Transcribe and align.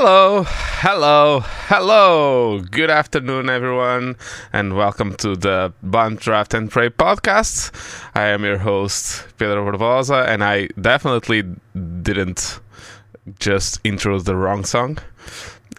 Hello, 0.00 0.44
hello, 0.46 1.40
hello. 1.66 2.60
Good 2.60 2.88
afternoon, 2.88 3.50
everyone, 3.50 4.14
and 4.52 4.76
welcome 4.76 5.16
to 5.16 5.34
the 5.34 5.72
Bump 5.82 6.20
Draft 6.20 6.54
and 6.54 6.70
Pray 6.70 6.88
podcast. 6.88 7.72
I 8.14 8.28
am 8.28 8.44
your 8.44 8.58
host, 8.58 9.26
Pedro 9.38 9.66
Barbosa, 9.66 10.24
and 10.28 10.44
I 10.44 10.68
definitely 10.80 11.42
didn't 11.74 12.60
just 13.40 13.80
intro 13.82 14.20
the 14.20 14.36
wrong 14.36 14.64
song. 14.64 14.98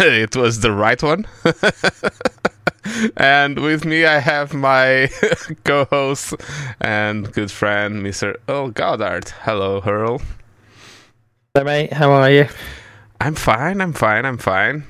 it 0.00 0.34
was 0.34 0.58
the 0.58 0.72
right 0.72 1.00
one. 1.00 1.28
and 3.16 3.60
with 3.60 3.84
me, 3.84 4.04
I 4.04 4.18
have 4.18 4.52
my 4.52 5.08
co 5.64 5.84
host 5.84 6.34
and 6.80 7.32
good 7.32 7.52
friend, 7.52 8.04
Mr. 8.04 8.34
Earl 8.48 8.70
Goddard. 8.70 9.28
Hello, 9.44 9.80
Earl. 9.86 10.20
Hello, 11.54 11.64
mate. 11.64 11.92
How 11.92 12.10
are 12.10 12.30
you? 12.32 12.48
I'm 13.20 13.34
fine. 13.34 13.80
I'm 13.80 13.92
fine. 13.92 14.24
I'm 14.24 14.38
fine. 14.38 14.84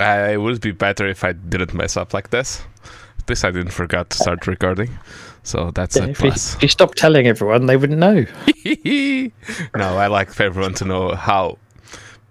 I 0.00 0.36
would 0.36 0.60
be 0.60 0.72
better 0.72 1.06
if 1.08 1.24
I 1.24 1.32
didn't 1.32 1.74
mess 1.74 1.96
up 1.96 2.14
like 2.14 2.30
this. 2.30 2.62
At 3.18 3.28
least 3.28 3.44
I 3.44 3.50
didn't 3.50 3.72
forget 3.72 4.10
to 4.10 4.16
start 4.18 4.46
recording, 4.46 4.90
so 5.44 5.70
that's 5.72 5.96
Yeah, 5.96 6.04
a 6.06 6.08
if, 6.08 6.20
you, 6.22 6.30
plus. 6.30 6.54
if 6.56 6.62
you 6.62 6.68
stop 6.68 6.94
telling 6.96 7.26
everyone, 7.28 7.66
they 7.66 7.76
wouldn't 7.76 8.00
know. 8.00 8.24
no, 9.76 9.96
I 9.98 10.06
like 10.08 10.32
for 10.32 10.42
everyone 10.42 10.74
to 10.74 10.84
know 10.84 11.14
how 11.14 11.58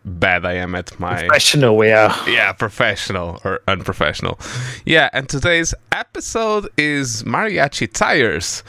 bad 0.03 0.45
I 0.45 0.53
am 0.53 0.75
at 0.75 0.99
my 0.99 1.19
Professional 1.27 1.77
we 1.77 1.91
are. 1.91 2.13
yeah 2.27 2.51
professional 2.53 3.39
or 3.45 3.61
unprofessional. 3.67 4.37
Yeah, 4.85 5.09
and 5.13 5.29
today's 5.29 5.73
episode 5.93 6.67
is 6.77 7.23
mariachi 7.23 7.91
tires. 7.93 8.63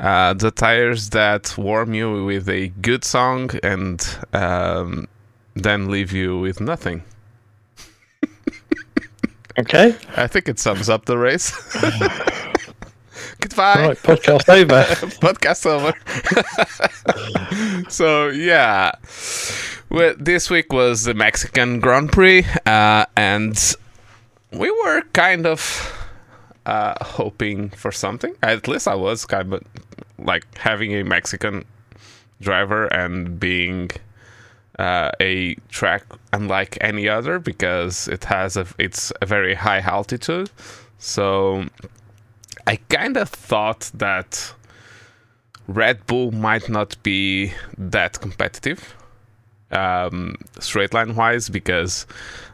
Uh, 0.00 0.32
the 0.34 0.50
tires 0.50 1.10
that 1.10 1.52
warm 1.58 1.92
you 1.92 2.24
with 2.24 2.48
a 2.48 2.68
good 2.80 3.04
song 3.04 3.50
and 3.62 4.06
um, 4.32 5.08
then 5.56 5.90
leave 5.90 6.12
you 6.12 6.38
with 6.38 6.60
nothing. 6.60 7.02
Okay. 9.58 9.96
I 10.14 10.26
think 10.26 10.50
it 10.50 10.58
sums 10.58 10.90
up 10.90 11.06
the 11.06 11.16
race. 11.16 11.50
Goodbye. 13.40 13.86
Right. 13.88 13.96
Podcast 13.96 14.48
over. 14.50 14.82
Podcast 15.16 15.64
over. 15.64 15.94
so 17.88 18.28
yeah, 18.28 18.92
well, 19.88 20.14
this 20.18 20.50
week 20.50 20.72
was 20.74 21.04
the 21.04 21.14
Mexican 21.14 21.80
Grand 21.80 22.12
Prix, 22.12 22.44
uh, 22.66 23.06
and 23.16 23.74
we 24.52 24.70
were 24.70 25.00
kind 25.14 25.46
of 25.46 25.90
uh, 26.66 27.02
hoping 27.02 27.70
for 27.70 27.90
something. 27.90 28.34
At 28.42 28.68
least 28.68 28.86
I 28.86 28.94
was 28.94 29.24
kind 29.24 29.54
of 29.54 29.62
like 30.18 30.44
having 30.58 30.92
a 30.92 31.02
Mexican 31.02 31.64
driver 32.42 32.86
and 32.88 33.40
being 33.40 33.90
uh, 34.78 35.10
a 35.20 35.54
track 35.68 36.04
unlike 36.32 36.78
any 36.80 37.08
other 37.08 37.38
because 37.38 38.08
it 38.08 38.24
has 38.24 38.56
a 38.56 38.66
it's 38.78 39.12
a 39.22 39.26
very 39.26 39.54
high 39.54 39.80
altitude. 39.80 40.50
So 40.98 41.66
I 42.66 42.76
kind 42.88 43.16
of 43.16 43.28
thought 43.28 43.90
that 43.94 44.54
Red 45.68 46.06
Bull 46.06 46.30
might 46.32 46.68
not 46.68 47.00
be 47.02 47.52
that 47.76 48.20
competitive, 48.20 48.94
um, 49.70 50.36
straight 50.60 50.94
line 50.94 51.14
wise, 51.16 51.48
because 51.48 52.06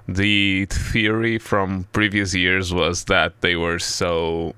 the 0.08 0.66
theory 0.66 1.38
from 1.38 1.84
previous 1.92 2.34
years 2.34 2.72
was 2.72 3.04
that 3.04 3.40
they 3.40 3.56
were 3.56 3.78
so 3.78 4.54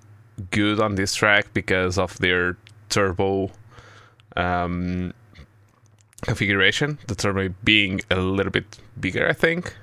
good 0.50 0.80
on 0.80 0.94
this 0.94 1.14
track 1.14 1.46
because 1.52 1.98
of 1.98 2.16
their 2.18 2.56
turbo 2.88 3.50
um, 4.36 5.12
configuration, 6.24 6.98
the 7.06 7.14
turbo 7.14 7.54
being 7.62 8.00
a 8.10 8.16
little 8.16 8.52
bit 8.52 8.78
bigger, 8.98 9.28
I 9.28 9.32
think, 9.32 9.74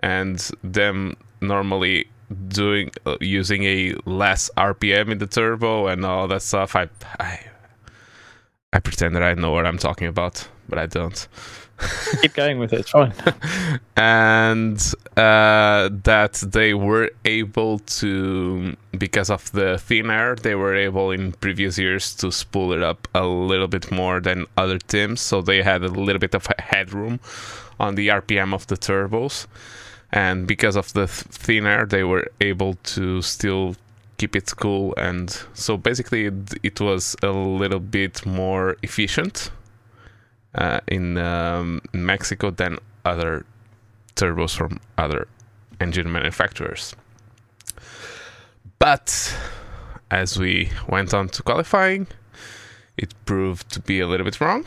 and 0.00 0.38
them 0.62 1.16
normally 1.40 2.08
doing 2.48 2.90
uh, 3.06 3.16
using 3.20 3.64
a 3.64 3.94
less 4.04 4.50
RPM 4.56 5.10
in 5.10 5.18
the 5.18 5.26
turbo 5.26 5.86
and 5.86 6.04
all 6.04 6.28
that 6.28 6.42
stuff. 6.42 6.76
I 6.76 6.88
I 7.18 7.40
I 8.72 8.80
pretend 8.80 9.14
that 9.16 9.22
I 9.22 9.34
know 9.34 9.52
what 9.52 9.66
I'm 9.66 9.78
talking 9.78 10.06
about, 10.08 10.48
but 10.68 10.78
I 10.78 10.86
don't. 10.86 11.28
Keep 12.20 12.34
going 12.34 12.58
with 12.58 12.72
it. 12.72 12.80
It's 12.80 12.90
fine. 12.90 13.12
and 13.96 14.78
uh, 15.16 15.90
that 16.04 16.42
they 16.46 16.74
were 16.74 17.10
able 17.24 17.80
to, 17.80 18.76
because 18.96 19.30
of 19.30 19.50
the 19.52 19.78
thin 19.78 20.10
air, 20.10 20.36
they 20.36 20.54
were 20.54 20.74
able 20.74 21.10
in 21.10 21.32
previous 21.32 21.78
years 21.78 22.14
to 22.16 22.30
spool 22.30 22.72
it 22.72 22.82
up 22.82 23.08
a 23.14 23.26
little 23.26 23.68
bit 23.68 23.90
more 23.90 24.20
than 24.20 24.46
other 24.56 24.78
teams. 24.78 25.20
So 25.20 25.42
they 25.42 25.62
had 25.62 25.82
a 25.82 25.88
little 25.88 26.20
bit 26.20 26.34
of 26.34 26.46
headroom 26.58 27.20
on 27.80 27.94
the 27.94 28.08
RPM 28.08 28.54
of 28.54 28.66
the 28.68 28.76
turbos. 28.76 29.46
And 30.12 30.46
because 30.46 30.76
of 30.76 30.92
the 30.92 31.06
th- 31.06 31.10
thin 31.10 31.66
air, 31.66 31.86
they 31.86 32.04
were 32.04 32.26
able 32.40 32.74
to 32.74 33.22
still 33.22 33.76
keep 34.22 34.36
it 34.36 34.54
cool. 34.56 34.94
And 34.96 35.28
so 35.52 35.76
basically, 35.76 36.26
it, 36.26 36.54
it 36.62 36.80
was 36.80 37.16
a 37.24 37.32
little 37.32 37.80
bit 37.80 38.24
more 38.24 38.76
efficient 38.82 39.50
uh, 40.54 40.78
in 40.86 41.18
um, 41.18 41.80
Mexico 41.92 42.50
than 42.50 42.78
other 43.04 43.44
turbos 44.14 44.54
from 44.54 44.78
other 44.96 45.26
engine 45.80 46.12
manufacturers. 46.12 46.94
But 48.78 49.36
as 50.08 50.38
we 50.38 50.70
went 50.88 51.12
on 51.12 51.28
to 51.30 51.42
qualifying, 51.42 52.06
it 52.96 53.12
proved 53.24 53.72
to 53.72 53.80
be 53.80 53.98
a 53.98 54.06
little 54.06 54.24
bit 54.24 54.40
wrong 54.40 54.64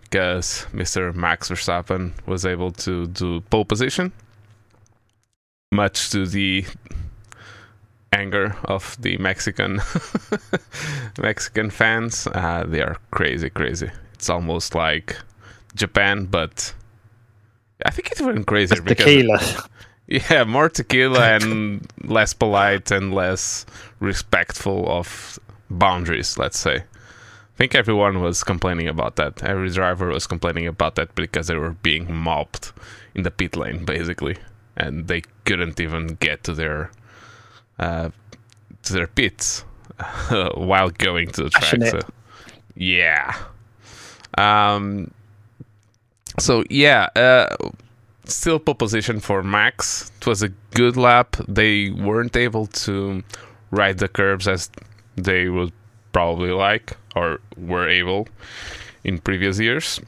because 0.00 0.66
Mr. 0.72 1.14
Max 1.14 1.48
Verstappen 1.48 2.12
was 2.26 2.44
able 2.44 2.72
to 2.72 3.06
do 3.06 3.40
pole 3.42 3.64
position, 3.64 4.12
much 5.70 6.10
to 6.10 6.26
the 6.26 6.64
anger 8.12 8.56
of 8.64 8.96
the 9.00 9.16
Mexican 9.18 9.80
Mexican 11.18 11.70
fans. 11.70 12.26
Uh, 12.26 12.64
they 12.66 12.82
are 12.82 12.96
crazy, 13.10 13.50
crazy. 13.50 13.90
It's 14.14 14.30
almost 14.30 14.74
like 14.74 15.16
Japan, 15.74 16.26
but 16.26 16.74
I 17.84 17.90
think 17.90 18.10
it's 18.10 18.20
even 18.20 18.44
crazier 18.44 18.80
because 18.80 19.04
Tequila. 19.04 19.40
yeah, 20.06 20.44
more 20.44 20.68
tequila 20.68 21.36
and 21.36 21.86
less 22.04 22.32
polite 22.32 22.90
and 22.90 23.14
less 23.14 23.66
respectful 24.00 24.88
of 24.88 25.38
boundaries. 25.70 26.38
Let's 26.38 26.58
say. 26.58 26.76
I 26.76 27.58
think 27.58 27.74
everyone 27.74 28.20
was 28.20 28.44
complaining 28.44 28.86
about 28.86 29.16
that. 29.16 29.42
Every 29.42 29.70
driver 29.70 30.08
was 30.08 30.26
complaining 30.26 30.66
about 30.66 30.94
that 30.96 31.14
because 31.14 31.46
they 31.46 31.56
were 31.56 31.70
being 31.70 32.14
mobbed 32.14 32.72
in 33.14 33.22
the 33.22 33.30
pit 33.30 33.56
lane, 33.56 33.86
basically, 33.86 34.36
and 34.76 35.08
they 35.08 35.22
couldn't 35.46 35.80
even 35.80 36.18
get 36.20 36.44
to 36.44 36.52
their 36.52 36.90
uh, 37.78 38.10
to 38.82 38.92
their 38.92 39.06
pits 39.06 39.64
while 40.54 40.90
going 40.90 41.28
to 41.28 41.44
the 41.44 41.50
track. 41.50 41.82
So, 41.90 42.00
yeah. 42.74 43.36
Um. 44.38 45.10
So 46.38 46.64
yeah, 46.68 47.08
uh, 47.16 47.56
still 48.24 48.58
pole 48.58 48.74
position 48.74 49.20
for 49.20 49.42
Max. 49.42 50.10
It 50.20 50.26
was 50.26 50.42
a 50.42 50.50
good 50.74 50.96
lap. 50.96 51.36
They 51.48 51.90
weren't 51.90 52.36
able 52.36 52.66
to 52.66 53.22
ride 53.70 53.98
the 53.98 54.08
curves 54.08 54.46
as 54.46 54.70
they 55.16 55.48
would 55.48 55.72
probably 56.12 56.50
like 56.50 56.96
or 57.14 57.40
were 57.56 57.88
able 57.88 58.28
in 59.04 59.18
previous 59.18 59.58
years, 59.58 60.00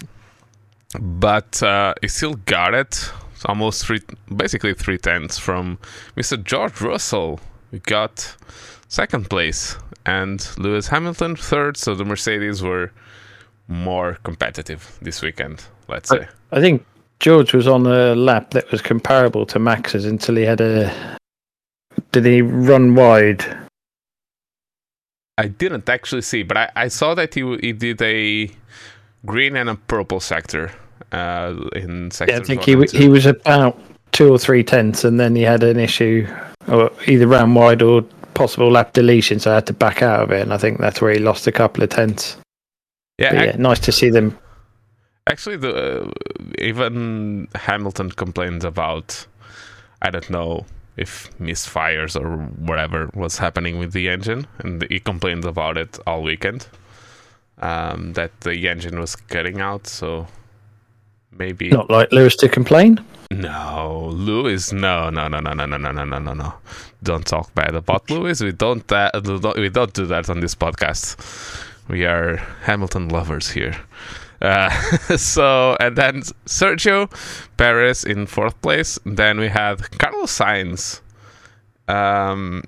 but 1.01 1.63
uh, 1.63 1.95
he 2.03 2.09
still 2.09 2.35
got 2.47 2.75
it. 2.75 3.11
Almost 3.45 3.87
three, 3.87 4.01
basically 4.35 4.75
three 4.75 4.99
tenths 4.99 5.39
from 5.39 5.79
Mr. 6.17 6.43
George 6.43 6.81
Russell. 6.81 7.41
We 7.73 7.81
got 7.81 8.37
second 8.89 9.29
place 9.29 9.77
and 10.07 10.47
Lewis 10.59 10.89
Hamilton 10.89 11.37
third. 11.37 11.77
So 11.77 11.95
the 11.95 12.05
Mercedes 12.05 12.63
were 12.63 12.91
more 13.69 14.19
competitive 14.25 14.99
this 15.03 15.23
weekend. 15.23 15.65
Let's 15.89 16.09
say. 16.09 16.27
I 16.53 16.61
think 16.61 16.85
George 17.21 17.53
was 17.53 17.67
on 17.67 17.87
a 17.87 18.15
lap 18.15 18.51
that 18.51 18.71
was 18.71 18.81
comparable 18.81 19.45
to 19.47 19.59
Max's 19.59 20.05
until 20.05 20.37
he 20.37 20.43
had 20.43 20.61
a. 20.61 21.19
Did 22.13 22.25
he 22.25 22.43
run 22.43 22.95
wide? 22.95 23.45
I 25.37 25.47
didn't 25.47 25.89
actually 25.89 26.23
see, 26.23 26.43
but 26.43 26.57
I, 26.57 26.71
I 26.75 26.89
saw 26.89 27.15
that 27.15 27.35
he 27.35 27.57
he 27.59 27.73
did 27.73 28.01
a 28.03 28.51
green 29.27 29.57
and 29.57 29.69
a 29.69 29.75
purple 29.75 30.21
sector 30.21 30.73
uh, 31.13 31.55
in 31.77 32.11
sector. 32.11 32.35
Yeah, 32.35 32.41
I 32.41 32.45
think 32.45 32.63
he 32.65 32.77
he 32.97 33.09
was 33.09 33.27
about 33.27 33.79
two 34.13 34.33
or 34.33 34.39
three 34.39 34.65
tenths, 34.65 35.05
and 35.05 35.21
then 35.21 35.37
he 35.37 35.43
had 35.43 35.63
an 35.63 35.79
issue, 35.79 36.27
or 36.69 36.91
either 37.07 37.27
ran 37.27 37.55
wide 37.55 37.83
or 37.83 38.03
possible 38.35 38.71
lap 38.71 38.93
deletion, 38.93 39.41
so 39.41 39.51
I 39.51 39.57
had 39.57 39.67
to 39.67 39.73
back 39.73 40.03
out 40.03 40.21
of 40.21 40.31
it, 40.31 40.43
and 40.43 40.53
I 40.53 40.59
think 40.59 40.79
that's 40.79 41.01
where 41.01 41.13
he 41.13 41.19
lost 41.19 41.47
a 41.47 41.53
couple 41.53 41.83
of 41.83 41.91
tenths. 41.91 42.37
yeah, 43.19 43.35
ac- 43.35 43.45
yeah, 43.47 43.57
nice 43.57 43.81
to 43.81 43.93
see 43.93 44.11
them. 44.11 44.39
actually, 45.29 45.57
the 45.57 45.75
uh, 45.75 46.11
even 46.59 47.49
Hamilton 47.55 48.11
complained 48.11 48.65
about 48.65 49.27
I 50.03 50.11
don't 50.11 50.31
know 50.31 50.65
if 50.97 51.31
misfires 51.39 52.21
or 52.21 52.37
whatever 52.67 53.11
was 53.15 53.39
happening 53.39 53.79
with 53.79 53.93
the 53.93 54.09
engine, 54.09 54.47
and 54.59 54.85
he 54.91 55.01
complained 55.01 55.45
about 55.45 55.77
it 55.77 55.99
all 56.07 56.23
weekend. 56.23 56.67
Um, 57.61 58.13
that 58.13 58.43
the 58.43 58.69
engine 58.69 59.01
was 59.01 59.17
cutting 59.17 59.61
out, 59.61 59.89
so 59.89 60.29
maybe 61.37 61.71
Not 61.71 61.91
like 61.91 62.13
Lewis 62.13 62.37
to 62.37 62.49
complain. 62.49 63.05
no 63.31 64.09
Lewis. 64.13 64.73
No, 64.73 65.11
no, 65.11 65.29
no, 65.29 65.41
no, 65.41 65.53
no, 65.53 65.67
no, 65.67 65.77
no, 65.77 65.93
no, 65.93 66.05
no, 66.05 66.19
no, 66.19 66.33
no. 66.35 66.55
Don't 67.03 67.27
talk 67.27 67.55
bad 67.55 67.75
about 67.75 68.09
Lewis. 68.11 68.41
We 68.43 68.53
don't. 68.53 68.91
Uh, 68.91 69.11
we 69.57 69.69
don't 69.69 69.93
do 69.93 70.07
that 70.07 70.29
on 70.31 70.41
this 70.41 70.55
podcast. 70.55 71.17
We 71.89 72.05
are 72.07 72.37
Hamilton 72.65 73.09
lovers 73.09 73.51
here. 73.51 73.77
Uh, 74.41 74.71
so 75.17 75.77
and 75.81 75.97
then 75.97 76.23
Sergio 76.47 77.11
Perez 77.57 78.05
in 78.05 78.27
fourth 78.27 78.61
place. 78.63 78.99
Then 79.05 79.39
we 79.39 79.49
had 79.49 79.79
Carlos 79.99 80.37
Sainz 80.39 81.01
um, 81.89 82.63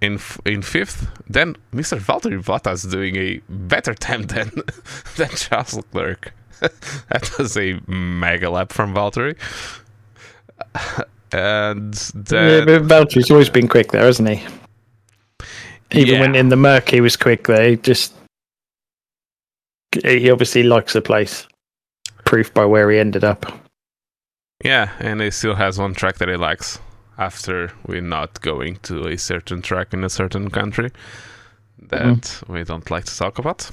in 0.00 0.18
in 0.44 0.62
fifth. 0.62 1.08
Then 1.28 1.56
Mr. 1.72 1.98
Valtteri 1.98 2.42
Bottas 2.42 2.90
doing 2.90 3.16
a 3.16 3.40
better 3.48 3.94
time 3.94 4.22
than 4.22 4.50
than 5.16 5.28
Charles 5.30 5.74
Leclerc. 5.74 6.32
that 7.10 7.30
was 7.38 7.56
a 7.56 7.80
mega 7.86 8.50
lap 8.50 8.72
from 8.72 8.94
Valtteri. 8.94 9.36
And 11.32 11.94
Yeah, 12.14 12.22
then 12.64 12.66
but 12.66 12.82
Valtteri's 12.82 13.30
always 13.30 13.50
been 13.50 13.68
quick 13.68 13.92
there, 13.92 14.04
hasn't 14.04 14.28
he? 14.28 14.46
Even 15.92 16.14
Yeah. 16.14 16.20
when 16.20 16.34
in 16.34 16.48
the 16.48 16.56
Merc 16.56 16.88
he 16.90 17.00
was 17.00 17.16
quick 17.16 17.46
there. 17.46 17.70
He 17.70 17.76
just 17.76 18.14
he 20.04 20.30
obviously 20.30 20.62
likes 20.62 20.92
the 20.92 21.02
place. 21.02 21.46
Proof 22.24 22.52
by 22.54 22.64
where 22.64 22.90
he 22.90 22.98
ended 22.98 23.22
up. 23.24 23.46
Yeah, 24.64 24.90
and 24.98 25.20
he 25.20 25.30
still 25.30 25.54
has 25.56 25.78
one 25.78 25.94
track 25.94 26.16
that 26.18 26.28
he 26.28 26.36
likes 26.36 26.78
after 27.18 27.72
we're 27.86 28.00
not 28.00 28.40
going 28.40 28.76
to 28.82 29.06
a 29.06 29.16
certain 29.18 29.62
track 29.62 29.92
in 29.92 30.02
a 30.02 30.08
certain 30.10 30.50
country 30.50 30.90
that 31.88 32.42
we 32.48 32.64
don't 32.64 32.90
like 32.90 33.04
to 33.04 33.16
talk 33.16 33.38
about. 33.38 33.70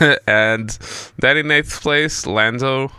and 0.26 0.78
then 1.18 1.36
in 1.36 1.50
eighth 1.50 1.80
place, 1.80 2.26
Lando, 2.26 2.90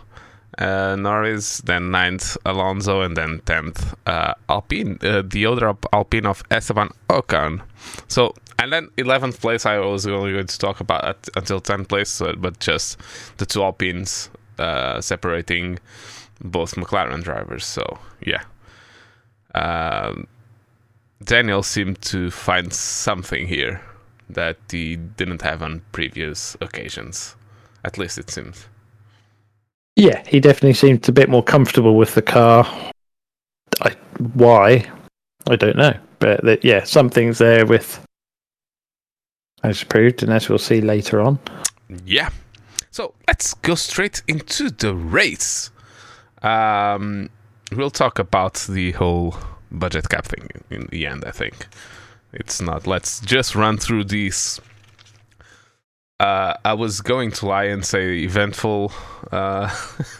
uh, 0.58 0.96
Norris, 0.96 1.58
then 1.62 1.90
ninth, 1.90 2.36
Alonso, 2.44 3.02
and 3.02 3.16
then 3.16 3.40
tenth, 3.44 3.94
uh, 4.06 4.34
Alpine, 4.48 4.98
uh, 5.02 5.22
the 5.24 5.46
other 5.46 5.66
Alp- 5.66 5.86
Alpine 5.92 6.26
of 6.26 6.42
Esteban 6.50 6.90
Ocon. 7.08 7.62
So, 8.08 8.34
and 8.58 8.72
then 8.72 8.88
11th 8.96 9.40
place, 9.40 9.66
I 9.66 9.78
was 9.78 10.06
only 10.06 10.32
going 10.32 10.46
to 10.46 10.58
talk 10.58 10.80
about 10.80 11.04
at, 11.04 11.28
until 11.36 11.60
10th 11.60 11.88
place, 11.88 12.08
so, 12.08 12.34
but 12.36 12.60
just 12.60 12.98
the 13.38 13.46
two 13.46 13.62
Alpines 13.62 14.30
uh, 14.58 15.00
separating 15.00 15.78
both 16.40 16.74
McLaren 16.74 17.22
drivers. 17.22 17.64
So 17.64 17.98
yeah, 18.24 18.42
um, 19.54 20.26
Daniel 21.22 21.62
seemed 21.62 22.00
to 22.02 22.30
find 22.30 22.72
something 22.72 23.46
here 23.46 23.80
that 24.28 24.56
he 24.70 24.96
didn't 24.96 25.42
have 25.42 25.62
on 25.62 25.82
previous 25.92 26.56
occasions. 26.60 27.36
At 27.84 27.98
least 27.98 28.18
it 28.18 28.30
seems. 28.30 28.66
Yeah, 29.96 30.22
he 30.26 30.40
definitely 30.40 30.74
seemed 30.74 31.08
a 31.08 31.12
bit 31.12 31.28
more 31.28 31.42
comfortable 31.42 31.96
with 31.96 32.14
the 32.14 32.22
car. 32.22 32.66
I, 33.80 33.94
why? 34.34 34.90
I 35.48 35.56
don't 35.56 35.76
know. 35.76 35.94
But 36.18 36.42
that, 36.44 36.64
yeah, 36.64 36.84
something's 36.84 37.38
there 37.38 37.66
with 37.66 38.04
as 39.62 39.82
proved, 39.84 40.22
and 40.22 40.32
as 40.32 40.48
we'll 40.48 40.58
see 40.58 40.80
later 40.80 41.20
on. 41.20 41.38
Yeah. 42.04 42.30
So 42.90 43.14
let's 43.26 43.54
go 43.54 43.74
straight 43.74 44.22
into 44.28 44.70
the 44.70 44.94
race. 44.94 45.70
Um, 46.42 47.30
we'll 47.72 47.90
talk 47.90 48.18
about 48.18 48.54
the 48.68 48.92
whole 48.92 49.36
budget 49.70 50.08
cap 50.08 50.26
thing 50.26 50.48
in 50.70 50.86
the 50.90 51.06
end. 51.06 51.24
I 51.24 51.30
think 51.30 51.66
it's 52.34 52.60
not. 52.60 52.86
Let's 52.86 53.20
just 53.20 53.54
run 53.54 53.78
through 53.78 54.04
these. 54.04 54.60
Uh, 56.20 56.54
I 56.64 56.74
was 56.74 57.00
going 57.00 57.32
to 57.32 57.46
lie 57.46 57.64
and 57.64 57.84
say 57.84 58.18
eventful 58.20 58.92
uh, 59.32 59.74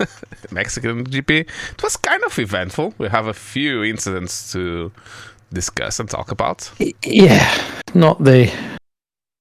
Mexican 0.51 1.07
GP. 1.07 1.31
It 1.41 1.83
was 1.83 1.97
kind 1.97 2.23
of 2.25 2.39
eventful. 2.39 2.95
We 2.99 3.09
have 3.09 3.27
a 3.27 3.35
few 3.35 3.83
incidents 3.85 4.53
to 4.53 4.93
discuss 5.53 6.01
and 6.01 6.09
talk 6.09 6.31
about. 6.31 6.71
Yeah, 7.05 7.83
not 7.95 8.23
the 8.23 8.53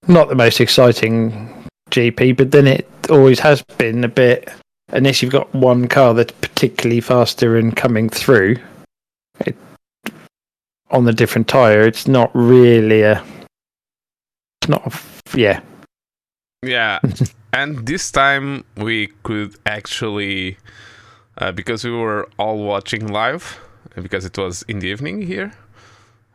not 0.08 0.30
the 0.30 0.36
most 0.36 0.62
exciting 0.62 1.68
GP, 1.90 2.38
but 2.38 2.52
then 2.52 2.68
it 2.68 2.88
always 3.10 3.40
has 3.40 3.62
been 3.78 4.04
a 4.04 4.10
bit. 4.10 4.50
Unless 4.90 5.24
you've 5.24 5.31
got 5.31 5.54
one 5.56 5.88
car 5.88 6.14
that's 6.14 6.34
particularly 6.34 7.02
faster 7.02 7.58
and 7.58 7.76
coming 7.76 8.10
through 8.10 8.58
on 10.91 11.06
the 11.06 11.13
different 11.13 11.47
tire, 11.47 11.81
it's 11.81 12.07
not 12.07 12.31
really 12.33 13.01
a. 13.01 13.24
It's 14.62 14.69
not. 14.69 14.94
A, 14.94 15.38
yeah, 15.38 15.62
Yeah, 16.63 17.00
and 17.53 17.85
this 17.85 18.12
time 18.12 18.63
we 18.77 19.07
could 19.24 19.56
actually, 19.65 20.57
uh, 21.38 21.51
because 21.51 21.83
we 21.83 21.91
were 21.91 22.30
all 22.38 22.63
watching 22.63 23.07
live, 23.07 23.59
because 23.95 24.25
it 24.25 24.38
was 24.38 24.63
in 24.63 24.80
the 24.80 24.88
evening 24.88 25.21
here, 25.21 25.53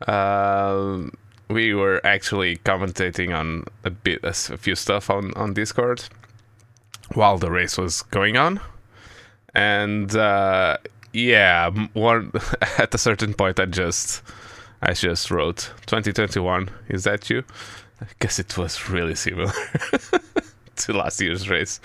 uh, 0.07 1.09
we 1.49 1.75
were 1.75 2.01
actually 2.05 2.59
commentating 2.59 3.35
on 3.35 3.65
a 3.85 3.91
bit, 3.91 4.21
a 4.23 4.33
few 4.33 4.75
stuff 4.75 5.09
on 5.09 5.33
on 5.35 5.55
Discord 5.55 6.05
while 7.15 7.39
the 7.39 7.51
race 7.51 7.79
was 7.79 8.03
going 8.03 8.37
on, 8.37 8.61
and 9.55 10.15
uh, 10.15 10.77
yeah, 11.13 11.71
one 11.95 12.33
at 12.79 12.95
a 12.95 12.99
certain 12.99 13.35
point 13.35 13.59
I 13.61 13.67
just 13.67 14.23
I 14.83 14.93
just 14.93 15.31
wrote 15.31 15.73
2021. 15.87 16.71
Is 16.89 17.05
that 17.05 17.29
you? 17.31 17.45
I 18.01 18.07
guess 18.21 18.39
it 18.39 18.57
was 18.57 18.89
really 18.89 19.15
similar 19.17 19.53
to 20.77 20.93
last 20.93 21.21
year's 21.21 21.49
race. 21.49 21.81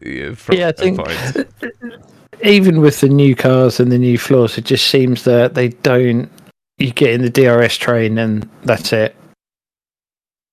Yeah, 0.00 0.34
from 0.34 0.56
Yeah, 0.56 0.68
I 0.68 0.72
think- 0.72 0.98
point. 0.98 1.46
even 2.42 2.80
with 2.80 3.00
the 3.00 3.08
new 3.08 3.36
cars 3.36 3.80
and 3.80 3.92
the 3.92 3.98
new 3.98 4.16
floors, 4.16 4.56
it 4.56 4.64
just 4.64 4.86
seems 4.86 5.24
that 5.24 5.54
they 5.54 5.68
don't. 5.68 6.30
You 6.78 6.90
get 6.92 7.10
in 7.12 7.20
the 7.20 7.28
DRS 7.28 7.76
train 7.76 8.16
and 8.16 8.48
that's 8.64 8.92
it. 8.94 9.14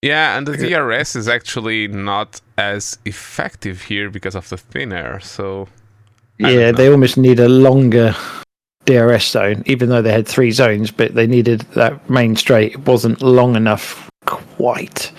Yeah, 0.01 0.37
and 0.37 0.45
the 0.45 0.57
DRS 0.57 1.15
is 1.15 1.27
actually 1.29 1.87
not 1.87 2.41
as 2.57 2.97
effective 3.05 3.81
here 3.83 4.09
because 4.09 4.35
of 4.35 4.47
the 4.49 4.57
thin 4.57 4.91
air. 4.91 5.19
So 5.21 5.69
Yeah, 6.39 6.71
they 6.71 6.89
almost 6.89 7.17
need 7.17 7.39
a 7.39 7.49
longer 7.49 8.15
DRS 8.85 9.27
zone, 9.29 9.63
even 9.65 9.89
though 9.89 10.01
they 10.01 10.11
had 10.11 10.27
three 10.27 10.51
zones, 10.51 10.91
but 10.91 11.13
they 11.15 11.27
needed 11.27 11.61
that 11.75 12.09
main 12.09 12.35
straight. 12.35 12.73
It 12.73 12.85
wasn't 12.85 13.21
long 13.21 13.55
enough 13.55 14.09
quite. 14.25 15.11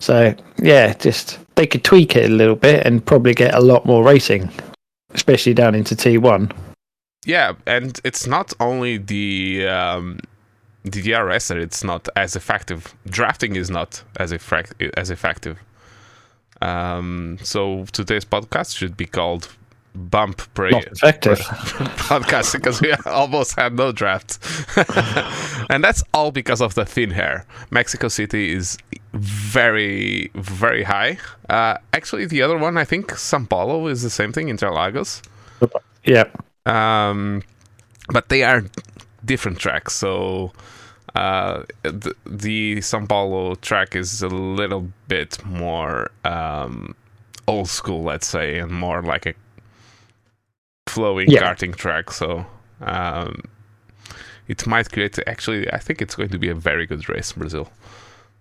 So, 0.00 0.34
yeah, 0.58 0.92
just 0.94 1.38
they 1.54 1.66
could 1.66 1.84
tweak 1.84 2.16
it 2.16 2.30
a 2.30 2.34
little 2.34 2.56
bit 2.56 2.84
and 2.86 3.04
probably 3.04 3.32
get 3.32 3.54
a 3.54 3.60
lot 3.60 3.86
more 3.86 4.04
racing, 4.04 4.50
especially 5.14 5.54
down 5.54 5.74
into 5.74 5.94
T1. 5.94 6.52
yeah, 7.24 7.54
and 7.66 8.00
it's 8.04 8.26
not 8.26 8.52
only 8.60 8.98
the 8.98 9.66
um, 9.66 10.18
the 10.82 11.00
DRS 11.00 11.48
that 11.48 11.56
it's 11.58 11.82
not 11.82 12.08
as 12.16 12.36
effective. 12.36 12.94
Drafting 13.06 13.56
is 13.56 13.70
not 13.70 14.02
as 14.16 14.32
effect- 14.32 14.74
as 14.96 15.10
effective. 15.10 15.58
Um, 16.60 17.38
so 17.42 17.86
today's 17.92 18.24
podcast 18.26 18.76
should 18.76 18.96
be 18.96 19.06
called 19.06 19.48
Bump. 19.94 20.42
Not 20.58 20.86
effective. 20.86 21.38
podcast 21.38 22.52
because 22.52 22.80
we 22.80 22.92
almost 23.06 23.56
had 23.56 23.74
no 23.74 23.92
draft. 23.92 24.38
and 25.70 25.84
that's 25.84 26.02
all 26.12 26.30
because 26.30 26.60
of 26.60 26.74
the 26.74 26.84
thin 26.84 27.10
hair. 27.10 27.46
Mexico 27.70 28.08
City 28.08 28.52
is 28.52 28.76
very, 29.12 30.30
very 30.34 30.82
high. 30.82 31.18
Uh, 31.48 31.78
actually, 31.92 32.26
the 32.26 32.42
other 32.42 32.58
one, 32.58 32.76
I 32.76 32.84
think 32.84 33.16
Sao 33.16 33.44
Paulo 33.44 33.86
is 33.86 34.02
the 34.02 34.10
same 34.10 34.32
thing, 34.32 34.48
Interlagos. 34.48 35.22
Yeah. 36.04 36.24
Um, 36.66 37.42
but 38.08 38.28
they 38.28 38.42
are 38.42 38.64
different 39.24 39.58
tracks. 39.58 39.94
So 39.94 40.52
uh, 41.14 41.62
the, 41.82 42.14
the 42.26 42.80
Sao 42.80 43.06
Paulo 43.06 43.54
track 43.56 43.94
is 43.94 44.22
a 44.22 44.28
little 44.28 44.90
bit 45.06 45.44
more 45.44 46.10
um, 46.24 46.94
old 47.46 47.68
school, 47.68 48.02
let's 48.02 48.26
say, 48.26 48.58
and 48.58 48.72
more 48.72 49.02
like 49.02 49.26
a 49.26 49.34
flowing 50.94 51.28
Yeah. 51.30 51.42
karting 51.42 51.74
track. 51.76 52.10
So 52.12 52.46
um, 52.80 53.42
it 54.48 54.66
might 54.66 54.90
create. 54.92 55.18
Actually, 55.26 55.70
I 55.72 55.78
think 55.78 56.00
it's 56.02 56.14
going 56.14 56.30
to 56.30 56.38
be 56.38 56.48
a 56.50 56.54
very 56.54 56.86
good 56.86 57.08
race, 57.08 57.32
Brazil. 57.32 57.66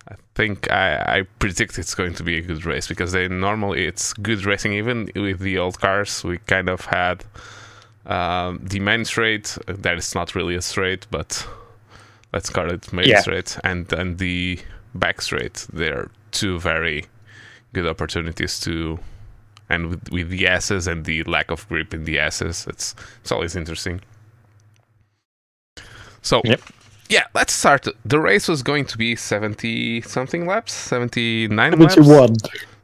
I 0.09 0.15
think 0.35 0.69
I, 0.69 1.19
I 1.19 1.21
predict 1.39 1.79
it's 1.79 1.95
going 1.95 2.13
to 2.15 2.23
be 2.23 2.37
a 2.37 2.41
good 2.41 2.65
race 2.65 2.87
because 2.89 3.13
they 3.13 3.27
normally 3.29 3.85
it's 3.85 4.11
good 4.13 4.45
racing 4.45 4.73
even 4.73 5.09
with 5.15 5.39
the 5.39 5.57
old 5.57 5.79
cars. 5.79 6.23
We 6.25 6.39
kind 6.39 6.67
of 6.69 6.81
had 6.85 7.23
um, 8.05 8.59
the 8.61 8.79
main 8.81 9.05
straight 9.05 9.57
that 9.67 9.97
is 9.97 10.13
not 10.13 10.35
really 10.35 10.55
a 10.55 10.61
straight, 10.61 11.07
but 11.09 11.47
let's 12.33 12.49
call 12.49 12.69
it 12.69 12.91
main 12.91 13.07
Yeah. 13.07 13.21
straight, 13.21 13.57
and 13.63 13.87
then 13.87 14.17
the 14.17 14.59
back 14.93 15.21
straight. 15.21 15.65
They're 15.71 16.09
two 16.31 16.59
very 16.59 17.05
good 17.73 17.87
opportunities 17.87 18.59
to, 18.61 18.99
and 19.73 19.89
with, 19.89 20.09
with 20.11 20.29
the 20.29 20.47
S's 20.47 20.87
and 20.87 21.05
the 21.05 21.23
lack 21.25 21.51
of 21.51 21.67
grip 21.69 21.93
in 21.93 22.05
the 22.05 22.19
S's, 22.19 22.67
it's 22.67 22.95
it's 23.21 23.31
always 23.31 23.55
interesting. 23.55 24.01
So 26.21 26.41
Yep. 26.43 26.61
yeah, 27.09 27.25
let's 27.35 27.53
start. 27.53 27.87
The 28.05 28.19
race 28.19 28.47
was 28.47 28.63
going 28.63 28.85
to 28.85 28.97
be 28.97 29.15
seventy 29.15 30.01
something 30.01 30.45
laps, 30.47 30.73
seventy 30.73 31.47
nine 31.47 31.79
laps. 31.79 31.95
71. 31.95 32.35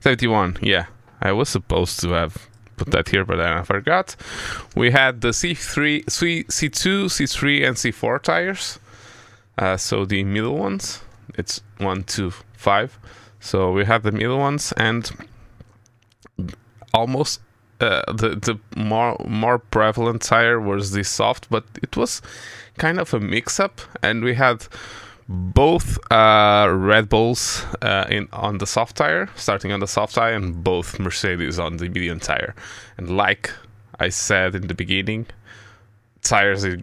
71, 0.01 0.57
yeah. 0.61 0.85
I 1.21 1.31
was 1.33 1.49
supposed 1.49 1.99
to 2.01 2.09
have 2.11 2.47
put 2.77 2.91
that 2.91 3.09
here, 3.09 3.25
but 3.25 3.37
then 3.37 3.53
I 3.53 3.63
forgot. 3.63 4.15
We 4.75 4.91
had 4.91 5.21
the 5.21 5.29
C3, 5.29 6.09
C, 6.09 6.43
C2, 6.45 7.05
C3, 7.05 7.67
and 7.67 7.75
C4 7.77 8.21
tires. 8.23 8.79
Uh, 9.57 9.77
so 9.77 10.05
the 10.05 10.23
middle 10.23 10.57
ones, 10.57 11.01
it's 11.35 11.61
one, 11.79 12.03
two, 12.03 12.31
five. 12.53 12.97
So 13.41 13.71
we 13.73 13.85
have 13.85 14.03
the 14.03 14.13
middle 14.13 14.39
ones, 14.39 14.73
and 14.77 15.11
almost 16.93 17.41
uh, 17.79 18.11
the 18.11 18.35
the 18.35 18.59
more 18.75 19.15
more 19.25 19.59
prevalent 19.59 20.21
tire 20.21 20.59
was 20.59 20.91
the 20.91 21.03
soft, 21.03 21.49
but 21.49 21.63
it 21.81 21.95
was 21.95 22.21
kind 22.77 22.99
of 22.99 23.13
a 23.13 23.19
mix 23.19 23.59
up, 23.59 23.81
and 24.01 24.23
we 24.23 24.33
had 24.35 24.67
both 25.29 25.99
uh, 26.11 26.67
Red 26.71 27.07
Bulls 27.07 27.63
uh, 27.81 28.05
in 28.09 28.27
on 28.33 28.57
the 28.57 28.67
soft 28.67 28.97
tire, 28.97 29.29
starting 29.35 29.71
on 29.71 29.79
the 29.79 29.87
soft 29.87 30.15
tire, 30.15 30.33
and 30.33 30.63
both 30.63 30.99
Mercedes 30.99 31.59
on 31.59 31.77
the 31.77 31.87
medium 31.87 32.19
tire. 32.19 32.55
And 32.97 33.15
like 33.15 33.51
I 33.99 34.09
said 34.09 34.55
in 34.55 34.67
the 34.67 34.73
beginning, 34.73 35.27
tires 36.21 36.65
are 36.65 36.77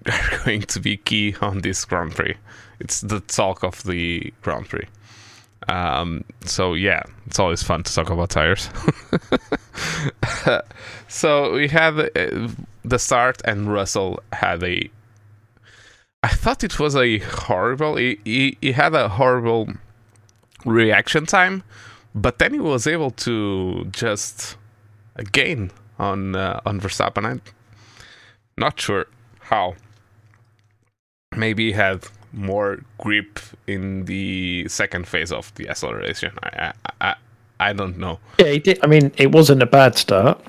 going 0.45 0.63
to 0.63 0.81
be 0.81 0.97
key 0.97 1.35
on 1.41 1.61
this 1.61 1.85
Grand 1.85 2.15
Prix. 2.15 2.37
It's 2.79 3.01
the 3.01 3.21
talk 3.21 3.65
of 3.65 3.83
the 3.85 4.33
Grand 4.43 4.69
Prix. 4.69 4.87
Um, 5.69 6.25
so 6.45 6.75
yeah, 6.75 7.03
it's 7.27 7.39
always 7.39 7.63
fun 7.63 7.83
to 7.83 7.93
talk 7.93 8.11
about 8.11 8.31
tires. 8.31 8.69
so 11.09 11.53
we 11.55 11.69
had 11.69 11.99
uh, 11.99 12.49
the 12.85 12.99
start, 12.99 13.43
and 13.45 13.73
Russell 13.73 14.21
had 14.33 14.63
a. 14.63 14.91
I 16.23 16.29
thought 16.29 16.65
it 16.65 16.79
was 16.79 16.97
a 16.97 17.19
horrible. 17.19 17.97
He, 17.97 18.19
he, 18.25 18.59
he 18.61 18.73
had 18.73 18.95
a 18.95 19.09
horrible 19.09 19.69
reaction 20.65 21.27
time, 21.27 21.63
but 22.15 22.39
then 22.39 22.53
he 22.55 22.61
was 22.61 22.87
able 22.87 23.11
to 23.13 23.87
just 23.87 24.57
gain 25.33 25.71
on 25.99 26.37
uh, 26.37 26.61
on 26.65 26.81
Verstappen. 26.81 27.25
I'm 27.25 27.41
not 28.57 28.81
sure 28.81 29.07
how. 29.41 29.75
Maybe 31.37 31.67
he 31.67 31.73
had 31.73 32.07
more 32.37 32.79
grip 32.99 33.41
in 33.67 34.05
the 34.05 34.69
second 34.69 35.09
phase 35.09 35.33
of 35.33 35.53
the 35.55 35.69
acceleration. 35.69 36.33
I, 36.43 36.73
I, 37.01 37.15
I, 37.59 37.73
don't 37.73 37.99
know. 37.99 38.19
Yeah, 38.39 38.49
he 38.49 38.59
did. 38.59 38.79
I 38.85 38.87
mean, 38.87 39.11
it 39.17 39.33
wasn't 39.33 39.63
a 39.63 39.67
bad 39.67 39.97
start. 39.97 40.41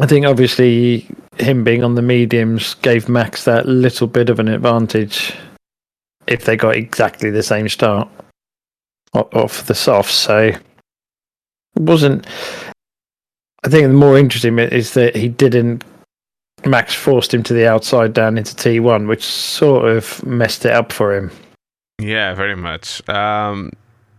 I 0.00 0.06
think 0.06 0.26
obviously 0.26 1.06
him 1.38 1.62
being 1.62 1.84
on 1.84 1.94
the 1.94 2.02
mediums 2.02 2.74
gave 2.74 3.08
Max 3.08 3.44
that 3.44 3.66
little 3.66 4.06
bit 4.06 4.28
of 4.30 4.38
an 4.38 4.48
advantage 4.48 5.34
if 6.26 6.44
they 6.44 6.56
got 6.56 6.76
exactly 6.76 7.30
the 7.30 7.42
same 7.42 7.68
start 7.68 8.08
off 9.12 9.66
the 9.66 9.74
softs. 9.74 10.14
So 10.14 10.38
it 10.38 10.62
wasn't. 11.76 12.26
I 13.62 13.68
think 13.68 13.86
the 13.86 13.92
more 13.92 14.16
interesting 14.16 14.56
bit 14.56 14.72
is 14.72 14.94
that 14.94 15.14
he 15.14 15.28
didn't 15.28 15.84
Max 16.66 16.94
forced 16.94 17.32
him 17.32 17.42
to 17.44 17.54
the 17.54 17.66
outside 17.66 18.12
down 18.12 18.36
into 18.38 18.54
T1, 18.54 19.08
which 19.08 19.24
sort 19.24 19.86
of 19.86 20.24
messed 20.24 20.64
it 20.64 20.72
up 20.72 20.92
for 20.92 21.14
him. 21.14 21.30
Yeah, 21.98 22.34
very 22.34 22.56
much. 22.56 23.06
Um, 23.08 23.72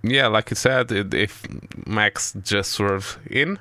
yeah, 0.04 0.28
like 0.28 0.50
you 0.50 0.56
said, 0.56 0.92
if 0.92 1.46
Max 1.86 2.34
just 2.42 2.72
swerved 2.72 3.18
in 3.30 3.60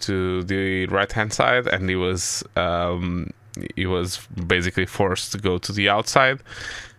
to 0.00 0.44
the 0.44 0.86
right 0.86 1.10
hand 1.10 1.32
side 1.32 1.66
and 1.66 1.88
he 1.88 1.96
was 1.96 2.44
um, 2.54 3.30
he 3.74 3.86
was 3.86 4.18
basically 4.46 4.86
forced 4.86 5.32
to 5.32 5.38
go 5.38 5.58
to 5.58 5.72
the 5.72 5.88
outside. 5.88 6.40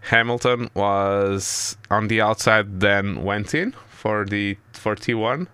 Hamilton 0.01 0.69
was 0.73 1.77
on 1.89 2.07
the 2.07 2.21
outside, 2.21 2.79
then 2.79 3.23
went 3.23 3.53
in 3.53 3.73
for 3.89 4.25
the 4.25 4.57
for 4.73 4.95
T1. 4.95 5.47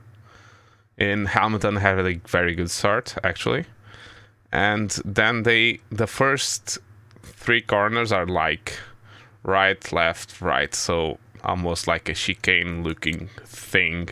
And 0.98 1.28
Hamilton 1.28 1.76
had 1.76 2.00
a 2.00 2.16
very 2.28 2.56
good 2.56 2.72
start 2.72 3.16
actually 3.24 3.66
and 4.56 5.02
then 5.04 5.44
they 5.44 5.82
the 5.92 6.08
first 6.08 6.78
three 7.24 7.62
corners 7.62 8.14
are 8.14 8.26
like 8.26 8.80
right 9.44 9.92
left 9.92 10.40
right. 10.42 10.74
So 10.74 11.20
almost 11.44 11.88
like 11.88 12.08
a 12.08 12.14
chicane 12.14 12.82
looking 12.82 13.30
thing 13.44 14.10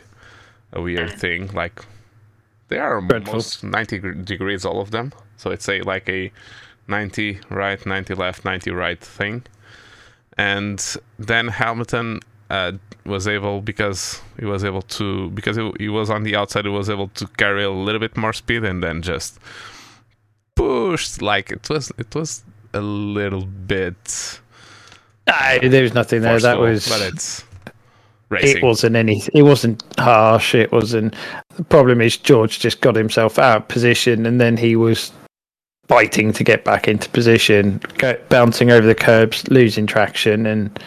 a 0.73 0.81
weird 0.81 1.13
thing. 1.13 1.47
Like 1.53 1.85
they 2.67 2.77
are 2.77 2.99
Dreadful. 2.99 3.35
almost 3.35 3.63
90 3.63 4.23
degrees 4.25 4.65
all 4.65 4.81
of 4.81 4.91
them. 4.91 5.13
So 5.37 5.49
it's 5.49 5.69
a 5.69 5.81
like 5.81 6.09
a 6.09 6.29
90 6.89 7.39
right 7.49 7.85
90 7.85 8.13
left 8.15 8.43
90 8.43 8.71
right 8.71 8.99
thing. 8.99 9.43
And 10.37 10.79
then 11.17 11.47
hamilton 11.47 12.19
uh, 12.49 12.73
was 13.05 13.29
able 13.29 13.61
because 13.61 14.21
he 14.37 14.45
was 14.45 14.65
able 14.65 14.81
to 14.81 15.29
because 15.29 15.55
he, 15.55 15.71
he 15.79 15.87
was 15.87 16.09
on 16.09 16.23
the 16.23 16.35
outside 16.35 16.65
he 16.65 16.71
was 16.71 16.89
able 16.89 17.07
to 17.19 17.27
carry 17.37 17.63
a 17.63 17.71
little 17.71 17.99
bit 17.99 18.17
more 18.17 18.33
speed 18.33 18.65
and 18.65 18.83
then 18.83 19.01
just 19.01 19.39
pushed 20.55 21.21
like 21.21 21.51
it 21.51 21.69
was 21.69 21.91
it 21.97 22.13
was 22.15 22.43
a 22.73 22.81
little 22.81 23.45
bit 23.45 24.39
uh, 25.27 25.59
there 25.61 25.83
was 25.83 25.93
nothing 25.93 26.21
there. 26.21 26.39
That 26.39 26.59
was 26.59 26.87
but 26.89 27.01
it's 27.01 27.43
racing. 28.29 28.57
it 28.57 28.63
wasn't 28.63 28.95
any 28.95 29.21
it 29.33 29.43
wasn't 29.43 29.83
harsh 29.97 30.55
it 30.55 30.71
wasn't 30.71 31.15
the 31.55 31.63
problem 31.63 32.01
is 32.01 32.17
george 32.17 32.59
just 32.59 32.81
got 32.81 32.95
himself 32.95 33.39
out 33.39 33.57
of 33.57 33.67
position 33.67 34.25
and 34.25 34.41
then 34.41 34.57
he 34.57 34.75
was 34.75 35.11
fighting 35.87 36.33
to 36.33 36.43
get 36.43 36.63
back 36.63 36.87
into 36.87 37.09
position 37.09 37.79
go, 37.97 38.17
bouncing 38.29 38.71
over 38.71 38.85
the 38.85 38.95
curbs 38.95 39.47
losing 39.49 39.85
traction 39.85 40.45
and 40.45 40.79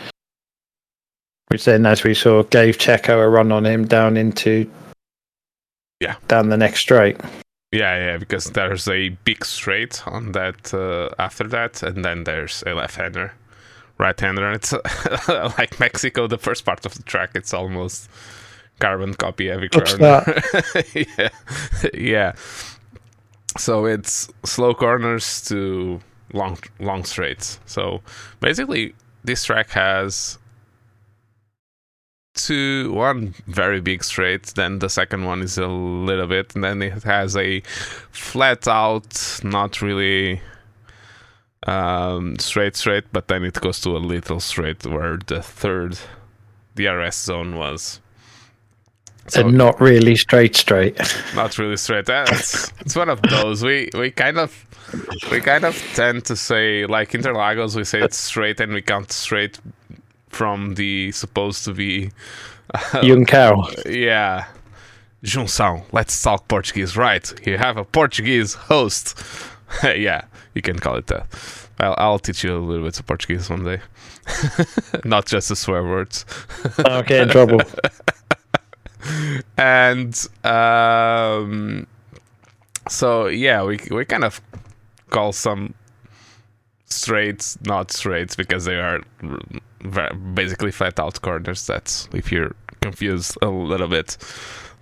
which 1.48 1.64
then 1.64 1.86
as 1.86 2.02
we 2.02 2.14
saw 2.14 2.42
gave 2.44 2.78
checo 2.78 3.22
a 3.22 3.28
run 3.28 3.52
on 3.52 3.64
him 3.64 3.86
down 3.86 4.16
into 4.16 4.68
yeah. 6.00 6.16
down 6.28 6.48
the 6.48 6.56
next 6.56 6.80
straight 6.80 7.16
yeah, 7.76 7.96
yeah, 7.96 8.16
because 8.16 8.46
there's 8.46 8.88
a 8.88 9.10
big 9.10 9.44
straight 9.44 10.06
on 10.06 10.32
that 10.32 10.72
uh, 10.72 11.10
after 11.18 11.44
that, 11.48 11.82
and 11.82 12.04
then 12.04 12.24
there's 12.24 12.62
a 12.66 12.74
left-hander, 12.74 13.34
right-hander, 13.98 14.46
and 14.46 14.56
it's 14.56 14.72
uh, 14.72 15.52
like 15.58 15.78
Mexico. 15.78 16.26
The 16.26 16.38
first 16.38 16.64
part 16.64 16.86
of 16.86 16.94
the 16.94 17.02
track, 17.02 17.30
it's 17.34 17.52
almost 17.52 18.08
carbon 18.80 19.14
copy 19.14 19.50
every 19.50 19.68
corner. 19.68 20.40
yeah, 20.94 21.28
yeah. 21.92 22.32
So 23.58 23.84
it's 23.84 24.28
slow 24.44 24.74
corners 24.74 25.42
to 25.48 26.00
long 26.32 26.58
long 26.80 27.04
straights. 27.04 27.60
So 27.66 28.00
basically, 28.40 28.94
this 29.24 29.44
track 29.44 29.70
has 29.70 30.38
two 32.36 32.92
one 32.92 33.34
very 33.46 33.80
big 33.80 34.04
straight 34.04 34.44
then 34.54 34.78
the 34.78 34.88
second 34.88 35.24
one 35.24 35.42
is 35.42 35.58
a 35.58 35.66
little 35.66 36.26
bit 36.26 36.54
and 36.54 36.62
then 36.62 36.82
it 36.82 37.02
has 37.02 37.36
a 37.36 37.60
flat 38.12 38.68
out 38.68 39.40
not 39.42 39.82
really 39.82 40.40
um, 41.66 42.38
straight 42.38 42.76
straight 42.76 43.04
but 43.12 43.28
then 43.28 43.44
it 43.44 43.60
goes 43.60 43.80
to 43.80 43.90
a 43.90 43.98
little 43.98 44.38
straight 44.38 44.86
where 44.86 45.18
the 45.26 45.42
third 45.42 45.98
DRS 46.76 47.16
zone 47.16 47.56
was. 47.56 48.00
So 49.28 49.40
and 49.40 49.58
not 49.58 49.80
really 49.80 50.14
straight 50.14 50.54
straight. 50.54 50.96
Not 51.34 51.58
really 51.58 51.76
straight. 51.76 52.04
It's, 52.08 52.72
it's 52.80 52.94
one 52.94 53.08
of 53.08 53.20
those. 53.22 53.64
We 53.64 53.90
we 53.94 54.12
kind 54.12 54.38
of 54.38 54.64
we 55.32 55.40
kind 55.40 55.64
of 55.64 55.76
tend 55.94 56.24
to 56.26 56.36
say 56.36 56.86
like 56.86 57.10
interlagos 57.10 57.74
we 57.74 57.82
say 57.82 58.02
it's 58.02 58.16
straight 58.16 58.60
and 58.60 58.72
we 58.72 58.82
count 58.82 59.10
straight 59.10 59.58
from 60.36 60.74
the 60.74 61.10
supposed 61.12 61.64
to 61.64 61.72
be 61.72 62.10
uh, 62.74 63.24
cow. 63.26 63.66
Yeah. 63.86 64.46
Junção, 65.24 65.82
let's 65.92 66.22
talk 66.22 66.46
Portuguese, 66.46 66.96
right? 66.96 67.46
You 67.46 67.56
have 67.56 67.78
a 67.78 67.84
Portuguese 67.84 68.54
host. 68.54 69.18
yeah, 69.82 70.26
you 70.54 70.60
can 70.60 70.78
call 70.78 70.96
it 70.96 71.06
that. 71.06 71.26
I'll, 71.80 71.94
I'll 71.96 72.18
teach 72.18 72.44
you 72.44 72.56
a 72.56 72.58
little 72.58 72.84
bit 72.84 73.00
of 73.00 73.06
Portuguese 73.06 73.48
one 73.48 73.64
day. 73.64 73.80
Not 75.04 75.26
just 75.26 75.48
the 75.48 75.56
swear 75.56 75.82
words. 75.82 76.26
okay, 76.78 77.22
in 77.22 77.28
trouble. 77.30 77.60
and 79.56 80.26
um, 80.44 81.86
so 82.88 83.26
yeah, 83.26 83.64
we 83.64 83.78
we 83.90 84.04
kind 84.04 84.24
of 84.24 84.40
call 85.08 85.32
some 85.32 85.74
straights 86.86 87.58
not 87.62 87.90
straights 87.90 88.36
because 88.36 88.64
they 88.64 88.76
are 88.76 89.00
basically 90.34 90.70
flat 90.70 90.98
out 90.98 91.20
corners. 91.20 91.66
That's 91.66 92.08
if 92.12 92.32
you're 92.32 92.54
confused 92.80 93.36
a 93.42 93.48
little 93.48 93.88
bit. 93.88 94.16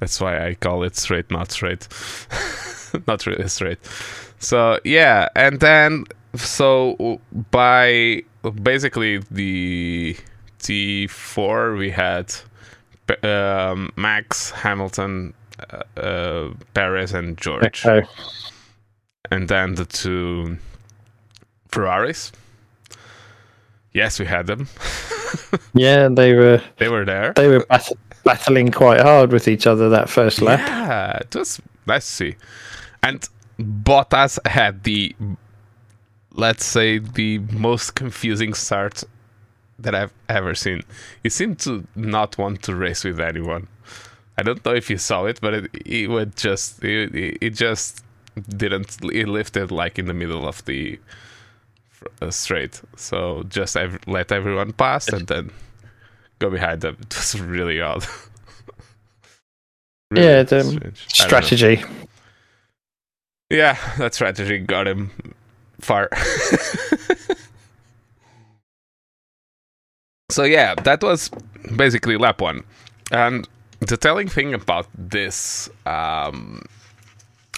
That's 0.00 0.20
why 0.20 0.46
I 0.46 0.54
call 0.54 0.82
it 0.82 0.96
straight, 0.96 1.30
not 1.30 1.50
straight, 1.52 1.88
not 3.06 3.26
really 3.26 3.49
straight. 3.49 3.78
So 4.38 4.78
yeah, 4.84 5.28
and 5.34 5.61
then 5.61 6.04
so 6.34 7.20
by 7.50 8.23
basically 8.62 9.18
the 9.30 10.16
T4 10.58 11.78
we 11.78 11.90
had 11.90 12.34
um, 13.23 13.92
Max, 13.96 14.50
Hamilton, 14.50 15.34
uh, 15.70 16.00
uh, 16.00 16.54
Perez, 16.75 17.12
and 17.12 17.38
George, 17.38 17.87
okay. 17.87 18.06
and 19.30 19.49
then 19.49 19.76
the 19.76 19.84
two 19.84 20.58
Ferraris. 21.75 22.31
Yes, 23.93 24.21
we 24.21 24.26
had 24.26 24.47
them. 24.47 24.69
yeah, 25.75 26.09
they 26.09 26.33
were. 26.33 26.62
They 26.78 26.88
were 26.88 27.04
there. 27.04 27.33
They 27.35 27.49
were 27.49 27.66
bat- 27.66 27.93
battling 28.23 28.71
quite 28.71 29.00
hard 29.00 29.33
with 29.33 29.49
each 29.49 29.66
other 29.66 29.88
that 29.88 30.09
first 30.09 30.40
lap. 30.40 30.61
Yeah, 30.61 31.19
it 31.19 31.35
was 31.35 31.61
nice 31.87 32.07
to 32.07 32.12
see. 32.12 32.37
And 33.02 33.28
Bottas 33.59 34.38
had 34.47 34.85
the, 34.85 35.16
let's 36.33 36.64
say, 36.64 36.99
the 36.99 37.38
most 37.38 37.97
confusing 37.97 38.54
start 38.54 39.02
that 39.81 39.97
I've 39.97 40.12
ever 40.28 40.54
seen. 40.54 40.83
He 41.25 41.28
seemed 41.28 41.59
to 41.61 41.87
not 41.97 42.38
want 42.38 42.62
to 42.62 42.75
race 42.75 43.02
with 43.02 43.19
anyone. 43.19 43.66
I 44.38 44.43
don't 44.45 44.64
know 44.64 44.75
if 44.75 44.90
you 44.90 44.99
saw 44.99 45.25
it, 45.26 45.40
but 45.40 45.54
it, 45.54 45.71
it 45.85 46.11
would 46.11 46.37
just 46.37 46.83
it, 46.85 47.14
it 47.40 47.50
just 47.50 48.04
didn't 48.49 48.99
it 49.12 49.28
lifted 49.28 49.71
like 49.71 49.99
in 49.99 50.07
the 50.07 50.14
middle 50.14 50.47
of 50.47 50.64
the 50.64 50.99
straight. 52.30 52.80
So 52.96 53.44
just 53.49 53.76
ev- 53.76 54.00
let 54.06 54.32
everyone 54.32 54.73
pass 54.73 55.08
and 55.08 55.26
then 55.26 55.50
go 56.38 56.50
behind 56.50 56.80
them. 56.80 56.96
It 57.11 57.14
was 57.16 57.40
really 57.40 57.80
odd. 57.80 58.06
really 60.11 60.26
yeah, 60.26 60.42
the 60.42 60.64
strange. 60.64 61.08
strategy. 61.08 61.84
Yeah, 63.50 63.76
that 63.99 64.14
strategy 64.14 64.58
got 64.58 64.88
him 64.88 65.11
far. 65.80 66.08
so 70.30 70.44
yeah, 70.44 70.75
that 70.75 71.02
was 71.02 71.30
basically 71.76 72.16
lap 72.16 72.40
one, 72.40 72.64
and 73.12 73.46
the 73.80 73.96
telling 73.96 74.28
thing 74.28 74.54
about 74.54 74.87
this 74.96 75.68
um, 75.87 76.62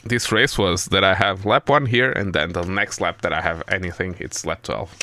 this 0.08 0.32
race 0.32 0.58
was 0.58 0.86
that 0.86 1.04
I 1.04 1.14
have 1.14 1.44
lap 1.44 1.68
one 1.68 1.86
here, 1.86 2.10
and 2.12 2.32
then 2.32 2.52
the 2.52 2.62
next 2.62 3.00
lap 3.00 3.22
that 3.22 3.32
I 3.32 3.40
have 3.40 3.62
anything, 3.68 4.16
it's 4.18 4.44
lap 4.46 4.62
twelve. 4.62 4.94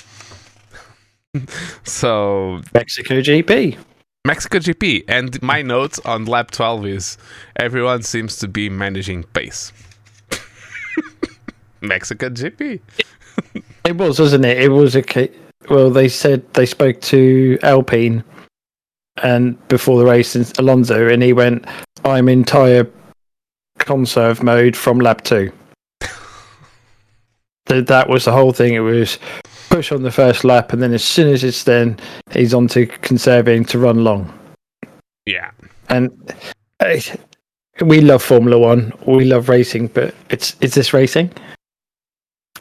so 1.83 2.61
Mexico 2.73 3.21
GP. 3.21 3.77
Mexico 4.25 4.59
GP, 4.59 5.03
and 5.07 5.41
my 5.41 5.61
notes 5.61 5.99
on 6.05 6.25
lap 6.25 6.51
twelve 6.51 6.85
is 6.85 7.17
everyone 7.57 8.03
seems 8.03 8.37
to 8.37 8.47
be 8.47 8.69
managing 8.69 9.23
pace. 9.23 9.73
Mexico 11.81 12.29
GP. 12.29 12.79
it 13.85 13.95
was, 13.97 14.19
wasn't 14.19 14.45
it? 14.45 14.57
It 14.61 14.69
was 14.69 14.95
a. 14.95 15.29
Well, 15.69 15.89
they 15.89 16.09
said 16.09 16.53
they 16.53 16.65
spoke 16.65 16.99
to 17.01 17.57
Alpine 17.63 18.23
and 19.21 19.67
before 19.67 19.99
the 19.99 20.05
race, 20.05 20.35
in 20.35 20.45
Alonso, 20.57 21.07
and 21.07 21.21
he 21.21 21.33
went, 21.33 21.65
"I'm 22.03 22.27
in 22.29 22.43
tire 22.43 22.87
conserve 23.79 24.43
mode 24.43 24.75
from 24.75 24.99
lap 24.99 25.23
two. 25.23 25.51
that 27.65 27.87
that 27.87 28.09
was 28.09 28.25
the 28.25 28.31
whole 28.31 28.53
thing. 28.53 28.73
It 28.73 28.79
was 28.79 29.19
push 29.69 29.91
on 29.91 30.03
the 30.03 30.11
first 30.11 30.43
lap, 30.43 30.73
and 30.73 30.81
then 30.81 30.93
as 30.93 31.03
soon 31.03 31.33
as 31.33 31.43
it's 31.43 31.63
then, 31.63 31.97
he's 32.31 32.53
on 32.53 32.67
to 32.69 32.85
conserving 32.85 33.65
to 33.65 33.79
run 33.79 34.03
long. 34.03 34.31
Yeah, 35.25 35.51
and 35.89 36.33
uh, 36.79 36.99
we 37.81 38.01
love 38.01 38.21
Formula 38.21 38.57
One, 38.57 38.93
we 39.07 39.25
love 39.25 39.49
racing, 39.49 39.87
but 39.87 40.13
it's 40.29 40.55
is 40.61 40.73
this 40.73 40.93
racing? 40.93 41.31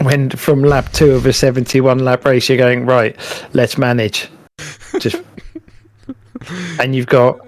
When 0.00 0.30
from 0.30 0.62
lap 0.62 0.92
two 0.92 1.12
of 1.12 1.26
a 1.26 1.32
seventy-one 1.32 1.98
lap 1.98 2.24
race, 2.24 2.48
you're 2.48 2.58
going 2.58 2.86
right. 2.86 3.16
Let's 3.52 3.76
manage. 3.76 4.28
Just 4.98 5.22
and 6.80 6.94
you've 6.94 7.06
got 7.06 7.40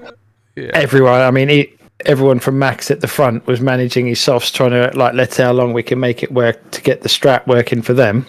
yeah. 0.57 0.71
everyone. 0.75 1.21
I 1.21 1.31
mean, 1.31 1.67
everyone 2.07 2.39
from 2.39 2.59
Max 2.59 2.91
at 2.91 3.01
the 3.01 3.09
front 3.09 3.47
was 3.47 3.61
managing 3.61 4.07
his 4.07 4.21
softs, 4.21 4.51
trying 4.51 4.71
to 4.71 4.91
like 4.97 5.15
let's 5.15 5.37
see 5.37 5.43
how 5.43 5.53
long 5.53 5.73
we 5.73 5.83
can 5.83 6.01
make 6.01 6.23
it 6.23 6.33
work 6.33 6.71
to 6.73 6.83
get 6.83 7.03
the 7.03 7.09
strap 7.09 7.47
working 7.47 7.83
for 7.83 7.95
them. 7.95 8.27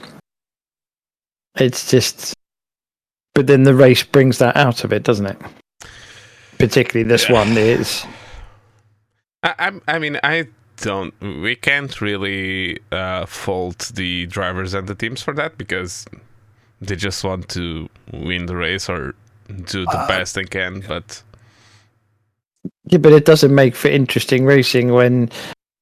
It's 1.55 1.89
just, 1.89 2.33
but 3.33 3.47
then 3.47 3.63
the 3.63 3.75
race 3.75 4.03
brings 4.03 4.39
that 4.39 4.57
out 4.57 4.83
of 4.83 4.91
it, 4.91 5.03
doesn't 5.03 5.25
it? 5.25 5.37
Particularly 6.57 7.07
this 7.07 7.29
yeah. 7.29 7.33
one 7.33 7.57
is. 7.57 8.05
I, 9.43 9.79
I 9.87 9.99
mean, 9.99 10.19
I 10.23 10.47
don't. 10.77 11.13
We 11.21 11.55
can't 11.55 12.01
really 12.01 12.79
uh, 12.91 13.25
fault 13.25 13.91
the 13.95 14.25
drivers 14.27 14.73
and 14.73 14.87
the 14.87 14.95
teams 14.95 15.21
for 15.21 15.33
that 15.33 15.57
because 15.57 16.05
they 16.81 16.95
just 16.95 17.23
want 17.23 17.49
to 17.49 17.89
win 18.11 18.47
the 18.47 18.55
race 18.55 18.89
or 18.89 19.15
do 19.47 19.85
the 19.85 19.99
uh, 19.99 20.07
best 20.07 20.35
they 20.35 20.43
can, 20.45 20.81
but 20.87 21.21
yeah, 22.85 22.97
but 22.97 23.13
it 23.13 23.25
doesn't 23.25 23.53
make 23.53 23.75
for 23.75 23.87
interesting 23.87 24.45
racing 24.45 24.91
when 24.91 25.29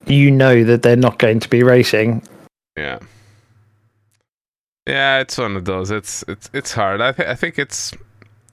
you 0.05 0.31
know 0.31 0.63
that 0.63 0.81
they're 0.81 0.95
not 0.95 1.19
going 1.19 1.39
to 1.39 1.49
be 1.49 1.63
racing. 1.63 2.21
Yeah, 2.77 2.99
yeah, 4.87 5.19
it's 5.19 5.37
one 5.37 5.55
of 5.55 5.65
those. 5.65 5.91
It's 5.91 6.23
it's 6.27 6.49
it's 6.53 6.73
hard. 6.73 7.01
I 7.01 7.11
th- 7.11 7.27
I 7.27 7.35
think 7.35 7.57
it's 7.57 7.93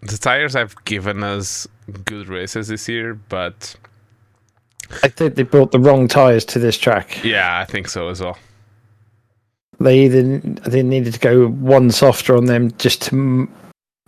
the 0.03 0.16
tires 0.16 0.55
have 0.55 0.75
given 0.85 1.23
us 1.23 1.66
good 2.05 2.29
races 2.29 2.69
this 2.69 2.88
year, 2.88 3.14
but 3.14 3.75
I 5.03 5.09
think 5.09 5.35
they 5.35 5.43
brought 5.43 5.73
the 5.73 5.81
wrong 5.81 6.09
tires 6.09 6.45
to 6.47 6.59
this 6.59 6.79
track. 6.79 7.23
Yeah, 7.25 7.59
I 7.59 7.64
think 7.64 7.88
so 7.88 8.09
as 8.09 8.21
well. 8.21 8.38
They 9.81 10.05
either 10.05 10.38
they 10.38 10.83
needed 10.83 11.14
to 11.14 11.21
go 11.21 11.49
one 11.49 11.90
softer 11.90 12.37
on 12.37 12.45
them 12.45 12.71
just 12.79 13.03
to 13.03 13.49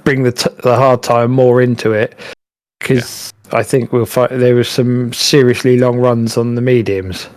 bring 0.05 0.23
the 0.23 0.33
t- 0.33 0.51
the 0.63 0.77
hard 0.77 1.03
tire 1.03 1.29
more 1.29 1.61
into 1.63 1.93
it 1.93 2.19
because. 2.79 3.33
I 3.53 3.63
think 3.63 3.93
we'll 3.93 4.07
find 4.07 4.41
there 4.41 4.55
was 4.55 4.69
some 4.69 5.13
seriously 5.13 5.77
long 5.77 5.99
runs 5.99 6.37
on 6.37 6.55
the 6.55 6.63
mediums 6.63 7.29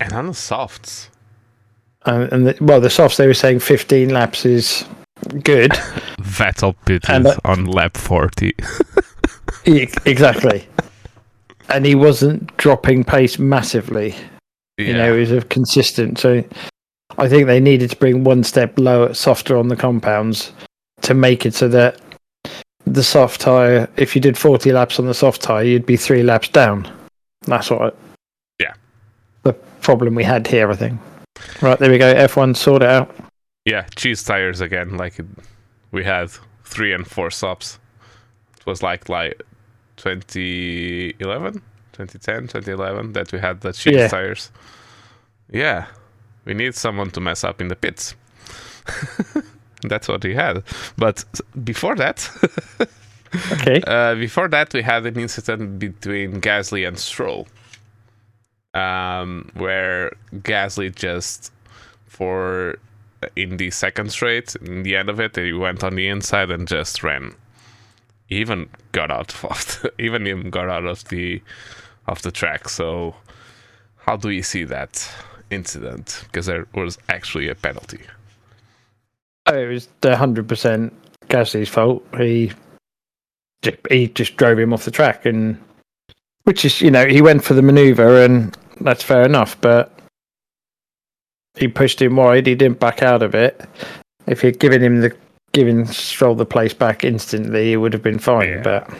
and 0.00 0.12
on 0.12 0.26
the 0.28 0.34
softs. 0.34 1.10
Um, 2.06 2.22
and 2.32 2.46
the, 2.46 2.56
well, 2.60 2.80
the 2.80 2.90
softs 2.90 3.18
they 3.18 3.26
were 3.26 3.34
saying 3.34 3.60
15 3.60 4.08
laps 4.08 4.46
is 4.46 4.84
good. 5.42 5.70
Vettel 6.20 6.74
pitted 6.86 7.26
uh, 7.26 7.36
on 7.44 7.66
lap 7.66 7.96
40. 7.96 8.54
exactly. 10.06 10.66
And 11.68 11.84
he 11.84 11.94
wasn't 11.94 12.56
dropping 12.56 13.04
pace 13.04 13.38
massively. 13.38 14.14
Yeah. 14.78 14.86
You 14.86 14.94
know, 14.94 15.14
he 15.14 15.20
was 15.20 15.32
a 15.32 15.42
consistent. 15.42 16.18
So 16.18 16.42
I 17.18 17.28
think 17.28 17.46
they 17.46 17.60
needed 17.60 17.90
to 17.90 17.96
bring 17.96 18.24
one 18.24 18.42
step 18.44 18.78
lower, 18.78 19.12
softer 19.12 19.56
on 19.56 19.68
the 19.68 19.76
compounds 19.76 20.52
to 21.02 21.14
make 21.14 21.44
it 21.44 21.54
so 21.54 21.68
that 21.68 22.00
the 22.90 23.02
soft 23.04 23.40
tire, 23.40 23.88
if 23.96 24.14
you 24.14 24.20
did 24.20 24.36
40 24.36 24.72
laps 24.72 24.98
on 24.98 25.06
the 25.06 25.14
soft 25.14 25.40
tire, 25.40 25.62
you'd 25.62 25.86
be 25.86 25.96
three 25.96 26.22
laps 26.22 26.48
down. 26.48 26.90
That's 27.42 27.70
what. 27.70 27.80
I, 27.80 27.96
yeah. 28.60 28.74
The 29.44 29.52
problem 29.52 30.14
we 30.14 30.24
had 30.24 30.46
here, 30.46 30.70
I 30.70 30.76
think. 30.76 31.00
Right, 31.62 31.78
there 31.78 31.90
we 31.90 31.98
go. 31.98 32.12
F1 32.12 32.56
sort 32.56 32.82
it 32.82 32.88
out. 32.88 33.14
Yeah, 33.64 33.86
cheese 33.94 34.22
tires 34.24 34.60
again. 34.60 34.96
Like 34.96 35.20
we 35.92 36.04
had 36.04 36.30
three 36.64 36.92
and 36.92 37.06
four 37.06 37.30
stops. 37.30 37.78
It 38.58 38.66
was 38.66 38.82
like 38.82 39.08
like 39.08 39.42
2011, 39.96 41.52
2010, 41.92 42.48
2011 42.48 43.12
that 43.12 43.32
we 43.32 43.38
had 43.38 43.60
the 43.60 43.72
cheese 43.72 43.94
yeah. 43.94 44.08
tires. 44.08 44.50
Yeah, 45.50 45.86
we 46.44 46.54
need 46.54 46.74
someone 46.74 47.10
to 47.10 47.20
mess 47.20 47.44
up 47.44 47.60
in 47.60 47.68
the 47.68 47.76
pits. 47.76 48.14
That's 49.82 50.08
what 50.08 50.24
we 50.24 50.34
had. 50.34 50.62
But 50.96 51.24
before 51.64 51.96
that, 51.96 52.28
okay. 53.52 53.82
Uh, 53.86 54.14
before 54.14 54.48
that, 54.48 54.72
we 54.74 54.82
had 54.82 55.06
an 55.06 55.18
incident 55.18 55.78
between 55.78 56.40
Gasly 56.40 56.86
and 56.86 56.98
Stroll, 56.98 57.48
um, 58.74 59.50
where 59.54 60.12
Gasly 60.34 60.94
just 60.94 61.52
for 62.06 62.78
in 63.36 63.56
the 63.56 63.70
second 63.70 64.10
straight, 64.12 64.56
in 64.56 64.82
the 64.82 64.96
end 64.96 65.08
of 65.08 65.20
it, 65.20 65.36
he 65.36 65.52
went 65.52 65.84
on 65.84 65.94
the 65.94 66.08
inside 66.08 66.50
and 66.50 66.66
just 66.66 67.02
ran. 67.02 67.34
He 68.26 68.36
even 68.36 68.68
got 68.92 69.10
out 69.10 69.34
of 69.44 69.82
the, 69.82 69.92
even 69.98 70.26
even 70.26 70.50
got 70.50 70.68
out 70.68 70.86
of 70.86 71.04
the 71.08 71.42
of 72.06 72.22
the 72.22 72.30
track. 72.30 72.68
So, 72.68 73.16
how 73.98 74.16
do 74.16 74.30
you 74.30 74.42
see 74.42 74.64
that 74.64 75.08
incident? 75.50 76.24
Because 76.26 76.46
there 76.46 76.66
was 76.74 76.98
actually 77.08 77.48
a 77.48 77.54
penalty. 77.54 78.00
It 79.54 79.68
was 79.68 79.88
hundred 80.04 80.48
percent 80.48 80.92
Gasly's 81.28 81.68
fault. 81.68 82.04
He 82.16 82.52
he 83.88 84.08
just 84.08 84.36
drove 84.36 84.58
him 84.58 84.72
off 84.72 84.84
the 84.84 84.90
track, 84.90 85.26
and 85.26 85.58
which 86.44 86.64
is 86.64 86.80
you 86.80 86.90
know 86.90 87.06
he 87.06 87.22
went 87.22 87.44
for 87.44 87.54
the 87.54 87.62
maneuver, 87.62 88.22
and 88.22 88.56
that's 88.80 89.02
fair 89.02 89.22
enough. 89.22 89.60
But 89.60 89.92
he 91.56 91.68
pushed 91.68 92.00
him 92.00 92.16
wide. 92.16 92.46
He 92.46 92.54
didn't 92.54 92.80
back 92.80 93.02
out 93.02 93.22
of 93.22 93.34
it. 93.34 93.60
If 94.26 94.40
he'd 94.42 94.58
given 94.58 94.82
him 94.82 95.00
the 95.00 95.14
given 95.52 95.86
Stroll 95.86 96.34
the 96.34 96.46
place 96.46 96.72
back 96.72 97.04
instantly, 97.04 97.72
it 97.72 97.76
would 97.76 97.92
have 97.92 98.02
been 98.02 98.18
fine. 98.18 98.48
Yeah. 98.48 98.62
But 98.62 98.90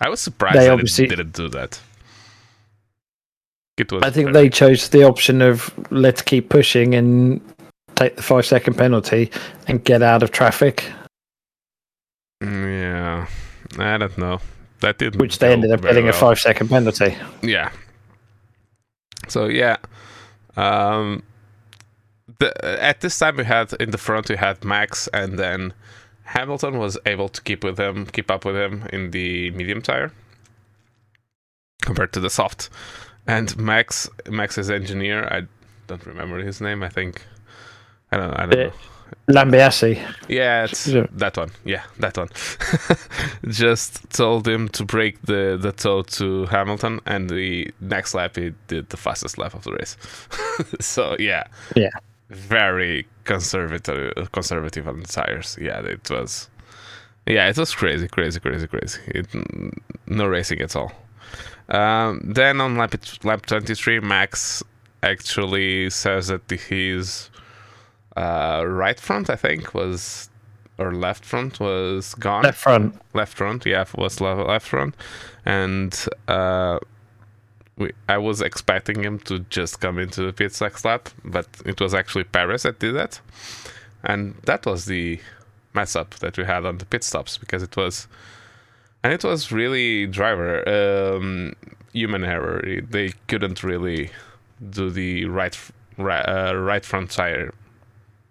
I 0.00 0.08
was 0.08 0.20
surprised 0.20 0.56
they 0.56 0.68
obviously 0.68 1.06
didn't 1.06 1.32
do 1.34 1.48
that. 1.50 1.80
I 4.02 4.10
think 4.10 4.32
they 4.32 4.48
chose 4.48 4.88
the 4.88 5.04
option 5.04 5.40
of 5.40 5.72
let's 5.92 6.20
keep 6.20 6.48
pushing 6.48 6.96
and 6.96 7.40
take 7.98 8.16
the 8.16 8.22
five 8.22 8.46
second 8.46 8.74
penalty 8.74 9.30
and 9.66 9.84
get 9.84 10.02
out 10.02 10.22
of 10.22 10.30
traffic. 10.30 10.84
Mm, 12.42 12.80
yeah, 12.80 13.26
I 13.78 13.98
don't 13.98 14.16
know. 14.16 14.40
That 14.80 14.98
did 14.98 15.20
which 15.20 15.38
they 15.38 15.52
ended 15.52 15.72
up 15.72 15.82
getting 15.82 16.04
well. 16.04 16.14
a 16.14 16.16
five 16.16 16.38
second 16.38 16.68
penalty. 16.68 17.16
Yeah. 17.42 17.70
So 19.26 19.46
yeah, 19.46 19.76
um, 20.56 21.24
the, 22.38 22.82
at 22.82 23.00
this 23.00 23.18
time 23.18 23.36
we 23.36 23.44
had 23.44 23.72
in 23.74 23.90
the 23.90 23.98
front 23.98 24.28
we 24.28 24.36
had 24.36 24.64
Max, 24.64 25.08
and 25.12 25.38
then 25.38 25.74
Hamilton 26.22 26.78
was 26.78 26.96
able 27.04 27.28
to 27.28 27.42
keep 27.42 27.64
with 27.64 27.78
him, 27.78 28.06
keep 28.06 28.30
up 28.30 28.44
with 28.44 28.56
him 28.56 28.88
in 28.92 29.10
the 29.10 29.50
medium 29.50 29.82
tire 29.82 30.12
compared 31.80 32.12
to 32.12 32.20
the 32.20 32.30
soft. 32.30 32.70
And 33.26 33.54
Max, 33.58 34.08
Max's 34.28 34.70
engineer, 34.70 35.24
I 35.24 35.42
don't 35.86 36.06
remember 36.06 36.38
his 36.38 36.60
name. 36.60 36.82
I 36.82 36.88
think 36.88 37.22
I 38.12 38.16
don't 38.16 38.28
know. 38.30 38.36
I 38.36 38.46
don't 38.46 38.58
Yeah. 38.58 38.66
know. 38.66 38.72
Lambiase. 39.30 39.98
Yeah, 40.28 40.64
it's 40.64 40.84
that 40.84 41.36
one. 41.36 41.50
Yeah, 41.64 41.82
that 41.98 42.16
one. 42.16 42.28
Just 43.48 44.08
told 44.10 44.46
him 44.48 44.68
to 44.70 44.84
break 44.84 45.20
the 45.22 45.58
the 45.60 45.72
toe 45.72 46.02
to 46.02 46.46
Hamilton, 46.46 47.00
and 47.06 47.28
the 47.30 47.70
next 47.80 48.14
lap 48.14 48.36
he 48.36 48.52
did 48.68 48.88
the 48.90 48.96
fastest 48.96 49.38
lap 49.38 49.54
of 49.54 49.64
the 49.64 49.72
race. 49.72 49.96
so 50.80 51.16
yeah, 51.18 51.44
Yeah. 51.74 51.90
very 52.30 53.06
conservative 53.24 54.30
conservative 54.32 54.88
on 54.88 55.00
the 55.00 55.06
tires. 55.08 55.56
Yeah, 55.60 55.80
it 55.80 56.08
was. 56.10 56.48
Yeah, 57.26 57.48
it 57.50 57.58
was 57.58 57.74
crazy, 57.74 58.08
crazy, 58.08 58.40
crazy, 58.40 58.66
crazy. 58.66 59.00
It, 59.08 59.26
no 60.06 60.26
racing 60.26 60.60
at 60.62 60.74
all. 60.76 60.92
Um, 61.68 62.20
then 62.24 62.60
on 62.60 62.76
lap 62.78 62.94
lap 63.24 63.44
twenty 63.46 63.74
three, 63.74 64.00
Max 64.00 64.62
actually 65.02 65.90
says 65.90 66.28
that 66.28 66.50
his 66.50 67.30
uh, 68.16 68.64
right 68.66 68.98
front, 68.98 69.30
I 69.30 69.36
think, 69.36 69.74
was 69.74 70.28
or 70.78 70.94
left 70.94 71.24
front 71.24 71.58
was 71.58 72.14
gone. 72.14 72.44
Left 72.44 72.58
front. 72.58 73.00
Left 73.12 73.36
front, 73.36 73.66
yeah, 73.66 73.84
was 73.96 74.20
le- 74.20 74.44
left 74.44 74.66
front, 74.66 74.94
and 75.44 76.06
uh, 76.28 76.78
we, 77.76 77.90
I 78.08 78.18
was 78.18 78.40
expecting 78.40 79.02
him 79.02 79.18
to 79.20 79.40
just 79.50 79.80
come 79.80 79.98
into 79.98 80.22
the 80.22 80.32
pit 80.32 80.56
next 80.60 80.84
lap, 80.84 81.08
but 81.24 81.48
it 81.66 81.80
was 81.80 81.94
actually 81.94 82.24
Perez 82.24 82.62
that 82.62 82.78
did 82.78 82.94
that, 82.94 83.20
and 84.04 84.36
that 84.44 84.66
was 84.66 84.86
the 84.86 85.20
mess 85.74 85.96
up 85.96 86.14
that 86.16 86.38
we 86.38 86.44
had 86.44 86.64
on 86.64 86.78
the 86.78 86.86
pit 86.86 87.02
stops 87.04 87.36
because 87.38 87.62
it 87.62 87.76
was, 87.76 88.06
and 89.02 89.12
it 89.12 89.24
was 89.24 89.50
really 89.50 90.06
driver 90.06 91.16
um, 91.16 91.54
human 91.92 92.24
error. 92.24 92.62
They 92.88 93.14
couldn't 93.26 93.64
really 93.64 94.10
do 94.70 94.90
the 94.90 95.24
right 95.24 95.58
right, 95.96 96.22
uh, 96.22 96.54
right 96.56 96.84
front 96.84 97.10
tire 97.10 97.52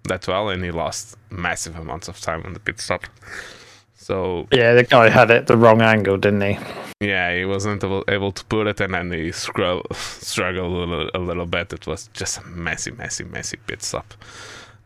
that 0.08 0.28
well, 0.28 0.50
and 0.50 0.64
he 0.64 0.72
lost 0.72 1.18
massive 1.30 1.78
amounts 1.78 2.08
of 2.08 2.20
time 2.20 2.44
on 2.46 2.54
the 2.54 2.60
pit 2.60 2.80
stop. 2.80 3.04
So 3.96 4.48
Yeah, 4.52 4.74
the 4.74 4.84
guy 4.84 5.10
had 5.10 5.32
it 5.32 5.48
the 5.48 5.58
wrong 5.58 5.82
angle, 5.82 6.18
didn't 6.18 6.42
he? 6.42 6.58
yeah, 7.00 7.36
he 7.36 7.46
wasn't 7.46 7.84
able, 7.84 8.04
able 8.08 8.32
to 8.32 8.46
put 8.46 8.68
it, 8.68 8.80
and 8.82 8.94
then 8.94 9.12
he 9.12 9.32
scrub, 9.32 9.82
struggled 9.94 10.74
a 10.74 10.78
little, 10.78 11.10
a 11.14 11.20
little 11.20 11.46
bit. 11.46 11.74
It 11.74 11.86
was 11.88 12.10
just 12.14 12.40
a 12.40 12.44
messy, 12.48 12.92
messy, 12.92 13.24
messy 13.24 13.58
pit 13.68 13.84
stop. 13.84 14.14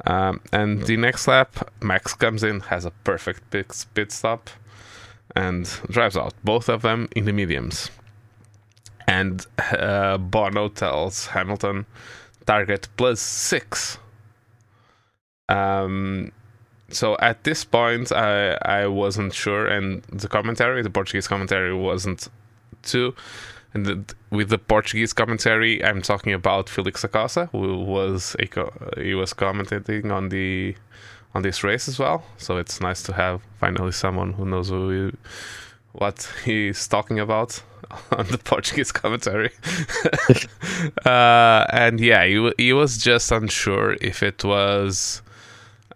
Um, 0.06 0.42
and 0.52 0.84
the 0.88 0.98
next 0.98 1.28
lap, 1.28 1.70
Max 1.82 2.14
comes 2.16 2.44
in, 2.44 2.62
has 2.62 2.86
a 2.86 2.92
perfect 3.04 3.50
pit, 3.52 3.86
pit 3.94 4.12
stop, 4.12 4.50
and 5.36 5.66
drives 5.90 6.18
out 6.18 6.34
both 6.44 6.70
of 6.70 6.82
them 6.82 7.08
in 7.16 7.26
the 7.26 7.34
mediums. 7.34 7.92
And 9.08 9.46
uh, 9.60 10.18
Bono 10.18 10.70
tells 10.70 11.28
Hamilton, 11.28 11.86
target 12.46 12.88
plus 12.98 13.20
six. 13.20 13.98
Um, 15.52 16.32
so 16.90 17.18
at 17.20 17.44
this 17.44 17.64
point, 17.64 18.12
I 18.12 18.58
I 18.64 18.88
wasn't 18.88 19.34
sure, 19.34 19.66
and 19.68 20.04
the 20.04 20.28
commentary, 20.28 20.82
the 20.82 20.90
Portuguese 20.90 21.28
commentary, 21.28 21.74
wasn't 21.74 22.28
too. 22.84 23.16
And 23.74 23.86
the, 23.86 24.16
with 24.32 24.50
the 24.50 24.58
Portuguese 24.58 25.14
commentary, 25.14 25.84
I'm 25.84 26.02
talking 26.02 26.34
about 26.34 26.68
Felix 26.70 27.04
da 27.04 27.08
Costa, 27.08 27.46
who 27.54 27.78
was 27.78 28.36
a 28.40 28.48
he 29.02 29.14
was 29.16 29.34
commentating 29.34 30.12
on 30.12 30.30
the 30.30 30.76
on 31.34 31.42
this 31.44 31.64
race 31.64 31.88
as 31.88 31.98
well. 31.98 32.24
So 32.38 32.58
it's 32.58 32.82
nice 32.82 33.02
to 33.04 33.14
have 33.14 33.42
finally 33.60 33.94
someone 33.94 34.34
who 34.34 34.46
knows 34.46 34.70
who 34.70 34.90
he, 34.90 35.18
what 35.94 36.30
he's 36.44 36.88
talking 36.88 37.20
about 37.20 37.64
on 38.12 38.28
the 38.28 38.38
Portuguese 38.38 38.92
commentary. 38.92 39.52
uh, 41.06 41.66
and 41.72 42.00
yeah, 42.00 42.26
he, 42.26 42.52
he 42.58 42.74
was 42.74 42.98
just 42.98 43.32
unsure 43.32 43.94
if 44.02 44.22
it 44.22 44.44
was 44.44 45.22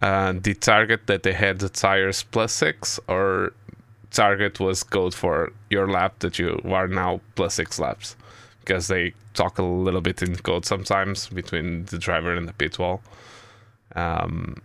uh, 0.02 0.34
the 0.42 0.54
target 0.54 1.06
that 1.06 1.22
they 1.22 1.32
had 1.32 1.58
the 1.58 1.68
tires 1.68 2.22
plus 2.22 2.52
six 2.52 3.00
or 3.08 3.52
target 4.10 4.60
was 4.60 4.82
code 4.82 5.14
for 5.14 5.52
your 5.70 5.88
lap 5.88 6.18
that 6.20 6.38
you 6.38 6.60
are 6.64 6.88
now 6.88 7.20
plus 7.34 7.54
six 7.54 7.78
laps 7.78 8.16
because 8.60 8.88
they 8.88 9.12
talk 9.34 9.58
a 9.58 9.62
little 9.62 10.00
bit 10.00 10.22
in 10.22 10.34
code 10.36 10.64
sometimes 10.64 11.28
between 11.28 11.84
the 11.86 11.98
driver 11.98 12.34
and 12.34 12.48
the 12.48 12.52
pit 12.54 12.78
wall. 12.78 13.00
Um, 13.94 14.56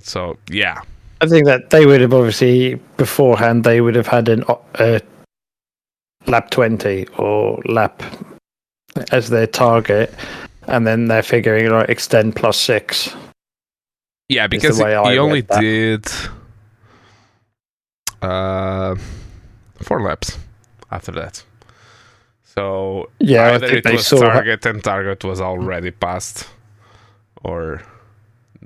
so 0.00 0.38
yeah, 0.48 0.80
I 1.20 1.26
think 1.26 1.46
that 1.46 1.70
they 1.70 1.86
would 1.86 2.00
have 2.00 2.14
obviously 2.14 2.74
beforehand 2.96 3.64
they 3.64 3.80
would 3.80 3.94
have 3.94 4.06
had 4.06 4.28
an 4.28 4.44
uh, 4.76 4.98
lap 6.26 6.50
twenty 6.50 7.06
or 7.18 7.60
lap 7.66 8.02
as 9.10 9.30
their 9.30 9.46
target, 9.46 10.12
and 10.66 10.86
then 10.86 11.06
they're 11.06 11.22
figuring 11.22 11.70
like 11.70 11.88
extend 11.88 12.34
plus 12.34 12.58
six. 12.58 13.14
Yeah, 14.32 14.46
because 14.46 14.78
he, 14.78 14.84
he 14.84 15.18
only 15.18 15.42
that. 15.42 15.60
did 15.60 16.06
uh, 18.20 18.94
four 19.76 20.02
laps 20.02 20.38
after 20.90 21.12
that. 21.12 21.42
So 22.44 23.08
Yeah, 23.18 23.52
either 23.54 23.66
it 23.66 23.84
was 23.90 24.08
target 24.08 24.66
and 24.66 24.82
target 24.84 25.24
was 25.24 25.40
already 25.40 25.90
passed, 25.90 26.48
or 27.42 27.82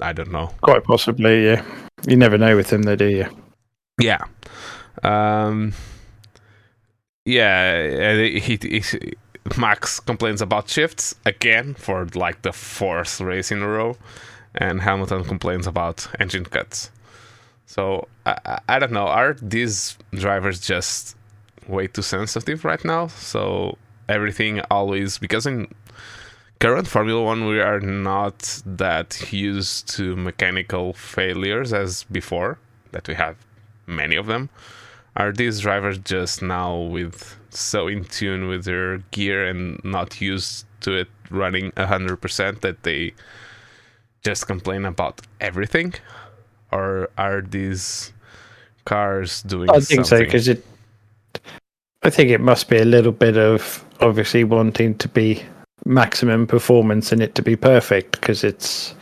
I 0.00 0.12
don't 0.12 0.32
know. 0.32 0.48
Quite 0.60 0.84
possibly, 0.84 1.44
yeah. 1.46 1.64
You 2.06 2.16
never 2.16 2.36
know 2.38 2.56
with 2.56 2.68
them, 2.68 2.82
though, 2.82 2.96
do 2.96 3.06
you? 3.06 3.26
Yeah. 4.00 4.24
Um, 5.02 5.72
yeah, 7.24 8.12
he, 8.14 8.40
he, 8.40 8.80
he- 8.80 9.14
Max 9.56 10.00
complains 10.00 10.42
about 10.42 10.68
shifts 10.68 11.14
again 11.24 11.74
for 11.74 12.06
like 12.14 12.42
the 12.42 12.52
fourth 12.52 13.20
race 13.20 13.52
in 13.52 13.62
a 13.62 13.68
row, 13.68 13.96
and 14.56 14.80
Hamilton 14.82 15.24
complains 15.24 15.66
about 15.66 16.08
engine 16.20 16.44
cuts. 16.44 16.90
So 17.66 18.08
I, 18.24 18.60
I- 18.68 18.78
don't 18.78 18.92
know. 18.92 19.06
Are 19.06 19.34
these 19.40 19.96
drivers 20.12 20.60
just 20.60 21.16
way 21.66 21.86
too 21.88 22.02
sensitive 22.02 22.64
right 22.64 22.84
now? 22.84 23.08
So 23.08 23.76
everything 24.08 24.60
always 24.70 25.18
because 25.18 25.46
in 25.46 25.68
current 26.60 26.86
Formula 26.88 27.22
One 27.22 27.46
we 27.46 27.60
are 27.60 27.80
not 27.80 28.62
that 28.64 29.32
used 29.32 29.88
to 29.96 30.16
mechanical 30.16 30.92
failures 30.92 31.72
as 31.72 32.04
before 32.04 32.58
that 32.92 33.08
we 33.08 33.14
have 33.14 33.36
many 33.86 34.16
of 34.16 34.26
them. 34.26 34.48
Are 35.16 35.32
these 35.32 35.60
drivers 35.60 35.98
just 35.98 36.42
now 36.42 36.76
with 36.76 37.36
so 37.50 37.88
in 37.88 38.04
tune 38.04 38.48
with 38.48 38.64
their 38.64 38.98
gear 39.10 39.46
and 39.46 39.80
not 39.82 40.20
used 40.20 40.66
to 40.82 40.92
it 40.92 41.08
running 41.30 41.72
hundred 41.76 42.18
percent 42.18 42.60
that 42.62 42.82
they 42.82 43.14
just 44.26 44.48
complain 44.48 44.84
about 44.84 45.20
everything, 45.40 45.94
or 46.72 47.08
are 47.16 47.42
these 47.42 48.12
cars 48.84 49.42
doing? 49.42 49.70
I 49.70 49.78
think 49.78 50.04
so 50.04 50.16
something? 50.16 50.26
because 50.26 50.48
it. 50.48 50.66
I 52.02 52.10
think 52.10 52.30
it 52.30 52.40
must 52.40 52.68
be 52.68 52.78
a 52.78 52.84
little 52.84 53.12
bit 53.12 53.36
of 53.36 53.84
obviously 54.00 54.42
wanting 54.42 54.98
to 54.98 55.08
be 55.08 55.42
maximum 55.84 56.46
performance 56.46 57.12
and 57.12 57.22
it 57.22 57.36
to 57.36 57.42
be 57.42 57.54
perfect 57.54 58.12
because 58.12 58.42
it's 58.42 58.94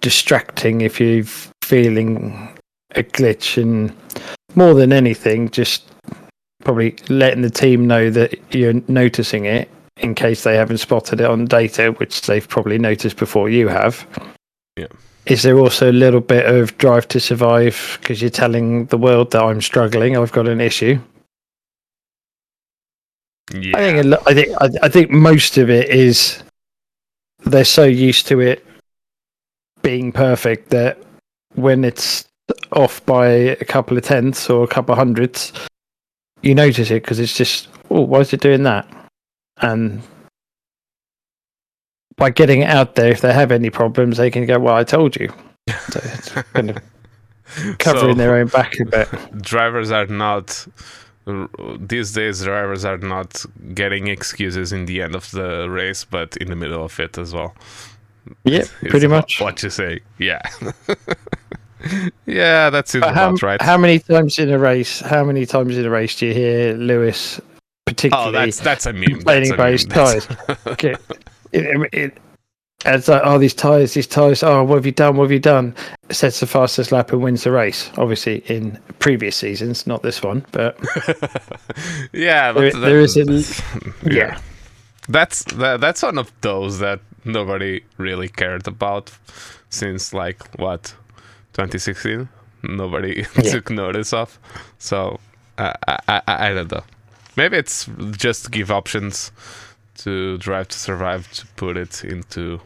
distracting 0.00 0.80
if 0.80 1.00
you're 1.00 1.24
feeling 1.62 2.48
a 2.94 3.02
glitch 3.02 3.60
and 3.60 3.92
more 4.54 4.74
than 4.74 4.92
anything, 4.92 5.50
just 5.50 5.82
probably 6.62 6.96
letting 7.08 7.42
the 7.42 7.50
team 7.50 7.86
know 7.86 8.10
that 8.10 8.38
you're 8.54 8.80
noticing 8.86 9.44
it 9.44 9.68
in 9.96 10.14
case 10.14 10.44
they 10.44 10.56
haven't 10.56 10.78
spotted 10.78 11.20
it 11.20 11.26
on 11.26 11.46
data, 11.46 11.92
which 11.92 12.22
they've 12.22 12.48
probably 12.48 12.78
noticed 12.78 13.16
before 13.16 13.48
you 13.48 13.68
have. 13.68 14.06
Yeah. 14.76 14.86
Is 15.26 15.42
there 15.42 15.58
also 15.58 15.90
a 15.90 15.92
little 15.92 16.20
bit 16.20 16.46
of 16.46 16.76
drive 16.78 17.08
to 17.08 17.18
survive 17.18 17.98
because 18.00 18.20
you're 18.20 18.30
telling 18.30 18.86
the 18.86 18.98
world 18.98 19.32
that 19.32 19.42
I'm 19.42 19.60
struggling, 19.60 20.16
I've 20.16 20.32
got 20.32 20.46
an 20.46 20.60
issue? 20.60 21.00
yeah, 23.54 23.76
I 23.76 23.80
think 23.80 24.14
I 24.26 24.34
think 24.34 24.48
I, 24.60 24.68
I 24.82 24.88
think 24.88 25.10
most 25.10 25.56
of 25.58 25.70
it 25.70 25.88
is 25.88 26.42
they're 27.44 27.64
so 27.64 27.84
used 27.84 28.26
to 28.28 28.40
it 28.40 28.64
being 29.82 30.10
perfect 30.10 30.70
that 30.70 30.98
when 31.54 31.84
it's 31.84 32.24
off 32.72 33.04
by 33.06 33.26
a 33.26 33.64
couple 33.64 33.96
of 33.96 34.02
tenths 34.04 34.50
or 34.50 34.64
a 34.64 34.68
couple 34.68 34.92
of 34.92 34.98
hundredths, 34.98 35.52
you 36.42 36.54
notice 36.54 36.90
it 36.90 37.02
because 37.02 37.20
it's 37.20 37.36
just 37.36 37.68
oh, 37.90 38.02
why 38.02 38.20
is 38.20 38.32
it 38.32 38.40
doing 38.40 38.64
that? 38.64 38.86
And 39.58 40.02
by 42.16 42.30
getting 42.30 42.62
it 42.62 42.68
out 42.70 42.94
there, 42.94 43.10
if 43.10 43.20
they 43.20 43.32
have 43.32 43.52
any 43.52 43.70
problems, 43.70 44.16
they 44.16 44.30
can 44.30 44.46
go, 44.46 44.58
"Well, 44.58 44.74
I 44.74 44.84
told 44.84 45.16
you." 45.16 45.32
So 45.90 46.00
it's 46.02 46.28
kind 46.52 46.70
of 46.70 46.78
covering 47.78 48.14
So- 48.14 48.18
their 48.18 48.36
own 48.36 48.46
back 48.48 48.78
a 48.80 48.84
bit. 48.84 49.08
drivers 49.42 49.90
are 49.90 50.06
not 50.06 50.66
these 51.80 52.12
days 52.12 52.44
drivers 52.44 52.84
are 52.84 52.98
not 52.98 53.44
getting 53.74 54.06
excuses 54.06 54.72
in 54.72 54.86
the 54.86 55.02
end 55.02 55.16
of 55.16 55.28
the 55.32 55.68
race 55.68 56.04
but 56.04 56.36
in 56.36 56.46
the 56.48 56.54
middle 56.54 56.84
of 56.84 57.00
it 57.00 57.18
as 57.18 57.34
well 57.34 57.52
Yeah, 58.44 58.62
pretty 58.88 59.08
much. 59.08 59.40
what 59.40 59.60
you 59.60 59.70
say 59.70 59.98
yeah 60.18 60.40
yeah 62.26 62.70
that's 62.70 62.94
it 62.94 63.02
how, 63.02 63.10
about 63.10 63.42
right 63.42 63.60
how 63.60 63.76
many 63.76 63.98
times 63.98 64.38
in 64.38 64.50
a 64.50 64.58
race? 64.58 65.00
How 65.00 65.24
many 65.24 65.46
times 65.46 65.76
in 65.76 65.84
a 65.84 65.90
race 65.90 66.16
do 66.16 66.26
you 66.26 66.34
hear 66.34 66.74
Lewis, 66.74 67.40
oh 67.40 67.44
particularly 67.86 68.32
that's 68.32 68.60
that's 68.60 68.86
a 68.86 68.92
meme 68.92 69.04
complaining 69.18 69.50
that's 69.50 69.50
a 69.50 69.54
about 69.54 69.72
his 69.72 69.88
meme. 69.88 70.96
That's- 71.62 71.72
tyres? 71.72 71.86
Okay. 71.94 72.00
It, 72.02 72.04
it, 72.04 72.18
it's 72.84 73.08
like, 73.08 73.22
oh, 73.24 73.38
these 73.38 73.54
tyres, 73.54 73.94
these 73.94 74.06
tyres. 74.06 74.42
Oh, 74.42 74.62
what 74.62 74.76
have 74.76 74.86
you 74.86 74.92
done? 74.92 75.16
What 75.16 75.24
have 75.24 75.32
you 75.32 75.38
done? 75.40 75.74
Sets 76.10 76.40
the 76.40 76.46
fastest 76.46 76.92
lap 76.92 77.12
and 77.12 77.22
wins 77.22 77.44
the 77.44 77.50
race. 77.50 77.90
Obviously, 77.96 78.38
in 78.46 78.78
previous 78.98 79.34
seasons, 79.36 79.86
not 79.86 80.02
this 80.02 80.22
one, 80.22 80.44
but 80.52 80.78
yeah, 82.12 82.52
there, 82.52 82.70
there 82.72 83.00
is 83.00 83.16
a 83.16 83.24
yeah. 84.04 84.12
yeah. 84.12 84.40
That's 85.08 85.44
that, 85.54 85.80
that's 85.80 86.02
one 86.02 86.18
of 86.18 86.30
those 86.42 86.78
that 86.80 87.00
nobody 87.24 87.82
really 87.96 88.28
cared 88.28 88.68
about 88.68 89.10
since 89.70 90.12
like 90.12 90.42
what 90.58 90.94
2016. 91.54 92.28
Nobody 92.62 93.24
Yeah. 93.36 93.50
took 93.50 93.70
notice 93.70 94.12
of. 94.12 94.38
So 94.78 95.18
uh, 95.58 95.72
I, 95.88 95.98
I 96.08 96.22
I 96.50 96.54
don't 96.54 96.70
know. 96.70 96.84
Maybe 97.36 97.56
it's 97.56 97.88
just 98.12 98.50
give 98.50 98.70
options 98.70 99.32
to 99.98 100.38
Drive 100.38 100.68
to 100.68 100.78
Survive 100.78 101.30
to 101.32 101.46
put 101.56 101.76
it 101.76 102.04
into 102.04 102.60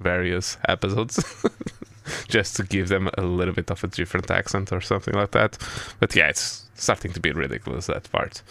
various 0.00 0.56
episodes. 0.68 1.22
just 2.28 2.54
to 2.56 2.62
give 2.62 2.88
them 2.88 3.10
a 3.18 3.22
little 3.22 3.52
bit 3.54 3.68
of 3.70 3.82
a 3.82 3.88
different 3.88 4.30
accent 4.30 4.72
or 4.72 4.80
something 4.80 5.14
like 5.14 5.32
that. 5.32 5.58
But 5.98 6.14
yeah, 6.14 6.28
it's 6.28 6.64
starting 6.74 7.12
to 7.14 7.20
be 7.20 7.32
ridiculous 7.32 7.86
that 7.86 8.10
part. 8.12 8.42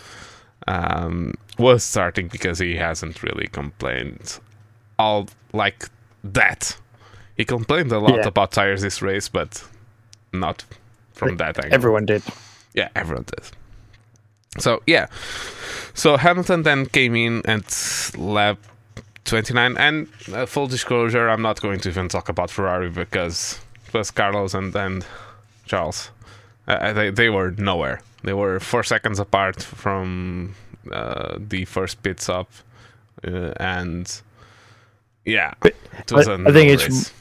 Um, 0.67 1.35
was 1.57 1.83
starting 1.83 2.27
because 2.27 2.59
he 2.59 2.75
hasn't 2.75 3.23
really 3.23 3.47
complained 3.47 4.39
all 4.99 5.29
like 5.53 5.87
that. 6.23 6.75
He 7.37 7.45
complained 7.45 7.91
a 7.93 7.99
lot 7.99 8.15
Yeah. 8.15 8.27
about 8.27 8.51
tires 8.51 8.81
this 8.81 9.01
race, 9.01 9.29
but 9.29 9.63
not 10.33 10.65
from 11.13 11.37
that 11.37 11.57
angle. 11.57 11.73
Everyone 11.73 12.05
did. 12.05 12.23
Yeah, 12.73 12.89
everyone 12.95 13.23
did. 13.23 13.45
So 14.59 14.81
yeah, 14.87 15.07
so 15.93 16.17
Hamilton 16.17 16.63
then 16.63 16.85
came 16.85 17.15
in 17.15 17.41
at 17.45 18.11
lap 18.17 18.57
29, 19.25 19.77
and 19.77 20.07
uh, 20.33 20.45
full 20.45 20.67
disclosure, 20.67 21.27
I'm 21.29 21.41
not 21.41 21.59
going 21.61 21.79
to 21.81 21.89
even 21.89 22.07
talk 22.09 22.29
about 22.29 22.49
Ferrari 22.51 22.89
because 22.89 23.59
it 23.87 23.93
was 23.93 24.11
Carlos 24.11 24.53
and 24.53 24.71
then 24.73 25.03
Charles. 25.65 26.09
Uh, 26.67 26.93
they 26.93 27.09
they 27.11 27.29
were 27.29 27.51
nowhere. 27.57 28.01
They 28.23 28.33
were 28.33 28.59
four 28.59 28.83
seconds 28.83 29.19
apart 29.19 29.61
from 29.61 30.55
uh, 30.91 31.37
the 31.37 31.65
first 31.65 32.01
pit 32.01 32.21
stop, 32.21 32.49
uh, 33.27 33.51
and 33.57 34.21
yeah, 35.25 35.53
it 35.63 36.11
was 36.11 36.27
I- 36.27 36.33
I 36.35 36.51
think 36.51 36.71
it's- 36.71 36.89
race. 36.89 37.11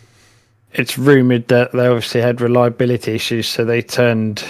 It's 0.76 0.98
rumored 0.98 1.46
that 1.48 1.70
they 1.72 1.86
obviously 1.86 2.20
had 2.20 2.40
reliability 2.40 3.14
issues, 3.14 3.46
so 3.46 3.64
they 3.64 3.80
turned 3.80 4.42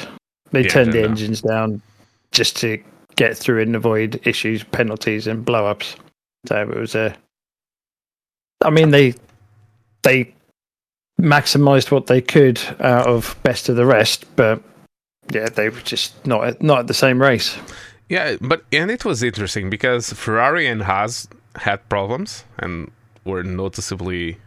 they 0.53 0.62
Yeah, 0.62 0.68
turned 0.68 0.92
the 0.94 1.03
engines 1.03 1.42
down 1.42 1.83
just 2.35 2.57
to 2.59 2.83
get 3.16 3.37
through 3.37 3.62
and 3.62 3.75
avoid 3.75 4.20
issues, 4.27 4.62
penalties, 4.64 5.27
and 5.27 5.44
blow 5.44 5.66
ups. 5.66 5.97
So 6.47 6.61
it 6.61 6.77
was 6.77 6.94
a. 6.94 7.16
I 8.62 8.70
mean, 8.70 8.90
they 8.90 9.14
they 10.03 10.35
maximized 11.20 11.90
what 11.90 12.07
they 12.07 12.20
could 12.20 12.61
out 12.81 13.07
of 13.07 13.37
best 13.42 13.68
of 13.68 13.77
the 13.77 13.87
rest, 13.87 14.25
but 14.37 14.62
yeah, 15.31 15.49
they 15.49 15.68
were 15.68 15.81
just 15.81 16.27
not 16.27 16.44
at, 16.44 16.62
not 16.62 16.81
at 16.81 16.87
the 16.87 16.94
same 16.94 17.20
race. 17.20 17.57
Yeah, 18.09 18.37
but 18.40 18.64
and 18.73 18.90
it 18.90 19.05
was 19.05 19.23
interesting 19.23 19.70
because 19.70 20.12
Ferrari 20.12 20.66
and 20.66 20.83
Haas 20.83 21.27
had 21.57 21.88
problems 21.88 22.44
and 22.59 22.90
were 23.25 23.42
noticeably 23.42 24.38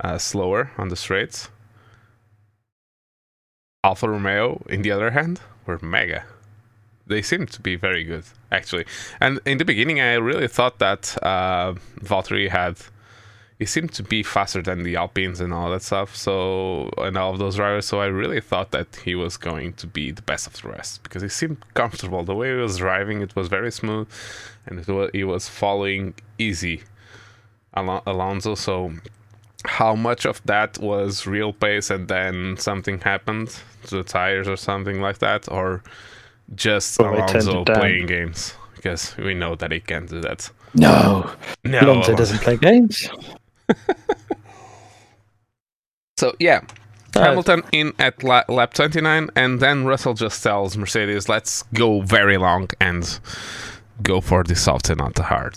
uh, 0.00 0.16
slower 0.18 0.70
on 0.78 0.88
the 0.88 0.96
straights. 0.96 1.48
Alfa 3.84 4.08
Romeo, 4.08 4.64
in 4.68 4.82
the 4.82 4.90
other 4.90 5.10
hand, 5.10 5.40
were 5.66 5.78
mega. 5.82 6.24
They 7.06 7.22
seemed 7.22 7.50
to 7.52 7.60
be 7.60 7.76
very 7.76 8.04
good, 8.04 8.24
actually. 8.50 8.84
And 9.20 9.40
in 9.46 9.58
the 9.58 9.64
beginning, 9.64 10.00
I 10.00 10.14
really 10.14 10.48
thought 10.48 10.78
that 10.78 11.16
uh, 11.22 11.74
Valtteri 12.00 12.48
had. 12.48 12.78
He 13.58 13.64
seemed 13.64 13.92
to 13.94 14.02
be 14.02 14.22
faster 14.22 14.60
than 14.60 14.82
the 14.82 14.96
Alpines 14.96 15.40
and 15.40 15.54
all 15.54 15.70
that 15.70 15.82
stuff. 15.82 16.14
So 16.14 16.90
and 16.98 17.16
all 17.16 17.32
of 17.32 17.38
those 17.38 17.56
drivers. 17.56 17.86
So 17.86 18.00
I 18.00 18.06
really 18.06 18.40
thought 18.40 18.70
that 18.72 18.96
he 18.96 19.14
was 19.14 19.38
going 19.38 19.72
to 19.74 19.86
be 19.86 20.10
the 20.10 20.20
best 20.20 20.46
of 20.46 20.60
the 20.60 20.68
rest 20.68 21.02
because 21.02 21.22
he 21.22 21.28
seemed 21.30 21.58
comfortable. 21.72 22.22
The 22.22 22.34
way 22.34 22.50
he 22.50 22.56
was 22.56 22.76
driving, 22.76 23.22
it 23.22 23.34
was 23.34 23.48
very 23.48 23.72
smooth, 23.72 24.08
and 24.66 24.80
it 24.80 24.88
was, 24.88 25.10
he 25.14 25.24
was 25.24 25.48
following 25.48 26.14
easy 26.38 26.82
Alon- 27.72 28.02
Alonso. 28.06 28.56
So 28.56 28.92
how 29.64 29.94
much 29.94 30.26
of 30.26 30.42
that 30.44 30.78
was 30.78 31.26
real 31.26 31.52
pace 31.52 31.88
and 31.90 32.08
then 32.08 32.56
something 32.58 33.00
happened 33.00 33.56
to 33.86 33.96
the 33.96 34.04
tires 34.04 34.48
or 34.48 34.56
something 34.56 35.00
like 35.00 35.18
that, 35.18 35.50
or 35.50 35.82
just 36.54 37.00
Or 37.00 37.12
Alonso 37.14 37.62
it 37.62 37.66
down. 37.66 37.80
playing 37.80 38.06
games? 38.06 38.54
Because 38.74 39.16
we 39.16 39.34
know 39.34 39.54
that 39.56 39.72
he 39.72 39.80
can't 39.80 40.08
do 40.08 40.20
that. 40.20 40.50
No, 40.74 41.30
No, 41.64 41.80
Alonso 41.80 42.14
doesn't 42.14 42.40
play 42.40 42.56
games. 42.56 43.08
So 46.18 46.32
yeah, 46.38 46.62
Uh, 47.14 47.20
Hamilton 47.24 47.62
in 47.72 47.92
at 47.98 48.22
la- 48.22 48.44
lap 48.48 48.72
29, 48.74 49.28
and 49.36 49.60
then 49.60 49.84
Russell 49.86 50.14
just 50.14 50.42
tells 50.42 50.76
Mercedes, 50.76 51.28
"Let's 51.28 51.62
go 51.74 52.00
very 52.02 52.36
long 52.38 52.68
and 52.80 53.18
go 54.02 54.20
for 54.20 54.42
the 54.44 54.54
soft 54.54 54.88
and 54.90 54.98
not 54.98 55.14
the 55.14 55.24
hard." 55.24 55.56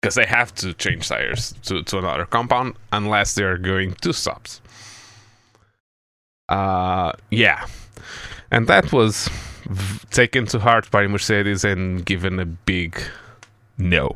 Because 0.00 0.14
they 0.16 0.26
have 0.26 0.52
to 0.56 0.74
change 0.74 1.08
tires 1.08 1.54
to, 1.64 1.82
to 1.84 1.98
another 1.98 2.24
compound 2.26 2.74
unless 2.92 3.34
they're 3.34 3.58
going 3.58 3.94
two 4.00 4.12
stops. 4.12 4.60
Uh, 6.48 7.12
yeah, 7.30 7.66
and 8.52 8.66
that 8.68 8.92
was 8.92 9.30
taken 10.10 10.44
to 10.46 10.58
heart 10.58 10.90
by 10.90 11.06
Mercedes 11.06 11.64
and 11.64 12.04
given 12.04 12.38
a 12.38 12.44
big 12.44 13.02
no. 13.78 14.14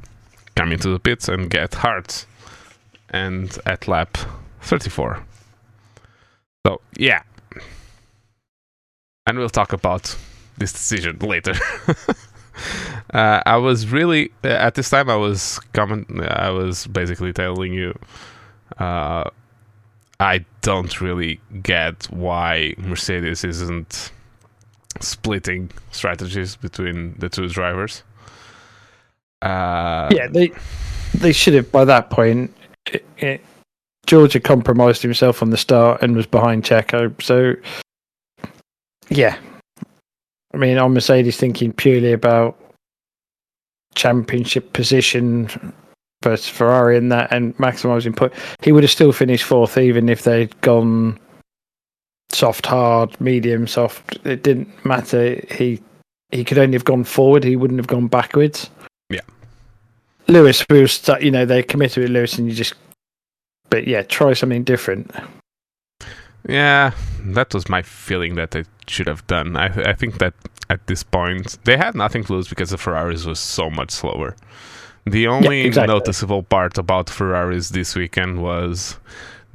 Come 0.54 0.72
into 0.72 0.90
the 0.90 0.98
pits 0.98 1.26
and 1.28 1.48
get 1.50 1.74
hard. 1.74 2.14
And 3.08 3.58
at 3.64 3.88
lap 3.88 4.18
34. 4.60 5.24
So, 6.66 6.82
yeah. 6.98 7.22
And 9.26 9.38
we'll 9.38 9.48
talk 9.48 9.72
about 9.72 10.14
this 10.58 10.72
decision 10.72 11.18
later. 11.20 11.54
uh, 13.14 13.42
I 13.46 13.56
was 13.56 13.86
really 13.86 14.32
uh, 14.44 14.48
at 14.48 14.74
this 14.74 14.90
time. 14.90 15.08
I 15.08 15.16
was 15.16 15.58
comment. 15.72 16.08
I 16.20 16.50
was 16.50 16.86
basically 16.86 17.32
telling 17.32 17.72
you. 17.72 17.98
Uh, 18.78 19.30
I 20.18 20.44
don't 20.62 21.00
really 21.00 21.40
get 21.62 22.04
why 22.10 22.74
Mercedes 22.78 23.44
isn't 23.44 24.12
splitting 25.00 25.70
strategies 25.90 26.56
between 26.56 27.14
the 27.18 27.28
two 27.28 27.48
drivers. 27.48 28.02
Uh, 29.42 30.08
yeah, 30.12 30.28
they 30.28 30.52
they 31.14 31.32
should 31.32 31.54
have 31.54 31.70
by 31.70 31.84
that 31.84 32.10
point. 32.10 32.54
It, 32.92 33.04
it, 33.18 33.40
George 34.06 34.34
had 34.34 34.44
compromised 34.44 35.02
himself 35.02 35.42
on 35.42 35.50
the 35.50 35.56
start 35.56 36.02
and 36.02 36.16
was 36.16 36.26
behind 36.26 36.64
Checo, 36.64 37.20
so 37.20 37.54
yeah. 39.08 39.36
I 40.54 40.58
mean, 40.58 40.78
on 40.78 40.94
Mercedes 40.94 41.36
thinking 41.36 41.72
purely 41.72 42.12
about 42.12 42.58
championship 43.94 44.72
position 44.72 45.50
versus 46.22 46.48
Ferrari 46.48 46.96
and 46.96 47.12
that, 47.12 47.32
and 47.32 47.56
maximising 47.58 48.16
put, 48.16 48.32
he 48.62 48.72
would 48.72 48.84
have 48.84 48.90
still 48.90 49.12
finished 49.12 49.44
fourth 49.44 49.76
even 49.76 50.08
if 50.08 50.22
they'd 50.22 50.58
gone 50.60 51.18
soft, 52.30 52.66
hard, 52.66 53.18
medium, 53.20 53.66
soft. 53.66 54.18
It 54.24 54.42
didn't 54.42 54.84
matter. 54.84 55.40
He 55.50 55.80
he 56.30 56.44
could 56.44 56.58
only 56.58 56.74
have 56.74 56.84
gone 56.84 57.04
forward. 57.04 57.44
He 57.44 57.56
wouldn't 57.56 57.78
have 57.78 57.86
gone 57.86 58.08
backwards. 58.08 58.70
Yeah. 59.08 59.20
Lewis 60.26 60.64
was, 60.68 60.92
stu- 60.92 61.24
you 61.24 61.30
know, 61.30 61.44
they 61.44 61.62
committed 61.62 62.02
with 62.02 62.10
Lewis, 62.10 62.36
and 62.36 62.48
you 62.48 62.54
just, 62.54 62.74
but 63.70 63.86
yeah, 63.86 64.02
try 64.02 64.32
something 64.32 64.64
different. 64.64 65.10
Yeah, 66.48 66.92
that 67.20 67.54
was 67.54 67.68
my 67.68 67.82
feeling 67.82 68.34
that 68.36 68.52
they 68.52 68.64
should 68.86 69.06
have 69.06 69.26
done. 69.26 69.56
I, 69.56 69.66
I 69.66 69.92
think 69.94 70.18
that 70.18 70.34
at 70.68 70.86
this 70.86 71.02
point 71.02 71.58
they 71.64 71.76
had 71.76 71.94
nothing 71.94 72.24
to 72.24 72.32
lose 72.32 72.48
because 72.48 72.70
the 72.70 72.78
Ferraris 72.78 73.24
was 73.24 73.40
so 73.40 73.70
much 73.70 73.90
slower. 73.90 74.36
The 75.06 75.28
only 75.28 75.60
exactly. 75.60 75.94
noticeable 75.94 76.42
part 76.42 76.78
about 76.78 77.08
Ferraris 77.08 77.68
this 77.68 77.94
weekend 77.94 78.42
was 78.42 78.98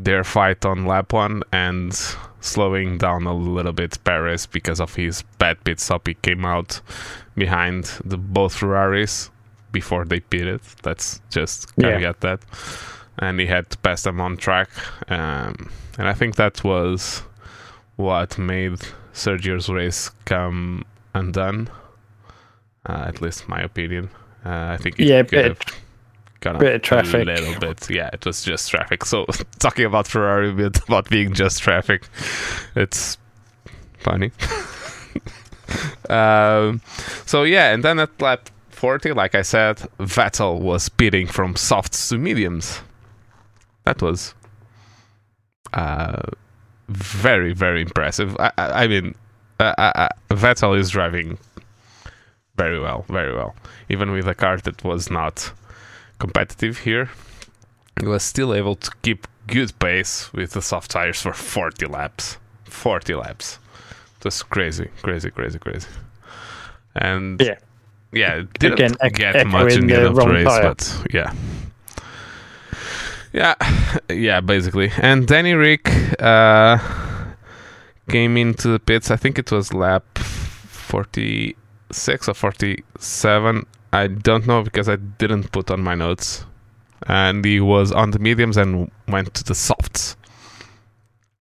their 0.04 0.24
fight 0.24 0.66
on 0.66 0.86
lap 0.86 1.14
one 1.14 1.44
and 1.52 1.94
slowing 2.40 2.98
down 2.98 3.28
a 3.28 3.34
little 3.34 3.72
bit 3.74 4.04
Perez 4.04 4.46
because 4.48 4.80
of 4.82 4.96
his 4.96 5.22
bad 5.38 5.64
pit 5.64 5.80
stop. 5.80 6.08
He 6.08 6.16
came 6.16 6.44
out 6.46 6.82
behind 7.36 7.86
the 8.04 8.18
both 8.18 8.56
Ferraris 8.56 9.30
before 9.72 10.06
they 10.06 10.20
pitted. 10.20 10.62
Let's 10.84 11.22
just 11.30 11.72
Yeah. 11.78 11.92
caveat 11.92 12.22
that. 12.22 12.40
And 13.20 13.40
he 13.40 13.46
had 13.46 13.70
to 13.70 13.78
pass 13.78 14.04
them 14.04 14.20
on 14.20 14.38
track. 14.38 14.70
Um, 15.10 15.70
and 15.98 16.08
I 16.08 16.14
think 16.14 16.36
that 16.36 16.64
was 16.64 17.24
what 17.96 18.38
made 18.38 18.80
Sergio's 19.14 19.70
race 19.70 20.10
come 20.26 20.84
undone. 21.14 21.70
Uh, 22.86 23.04
at 23.08 23.22
least 23.22 23.48
my 23.48 23.62
opinion. 23.62 24.10
Uh, 24.44 24.70
I 24.74 24.78
think 24.78 25.00
it 25.00 25.06
Yeah, 25.06 25.22
could 25.24 25.58
have 26.44 26.60
gone 26.60 26.60
bit 26.60 26.92
of 26.92 27.14
a 27.14 27.24
little 27.24 27.60
bit. 27.60 27.90
Yeah, 27.90 28.10
it 28.14 28.26
was 28.26 28.44
just 28.44 28.70
traffic. 28.70 29.06
So 29.06 29.26
talking 29.60 29.86
about 29.86 30.08
Ferrari 30.08 30.52
bit 30.54 30.84
about 30.84 31.10
being 31.10 31.34
just 31.34 31.62
traffic, 31.62 32.08
it's 32.76 33.18
funny. 34.00 34.32
um, 36.10 36.82
so 37.26 37.44
yeah, 37.44 37.74
and 37.74 37.84
then 37.84 38.00
at 38.00 38.22
lap 38.22 38.50
40, 38.70 39.14
like 39.14 39.36
I 39.36 39.44
said, 39.44 39.78
Vettel 40.00 40.60
was 40.60 40.84
speeding 40.84 41.28
from 41.28 41.56
softs 41.56 42.10
to 42.10 42.18
mediums. 42.18 42.82
That 43.86 44.02
was 44.02 44.34
uh, 45.74 46.22
very, 46.90 47.54
very 47.54 47.82
impressive. 47.82 48.36
I, 48.40 48.52
I, 48.58 48.84
I 48.84 48.88
mean, 48.88 49.16
uh, 49.60 49.74
uh, 49.78 50.10
Vettel 50.30 50.78
is 50.78 50.90
driving 50.90 51.38
very 52.56 52.80
well, 52.80 53.06
very 53.08 53.34
well. 53.34 53.56
Even 53.90 54.12
with 54.12 54.28
a 54.28 54.36
car 54.36 54.58
that 54.58 54.84
was 54.84 55.10
not 55.10 55.52
competitive 56.22 56.80
here, 56.86 57.10
he 58.00 58.06
was 58.08 58.24
still 58.24 58.54
able 58.54 58.76
to 58.76 58.92
keep 59.02 59.28
good 59.48 59.78
pace 59.80 60.32
with 60.34 60.52
the 60.52 60.62
soft 60.62 60.92
tires 60.92 61.20
for 61.22 61.34
40 61.34 61.86
laps. 61.88 62.38
40 62.66 63.16
laps. 63.16 63.58
Was 64.24 64.44
crazy, 64.44 64.90
crazy, 65.02 65.32
crazy, 65.32 65.58
crazy. 65.60 65.88
And 66.96 67.42
Yeah. 67.42 67.58
yeah, 68.12 68.36
it 68.42 68.54
didn't 68.60 68.74
Again, 68.80 68.96
ec- 69.02 69.14
get 69.16 69.48
much 69.48 69.74
in 69.74 69.88
the 69.88 70.12
the 70.14 70.28
race, 70.28 70.46
tyre. 70.48 70.62
but 70.64 71.06
yeah. 71.12 71.34
Yeah, 73.34 73.56
yeah, 74.10 74.42
basically. 74.42 74.92
And 75.02 75.26
Danny 75.28 75.56
Rick 75.56 75.90
uh, 76.20 76.78
came 78.10 78.38
into 78.38 78.68
the 78.68 78.80
pits. 78.80 79.10
I 79.10 79.16
think 79.16 79.40
it 79.40 79.52
was 79.52 79.74
lap 79.74 80.20
46 80.20 82.30
or 82.30 82.34
47. 82.36 83.66
I 83.94 84.08
don't 84.08 84.48
know 84.48 84.64
because 84.64 84.88
I 84.90 84.96
didn't 84.96 85.52
put 85.52 85.70
on 85.72 85.82
my 85.82 85.96
notes. 85.96 86.46
And 87.08 87.44
he 87.44 87.60
was 87.60 87.92
on 87.92 88.12
the 88.12 88.20
mediums 88.20 88.58
and 88.58 88.92
went 89.08 89.34
to 89.34 89.44
the 89.44 89.56
softs. 89.56 90.16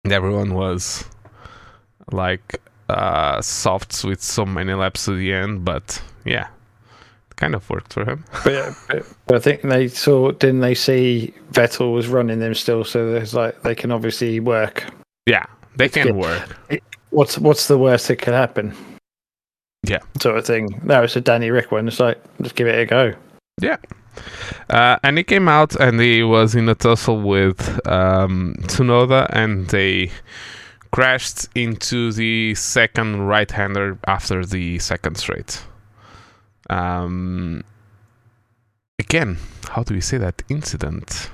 And 0.04 0.12
everyone 0.12 0.54
was 0.54 1.04
like 2.12 2.60
uh, 2.88 3.40
softs 3.42 4.04
with 4.04 4.22
so 4.22 4.46
many 4.46 4.72
laps 4.74 5.04
to 5.04 5.16
the 5.16 5.32
end, 5.32 5.64
but 5.64 6.00
yeah, 6.24 6.48
it 7.30 7.36
kind 7.36 7.54
of 7.54 7.68
worked 7.68 7.92
for 7.92 8.04
him. 8.04 8.24
But, 8.44 8.74
but, 8.88 9.06
but 9.26 9.36
I 9.36 9.40
think 9.40 9.62
they 9.62 9.88
saw, 9.88 10.30
didn't 10.30 10.60
they 10.60 10.74
see 10.74 11.34
Vettel 11.52 11.92
was 11.92 12.08
running 12.08 12.38
them 12.38 12.54
still? 12.54 12.84
So 12.84 13.10
there's 13.12 13.34
like 13.34 13.60
they 13.62 13.74
can 13.74 13.90
obviously 13.90 14.40
work. 14.40 14.84
Yeah, 15.26 15.44
they 15.76 15.88
can 15.88 16.16
work. 16.16 16.56
What's 17.10 17.38
what's 17.38 17.66
the 17.66 17.78
worst 17.78 18.08
that 18.08 18.16
could 18.16 18.34
happen? 18.34 18.74
Yeah. 19.82 20.00
sort 20.20 20.36
of 20.36 20.46
thing. 20.46 20.80
That 20.84 21.00
was 21.00 21.16
a 21.16 21.20
Danny 21.20 21.50
Rick 21.50 21.72
one. 21.72 21.88
It's 21.88 22.00
like 22.00 22.18
just 22.42 22.54
give 22.54 22.66
it 22.66 22.78
a 22.78 22.86
go. 22.86 23.14
Yeah. 23.60 23.76
Uh, 24.68 24.98
and 25.02 25.16
he 25.16 25.24
came 25.24 25.48
out 25.48 25.74
and 25.76 26.00
he 26.00 26.22
was 26.22 26.54
in 26.54 26.68
a 26.68 26.74
tussle 26.74 27.20
with 27.22 27.86
um, 27.86 28.54
Tsunoda, 28.62 29.26
and 29.30 29.68
they 29.68 30.10
crashed 30.90 31.48
into 31.54 32.12
the 32.12 32.54
second 32.56 33.26
right-hander 33.26 33.98
after 34.06 34.44
the 34.44 34.78
second 34.80 35.16
straight. 35.16 35.62
Um, 36.68 37.64
again, 38.98 39.38
how 39.70 39.82
do 39.84 39.94
we 39.94 40.00
say 40.00 40.18
that 40.18 40.42
incident? 40.48 41.30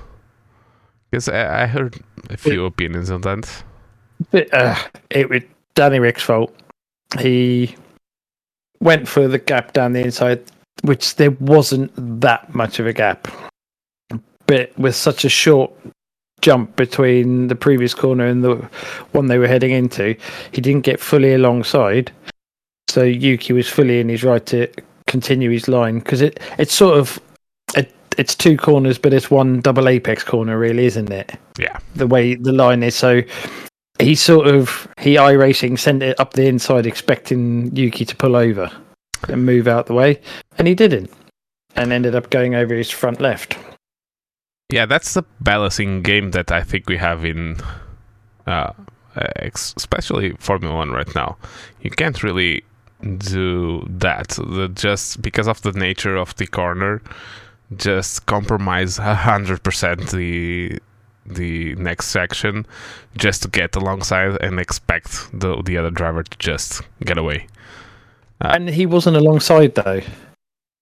Because 1.09 1.27
I, 1.27 1.63
I 1.63 1.65
heard 1.65 1.99
a 2.29 2.37
few 2.37 2.65
opinions 2.65 3.09
on 3.09 3.21
that. 3.21 3.63
But, 4.31 4.53
uh, 4.53 4.75
it 5.09 5.29
was 5.29 5.41
Danny 5.73 5.99
Rick's 5.99 6.23
fault. 6.23 6.55
He 7.19 7.75
went 8.79 9.07
for 9.07 9.27
the 9.27 9.39
gap 9.39 9.73
down 9.73 9.93
the 9.93 10.01
inside, 10.01 10.41
which 10.83 11.15
there 11.15 11.31
wasn't 11.31 11.91
that 12.21 12.53
much 12.53 12.79
of 12.79 12.87
a 12.87 12.93
gap. 12.93 13.27
But 14.45 14.77
with 14.77 14.95
such 14.95 15.25
a 15.25 15.29
short 15.29 15.71
jump 16.41 16.75
between 16.75 17.47
the 17.47 17.55
previous 17.55 17.93
corner 17.93 18.25
and 18.25 18.43
the 18.43 18.55
one 19.11 19.27
they 19.27 19.37
were 19.37 19.47
heading 19.47 19.71
into, 19.71 20.15
he 20.51 20.61
didn't 20.61 20.81
get 20.81 20.99
fully 20.99 21.33
alongside. 21.33 22.11
So 22.89 23.03
Yuki 23.03 23.53
was 23.53 23.67
fully 23.67 23.99
in 23.99 24.09
his 24.09 24.23
right 24.23 24.45
to 24.47 24.67
continue 25.07 25.49
his 25.49 25.67
line 25.67 25.99
because 25.99 26.21
it 26.21 26.39
it's 26.57 26.73
sort 26.73 26.97
of 26.97 27.19
it, 27.75 27.93
it's 28.17 28.35
two 28.35 28.57
corners, 28.57 28.97
but 28.97 29.13
it's 29.13 29.29
one 29.29 29.59
double 29.61 29.89
apex 29.89 30.23
corner, 30.23 30.57
really, 30.57 30.85
isn't 30.85 31.11
it? 31.11 31.33
Yeah. 31.59 31.79
the 31.95 32.07
way 32.07 32.35
the 32.35 32.53
line 32.53 32.83
is. 32.83 32.95
So 32.95 33.21
he 33.99 34.15
sort 34.15 34.47
of 34.47 34.87
he 34.99 35.15
iRacing 35.15 35.77
sent 35.77 36.03
it 36.03 36.19
up 36.19 36.33
the 36.33 36.47
inside, 36.47 36.85
expecting 36.85 37.75
Yuki 37.75 38.05
to 38.05 38.15
pull 38.15 38.35
over 38.35 38.71
and 39.27 39.45
move 39.45 39.67
out 39.67 39.87
the 39.87 39.93
way, 39.93 40.21
and 40.57 40.67
he 40.67 40.75
didn't, 40.75 41.11
and 41.75 41.91
ended 41.91 42.15
up 42.15 42.29
going 42.29 42.55
over 42.55 42.75
his 42.75 42.91
front 42.91 43.19
left. 43.19 43.57
Yeah, 44.71 44.85
that's 44.85 45.13
the 45.13 45.23
balancing 45.39 46.01
game 46.01 46.31
that 46.31 46.51
I 46.51 46.61
think 46.61 46.89
we 46.89 46.97
have 46.97 47.23
in, 47.23 47.57
uh, 48.45 48.73
especially 49.15 50.33
Formula 50.39 50.75
One 50.75 50.91
right 50.91 51.15
now. 51.15 51.37
You 51.81 51.89
can't 51.89 52.21
really 52.21 52.63
do 53.17 53.85
that. 53.89 54.29
The, 54.29 54.69
just 54.73 55.21
because 55.21 55.47
of 55.47 55.61
the 55.61 55.71
nature 55.71 56.17
of 56.17 56.35
the 56.35 56.47
corner, 56.47 57.01
just 57.75 58.25
compromise 58.25 58.97
hundred 58.97 59.63
percent 59.63 60.11
the 60.11 60.79
the 61.27 61.75
next 61.75 62.07
section 62.07 62.65
just 63.17 63.43
to 63.43 63.49
get 63.49 63.75
alongside 63.75 64.37
and 64.41 64.59
expect 64.59 65.27
the 65.39 65.61
the 65.63 65.77
other 65.77 65.91
driver 65.91 66.23
to 66.23 66.37
just 66.37 66.81
get 67.03 67.17
away. 67.17 67.47
Uh, 68.41 68.51
And 68.53 68.69
he 68.69 68.85
wasn't 68.85 69.17
alongside 69.17 69.75
though. 69.75 70.01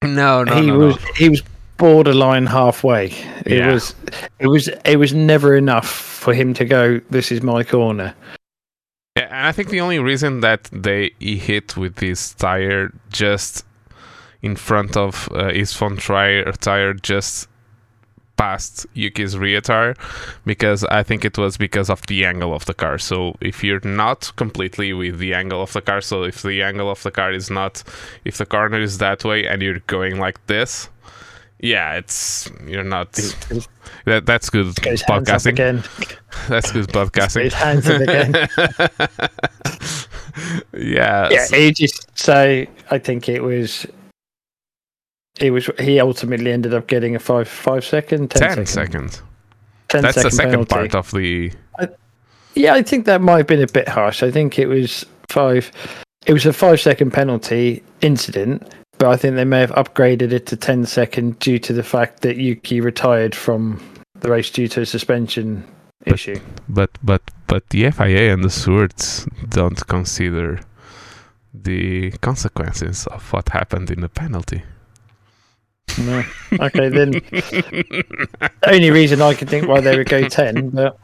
No, 0.03 0.43
no, 0.43 0.55
he 0.55 0.67
no, 0.67 0.77
was 0.77 0.95
no. 1.01 1.07
he 1.15 1.29
was 1.29 1.41
borderline 1.77 2.45
halfway. 2.47 3.07
It 3.45 3.57
Yeah. 3.57 3.73
was 3.73 3.95
it 4.39 4.47
was 4.47 4.67
it 4.85 4.97
was 4.97 5.13
never 5.13 5.55
enough 5.55 5.87
for 5.89 6.33
him 6.33 6.53
to 6.55 6.65
go. 6.65 6.99
This 7.09 7.31
is 7.31 7.41
my 7.41 7.63
corner. 7.63 8.13
Yeah, 9.17 9.27
and 9.31 9.47
I 9.47 9.51
think 9.53 9.69
the 9.69 9.81
only 9.81 9.99
reason 9.99 10.41
that 10.41 10.69
they 10.71 11.11
he 11.19 11.37
hit 11.37 11.77
with 11.77 11.99
his 11.99 12.33
tire 12.35 12.91
just 13.09 13.63
in 14.41 14.55
front 14.55 14.95
of 14.97 15.29
uh, 15.31 15.49
his 15.51 15.73
front 15.73 16.01
tire, 16.01 16.51
tire 16.51 16.93
just 16.93 17.47
past 18.37 18.85
Yuki's 18.93 19.37
rear 19.37 19.61
tire, 19.61 19.95
because 20.45 20.83
I 20.85 21.03
think 21.03 21.25
it 21.25 21.37
was 21.37 21.57
because 21.57 21.89
of 21.89 22.05
the 22.07 22.25
angle 22.25 22.53
of 22.53 22.65
the 22.65 22.73
car. 22.73 22.97
So 22.97 23.35
if 23.41 23.63
you're 23.63 23.79
not 23.83 24.31
completely 24.35 24.93
with 24.93 25.19
the 25.19 25.33
angle 25.33 25.61
of 25.61 25.73
the 25.73 25.81
car, 25.81 26.01
so 26.01 26.23
if 26.23 26.41
the 26.41 26.61
angle 26.61 26.89
of 26.89 27.01
the 27.03 27.11
car 27.11 27.31
is 27.31 27.49
not, 27.49 27.83
if 28.25 28.37
the 28.37 28.45
corner 28.45 28.79
is 28.79 28.97
that 28.99 29.23
way 29.23 29.47
and 29.47 29.61
you're 29.61 29.79
going 29.79 30.19
like 30.19 30.45
this, 30.47 30.89
yeah, 31.59 31.93
it's 31.95 32.49
you're 32.67 32.83
not. 32.83 33.13
That 34.05 34.25
that's 34.25 34.49
good 34.49 34.75
Get 34.81 34.91
his 34.91 35.01
hands 35.01 35.29
up 35.29 35.45
podcasting. 35.45 35.47
again. 35.47 35.83
That's 36.49 36.71
good 36.71 36.87
podcasting. 36.89 37.51
Hands 37.53 37.87
up 37.87 38.01
again. 38.01 38.33
yeah. 40.73 41.29
Yeah, 41.31 41.47
he 41.51 41.71
just 41.71 42.17
so 42.17 42.65
I 42.91 42.99
think 42.99 43.29
it 43.29 43.41
was. 43.41 43.85
It 45.39 45.51
was. 45.51 45.69
He 45.79 45.99
ultimately 45.99 46.51
ended 46.51 46.73
up 46.73 46.87
getting 46.87 47.15
a 47.15 47.19
five 47.19 47.47
five 47.47 47.83
second, 47.83 48.31
ten, 48.31 48.41
10 48.41 48.49
second, 48.51 48.67
seconds. 48.67 49.21
10 49.89 50.01
That's 50.01 50.15
the 50.15 50.21
second 50.23 50.31
second 50.31 50.51
penalty. 50.69 50.89
part 50.89 50.95
of 50.95 51.11
the. 51.11 51.51
Yeah, 52.55 52.73
I 52.73 52.83
think 52.83 53.05
that 53.05 53.21
might 53.21 53.37
have 53.39 53.47
been 53.47 53.61
a 53.61 53.67
bit 53.67 53.87
harsh. 53.89 54.23
I 54.23 54.31
think 54.31 54.57
it 54.57 54.67
was 54.67 55.05
five. 55.29 55.71
It 56.25 56.31
was 56.33 56.45
a 56.45 56.53
five 56.53 56.79
second 56.79 57.11
penalty 57.11 57.83
incident, 58.01 58.73
but 58.97 59.09
I 59.09 59.17
think 59.17 59.35
they 59.35 59.43
may 59.45 59.59
have 59.59 59.71
upgraded 59.71 60.31
it 60.31 60.45
to 60.47 60.55
10 60.55 60.85
second 60.85 61.37
due 61.39 61.59
to 61.59 61.73
the 61.73 61.83
fact 61.83 62.21
that 62.21 62.37
Yuki 62.37 62.79
retired 62.79 63.35
from 63.35 63.83
the 64.21 64.29
race 64.31 64.49
due 64.49 64.69
to 64.69 64.81
a 64.81 64.85
suspension 64.85 65.65
But- 66.05 66.13
issue. 66.13 66.39
But 66.69 66.91
but 67.03 67.21
but 67.47 67.69
the 67.71 67.91
FIA 67.91 68.31
and 68.33 68.41
the 68.43 68.49
stewards 68.49 69.27
don't 69.49 69.85
consider 69.87 70.61
the 71.53 72.11
consequences 72.21 73.05
of 73.07 73.31
what 73.33 73.49
happened 73.49 73.91
in 73.91 73.99
the 74.01 74.09
penalty. 74.09 74.63
No. 75.97 76.23
Okay, 76.59 76.89
then 76.89 77.11
the 77.11 78.51
only 78.67 78.91
reason 78.91 79.21
I 79.21 79.33
can 79.33 79.47
think 79.47 79.67
why 79.67 79.79
they 79.81 79.97
would 79.97 80.09
go 80.09 80.27
10, 80.27 80.69
but 80.71 80.97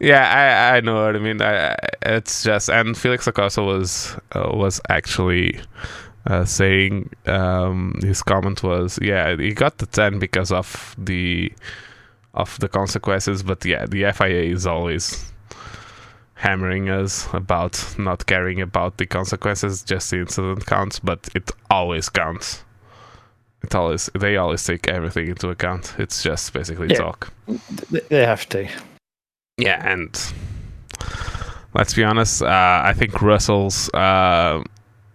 yeah, 0.00 0.70
I 0.72 0.76
I 0.76 0.80
know 0.80 1.04
what 1.04 1.16
I 1.16 1.18
mean. 1.18 1.42
I, 1.42 1.72
I- 1.72 1.76
it's 2.02 2.42
just 2.42 2.70
and 2.70 2.96
Felix 2.96 3.24
da 3.26 3.32
Costa 3.32 3.62
was 3.62 4.16
uh, 4.32 4.50
was 4.54 4.80
actually 4.88 5.60
uh, 6.26 6.44
saying 6.44 7.10
um, 7.26 7.98
his 8.02 8.22
comment 8.22 8.62
was 8.62 8.98
yeah 9.02 9.36
he 9.36 9.52
got 9.52 9.78
the 9.78 9.86
ten 9.86 10.18
because 10.18 10.50
of 10.52 10.94
the 10.96 11.52
of 12.34 12.58
the 12.60 12.68
consequences, 12.68 13.42
but 13.42 13.64
yeah 13.64 13.84
the 13.86 14.10
FIA 14.12 14.44
is 14.54 14.66
always 14.66 15.32
hammering 16.36 16.88
us 16.88 17.28
about 17.34 17.94
not 17.98 18.24
caring 18.26 18.60
about 18.62 18.96
the 18.96 19.04
consequences. 19.06 19.82
Just 19.82 20.10
the 20.10 20.20
incident 20.20 20.64
counts, 20.64 20.98
but 21.00 21.28
it 21.34 21.50
always 21.70 22.08
counts. 22.08 22.64
It 23.62 23.74
always 23.74 24.08
they 24.18 24.36
always 24.36 24.64
take 24.64 24.88
everything 24.88 25.28
into 25.28 25.48
account. 25.50 25.94
It's 25.98 26.22
just 26.22 26.52
basically 26.52 26.88
Yeah. 26.90 26.98
talk. 26.98 27.32
they 28.08 28.24
have 28.24 28.48
to. 28.50 28.68
Yeah, 29.56 29.82
and 29.92 30.16
let's 31.74 31.94
be 31.94 32.04
honest, 32.04 32.42
uh, 32.42 32.80
I 32.84 32.92
think 32.94 33.20
Russell's 33.20 33.90
uh, 33.94 34.62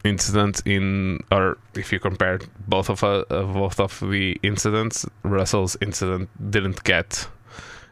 incident 0.04 0.62
in, 0.66 1.20
or 1.32 1.58
if 1.76 1.94
you 1.94 2.00
compare 2.00 2.40
both 2.68 2.90
of 2.90 3.04
uh, 3.04 3.24
both 3.30 3.80
of 3.80 4.00
the 4.02 4.38
incidents, 4.44 5.06
Russell's 5.24 5.78
incident 5.82 6.30
didn't 6.52 6.84
get 6.84 7.28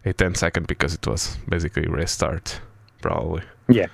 a 0.06 0.12
10 0.14 0.36
second 0.36 0.68
because 0.68 0.94
it 0.96 1.08
was 1.08 1.38
basically 1.48 1.88
restart, 1.88 2.60
probably. 3.02 3.44
Yeah. 3.70 3.88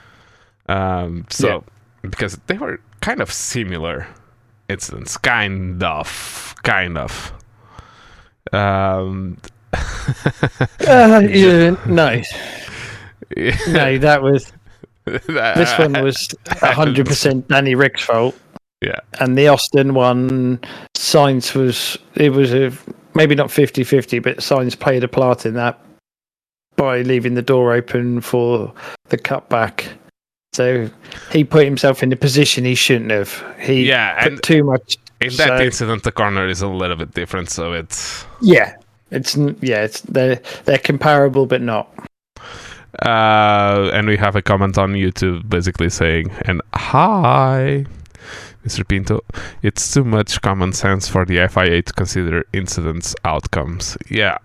Um, 0.70 1.26
so 1.30 1.64
because 2.02 2.38
they 2.48 2.58
were 2.58 2.80
kind 3.02 3.22
of 3.22 3.32
similar 3.32 4.08
incidents, 4.70 5.18
kind 5.18 5.82
of, 5.84 6.56
kind 6.64 6.98
of. 6.98 7.34
Um, 8.52 9.38
Uh, 10.88 11.22
yeah, 11.30 11.76
no, 11.86 12.22
no, 13.68 13.98
that 13.98 14.22
was 14.22 14.54
this 15.06 15.78
one 15.78 16.02
was 16.04 16.30
hundred 16.62 17.06
percent 17.06 17.48
Danny 17.48 17.76
Rick's 17.76 18.04
fault. 18.04 18.38
Yeah. 18.82 19.00
And 19.20 19.38
the 19.38 19.48
Austin 19.48 19.94
one, 19.94 20.60
Sainz 20.96 21.56
was 21.56 21.98
it 22.16 22.32
was 22.32 22.54
a 22.54 22.72
maybe 23.16 23.34
not 23.34 23.48
50-50, 23.48 24.22
but 24.22 24.38
Sainz 24.38 24.80
played 24.80 25.04
a 25.04 25.08
part 25.08 25.46
in 25.46 25.56
that 25.56 25.80
by 26.76 27.02
leaving 27.02 27.34
the 27.34 27.42
door 27.42 27.74
open 27.74 28.22
for 28.22 28.72
the 29.10 29.18
cutback. 29.18 29.88
So 30.54 30.90
he 31.32 31.44
put 31.44 31.66
himself 31.66 32.02
in 32.02 32.12
a 32.12 32.16
position 32.16 32.66
he 32.66 32.76
shouldn't 32.76 33.12
have. 33.12 33.44
He 33.60 33.88
Yeah, 33.88 34.24
put 34.24 34.44
too 34.44 34.64
much. 34.64 34.98
In 35.22 35.36
that 35.38 35.62
incident, 35.62 36.04
the 36.04 36.12
corner 36.12 36.48
is 36.48 36.62
a 36.62 36.68
little 36.68 36.96
bit 36.96 37.14
different, 37.14 37.50
so 37.50 37.74
it's 37.74 38.26
Yeah, 38.42 38.76
it's 39.12 39.36
yeah, 39.62 39.84
it's 39.84 40.02
they're 40.02 40.42
they're 40.66 40.78
comparable 40.78 41.46
but 41.46 41.62
not. 41.62 41.92
Uh, 43.06 43.92
and 43.94 44.08
we 44.08 44.18
have 44.18 44.36
a 44.36 44.42
comment 44.42 44.78
on 44.78 44.94
YouTube 44.94 45.48
basically 45.50 45.90
saying, 45.90 46.32
and 46.46 46.62
hi, 46.74 47.86
Mr. 48.66 48.88
Pinto, 48.88 49.22
it's 49.62 49.94
too 49.94 50.04
much 50.04 50.42
common 50.42 50.74
sense 50.74 51.08
for 51.08 51.26
the 51.26 51.48
FIA 51.48 51.82
to 51.82 51.94
consider 51.94 52.44
incidents 52.54 53.16
outcomes. 53.24 53.98
Yeah. 54.10 54.38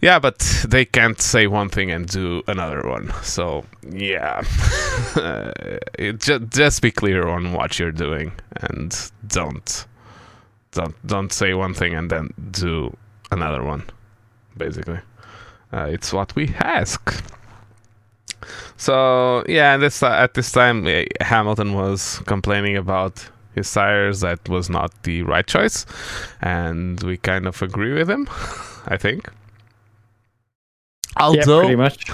Yeah, 0.00 0.18
but 0.18 0.38
they 0.68 0.84
can't 0.84 1.20
say 1.20 1.46
one 1.46 1.68
thing 1.68 1.90
and 1.90 2.06
do 2.06 2.42
another 2.46 2.82
one. 2.88 3.12
So, 3.22 3.64
yeah. 3.90 4.42
uh, 5.16 5.52
just, 6.18 6.50
just 6.50 6.82
be 6.82 6.90
clear 6.90 7.28
on 7.28 7.52
what 7.52 7.78
you're 7.78 7.92
doing 7.92 8.32
and 8.56 9.10
don't 9.26 9.86
don't 10.72 11.06
don't 11.06 11.32
say 11.32 11.54
one 11.54 11.72
thing 11.72 11.94
and 11.94 12.10
then 12.10 12.30
do 12.50 12.94
another 13.30 13.62
one 13.62 13.84
basically. 14.56 14.98
Uh, 15.72 15.86
it's 15.90 16.12
what 16.12 16.34
we 16.36 16.54
ask. 16.58 17.24
So 18.76 19.44
yeah, 19.48 19.76
this 19.76 20.02
uh, 20.02 20.10
at 20.10 20.34
this 20.34 20.52
time 20.52 20.86
eh, 20.86 21.06
Hamilton 21.20 21.72
was 21.74 22.20
complaining 22.26 22.76
about 22.76 23.28
his 23.54 23.72
tires 23.72 24.20
that 24.20 24.48
was 24.48 24.68
not 24.68 25.04
the 25.04 25.22
right 25.22 25.46
choice, 25.46 25.86
and 26.42 27.00
we 27.02 27.16
kind 27.16 27.46
of 27.46 27.62
agree 27.62 27.94
with 27.94 28.10
him. 28.10 28.28
I 28.86 28.96
think. 28.96 29.28
Yeah, 31.16 31.22
Although 31.24 31.60
pretty 31.60 31.76
much. 31.76 32.04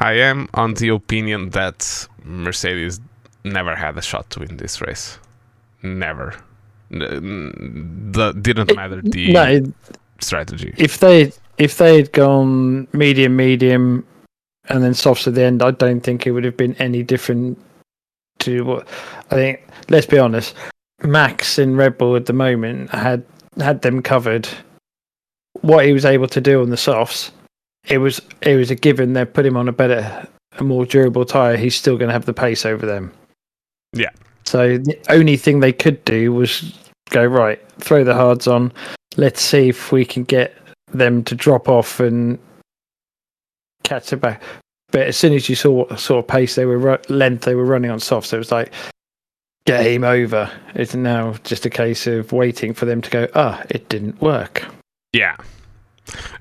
I 0.00 0.12
am 0.14 0.48
on 0.54 0.74
the 0.74 0.88
opinion 0.90 1.50
that 1.50 2.06
Mercedes 2.24 3.00
never 3.44 3.74
had 3.74 3.96
a 3.98 4.02
shot 4.02 4.30
to 4.30 4.40
win 4.40 4.56
this 4.56 4.80
race. 4.80 5.18
Never. 5.82 6.34
The 6.90 8.34
didn't 8.40 8.74
matter 8.76 9.02
the 9.02 9.32
No, 9.32 9.72
strategy. 10.20 10.74
if 10.78 10.98
they 10.98 11.32
if 11.58 11.78
they 11.78 11.96
had 11.96 12.12
gone 12.12 12.86
medium, 12.92 13.36
medium, 13.36 14.06
and 14.68 14.82
then 14.82 14.94
softs 14.94 15.26
at 15.26 15.34
the 15.34 15.42
end, 15.42 15.62
I 15.62 15.72
don't 15.72 16.00
think 16.00 16.26
it 16.26 16.30
would 16.30 16.44
have 16.44 16.56
been 16.56 16.74
any 16.76 17.02
different 17.02 17.58
to 18.40 18.64
what 18.64 18.88
I 19.30 19.34
think. 19.34 19.60
Let's 19.88 20.06
be 20.06 20.18
honest, 20.18 20.54
Max 21.02 21.58
in 21.58 21.76
Red 21.76 21.98
Bull 21.98 22.16
at 22.16 22.26
the 22.26 22.32
moment 22.32 22.90
had 22.90 23.24
had 23.58 23.82
them 23.82 24.02
covered. 24.02 24.48
What 25.60 25.84
he 25.84 25.92
was 25.92 26.04
able 26.04 26.28
to 26.28 26.40
do 26.40 26.62
on 26.62 26.70
the 26.70 26.76
softs, 26.76 27.32
it 27.88 27.98
was 27.98 28.20
it 28.42 28.56
was 28.56 28.70
a 28.70 28.74
given. 28.74 29.12
They 29.12 29.24
put 29.24 29.46
him 29.46 29.56
on 29.56 29.68
a 29.68 29.72
better, 29.72 30.26
a 30.58 30.64
more 30.64 30.86
durable 30.86 31.24
tire. 31.24 31.56
He's 31.56 31.74
still 31.74 31.96
going 31.96 32.08
to 32.08 32.12
have 32.12 32.26
the 32.26 32.34
pace 32.34 32.64
over 32.64 32.86
them. 32.86 33.12
Yeah. 33.92 34.10
So 34.44 34.78
the 34.78 34.98
only 35.10 35.36
thing 35.36 35.60
they 35.60 35.72
could 35.72 36.04
do 36.04 36.32
was 36.32 36.74
go 37.10 37.24
right, 37.24 37.60
throw 37.78 38.04
the 38.04 38.14
hards 38.14 38.46
on. 38.46 38.72
Let's 39.16 39.42
see 39.42 39.68
if 39.68 39.92
we 39.92 40.04
can 40.04 40.24
get 40.24 40.54
them 40.92 41.24
to 41.24 41.34
drop 41.34 41.68
off 41.68 42.00
and 42.00 42.38
catch 43.82 44.12
it 44.12 44.18
back. 44.18 44.42
But 44.90 45.02
as 45.02 45.16
soon 45.16 45.34
as 45.34 45.48
you 45.48 45.54
saw 45.54 45.70
what 45.70 46.00
sort 46.00 46.24
of 46.24 46.28
pace 46.28 46.54
they 46.54 46.64
were 46.64 46.78
ru- 46.78 46.98
length 47.08 47.44
they 47.44 47.54
were 47.54 47.64
running 47.64 47.90
on 47.90 48.00
softs, 48.00 48.32
it 48.32 48.38
was 48.38 48.52
like 48.52 48.72
game 49.66 50.02
over. 50.02 50.50
It's 50.74 50.94
now 50.94 51.34
just 51.44 51.66
a 51.66 51.70
case 51.70 52.06
of 52.06 52.32
waiting 52.32 52.72
for 52.72 52.86
them 52.86 53.02
to 53.02 53.10
go. 53.10 53.28
Ah, 53.34 53.62
it 53.68 53.88
didn't 53.90 54.20
work. 54.22 54.64
Yeah. 55.12 55.36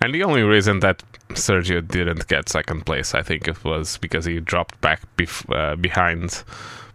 And 0.02 0.14
the 0.14 0.24
only 0.24 0.44
reason 0.44 0.80
that 0.82 1.04
Sergio 1.30 1.86
didn't 1.88 2.28
get 2.28 2.50
second 2.50 2.86
place, 2.86 3.14
I 3.14 3.22
think 3.22 3.48
it 3.48 3.64
was 3.64 3.98
because 3.98 4.26
he 4.26 4.40
dropped 4.40 4.80
back 4.82 5.02
bef- 5.18 5.46
uh, 5.54 5.76
behind 5.76 6.44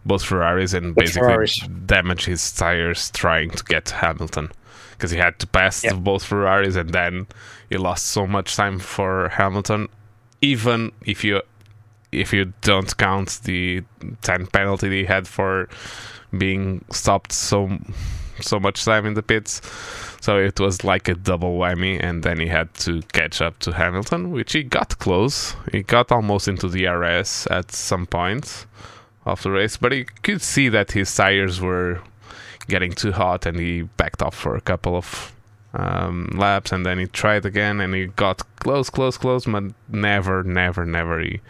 both 0.05 0.25
Ferraris 0.25 0.73
and 0.75 0.95
Both 0.95 1.05
basically 1.05 1.29
Ferraris. 1.29 1.59
damaged 1.87 2.27
his 2.27 2.51
tires 2.53 3.11
trying 3.11 3.51
to 3.51 3.65
get 3.65 3.91
Hamilton. 3.91 4.51
Because 4.93 5.11
he 5.11 5.19
had 5.19 5.39
to 5.41 5.47
pass 5.47 5.83
Yep. 5.85 5.97
both 5.97 6.25
Ferraris 6.25 6.77
and 6.77 6.91
then 6.91 7.27
he 7.69 7.77
lost 7.77 8.07
so 8.09 8.27
much 8.27 8.55
time 8.57 8.79
for 8.79 9.29
Hamilton. 9.31 9.89
Even 10.41 10.93
if 11.05 11.23
you 11.25 11.43
if 12.11 12.33
you 12.33 12.53
don't 12.61 12.95
count 12.99 13.41
the 13.45 13.83
10 14.23 14.47
penalty 14.49 14.91
he 14.91 15.05
had 15.07 15.27
for 15.27 15.69
being 16.37 16.85
stopped 16.91 17.33
so 17.33 17.79
so 18.43 18.61
much 18.61 18.85
time 18.85 19.07
in 19.07 19.15
the 19.15 19.23
pits. 19.23 19.61
So 20.21 20.39
it 20.39 20.61
was 20.61 20.85
like 20.85 21.09
a 21.09 21.15
double 21.15 21.59
whammy, 21.59 21.99
and 22.03 22.23
then 22.23 22.39
he 22.39 22.47
had 22.47 22.73
to 22.75 23.03
catch 23.13 23.41
up 23.41 23.59
to 23.61 23.73
Hamilton, 23.73 24.31
which 24.31 24.53
he 24.53 24.63
got 24.63 24.99
close. 24.99 25.57
He 25.73 25.83
got 25.83 26.13
almost 26.13 26.49
into 26.49 26.69
the 26.69 26.87
DRS 26.87 27.47
at 27.51 27.73
some 27.73 28.07
point 28.07 28.67
of 29.25 29.43
the 29.43 29.51
race, 29.51 29.77
but 29.77 29.93
he 29.93 30.05
could 30.23 30.43
see 30.43 30.69
that 30.69 30.93
his 30.93 31.15
tires 31.15 31.61
were 31.61 32.01
getting 32.69 32.93
too 32.93 33.13
hot, 33.13 33.47
and 33.47 33.59
he 33.59 33.83
backed 33.83 34.23
off 34.23 34.35
for 34.35 34.57
a 34.57 34.61
couple 34.61 34.97
of 34.97 35.33
um, 35.75 36.29
laps, 36.35 36.73
and 36.73 36.85
then 36.85 36.99
he 36.99 37.07
tried 37.07 37.47
again, 37.47 37.81
and 37.81 37.95
he 37.95 38.07
got 38.07 38.43
close, 38.57 38.91
close, 38.91 39.17
close, 39.17 39.47
but 39.47 39.65
never, 39.89 40.43
never, 40.43 40.85
never. 40.85 41.21
He 41.21 41.41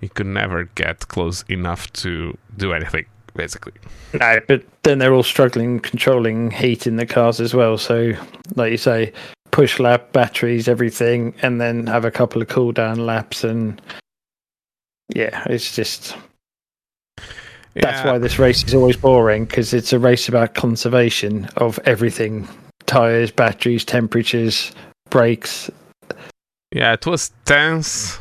he 0.00 0.08
could 0.08 0.26
never 0.26 0.64
get 0.74 1.08
close 1.08 1.42
enough 1.48 1.92
to 1.94 2.36
do 2.56 2.72
anything, 2.72 3.06
basically. 3.34 3.72
No, 4.14 4.40
but 4.46 4.64
then 4.82 4.98
they're 4.98 5.14
all 5.14 5.22
struggling 5.22 5.80
controlling 5.80 6.50
heat 6.50 6.86
in 6.86 6.96
the 6.96 7.06
cars 7.06 7.40
as 7.40 7.54
well. 7.54 7.78
So, 7.78 8.12
like 8.56 8.70
you 8.70 8.78
say, 8.78 9.12
push 9.50 9.78
lap, 9.78 10.12
batteries, 10.12 10.68
everything, 10.68 11.34
and 11.42 11.60
then 11.60 11.86
have 11.86 12.04
a 12.04 12.10
couple 12.10 12.42
of 12.42 12.48
cool 12.48 12.72
down 12.72 13.06
laps. 13.06 13.44
And 13.44 13.80
yeah, 15.14 15.44
it's 15.46 15.74
just 15.74 16.16
that's 17.74 18.04
why 18.04 18.18
this 18.18 18.38
race 18.38 18.64
is 18.64 18.74
always 18.74 18.96
boring 18.96 19.44
because 19.44 19.72
it's 19.72 19.92
a 19.92 19.98
race 19.98 20.28
about 20.28 20.54
conservation 20.54 21.48
of 21.56 21.78
everything 21.84 22.48
tires, 22.86 23.30
batteries, 23.30 23.84
temperatures, 23.84 24.72
brakes. 25.08 25.70
Yeah, 26.72 26.94
it 26.94 27.06
was 27.06 27.30
tense 27.44 28.18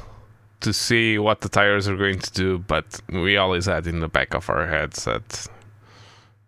to 0.61 0.73
see 0.73 1.17
what 1.17 1.41
the 1.41 1.49
tires 1.49 1.87
are 1.87 1.95
going 1.97 2.19
to 2.19 2.31
do, 2.31 2.59
but 2.59 3.01
we 3.09 3.37
always 3.37 3.65
had 3.65 3.87
in 3.87 3.99
the 3.99 4.07
back 4.07 4.33
of 4.33 4.49
our 4.49 4.67
heads 4.67 5.05
that 5.05 5.47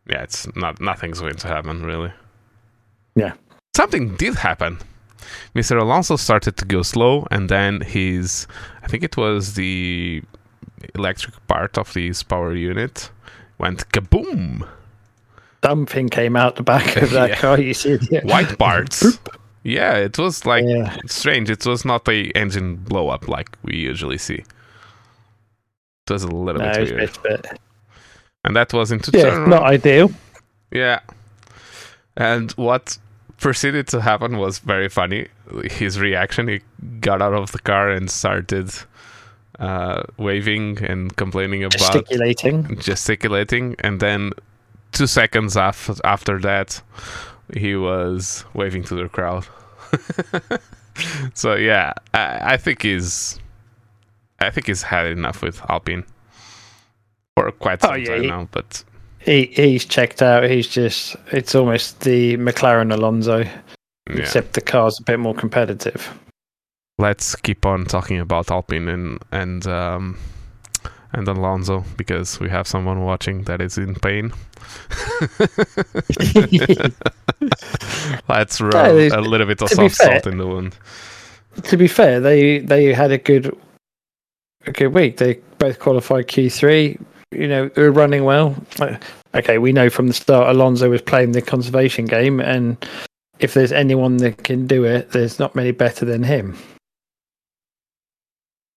yeah, 0.09 0.23
it's 0.23 0.47
not 0.55 0.79
nothing's 0.81 1.19
going 1.19 1.35
to 1.35 1.47
happen 1.47 1.83
really. 1.85 2.11
Yeah. 3.15 3.33
Something 3.75 4.15
did 4.15 4.35
happen. 4.35 4.79
Mr. 5.55 5.79
Alonso 5.81 6.15
started 6.15 6.57
to 6.57 6.65
go 6.65 6.81
slow 6.81 7.25
and 7.31 7.49
then 7.49 7.81
his 7.81 8.47
I 8.83 8.87
think 8.87 9.03
it 9.03 9.17
was 9.17 9.53
the 9.55 10.21
electric 10.95 11.35
part 11.47 11.77
of 11.77 11.93
his 11.93 12.23
power 12.23 12.53
unit 12.53 13.09
went 13.57 13.87
kaboom. 13.89 14.67
Something 15.63 16.09
came 16.09 16.35
out 16.35 16.57
the 16.57 16.63
back 16.63 16.97
of 16.97 17.11
that 17.11 17.29
Yeah. 17.29 17.35
car. 17.37 17.59
You 17.59 17.73
see, 17.73 17.91
it, 17.91 18.11
yeah. 18.11 18.21
White 18.25 18.57
parts. 18.59 19.17
yeah, 19.63 19.95
it 19.97 20.17
was 20.17 20.45
like 20.45 20.65
yeah. 20.65 20.97
strange. 21.07 21.49
It 21.49 21.65
was 21.65 21.85
not 21.85 22.07
a 22.07 22.25
engine 22.31 22.75
blow 22.77 23.09
up 23.09 23.27
like 23.27 23.49
we 23.63 23.75
usually 23.77 24.17
see. 24.17 24.43
It 26.05 26.11
was 26.11 26.23
a 26.23 26.27
little 26.27 26.61
No, 26.61 26.71
bit 26.73 26.91
weird, 26.91 27.19
bit, 27.23 27.43
bit, 27.43 27.59
and 28.43 28.55
that 28.55 28.73
was 28.73 28.91
into 28.91 29.11
yeah, 29.17 29.29
turn. 29.29 29.49
not 29.49 29.63
ideal. 29.63 30.11
Yeah, 30.71 30.99
and 32.17 32.51
what 32.53 32.97
proceeded 33.37 33.87
to 33.87 34.01
happen 34.01 34.37
was 34.37 34.59
very 34.59 34.89
funny. 34.89 35.27
His 35.71 35.99
reaction: 35.99 36.47
he 36.47 36.61
got 36.99 37.21
out 37.21 37.33
of 37.33 37.51
the 37.51 37.59
car 37.59 37.89
and 37.89 38.09
started 38.11 38.71
uh, 39.59 40.03
waving 40.17 40.83
and 40.83 41.15
complaining 41.15 41.63
about 41.63 41.77
Gesticulating. 41.79 42.77
gesticulating, 42.79 43.75
and 43.79 43.99
then 43.99 44.31
two 44.91 45.07
seconds 45.07 45.55
after 45.55 45.93
after 46.03 46.39
that, 46.39 46.81
he 47.55 47.75
was 47.75 48.45
waving 48.53 48.83
to 48.83 48.95
the 48.95 49.09
crowd. 49.09 49.45
so 51.33 51.55
yeah, 51.55 51.93
I, 52.13 52.53
I 52.53 52.57
think 52.57 52.81
he's, 52.83 53.39
I 54.39 54.49
think 54.49 54.67
he's 54.67 54.83
had 54.83 55.07
enough 55.07 55.41
with 55.41 55.61
Alpine 55.69 56.03
for 57.37 57.51
quite 57.51 57.81
some 57.81 57.91
Oh, 57.93 57.95
yeah, 57.95 58.05
time 58.05 58.21
he- 58.21 58.27
now. 58.27 58.47
But 58.51 58.83
He 59.19 59.45
he's 59.45 59.85
checked 59.85 60.21
out. 60.21 60.43
He's 60.49 60.67
just 60.67 61.15
it's 61.31 61.55
almost 61.55 62.01
the 62.01 62.37
McLaren 62.37 62.93
Alonso, 62.93 63.39
yeah, 63.39 63.49
except 64.15 64.53
the 64.53 64.61
car's 64.61 64.99
a 64.99 65.03
bit 65.03 65.19
more 65.19 65.33
competitive. 65.35 66.17
let's 66.99 67.35
keep 67.35 67.65
on 67.65 67.85
talking 67.85 68.19
about 68.19 68.51
Alpine 68.51 68.87
and 68.87 69.19
and 69.31 69.65
um, 69.67 70.17
and 71.13 71.27
Alonso 71.27 71.83
because 71.97 72.39
we 72.39 72.49
have 72.49 72.67
someone 72.67 73.03
watching 73.03 73.43
that 73.43 73.61
is 73.61 73.77
in 73.77 73.95
pain. 73.95 74.31
Let's 78.29 78.61
rub 78.61 78.75
a 78.95 79.21
little 79.21 79.47
bit 79.47 79.61
of 79.61 79.69
soft 79.69 79.95
salt 79.95 80.27
in 80.27 80.37
the 80.37 80.47
wound. 80.47 80.75
to 81.63 81.77
be 81.77 81.87
fair, 81.87 82.19
they 82.19 82.59
they 82.59 82.93
had 82.93 83.11
a 83.11 83.17
good 83.17 83.55
a 84.65 84.71
good 84.71 84.93
week. 84.93 85.17
They 85.17 85.35
both 85.59 85.79
qualified 85.79 86.27
Q 86.27 86.49
three. 86.49 86.97
You 87.31 87.47
know, 87.47 87.69
they 87.69 87.81
were 87.81 87.91
running 87.91 88.23
well. 88.23 88.55
Uh, 88.79 88.97
Okay, 89.35 89.57
we 89.57 89.73
know 89.73 89.89
from 89.89 90.05
the 90.07 90.13
start 90.13 90.47
Alonso 90.55 90.91
was 90.91 91.01
playing 91.01 91.31
the 91.31 91.41
conservation 91.41 92.05
game, 92.05 92.39
and 92.39 92.77
if 93.39 93.55
there's 93.55 93.71
anyone 93.71 94.17
that 94.17 94.43
can 94.43 94.67
do 94.67 94.83
it, 94.83 95.09
there's 95.09 95.39
not 95.39 95.55
many 95.55 95.71
better 95.71 96.05
than 96.05 96.21
him. 96.21 96.55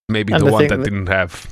Maybe 0.08 0.32
And 0.32 0.40
the 0.40 0.46
the 0.46 0.52
one 0.52 0.66
that 0.68 0.78
that- 0.78 0.84
didn't 0.84 1.08
have 1.08 1.46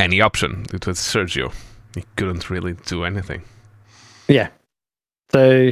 any 0.00 0.20
option. 0.20 0.66
It 0.72 0.86
was 0.86 0.98
Sergio. 0.98 1.52
He 1.94 2.04
couldn't 2.16 2.50
really 2.50 2.74
do 2.86 3.04
anything. 3.04 3.42
Yeah. 4.28 4.48
So, 5.32 5.70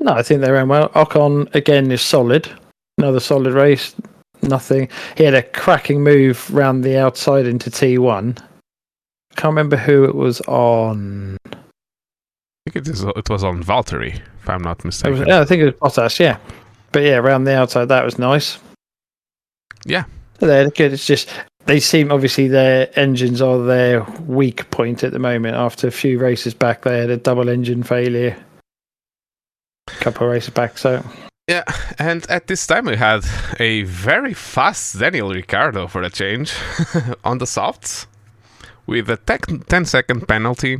no, 0.00 0.12
I 0.12 0.22
think 0.22 0.40
they 0.40 0.50
ran 0.50 0.68
well. 0.68 0.88
Ocon 0.90 1.52
again 1.54 1.90
is 1.90 2.02
solid. 2.02 2.50
Another 2.98 3.20
solid 3.20 3.52
race. 3.54 3.94
Nothing. 4.42 4.88
He 5.16 5.24
had 5.24 5.34
a 5.34 5.42
cracking 5.42 6.02
move 6.02 6.52
round 6.52 6.84
the 6.84 6.98
outside 6.98 7.46
into 7.46 7.70
T1. 7.70 8.38
Can't 9.36 9.44
remember 9.44 9.76
who 9.76 10.04
it 10.04 10.14
was 10.14 10.40
on. 10.42 11.36
I 11.46 12.70
think 12.70 12.86
it, 12.86 12.88
is, 12.88 13.02
it 13.02 13.28
was 13.30 13.42
on 13.42 13.62
Valtteri, 13.62 14.20
if 14.40 14.48
I'm 14.48 14.62
not 14.62 14.78
It 14.80 14.84
was, 14.84 15.02
mistaken. 15.02 15.26
yeah, 15.26 15.40
I 15.40 15.44
think 15.44 15.62
it 15.62 15.80
was 15.80 15.92
Bottas, 15.94 16.18
yeah. 16.18 16.38
But 16.92 17.02
yeah, 17.02 17.16
around 17.16 17.44
the 17.44 17.56
outside, 17.56 17.86
that 17.86 18.04
was 18.04 18.18
nice. 18.18 18.58
Yeah. 19.84 20.04
So 20.38 20.46
They're 20.46 20.70
good. 20.70 20.92
It's 20.92 21.06
just 21.06 21.30
they 21.66 21.80
seem 21.80 22.10
obviously 22.10 22.48
their 22.48 22.90
engines 22.98 23.40
are 23.40 23.58
their 23.58 24.02
weak 24.26 24.70
point 24.70 25.04
at 25.04 25.12
the 25.12 25.18
moment. 25.18 25.56
After 25.56 25.86
a 25.88 25.92
few 25.92 26.18
races 26.18 26.54
back, 26.54 26.82
they 26.82 26.98
had 26.98 27.10
a 27.10 27.16
double 27.16 27.48
engine 27.48 27.82
failure. 27.82 28.36
A 29.88 29.90
couple 29.92 30.26
of 30.26 30.32
races 30.32 30.50
back, 30.50 30.78
so 30.78 31.04
Yeah, 31.48 31.64
and 31.98 32.24
at 32.30 32.46
this 32.46 32.66
time 32.66 32.86
we 32.86 32.96
had 32.96 33.24
a 33.58 33.82
very 33.82 34.34
fast 34.34 34.98
Daniel 34.98 35.30
Ricciardo 35.30 35.86
for 35.88 36.02
a 36.02 36.10
change 36.10 36.54
on 37.24 37.38
the 37.38 37.46
softs 37.46 38.06
with 38.86 39.10
a 39.10 39.16
tec- 39.16 39.66
10 39.68 39.84
second 39.84 40.28
penalty, 40.28 40.78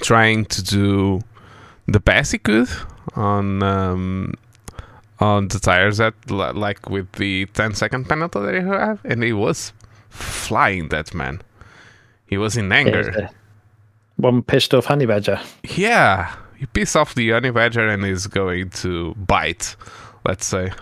trying 0.00 0.44
to 0.46 0.62
do 0.62 1.20
the 1.86 2.00
best 2.00 2.32
he 2.32 2.38
could 2.38 2.68
on 3.14 3.62
um, 3.62 4.34
on 5.20 5.48
the 5.48 5.58
tires 5.58 5.98
that 5.98 6.14
like 6.30 6.88
with 6.88 7.10
the 7.12 7.46
10 7.46 7.74
second 7.74 8.08
penalty 8.08 8.40
that 8.40 8.54
he 8.54 8.60
had, 8.60 8.98
and 9.04 9.22
he 9.22 9.32
was 9.32 9.72
flying 10.08 10.88
that 10.88 11.14
man. 11.14 11.42
He 12.26 12.36
was 12.36 12.56
in 12.56 12.70
anger. 12.70 13.30
one 14.16 14.42
pissed 14.42 14.74
off 14.74 14.86
honey 14.86 15.06
badger. 15.06 15.40
Yeah, 15.64 16.34
you 16.58 16.66
piss 16.66 16.94
off 16.94 17.14
the 17.14 17.30
honey 17.30 17.50
badger 17.50 17.88
and 17.88 18.04
he's 18.04 18.26
going 18.26 18.70
to 18.70 19.14
bite. 19.14 19.76
Let's 20.24 20.46
say, 20.46 20.72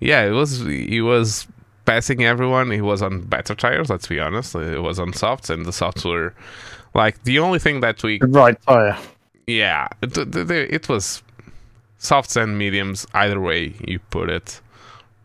yeah, 0.00 0.24
it 0.24 0.30
was. 0.30 0.60
He 0.60 1.00
was 1.00 1.46
passing 1.84 2.24
everyone. 2.24 2.70
He 2.70 2.80
was 2.80 3.02
on 3.02 3.22
better 3.22 3.54
tires. 3.54 3.90
Let's 3.90 4.06
be 4.06 4.18
honest. 4.18 4.54
It 4.54 4.82
was 4.82 4.98
on 4.98 5.12
softs, 5.12 5.50
and 5.50 5.64
the 5.64 5.72
softs 5.72 6.04
were 6.04 6.34
like 6.94 7.22
the 7.24 7.38
only 7.38 7.58
thing 7.58 7.80
that 7.80 8.02
we. 8.02 8.18
The 8.18 8.26
right 8.26 8.60
tire. 8.62 8.98
Yeah, 9.46 9.88
it, 10.02 10.16
it 10.16 10.88
was 10.88 11.22
softs 12.00 12.34
and 12.34 12.58
mediums. 12.58 13.06
Either 13.14 13.40
way 13.40 13.74
you 13.86 14.00
put 14.10 14.28
it, 14.28 14.60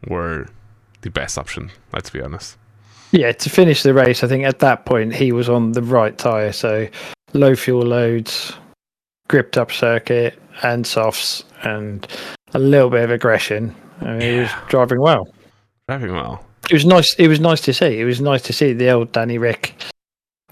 were 0.07 0.47
the 1.01 1.09
best 1.09 1.39
option. 1.39 1.71
Let's 1.91 2.11
be 2.11 2.21
honest. 2.21 2.57
Yeah, 3.11 3.31
to 3.31 3.49
finish 3.49 3.81
the 3.81 3.93
race, 3.93 4.23
I 4.23 4.27
think 4.27 4.43
at 4.43 4.59
that 4.59 4.85
point 4.85 5.15
he 5.15 5.31
was 5.31 5.49
on 5.49 5.71
the 5.71 5.81
right 5.81 6.15
tire, 6.17 6.51
so 6.51 6.87
low 7.33 7.55
fuel 7.55 7.83
loads, 7.85 8.53
gripped 9.29 9.57
up 9.57 9.71
circuit, 9.71 10.37
and 10.63 10.85
softs, 10.85 11.43
and 11.63 12.05
a 12.53 12.59
little 12.59 12.89
bit 12.89 13.03
of 13.03 13.11
aggression. 13.11 13.73
I 14.01 14.13
mean, 14.13 14.21
He 14.21 14.39
was 14.39 14.49
driving 14.67 14.99
well. 15.01 15.27
Driving 15.87 16.13
well. 16.13 16.43
It 16.69 16.73
was 16.73 16.85
nice. 16.85 17.13
It 17.15 17.27
was 17.27 17.39
nice 17.39 17.61
to 17.61 17.73
see. 17.73 17.99
It 17.99 18.05
was 18.05 18.19
nice 18.19 18.41
to 18.43 18.53
see 18.53 18.73
the 18.73 18.89
old 18.89 19.11
Danny 19.11 19.37
Rick, 19.37 19.75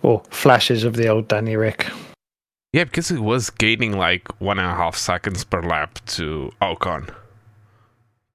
or 0.02 0.22
flashes 0.30 0.84
of 0.84 0.96
the 0.96 1.08
old 1.10 1.28
Danny 1.28 1.56
Rick. 1.58 1.88
Yeah, 2.74 2.86
because 2.86 3.12
it 3.12 3.20
was 3.20 3.50
gaining 3.52 3.96
like 3.98 4.28
one 4.42 4.58
and 4.60 4.68
a 4.68 4.74
half 4.76 4.96
seconds 4.98 5.44
per 5.44 5.62
lap 5.62 6.00
to 6.08 6.52
Ocon. 6.62 7.08
It 7.08 7.14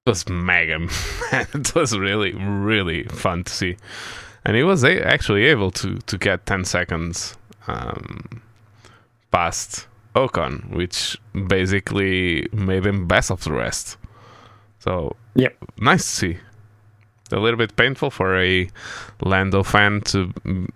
was 0.05 0.27
mega. 0.29 0.87
it 1.33 1.75
was 1.75 1.97
really, 1.97 2.31
really 2.33 3.03
fun 3.03 3.43
to 3.43 3.51
see, 3.53 3.75
and 4.45 4.55
he 4.55 4.63
was 4.63 4.83
a- 4.85 5.05
actually 5.05 5.43
able 5.45 5.71
to 5.71 5.97
to 5.97 6.17
get 6.17 6.45
ten 6.45 6.63
seconds 6.63 7.37
um, 7.67 8.41
past 9.29 9.87
Ocon, 10.15 10.69
which 10.73 11.17
basically 11.47 12.47
made 12.53 12.85
him 12.85 13.07
best 13.07 13.29
of 13.31 13.43
the 13.43 13.51
rest. 13.51 13.97
So, 14.79 15.15
Yep. 15.35 15.57
nice 15.81 16.03
to 16.05 16.09
see. 16.09 16.37
A 17.33 17.35
little 17.39 17.57
bit 17.57 17.75
painful 17.75 18.09
for 18.09 18.39
a 18.39 18.69
Lando 19.21 19.61
fan 19.63 20.01
to 20.05 20.27
mm, 20.45 20.69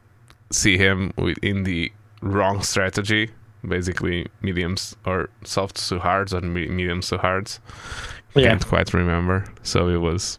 see 0.52 0.78
him 0.78 1.14
in 1.42 1.64
the 1.64 1.92
wrong 2.22 2.62
strategy 2.62 3.30
basically 3.68 4.28
mediums 4.42 4.96
or 5.06 5.30
softs 5.44 5.90
to 5.90 6.00
hards 6.00 6.34
or 6.34 6.42
me- 6.42 6.68
mediums 6.68 7.10
to 7.10 7.18
hards. 7.18 7.60
Yeah. 8.36 8.50
Can't 8.50 8.66
quite 8.68 8.94
remember. 8.94 9.46
So 9.64 9.88
it 9.90 9.98
was 9.98 10.38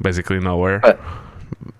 basically 0.00 0.40
nowhere. 0.40 0.78
But- 0.80 1.00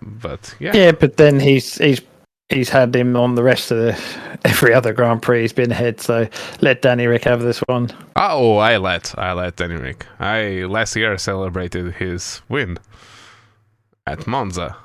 But 0.00 0.54
yeah, 0.58 0.72
Yeah, 0.74 0.92
but 0.92 1.16
then 1.16 1.38
he's 1.38 1.76
he's 1.78 2.00
he's 2.48 2.70
had 2.70 2.96
him 2.96 3.14
on 3.14 3.34
the 3.34 3.42
rest 3.42 3.70
of 3.70 3.78
the 3.78 4.38
every 4.44 4.72
other 4.74 4.92
Grand 4.94 5.20
Prix. 5.22 5.42
He's 5.42 5.52
been 5.52 5.70
ahead, 5.70 6.00
so 6.00 6.26
let 6.60 6.82
Danny 6.82 7.06
Rick 7.06 7.24
have 7.24 7.42
this 7.42 7.60
one. 7.68 7.90
Oh, 8.16 8.56
I 8.56 8.78
let 8.78 9.14
I 9.18 9.32
let 9.34 9.56
Danny 9.56 9.76
Rick. 9.76 10.06
I 10.18 10.64
last 10.66 10.96
year 10.96 11.16
celebrated 11.18 11.94
his 11.94 12.40
win 12.48 12.78
at 14.06 14.26
Monza, 14.26 14.76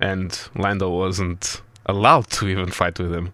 and 0.00 0.36
Lando 0.56 0.88
wasn't 0.90 1.60
allowed 1.84 2.28
to 2.30 2.48
even 2.48 2.70
fight 2.70 2.98
with 2.98 3.12
him. 3.12 3.32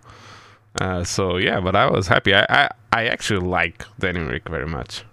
Uh, 0.81 1.05
so 1.05 1.37
yeah, 1.37 1.61
but 1.61 1.77
I 1.77 1.91
was 1.91 2.07
happy. 2.07 2.35
I, 2.35 2.47
I, 2.49 2.68
I 2.93 3.05
actually 3.07 3.47
like 3.47 3.85
Danny 3.99 4.20
Rick 4.20 4.49
very 4.49 4.66
much. 4.66 5.05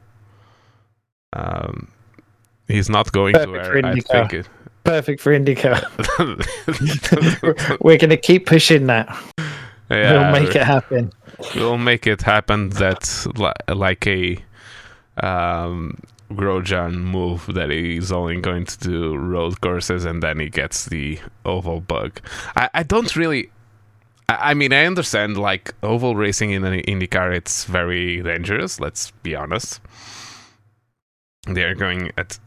Um, 1.33 1.89
he's 2.67 2.89
not 2.89 3.11
going 3.11 3.33
to 3.33 3.39
Perfect 3.45 3.65
for 3.67 3.73
where 3.73 3.85
I 3.85 3.99
think 3.99 4.33
it. 4.33 4.49
Perfect 4.83 5.21
for 5.21 5.37
IndyCar. 5.37 5.79
We're 7.81 7.97
going 7.97 8.09
to 8.09 8.17
keep 8.17 8.45
pushing 8.45 8.87
that. 8.87 9.07
yeah, 9.89 10.31
we'll 10.31 10.41
make 10.41 10.55
it 10.55 10.63
happen. 10.63 11.11
we'll 11.55 11.77
make 11.77 12.07
it 12.07 12.21
happen 12.21 12.69
that's 12.69 13.25
li- 13.27 13.51
like 13.67 14.07
a 14.07 14.37
um 15.17 15.97
Grosjean 16.31 16.93
move 16.93 17.47
that 17.53 17.69
he's 17.71 18.11
only 18.11 18.39
going 18.39 18.65
to 18.65 18.77
do 18.77 19.15
road 19.17 19.61
courses 19.61 20.05
and 20.05 20.21
then 20.21 20.39
he 20.39 20.47
gets 20.49 20.85
the 20.85 21.19
oval 21.43 21.81
bug. 21.81 22.21
I, 22.55 22.69
I 22.73 22.83
don't 22.83 23.15
really 23.15 23.49
I 24.39 24.53
mean 24.53 24.73
I 24.73 24.85
understand 24.85 25.37
like 25.37 25.73
oval 25.81 26.15
racing 26.15 26.51
in 26.51 26.63
IndyCar 26.63 27.35
it's 27.35 27.65
very 27.65 28.21
dangerous, 28.21 28.79
let's 28.79 29.11
be 29.23 29.35
honest. 29.35 29.81
They're 31.47 31.75
going 31.75 32.11
at 32.17 32.37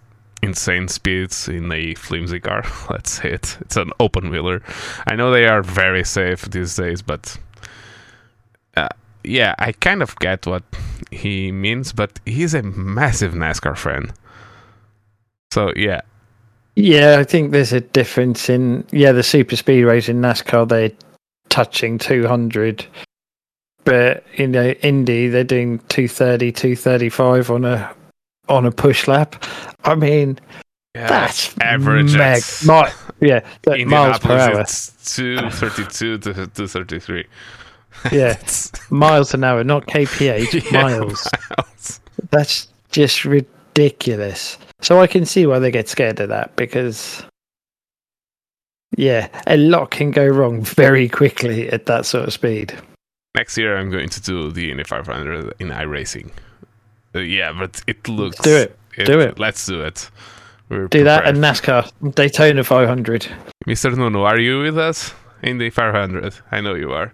insane 0.42 0.88
speeds 0.88 1.48
in 1.48 1.72
a 1.72 1.94
flimsy 1.94 2.40
car. 2.40 2.64
Let's 2.90 3.10
say 3.12 3.30
it. 3.32 3.56
It's 3.60 3.76
an 3.76 3.90
open 4.00 4.30
wheeler. 4.30 4.62
I 5.06 5.16
know 5.16 5.30
they 5.30 5.46
are 5.46 5.62
very 5.62 6.04
safe 6.04 6.42
these 6.42 6.76
days, 6.76 7.00
but 7.02 7.38
uh, 8.76 8.88
yeah, 9.24 9.54
I 9.58 9.72
kind 9.72 10.02
of 10.02 10.16
get 10.18 10.46
what 10.46 10.62
he 11.10 11.52
means, 11.52 11.92
but 11.92 12.20
he's 12.26 12.54
a 12.54 12.62
massive 12.62 13.32
NASCAR 13.32 13.76
fan. 13.76 14.12
So 15.52 15.72
yeah, 15.76 16.02
Yeah, 16.76 17.16
I 17.18 17.24
think 17.24 17.52
there's 17.52 17.72
a 17.72 17.80
difference 17.80 18.48
in 18.48 18.84
yeah 18.92 19.12
the 19.12 19.22
super 19.22 19.56
speedways 19.56 20.08
in 20.08 20.20
NASCAR. 20.20 20.68
They're 20.68 20.92
touching 21.52 21.98
200, 21.98 22.86
but 23.84 24.24
in 24.34 24.52
the 24.52 24.82
Indy 24.84 25.28
they're 25.28 25.44
doing 25.44 25.78
230, 25.90 26.50
235 26.50 27.50
on 27.50 27.64
a 27.66 27.94
on 28.48 28.64
a 28.64 28.72
push 28.72 29.06
lap. 29.06 29.44
I 29.84 29.94
mean, 29.94 30.38
yeah 30.94 31.08
that's 31.08 31.56
average 31.58 32.16
meg- 32.16 32.42
mi- 32.64 33.28
yeah, 33.28 33.44
that 33.62 33.86
miles 33.86 34.18
per 34.18 34.36
hour. 34.38 34.64
Two 35.04 35.50
thirty-two 35.50 36.18
to 36.18 36.46
two 36.46 36.66
thirty-three. 36.66 37.26
Yeah, 38.10 38.38
miles 38.90 39.34
an 39.34 39.44
hour, 39.44 39.62
not 39.62 39.86
kph, 39.86 40.72
miles. 40.72 41.28
That's 42.30 42.68
just 42.90 43.24
ridiculous. 43.26 44.56
So 44.80 45.00
I 45.00 45.06
can 45.06 45.26
see 45.26 45.46
why 45.46 45.58
they 45.58 45.70
get 45.70 45.88
scared 45.88 46.18
of 46.18 46.30
that 46.30 46.56
because, 46.56 47.22
yeah, 48.96 49.28
a 49.46 49.56
lot 49.56 49.90
can 49.90 50.10
go 50.10 50.26
wrong 50.26 50.62
very 50.62 51.08
quickly 51.08 51.68
at 51.70 51.86
that 51.86 52.06
sort 52.06 52.26
of 52.26 52.32
speed. 52.32 52.74
Next 53.34 53.56
year, 53.56 53.76
I'm 53.78 53.90
going 53.90 54.08
to 54.10 54.20
do 54.20 54.50
the 54.50 54.70
Indy 54.70 54.84
500 54.84 55.54
in 55.58 55.68
iRacing. 55.68 56.30
Uh, 57.14 57.20
yeah, 57.20 57.52
but 57.52 57.82
it 57.86 58.06
looks. 58.08 58.38
do 58.40 58.54
it. 58.56 58.78
Do 59.06 59.20
it. 59.20 59.38
Let's 59.38 59.64
do 59.66 59.80
it. 59.82 60.10
We're 60.68 60.88
Do 60.88 61.04
that 61.04 61.24
prepared. 61.24 61.36
and 61.36 61.44
NASCAR 61.44 62.14
Daytona 62.14 62.62
500. 62.64 63.26
Mr. 63.66 63.96
Nuno, 63.96 64.22
are 64.24 64.38
you 64.38 64.60
with 64.60 64.78
us? 64.78 65.14
in 65.42 65.58
the 65.58 65.70
500. 65.70 66.34
I 66.52 66.60
know 66.60 66.74
you 66.74 66.92
are. 66.92 67.12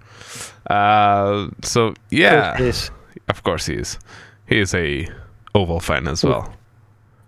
Uh, 0.69 1.49
so 1.63 1.95
yeah, 2.11 2.57
Yes. 2.59 2.91
of 3.29 3.43
course 3.43 3.65
he 3.67 3.75
is. 3.75 3.99
He 4.47 4.59
is 4.59 4.75
a 4.75 5.09
oval 5.55 5.81
fan 5.81 6.07
as 6.07 6.23
well. 6.23 6.53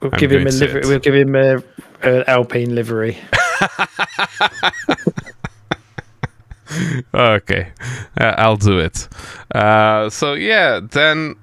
We'll 0.03 0.13
I'm 0.13 0.19
give 0.19 0.31
him 0.31 0.47
a 0.47 0.51
livery. 0.51 0.83
We'll 0.85 0.99
give 0.99 1.15
him 1.15 1.35
a, 1.35 1.63
an 2.03 2.25
Alpine 2.27 2.75
livery. 2.75 3.17
okay, 7.15 7.73
uh, 8.19 8.35
I'll 8.39 8.57
do 8.57 8.79
it. 8.79 9.09
Uh, 9.55 10.11
so 10.11 10.35
yeah, 10.35 10.81
then 10.81 11.37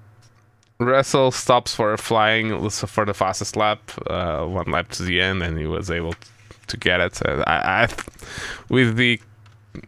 Russell 0.79 1.31
stops 1.31 1.75
for 1.75 1.95
flying 1.97 2.69
for 2.69 3.05
the 3.05 3.13
fastest 3.13 3.55
lap, 3.55 3.79
uh, 4.07 4.45
one 4.45 4.71
lap 4.71 4.89
to 4.89 5.03
the 5.03 5.21
end, 5.21 5.43
and 5.43 5.57
he 5.57 5.65
was 5.65 5.89
able 5.89 6.15
to 6.67 6.77
get 6.77 6.99
it. 6.99 7.19
I, 7.25 7.37
I, 7.47 7.87
with 8.69 8.95
the 8.95 9.19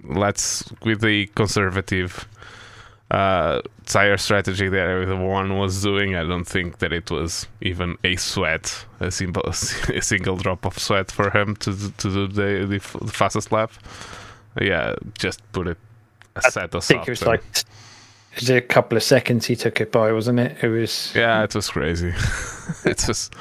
let's 0.04 0.64
with 0.84 1.02
the 1.02 1.28
conservative 1.36 2.28
uh, 3.12 3.62
tire 3.86 4.18
strategy 4.18 4.70
that 4.70 4.88
everyone 4.88 5.58
was 5.58 5.82
doing, 5.82 6.16
I 6.16 6.24
don't 6.24 6.46
think 6.46 6.78
that 6.80 6.94
it 6.94 7.10
was 7.10 7.48
even 7.62 7.98
a 8.04 8.16
sweat, 8.18 8.86
a 9.00 9.10
simple, 9.12 9.44
a 9.50 9.54
single 10.02 10.38
drop 10.38 10.66
of 10.66 10.78
sweat 10.78 11.10
for 11.12 11.32
him 11.32 11.56
to 11.58 11.92
to 11.92 12.08
do 12.14 12.28
the, 12.28 12.66
the, 12.68 12.76
f- 12.76 12.98
the 13.02 13.12
fastest 13.12 13.52
lap. 13.52 13.72
Yeah, 14.62 14.96
just 15.18 15.42
put 15.52 15.68
it 15.68 15.78
a 16.36 16.42
set 16.52 16.76
us 16.76 16.90
I 16.92 16.94
think 16.94 17.08
it 17.08 17.12
was 17.12 17.22
and- 17.22 17.28
like 17.32 17.44
it 18.34 18.42
was 18.42 18.50
a 18.52 18.62
couple 18.62 18.96
of 18.98 19.04
seconds 19.04 19.48
he 19.48 19.56
took 19.56 19.82
it 19.82 19.92
by, 19.92 20.12
wasn't 20.12 20.40
it? 20.40 20.64
It 20.64 20.68
was 20.70 21.12
yeah, 21.16 21.44
it 21.44 21.56
was 21.56 21.70
crazy. 21.70 22.10
it 22.86 23.08
was 23.08 23.32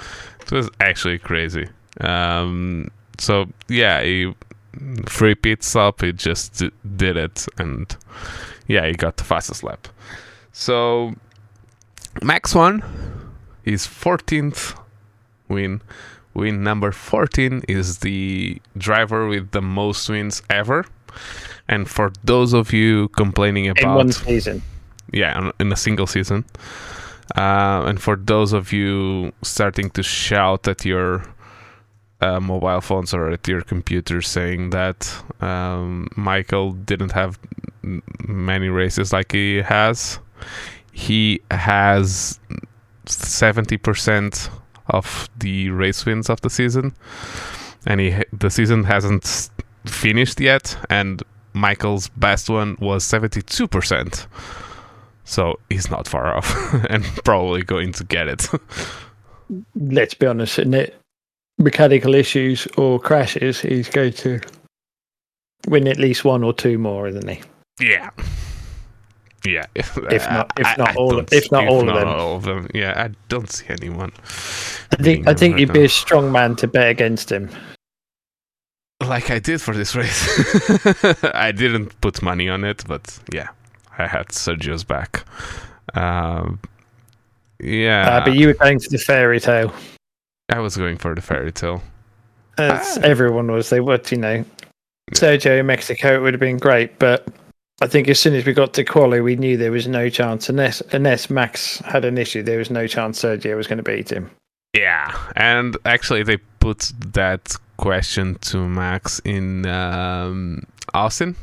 it 0.40 0.50
was 0.50 0.70
actually 0.80 1.18
crazy. 1.18 1.68
Um, 2.00 2.90
so 3.18 3.46
yeah, 3.68 4.02
he 4.02 4.32
free 5.06 5.34
pit 5.34 5.62
stop. 5.62 6.00
He 6.00 6.12
just 6.12 6.54
d- 6.58 6.70
did 6.96 7.16
it, 7.18 7.46
and 7.58 7.94
yeah, 8.68 8.86
he 8.86 8.92
got 8.92 9.16
the 9.16 9.24
fastest 9.24 9.64
lap. 9.64 9.88
So 10.52 11.14
Max 12.22 12.54
won 12.54 12.82
his 13.62 13.86
14th 13.86 14.78
win. 15.48 15.80
Win 16.34 16.62
number 16.62 16.92
14 16.92 17.62
is 17.68 17.98
the 17.98 18.60
driver 18.76 19.26
with 19.26 19.50
the 19.50 19.60
most 19.62 20.08
wins 20.08 20.42
ever. 20.48 20.84
And 21.66 21.88
for 21.88 22.12
those 22.22 22.52
of 22.52 22.72
you 22.72 23.08
complaining 23.08 23.68
about 23.68 23.82
in 23.82 23.94
one 23.96 24.12
season. 24.12 24.62
yeah 25.12 25.36
in- 25.38 25.52
in 25.58 25.72
a 25.72 25.76
single 25.76 26.06
season 26.06 26.44
uh, 27.36 27.82
and 27.88 28.00
for 28.00 28.16
those 28.16 28.52
of 28.52 28.72
you 28.72 29.32
starting 29.42 29.90
to 29.90 30.02
shout 30.02 30.68
at 30.68 30.84
your 30.84 31.24
uh, 32.20 32.40
mobile 32.40 32.80
phones 32.80 33.14
or 33.14 33.30
at 33.30 33.46
your 33.46 33.62
computer 33.62 34.20
saying 34.20 34.70
that 34.70 35.22
um, 35.40 36.08
michael 36.16 36.72
didn't 36.72 37.12
have 37.12 37.38
many 38.26 38.68
races 38.68 39.12
like 39.12 39.32
he 39.32 39.56
has 39.56 40.18
he 40.92 41.40
has 41.50 42.40
70% 43.06 44.50
of 44.88 45.28
the 45.38 45.70
race 45.70 46.04
wins 46.04 46.28
of 46.28 46.40
the 46.40 46.50
season 46.50 46.92
and 47.86 48.00
he 48.00 48.16
the 48.32 48.50
season 48.50 48.84
hasn't 48.84 49.50
finished 49.86 50.40
yet 50.40 50.76
and 50.90 51.22
michael's 51.52 52.08
best 52.08 52.50
one 52.50 52.76
was 52.80 53.04
72% 53.04 54.26
so 55.28 55.60
he's 55.68 55.90
not 55.90 56.08
far 56.08 56.34
off 56.34 56.74
and 56.90 57.04
probably 57.22 57.62
going 57.62 57.92
to 57.92 58.04
get 58.04 58.28
it. 58.28 58.48
Let's 59.74 60.14
be 60.14 60.26
honest? 60.26 60.58
Mechanical 61.58 62.14
issues 62.14 62.66
or 62.76 63.00
crashes, 63.00 63.60
he's 63.60 63.88
going 63.88 64.12
to 64.14 64.40
win 65.66 65.88
at 65.88 65.98
least 65.98 66.24
one 66.24 66.44
or 66.44 66.52
two 66.52 66.78
more, 66.78 67.08
isn't 67.08 67.28
he? 67.28 67.40
yeah. 67.80 68.10
Yeah. 69.44 69.66
If 69.76 69.96
not- 69.96 70.52
if 70.58 70.76
not 70.78 70.96
all- 70.96 71.10
don't- 71.10 71.32
if 71.32 71.50
not 71.52 71.68
all 71.68 71.88
of 71.88 71.94
them. 71.94 72.08
all 72.08 72.36
of 72.36 72.42
them. 72.42 72.68
Yeah, 72.74 72.92
I 73.04 73.10
don't 73.28 73.50
see 73.50 73.66
anyone. 73.68 74.12
I 74.92 74.96
think 75.02 75.28
I 75.28 75.34
think 75.34 75.54
right 75.54 75.60
you'd 75.60 75.72
be 75.72 75.84
a 75.84 75.88
strong 75.88 76.32
man 76.32 76.56
to 76.56 76.66
bet 76.66 76.88
against 76.88 77.30
him. 77.30 77.48
Like 79.00 79.30
I 79.30 79.38
did 79.38 79.62
for 79.62 79.74
this 79.74 79.94
race. 79.94 80.26
I 81.34 81.52
didn't 81.52 81.98
put 82.00 82.20
money 82.20 82.48
on 82.48 82.64
it, 82.64 82.82
but 82.88 83.16
yeah, 83.32 83.48
I 83.96 84.08
had 84.08 84.28
Sergio's 84.32 84.82
back. 84.84 85.24
Um, 85.94 86.58
yeah, 87.60 88.08
Uh, 88.16 88.24
but 88.24 88.34
you 88.34 88.48
were 88.48 88.54
going 88.54 88.80
to 88.80 88.88
the 88.90 88.98
fairy 88.98 89.38
tale. 89.40 89.72
I 90.48 90.60
was 90.60 90.76
going 90.76 90.96
for 90.96 91.14
the 91.14 91.20
fairy 91.20 91.52
tale. 91.52 91.82
As 92.56 92.98
Ah. 92.98 93.00
everyone 93.02 93.50
was, 93.52 93.70
they 93.70 93.80
would, 93.80 94.10
you 94.10 94.18
know. 94.18 94.44
Sergio 95.12 95.58
in 95.60 95.66
Mexico, 95.66 96.14
it 96.16 96.20
would 96.20 96.34
have 96.34 96.40
been 96.40 96.58
great, 96.58 96.98
but 96.98 97.26
I 97.80 97.86
think 97.86 98.08
as 98.08 98.18
soon 98.18 98.34
as 98.34 98.44
we 98.44 98.52
got 98.52 98.74
to 98.74 98.84
quali, 98.84 99.20
we 99.20 99.36
knew 99.36 99.56
there 99.56 99.72
was 99.72 99.86
no 99.86 100.08
chance. 100.10 100.48
Unless 100.48 100.82
unless 100.92 101.30
Max 101.30 101.78
had 101.78 102.04
an 102.04 102.18
issue, 102.18 102.42
there 102.42 102.58
was 102.58 102.70
no 102.70 102.86
chance 102.86 103.22
Sergio 103.22 103.56
was 103.56 103.66
going 103.66 103.78
to 103.78 103.82
beat 103.82 104.10
him. 104.10 104.30
Yeah, 104.74 105.16
and 105.36 105.76
actually, 105.86 106.24
they 106.24 106.36
put 106.60 106.92
that 107.12 107.54
question 107.78 108.34
to 108.42 108.68
Max 108.68 109.20
in 109.24 109.64
um, 109.66 110.64
Austin. 110.92 111.36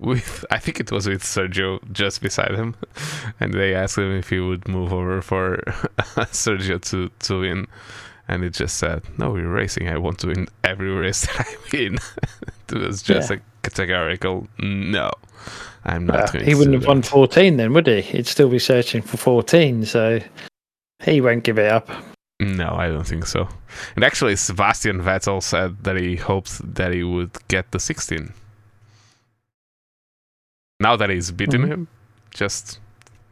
With 0.00 0.44
I 0.50 0.58
think 0.58 0.80
it 0.80 0.90
was 0.90 1.06
with 1.06 1.22
Sergio 1.22 1.78
just 1.92 2.20
beside 2.20 2.54
him, 2.56 2.74
and 3.40 3.54
they 3.54 3.74
asked 3.74 3.96
him 3.96 4.10
if 4.10 4.30
he 4.30 4.40
would 4.40 4.66
move 4.66 4.92
over 4.92 5.22
for 5.22 5.58
Sergio 6.32 6.80
to 6.90 7.10
to 7.26 7.40
win, 7.40 7.66
and 8.28 8.42
he 8.42 8.50
just 8.50 8.76
said, 8.78 9.02
"No, 9.18 9.30
we're 9.30 9.48
racing. 9.48 9.88
I 9.88 9.98
want 9.98 10.18
to 10.20 10.28
win 10.28 10.48
every 10.62 10.90
race 10.90 11.26
that 11.26 11.46
I 11.46 11.56
win." 11.76 11.98
it 12.68 12.74
was 12.78 13.02
just 13.02 13.30
Yeah. 13.30 13.36
a 13.36 13.40
categorical 13.62 14.48
no. 14.58 15.10
I'm 15.84 16.06
not 16.06 16.28
Uh, 16.30 16.32
going. 16.32 16.44
he 16.46 16.52
to 16.52 16.56
wouldn't 16.58 16.74
have 16.76 16.86
won 16.86 17.02
14 17.02 17.56
then, 17.58 17.72
would 17.74 17.86
he? 17.86 18.00
He'd 18.00 18.26
still 18.26 18.48
be 18.48 18.58
searching 18.58 19.02
for 19.02 19.18
14, 19.18 19.84
so 19.84 20.20
he 21.02 21.20
won't 21.20 21.44
give 21.44 21.58
it 21.58 21.70
up. 21.70 21.90
No, 22.40 22.70
I 22.74 22.88
don't 22.88 23.06
think 23.06 23.26
so. 23.26 23.48
And 23.94 24.02
actually, 24.04 24.34
Sebastian 24.36 25.00
Vettel 25.02 25.42
said 25.42 25.84
that 25.84 25.96
he 25.96 26.16
hoped 26.16 26.74
that 26.74 26.92
he 26.92 27.02
would 27.04 27.30
get 27.48 27.70
the 27.72 27.78
16. 27.78 28.32
Now 30.80 30.96
that 30.96 31.10
he's 31.10 31.30
beaten 31.30 31.62
Mhm. 31.62 31.68
him, 31.68 31.88
just 32.32 32.80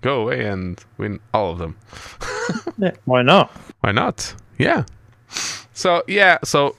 go 0.03 0.23
away 0.23 0.45
and 0.47 0.79
win 0.99 1.21
all 1.35 1.51
of 1.53 1.59
them. 1.59 1.77
Yeah, 2.79 2.93
why 3.05 3.23
not? 3.23 3.51
Why 3.81 3.93
not? 3.93 4.35
Yeah. 4.63 4.85
So 5.73 6.03
yeah, 6.07 6.39
so 6.45 6.77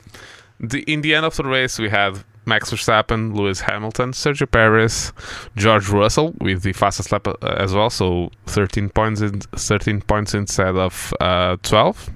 the 0.59 0.83
in 0.83 1.01
the 1.01 1.15
end 1.15 1.25
of 1.25 1.35
the 1.35 1.43
race 1.43 1.79
we 1.79 1.89
had 1.89 2.23
Max 2.45 2.71
Verstappen, 2.71 3.35
Lewis 3.35 3.61
Hamilton, 3.61 4.11
Sergio 4.11 4.49
Perez, 4.49 5.13
George 5.55 5.89
Russell 5.89 6.33
with 6.39 6.63
the 6.63 6.73
fastest 6.73 7.11
lap 7.11 7.27
uh, 7.27 7.35
as 7.41 7.73
well, 7.73 7.89
so 7.89 8.29
13 8.47 8.89
points 8.89 9.21
in, 9.21 9.39
13 9.39 10.01
points 10.01 10.33
instead 10.33 10.75
of 10.75 11.13
uh, 11.21 11.57
12. 11.63 12.09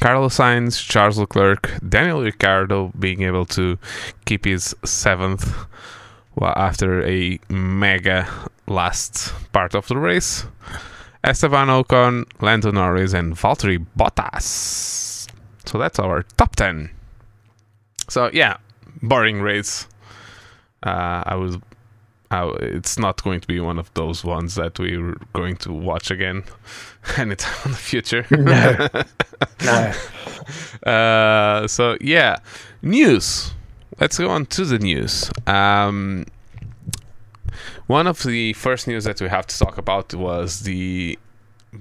Carlos 0.00 0.36
Sainz, 0.36 0.84
Charles 0.84 1.18
Leclerc, 1.18 1.70
Daniel 1.88 2.22
Ricciardo 2.22 2.92
being 2.98 3.22
able 3.22 3.46
to 3.46 3.78
keep 4.24 4.44
his 4.44 4.74
seventh 4.84 5.54
well, 6.34 6.52
after 6.56 7.06
a 7.06 7.38
mega 7.48 8.28
last 8.66 9.32
part 9.52 9.74
of 9.74 9.86
the 9.88 9.96
race. 9.96 10.46
Esteban 11.24 11.68
Ocon, 11.68 12.24
Lando 12.40 12.70
Norris, 12.70 13.14
and 13.14 13.34
Valtteri 13.34 13.84
Bottas. 13.98 15.28
So 15.64 15.78
that's 15.78 15.98
our 15.98 16.22
top 16.36 16.54
10. 16.56 16.90
So, 18.08 18.30
yeah, 18.32 18.58
boring 19.02 19.40
race. 19.40 19.88
Uh, 20.82 21.22
I 21.26 21.34
was. 21.36 21.56
I, 22.30 22.48
it's 22.60 22.98
not 22.98 23.22
going 23.22 23.40
to 23.40 23.46
be 23.46 23.60
one 23.60 23.78
of 23.78 23.92
those 23.94 24.24
ones 24.24 24.56
that 24.56 24.78
we're 24.78 25.14
going 25.34 25.56
to 25.58 25.72
watch 25.72 26.10
again 26.10 26.42
anytime 27.16 27.54
in 27.64 27.70
the 27.70 27.76
future. 27.76 28.26
No. 28.30 28.88
No. 29.64 30.90
Uh, 30.90 31.66
so 31.66 31.96
yeah, 32.00 32.38
news. 32.82 33.52
Let's 34.00 34.18
go 34.18 34.30
on 34.30 34.46
to 34.46 34.64
the 34.64 34.78
news. 34.78 35.30
Um, 35.46 36.26
one 37.86 38.06
of 38.06 38.22
the 38.22 38.52
first 38.54 38.86
news 38.86 39.04
that 39.04 39.20
we 39.20 39.28
have 39.28 39.46
to 39.46 39.58
talk 39.58 39.78
about 39.78 40.14
was 40.14 40.60
the 40.60 41.18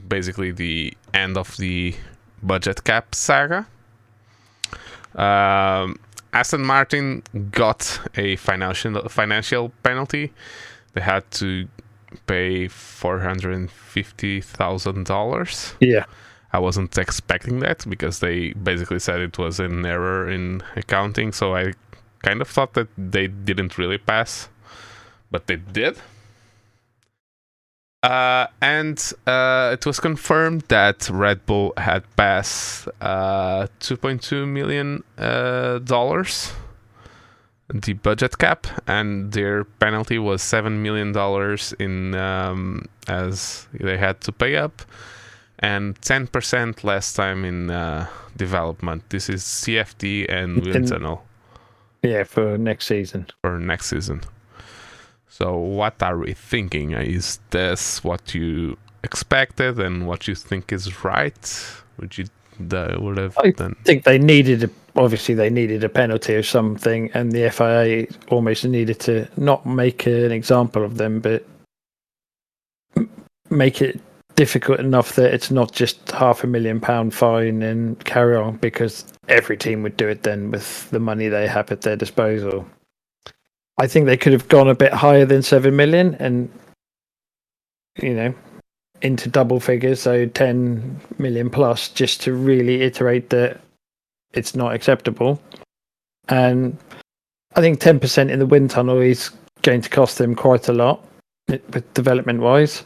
basically 0.07 0.51
the 0.51 0.93
end 1.13 1.37
of 1.37 1.55
the 1.57 1.95
budget 2.41 2.83
cap 2.83 3.15
saga. 3.15 3.67
Um, 5.15 5.99
Aston 6.33 6.65
Martin 6.65 7.23
got 7.51 7.99
a 8.15 8.35
financial 8.37 9.07
financial 9.09 9.69
penalty. 9.83 10.33
They 10.93 11.01
had 11.01 11.29
to 11.31 11.67
pay 12.27 12.67
four 12.67 13.19
hundred 13.19 13.69
fifty 13.69 14.41
thousand 14.41 15.05
dollars. 15.05 15.75
Yeah. 15.79 16.05
I 16.51 16.59
wasn't 16.59 16.97
expecting 16.97 17.59
that 17.59 17.83
because 17.89 18.19
they 18.19 18.53
basically 18.53 18.99
said 18.99 19.21
it 19.21 19.39
was 19.39 19.59
an 19.59 19.85
error 19.85 20.29
in 20.29 20.61
accounting. 20.75 21.31
So 21.31 21.55
I 21.55 21.73
kind 22.21 22.41
of 22.41 22.47
thought 22.47 22.73
that 22.73 22.87
they 22.97 23.27
didn't 23.27 23.77
really 23.79 23.97
pass, 23.97 24.49
but 25.33 25.47
they 25.47 25.57
did. 25.57 25.97
Uh, 28.03 28.47
and 28.61 29.13
uh, 29.27 29.71
it 29.73 29.85
was 29.85 29.99
confirmed 29.99 30.61
that 30.67 31.09
Red 31.09 31.45
Bull 31.45 31.73
had 31.77 32.03
passed 32.17 32.87
uh, 33.01 33.67
2.2 33.79 34.45
million 34.47 35.03
uh, 35.17 35.79
dollars 35.79 36.51
the 37.73 37.93
budget 37.93 38.37
cap, 38.37 38.67
and 38.87 39.31
their 39.31 39.63
penalty 39.63 40.19
was 40.19 40.41
seven 40.43 40.83
million 40.83 41.11
dollars 41.13 41.73
in 41.79 42.13
um, 42.13 42.85
as 43.07 43.67
they 43.73 43.97
had 43.97 44.19
to 44.21 44.31
pay 44.31 44.57
up, 44.57 44.81
and 45.59 45.99
ten 46.01 46.27
percent 46.27 46.83
less 46.83 47.13
time 47.13 47.45
in 47.45 47.69
uh, 47.71 48.05
development. 48.35 49.09
This 49.09 49.29
is 49.29 49.41
CFD 49.43 50.25
and 50.29 50.87
tunnel 50.87 51.23
Yeah, 52.03 52.25
for 52.25 52.57
next 52.57 52.85
season. 52.87 53.27
for 53.41 53.57
next 53.57 53.87
season. 53.87 54.21
So, 55.33 55.57
what 55.57 56.03
are 56.03 56.19
we 56.19 56.33
thinking? 56.33 56.91
Is 56.91 57.39
this 57.49 58.03
what 58.03 58.35
you 58.35 58.77
expected 59.03 59.79
and 59.79 60.05
what 60.05 60.27
you 60.27 60.35
think 60.35 60.71
is 60.71 61.03
right? 61.03 61.65
Would 61.97 62.19
you 62.19 62.25
the, 62.59 62.97
would 62.99 63.17
have 63.17 63.35
I 63.39 63.49
done? 63.49 63.75
think 63.83 64.03
they 64.03 64.19
needed, 64.19 64.65
a, 64.65 64.69
obviously, 64.95 65.33
they 65.33 65.49
needed 65.49 65.83
a 65.83 65.89
penalty 65.89 66.35
or 66.35 66.43
something, 66.43 67.09
and 67.15 67.31
the 67.31 67.49
FIA 67.49 68.05
almost 68.29 68.63
needed 68.63 68.99
to 68.99 69.27
not 69.35 69.65
make 69.65 70.05
an 70.05 70.31
example 70.31 70.83
of 70.83 70.97
them, 70.97 71.19
but 71.19 71.43
make 73.49 73.81
it 73.81 73.99
difficult 74.35 74.79
enough 74.79 75.15
that 75.15 75.33
it's 75.33 75.49
not 75.49 75.71
just 75.71 76.11
half 76.11 76.43
a 76.43 76.47
million 76.47 76.79
pound 76.79 77.11
fine 77.11 77.63
and 77.63 78.05
carry 78.05 78.35
on 78.35 78.57
because 78.57 79.03
every 79.29 79.57
team 79.57 79.81
would 79.81 79.97
do 79.97 80.07
it 80.07 80.21
then 80.21 80.51
with 80.51 80.87
the 80.91 80.99
money 80.99 81.27
they 81.27 81.47
have 81.47 81.71
at 81.71 81.81
their 81.81 81.95
disposal. 81.95 82.67
I 83.77 83.87
think 83.87 84.05
they 84.05 84.17
could 84.17 84.33
have 84.33 84.47
gone 84.47 84.69
a 84.69 84.75
bit 84.75 84.93
higher 84.93 85.25
than 85.25 85.41
7 85.41 85.75
million 85.75 86.15
and, 86.15 86.49
you 88.01 88.13
know, 88.13 88.33
into 89.01 89.29
double 89.29 89.59
figures, 89.59 90.01
so 90.01 90.25
10 90.25 90.99
million 91.17 91.49
plus, 91.49 91.89
just 91.89 92.21
to 92.21 92.33
really 92.33 92.81
iterate 92.81 93.29
that 93.31 93.59
it's 94.33 94.55
not 94.55 94.73
acceptable. 94.73 95.41
And 96.29 96.77
I 97.55 97.61
think 97.61 97.79
10% 97.79 98.29
in 98.29 98.39
the 98.39 98.45
wind 98.45 98.69
tunnel 98.69 98.99
is 98.99 99.31
going 99.61 99.81
to 99.81 99.89
cost 99.89 100.17
them 100.17 100.35
quite 100.35 100.67
a 100.67 100.73
lot 100.73 101.05
with 101.47 101.93
development 101.93 102.39
wise. 102.39 102.83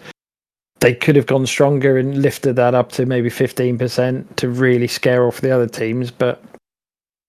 They 0.79 0.93
could 0.93 1.15
have 1.15 1.25
gone 1.25 1.45
stronger 1.45 1.97
and 1.97 2.21
lifted 2.21 2.55
that 2.55 2.75
up 2.75 2.91
to 2.93 3.05
maybe 3.05 3.29
15% 3.29 4.35
to 4.35 4.49
really 4.49 4.88
scare 4.88 5.25
off 5.27 5.41
the 5.41 5.51
other 5.51 5.67
teams, 5.67 6.11
but 6.11 6.43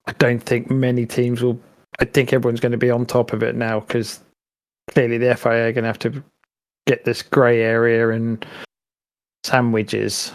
I 0.07 0.13
don't 0.13 0.43
think 0.43 0.71
many 0.71 1.07
teams 1.07 1.43
will. 1.43 1.59
I 1.99 2.05
think 2.05 2.33
everyone's 2.33 2.61
going 2.61 2.73
to 2.73 2.79
be 2.79 2.91
on 2.91 3.07
top 3.07 3.33
of 3.33 3.43
it 3.43 3.55
now 3.55 3.81
because 3.81 4.21
clearly 4.91 5.19
the 5.19 5.35
FIA 5.35 5.69
are 5.69 5.73
going 5.73 5.85
to 5.85 5.89
have 5.89 5.99
to 6.01 6.23
get 6.87 7.05
this 7.05 7.23
grey 7.23 7.63
area 7.63 8.11
and 8.11 8.45
sandwiches. 9.45 10.33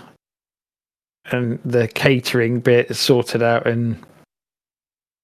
And 1.31 1.59
the 1.63 1.87
catering 1.87 2.59
bit 2.59 2.93
sorted 2.95 3.41
out 3.41 3.65
and 3.65 3.97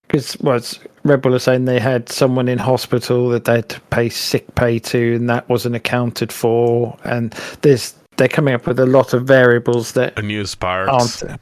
because 0.07 0.37
was 0.37 0.79
Red 1.03 1.21
Bull 1.21 1.35
are 1.35 1.39
saying 1.39 1.65
they 1.65 1.79
had 1.79 2.09
someone 2.09 2.47
in 2.47 2.57
hospital 2.57 3.29
that 3.29 3.45
they 3.45 3.57
had 3.57 3.69
to 3.69 3.81
pay 3.91 4.09
sick 4.09 4.55
pay 4.55 4.79
to 4.79 5.15
and 5.15 5.29
that 5.29 5.47
wasn't 5.49 5.75
accounted 5.75 6.31
for. 6.31 6.97
And 7.03 7.31
there's 7.61 7.95
they're 8.17 8.27
coming 8.27 8.53
up 8.53 8.65
with 8.65 8.79
a 8.79 8.85
lot 8.85 9.13
of 9.13 9.25
variables 9.25 9.91
that 9.93 10.17
Unused 10.17 10.59
parts. 10.59 11.23
aren't. 11.23 11.39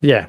Yeah. 0.00 0.26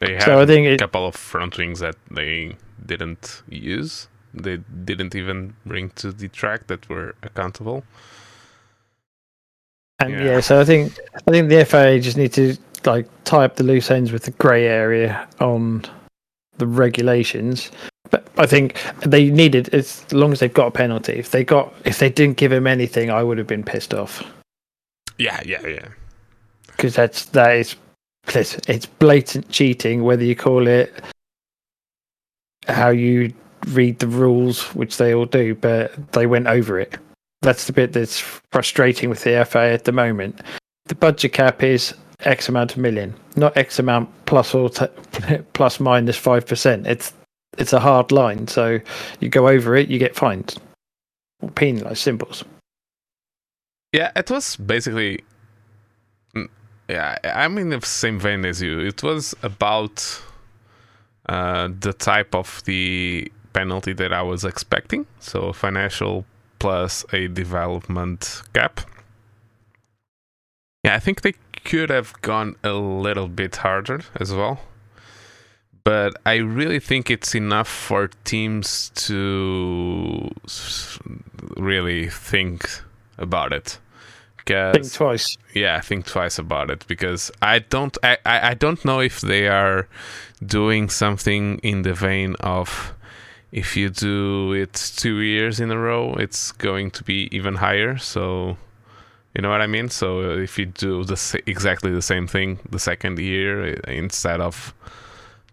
They 0.00 0.14
have 0.14 0.22
so 0.22 0.40
I 0.40 0.46
think 0.46 0.66
a 0.66 0.72
it, 0.74 0.80
couple 0.80 1.06
of 1.06 1.14
front 1.14 1.58
wings 1.58 1.80
that 1.80 1.96
they 2.10 2.56
didn't 2.86 3.42
use. 3.48 4.08
They 4.32 4.58
didn't 4.84 5.14
even 5.14 5.54
bring 5.64 5.90
to 5.90 6.10
the 6.12 6.28
track 6.28 6.66
that 6.66 6.88
were 6.88 7.14
accountable. 7.22 7.84
And 10.00 10.12
Yeah. 10.12 10.24
yeah. 10.24 10.40
so 10.40 10.60
I 10.60 10.64
think 10.64 10.98
I 11.14 11.30
think 11.30 11.48
the 11.48 11.64
FIA 11.64 12.00
just 12.00 12.16
need 12.16 12.32
to 12.34 12.56
like 12.84 13.06
tie 13.24 13.44
up 13.44 13.56
the 13.56 13.64
loose 13.64 13.90
ends 13.90 14.12
with 14.12 14.24
the 14.24 14.32
grey 14.32 14.66
area 14.66 15.26
on 15.40 15.84
the 16.58 16.66
regulations. 16.66 17.70
But 18.10 18.28
I 18.36 18.46
think 18.46 18.80
they 19.00 19.30
needed 19.30 19.72
as 19.72 20.04
long 20.12 20.32
as 20.32 20.40
they've 20.40 20.52
got 20.52 20.66
a 20.66 20.70
penalty. 20.70 21.12
If 21.14 21.30
they 21.30 21.44
got 21.44 21.72
if 21.84 21.98
they 21.98 22.10
didn't 22.10 22.36
give 22.36 22.52
him 22.52 22.66
anything, 22.66 23.10
I 23.10 23.22
would 23.22 23.38
have 23.38 23.46
been 23.46 23.64
pissed 23.64 23.94
off 23.94 24.22
Yeah, 25.18 25.40
yeah, 25.44 25.66
yeah. 25.66 25.88
because 26.66 26.94
that's 26.94 27.26
that 27.26 27.56
is 27.56 27.76
it's, 28.28 28.56
it's 28.68 28.86
blatant 28.86 29.48
cheating. 29.50 30.02
Whether 30.02 30.24
you 30.24 30.34
call 30.36 30.66
it 30.66 30.92
how 32.68 32.88
you 32.90 33.32
read 33.68 33.98
the 33.98 34.06
rules, 34.08 34.62
which 34.74 34.96
they 34.96 35.14
all 35.14 35.24
do, 35.26 35.54
but 35.54 36.12
they 36.12 36.26
went 36.26 36.46
over 36.46 36.78
it. 36.78 36.96
That's 37.42 37.66
the 37.66 37.72
bit 37.72 37.92
that's 37.92 38.18
frustrating 38.52 39.10
with 39.10 39.22
the 39.22 39.44
FIA 39.48 39.74
at 39.74 39.84
the 39.84 39.92
moment. 39.92 40.40
The 40.86 40.94
budget 40.94 41.32
cap 41.32 41.62
is 41.62 41.94
X 42.20 42.48
amount 42.48 42.72
of 42.72 42.78
million, 42.78 43.14
not 43.36 43.56
X 43.56 43.78
amount 43.78 44.08
plus 44.26 44.54
or 44.54 44.70
t- 44.70 44.86
plus 45.52 45.80
minus 45.80 46.16
five 46.16 46.46
percent. 46.46 46.86
It's 46.86 47.12
it's 47.58 47.72
a 47.72 47.80
hard 47.80 48.12
line. 48.12 48.48
So 48.48 48.80
you 49.20 49.28
go 49.28 49.48
over 49.48 49.76
it, 49.76 49.88
you 49.88 49.98
get 49.98 50.14
fined 50.16 50.56
or 51.40 51.50
penalised. 51.50 51.98
Symbols. 51.98 52.44
Yeah, 53.92 54.10
it 54.16 54.30
was 54.30 54.56
basically. 54.56 55.22
mm, 56.34 56.48
Yeah, 56.88 57.16
I'm 57.24 57.58
in 57.58 57.68
the 57.70 57.80
same 57.84 58.18
vein 58.18 58.44
as 58.44 58.60
you. 58.62 58.80
It 58.80 59.02
was 59.02 59.34
about 59.42 60.22
uh, 61.28 61.68
the 61.80 61.92
type 61.92 62.34
of 62.34 62.62
the 62.64 63.30
penalty 63.52 63.92
that 63.94 64.12
I 64.12 64.22
was 64.22 64.44
expecting. 64.44 65.06
So 65.20 65.52
financial 65.52 66.24
plus 66.58 67.04
a 67.12 67.28
development 67.28 68.42
cap. 68.52 68.80
Yeah, 70.84 70.94
I 70.94 70.98
think 70.98 71.22
they 71.22 71.34
could 71.64 71.90
have 71.90 72.20
gone 72.20 72.56
a 72.62 72.72
little 72.72 73.28
bit 73.28 73.56
harder 73.56 74.00
as 74.20 74.32
well. 74.32 74.60
But 75.82 76.14
I 76.24 76.36
really 76.36 76.80
think 76.80 77.10
it's 77.10 77.34
enough 77.34 77.68
for 77.68 78.08
teams 78.24 78.90
to 79.06 80.30
really 81.56 82.08
think 82.08 82.66
about 83.18 83.52
it. 83.52 83.78
Think 84.72 84.92
twice. 84.92 85.38
yeah, 85.54 85.80
think 85.80 86.06
twice 86.06 86.38
about 86.38 86.70
it 86.70 86.86
because 86.86 87.30
I 87.40 87.60
don't 87.60 87.96
I, 88.02 88.18
I 88.26 88.50
I 88.50 88.54
don't 88.54 88.84
know 88.84 89.00
if 89.00 89.20
they 89.20 89.48
are 89.48 89.88
doing 90.44 90.90
something 90.90 91.58
in 91.62 91.82
the 91.82 91.94
vein 91.94 92.34
of 92.40 92.92
if 93.52 93.76
you 93.76 93.88
do 93.88 94.52
it 94.52 94.92
two 94.96 95.20
years 95.20 95.60
in 95.60 95.70
a 95.70 95.78
row, 95.78 96.14
it's 96.14 96.52
going 96.52 96.90
to 96.90 97.04
be 97.04 97.28
even 97.30 97.54
higher. 97.56 97.96
So 97.98 98.56
you 99.34 99.42
know 99.42 99.50
what 99.50 99.60
I 99.62 99.66
mean. 99.66 99.88
So 99.88 100.38
if 100.38 100.58
you 100.58 100.66
do 100.66 101.04
the 101.04 101.42
exactly 101.46 101.90
the 101.92 102.02
same 102.02 102.26
thing 102.26 102.58
the 102.68 102.78
second 102.78 103.18
year 103.18 103.74
instead 103.88 104.40
of 104.40 104.74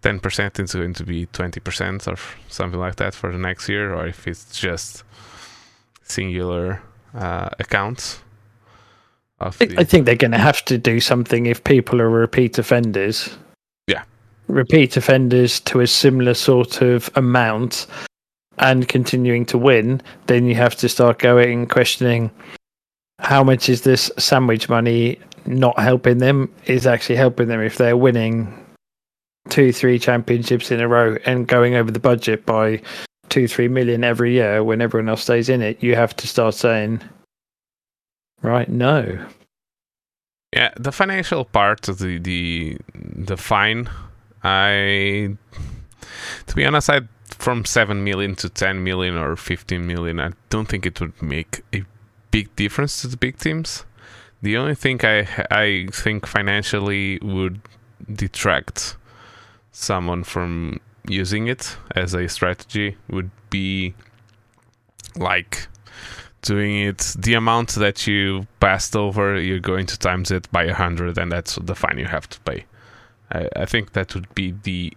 ten 0.02 0.20
percent, 0.20 0.58
it's 0.58 0.74
going 0.74 0.94
to 0.94 1.04
be 1.04 1.26
twenty 1.26 1.60
percent 1.60 2.06
or 2.08 2.16
something 2.48 2.80
like 2.80 2.96
that 2.96 3.14
for 3.14 3.32
the 3.32 3.38
next 3.38 3.68
year, 3.68 3.94
or 3.94 4.06
if 4.06 4.26
it's 4.26 4.58
just 4.58 5.04
singular 6.02 6.82
uh, 7.14 7.50
accounts. 7.58 8.20
I, 9.42 9.50
the, 9.50 9.74
I 9.78 9.84
think 9.84 10.06
they're 10.06 10.14
going 10.14 10.32
to 10.32 10.38
have 10.38 10.64
to 10.66 10.78
do 10.78 11.00
something 11.00 11.46
if 11.46 11.62
people 11.64 12.00
are 12.00 12.10
repeat 12.10 12.58
offenders. 12.58 13.36
Yeah. 13.86 14.04
Repeat 14.48 14.96
offenders 14.96 15.60
to 15.60 15.80
a 15.80 15.86
similar 15.86 16.34
sort 16.34 16.82
of 16.82 17.10
amount 17.14 17.86
and 18.58 18.88
continuing 18.88 19.46
to 19.46 19.58
win, 19.58 20.00
then 20.26 20.46
you 20.46 20.54
have 20.54 20.76
to 20.76 20.88
start 20.88 21.18
going 21.18 21.60
and 21.60 21.70
questioning 21.70 22.30
how 23.18 23.42
much 23.42 23.68
is 23.68 23.82
this 23.82 24.10
sandwich 24.18 24.68
money 24.68 25.18
not 25.46 25.78
helping 25.78 26.18
them 26.18 26.52
is 26.66 26.86
actually 26.86 27.16
helping 27.16 27.48
them 27.48 27.60
if 27.60 27.78
they're 27.78 27.96
winning 27.96 28.52
two, 29.48 29.72
three 29.72 29.98
championships 29.98 30.70
in 30.70 30.80
a 30.80 30.88
row 30.88 31.16
and 31.26 31.48
going 31.48 31.74
over 31.74 31.90
the 31.90 31.98
budget 31.98 32.46
by 32.46 32.80
two, 33.28 33.48
three 33.48 33.68
million 33.68 34.04
every 34.04 34.32
year 34.32 34.62
when 34.62 34.80
everyone 34.80 35.08
else 35.08 35.22
stays 35.22 35.48
in 35.48 35.62
it, 35.62 35.82
you 35.82 35.96
have 35.96 36.14
to 36.16 36.28
start 36.28 36.54
saying, 36.54 37.00
right, 38.42 38.68
no. 38.68 39.26
Yeah, 40.52 40.72
the 40.76 40.92
financial 40.92 41.44
part 41.44 41.88
of 41.88 41.98
the 41.98 42.18
the 42.18 42.76
the 42.92 43.36
fine, 43.36 43.88
I 44.42 45.36
to 46.46 46.54
be 46.54 46.66
honest, 46.66 46.90
I 46.90 47.00
from 47.24 47.64
seven 47.64 48.04
million 48.04 48.34
to 48.36 48.48
ten 48.48 48.84
million 48.84 49.16
or 49.16 49.36
fifteen 49.36 49.86
million, 49.86 50.20
I 50.20 50.32
don't 50.50 50.68
think 50.68 50.84
it 50.84 51.00
would 51.00 51.20
make 51.22 51.62
a 51.72 51.84
big 52.30 52.54
difference 52.56 53.00
to 53.00 53.08
the 53.08 53.16
big 53.16 53.38
teams. 53.38 53.84
The 54.42 54.56
only 54.56 54.74
thing 54.74 55.00
I 55.04 55.26
I 55.50 55.88
think 55.90 56.26
financially 56.26 57.18
would 57.22 57.60
detract 58.12 58.96
someone 59.70 60.22
from 60.24 60.80
using 61.08 61.48
it 61.48 61.76
as 61.96 62.14
a 62.14 62.28
strategy 62.28 62.96
would 63.08 63.30
be 63.50 63.94
like 65.16 65.66
doing 66.42 66.80
it 66.80 67.14
the 67.18 67.34
amount 67.34 67.70
that 67.76 68.06
you 68.06 68.46
passed 68.60 68.96
over 68.96 69.40
you're 69.40 69.60
going 69.60 69.86
to 69.86 69.98
times 69.98 70.30
it 70.30 70.50
by 70.52 70.64
a 70.64 70.74
hundred 70.74 71.16
and 71.18 71.30
that's 71.30 71.56
the 71.56 71.74
fine 71.74 71.98
you 71.98 72.04
have 72.04 72.28
to 72.28 72.40
pay 72.40 72.64
I, 73.30 73.48
I 73.56 73.66
think 73.66 73.92
that 73.92 74.14
would 74.14 74.32
be 74.34 74.54
the 74.62 74.92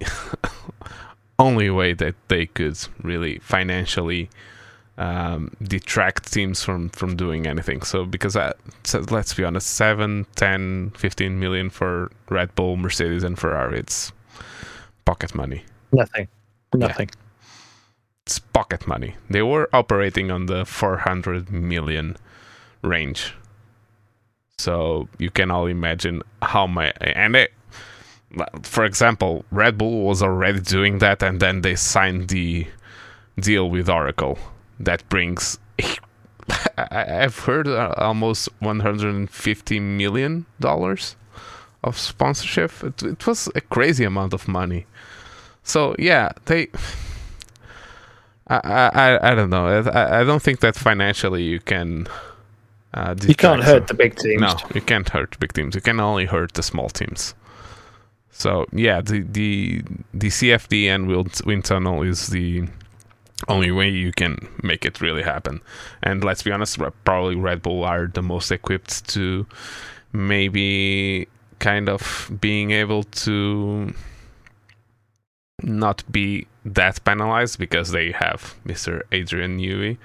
only 1.39 1.69
way 1.69 1.93
that 1.93 2.15
they 2.27 2.47
could 2.47 2.77
really 3.01 3.39
financially 3.39 4.29
um, 4.97 5.51
detract 5.61 6.31
teams 6.31 6.63
from 6.63 6.89
from 6.89 7.15
doing 7.15 7.45
anything 7.45 7.81
so 7.81 8.05
because 8.05 8.35
I, 8.35 8.53
so 8.83 8.99
let's 9.09 9.33
be 9.33 9.43
honest 9.43 9.67
7 9.67 10.25
10 10.35 10.93
15 10.97 11.39
million 11.39 11.69
for 11.69 12.11
red 12.29 12.55
bull 12.55 12.77
mercedes 12.77 13.23
and 13.23 13.37
ferrari 13.37 13.79
it's 13.79 14.13
pocket 15.03 15.35
money 15.35 15.63
Nothing. 15.95 16.27
Nothing. 16.73 17.09
It's 18.25 18.39
pocket 18.39 18.87
money. 18.87 19.15
They 19.29 19.43
were 19.43 19.69
operating 19.71 20.31
on 20.31 20.47
the 20.47 20.65
400 20.65 21.51
million 21.51 22.17
range. 22.81 23.35
So 24.57 25.07
you 25.19 25.29
can 25.29 25.51
all 25.51 25.67
imagine 25.67 26.23
how 26.41 26.65
my 26.65 26.91
and 27.01 27.35
it, 27.35 27.53
for 28.63 28.83
example, 28.85 29.45
Red 29.51 29.77
Bull 29.77 30.05
was 30.05 30.23
already 30.23 30.59
doing 30.59 30.99
that, 30.99 31.21
and 31.21 31.39
then 31.39 31.61
they 31.61 31.75
signed 31.75 32.29
the 32.29 32.67
deal 33.39 33.69
with 33.69 33.89
Oracle 33.89 34.39
that 34.79 35.07
brings. 35.09 35.59
I've 36.77 37.39
heard 37.39 37.67
uh, 37.67 37.93
almost 37.97 38.49
150 38.59 39.79
million 39.79 40.45
dollars 40.59 41.15
of 41.83 41.97
sponsorship. 41.97 42.71
It, 42.83 43.03
it 43.03 43.27
was 43.27 43.49
a 43.55 43.61
crazy 43.61 44.03
amount 44.03 44.33
of 44.33 44.47
money. 44.47 44.85
So 45.63 45.95
yeah, 45.99 46.31
they. 46.45 46.69
I, 48.47 48.91
I, 48.93 49.31
I 49.31 49.35
don't 49.35 49.49
know. 49.49 49.67
I, 49.67 50.21
I 50.21 50.23
don't 50.23 50.41
think 50.41 50.59
that 50.59 50.75
financially 50.75 51.43
you 51.43 51.59
can. 51.59 52.07
Uh, 52.93 53.15
you 53.27 53.35
can't 53.35 53.63
hurt 53.63 53.87
the 53.87 53.93
big 53.93 54.15
teams. 54.15 54.41
No, 54.41 54.55
you 54.73 54.81
can't 54.81 55.09
hurt 55.09 55.37
big 55.39 55.51
teams. 55.53 55.75
You 55.75 55.81
can 55.81 55.99
only 55.99 56.25
hurt 56.25 56.53
the 56.53 56.63
small 56.63 56.89
teams. 56.89 57.33
So 58.31 58.65
yeah, 58.71 59.01
the 59.01 59.21
the 59.21 59.81
the 60.13 60.27
CFD 60.27 60.85
and 60.87 61.07
wind 61.45 61.65
tunnel 61.65 62.03
is 62.03 62.27
the 62.27 62.67
only 63.47 63.71
way 63.71 63.89
you 63.89 64.11
can 64.11 64.37
make 64.63 64.85
it 64.85 65.01
really 65.01 65.23
happen. 65.23 65.61
And 66.03 66.23
let's 66.23 66.43
be 66.43 66.51
honest, 66.51 66.79
probably 67.03 67.35
Red 67.35 67.61
Bull 67.61 67.83
are 67.83 68.07
the 68.07 68.21
most 68.21 68.51
equipped 68.51 69.07
to 69.09 69.45
maybe 70.13 71.27
kind 71.59 71.89
of 71.89 72.31
being 72.39 72.71
able 72.71 73.03
to 73.03 73.93
not 75.61 76.03
be 76.11 76.47
that 76.63 77.03
penalized 77.05 77.59
because 77.59 77.91
they 77.91 78.11
have 78.11 78.55
Mr. 78.65 79.01
Adrian 79.11 79.57
Newey 79.57 79.97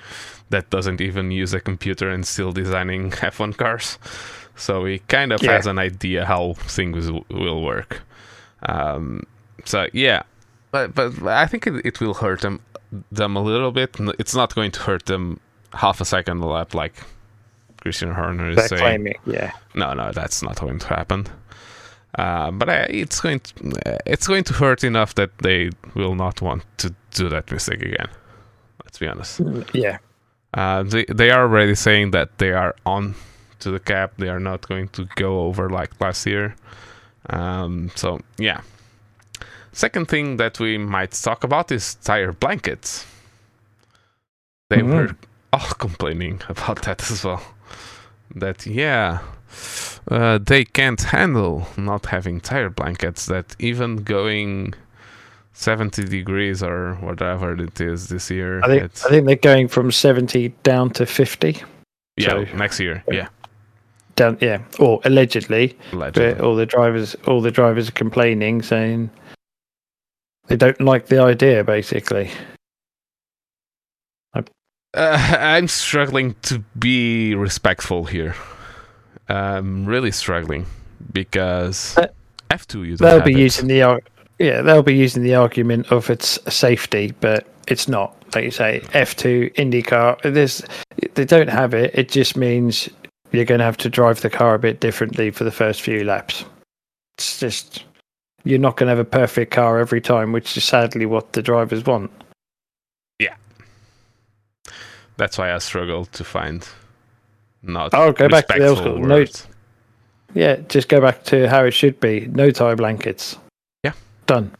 that 0.50 0.70
doesn't 0.70 1.00
even 1.00 1.30
use 1.30 1.52
a 1.54 1.60
computer 1.60 2.10
and 2.10 2.26
still 2.26 2.52
designing 2.52 3.10
F1 3.10 3.56
cars. 3.56 3.98
So 4.56 4.84
he 4.84 4.98
kind 5.00 5.32
of 5.32 5.42
yeah. 5.42 5.52
has 5.52 5.66
an 5.66 5.78
idea 5.78 6.24
how 6.24 6.54
things 6.54 7.06
w- 7.06 7.24
will 7.30 7.62
work. 7.62 8.02
Um, 8.62 9.24
so 9.64 9.86
yeah, 9.92 10.22
but 10.70 10.94
but 10.94 11.22
I 11.22 11.46
think 11.46 11.66
it, 11.66 11.84
it 11.84 12.00
will 12.00 12.14
hurt 12.14 12.42
them 12.42 12.60
them 13.10 13.36
a 13.36 13.42
little 13.42 13.72
bit. 13.72 13.96
It's 14.18 14.34
not 14.34 14.54
going 14.54 14.70
to 14.72 14.80
hurt 14.80 15.06
them 15.06 15.40
half 15.72 16.00
a 16.00 16.04
second 16.04 16.42
a 16.42 16.46
lap 16.46 16.74
like 16.74 16.94
Christian 17.80 18.12
Horner 18.12 18.50
is 18.50 18.56
They're 18.56 18.68
saying. 18.68 18.80
Claiming, 18.80 19.14
yeah. 19.26 19.52
No, 19.74 19.94
no, 19.94 20.12
that's 20.12 20.42
not 20.42 20.60
going 20.60 20.78
to 20.78 20.86
happen. 20.88 21.26
Uh, 22.18 22.50
but 22.50 22.68
uh, 22.68 22.86
it's 22.88 23.20
going 23.20 23.40
to, 23.40 23.54
uh, 23.86 23.98
it's 24.06 24.26
going 24.26 24.44
to 24.44 24.52
hurt 24.52 24.82
enough 24.82 25.14
that 25.14 25.30
they 25.38 25.70
will 25.94 26.14
not 26.14 26.42
want 26.42 26.64
to 26.78 26.94
do 27.12 27.28
that 27.28 27.50
mistake 27.50 27.82
again. 27.82 28.08
Let's 28.84 28.98
be 28.98 29.06
honest. 29.06 29.40
Mm, 29.40 29.68
yeah. 29.72 29.98
Uh, 30.52 30.82
they 30.82 31.04
they 31.04 31.30
are 31.30 31.42
already 31.42 31.76
saying 31.76 32.10
that 32.10 32.38
they 32.38 32.52
are 32.52 32.74
on 32.84 33.14
to 33.60 33.70
the 33.70 33.78
cap. 33.78 34.14
They 34.18 34.28
are 34.28 34.40
not 34.40 34.66
going 34.66 34.88
to 34.88 35.08
go 35.14 35.42
over 35.42 35.70
like 35.70 36.00
last 36.00 36.26
year. 36.26 36.56
Um, 37.28 37.90
so 37.94 38.20
yeah. 38.38 38.62
Second 39.72 40.08
thing 40.08 40.36
that 40.38 40.58
we 40.58 40.78
might 40.78 41.12
talk 41.12 41.44
about 41.44 41.70
is 41.70 41.94
tire 41.94 42.32
blankets. 42.32 43.06
They 44.68 44.78
mm-hmm. 44.78 44.92
were 44.92 45.16
all 45.52 45.60
complaining 45.78 46.42
about 46.48 46.82
that 46.82 47.08
as 47.10 47.24
well. 47.24 47.42
That 48.34 48.66
yeah, 48.66 49.20
uh, 50.10 50.38
they 50.38 50.64
can't 50.64 51.00
handle 51.00 51.66
not 51.76 52.06
having 52.06 52.40
tire 52.40 52.70
blankets. 52.70 53.26
That 53.26 53.56
even 53.58 53.96
going 53.96 54.74
70 55.52 56.04
degrees 56.04 56.62
or 56.62 56.94
whatever 56.96 57.52
it 57.62 57.80
is 57.80 58.08
this 58.08 58.30
year. 58.30 58.60
I 58.62 58.66
think, 58.66 58.82
I 58.82 59.08
think 59.10 59.26
they're 59.26 59.36
going 59.36 59.68
from 59.68 59.90
70 59.90 60.48
down 60.62 60.90
to 60.90 61.06
50. 61.06 61.62
Yeah, 62.16 62.28
so, 62.28 62.44
next 62.56 62.80
year. 62.80 63.04
Yeah. 63.10 63.28
Down, 64.16 64.38
yeah, 64.40 64.62
or 64.78 65.00
allegedly, 65.04 65.76
allegedly. 65.92 66.38
All 66.40 66.54
the 66.54 66.66
drivers, 66.66 67.14
all 67.26 67.40
the 67.40 67.50
drivers 67.50 67.88
are 67.88 67.92
complaining, 67.92 68.60
saying 68.60 69.08
they 70.48 70.56
don't 70.56 70.80
like 70.80 71.06
the 71.06 71.22
idea. 71.22 71.62
Basically, 71.64 72.30
uh, 74.34 74.42
I'm 74.94 75.68
struggling 75.68 76.34
to 76.42 76.58
be 76.78 77.34
respectful 77.34 78.04
here. 78.04 78.34
I'm 79.30 79.86
really 79.86 80.10
struggling 80.10 80.66
because 81.12 81.96
uh, 81.96 82.08
F2 82.50 82.86
you 82.86 82.96
they'll 82.96 83.22
be 83.22 83.32
it. 83.32 83.38
using 83.38 83.68
the 83.68 84.00
yeah 84.38 84.62
they'll 84.62 84.82
be 84.82 84.96
using 84.96 85.22
the 85.22 85.34
argument 85.34 85.90
of 85.92 86.10
it's 86.10 86.38
safety, 86.52 87.14
but 87.20 87.46
it's 87.68 87.88
not. 87.88 88.16
Like 88.34 88.44
you 88.44 88.50
say, 88.50 88.80
F2 88.92 89.54
IndyCar, 89.54 90.34
there's 90.34 90.62
they 91.14 91.24
don't 91.24 91.50
have 91.50 91.74
it. 91.74 91.92
It 91.94 92.08
just 92.08 92.36
means 92.36 92.88
you're 93.32 93.44
going 93.44 93.58
to 93.58 93.64
have 93.64 93.76
to 93.78 93.88
drive 93.88 94.20
the 94.20 94.30
car 94.30 94.54
a 94.54 94.58
bit 94.58 94.80
differently 94.80 95.30
for 95.30 95.44
the 95.44 95.50
first 95.50 95.80
few 95.82 96.04
laps. 96.04 96.44
It's 97.18 97.38
just 97.38 97.84
you're 98.44 98.58
not 98.58 98.76
going 98.76 98.86
to 98.86 98.96
have 98.96 98.98
a 98.98 99.04
perfect 99.04 99.52
car 99.52 99.78
every 99.78 100.00
time, 100.00 100.32
which 100.32 100.56
is 100.56 100.64
sadly 100.64 101.06
what 101.06 101.32
the 101.32 101.42
drivers 101.42 101.84
want. 101.84 102.10
Yeah, 103.18 103.34
that's 105.16 105.38
why 105.38 105.52
I 105.52 105.58
struggle 105.58 106.06
to 106.06 106.24
find 106.24 106.66
not 107.62 107.94
oh, 107.94 108.12
go 108.12 108.28
back 108.28 108.46
to 108.48 108.58
the 108.58 108.66
old 108.66 108.78
school. 108.78 108.98
No, 108.98 109.24
yeah, 110.34 110.56
just 110.68 110.88
go 110.88 111.00
back 111.00 111.24
to 111.24 111.48
how 111.48 111.64
it 111.64 111.72
should 111.72 111.98
be. 112.00 112.26
No 112.26 112.50
tire 112.50 112.76
blankets. 112.76 113.36
Yeah. 113.82 113.92
Done. 114.26 114.52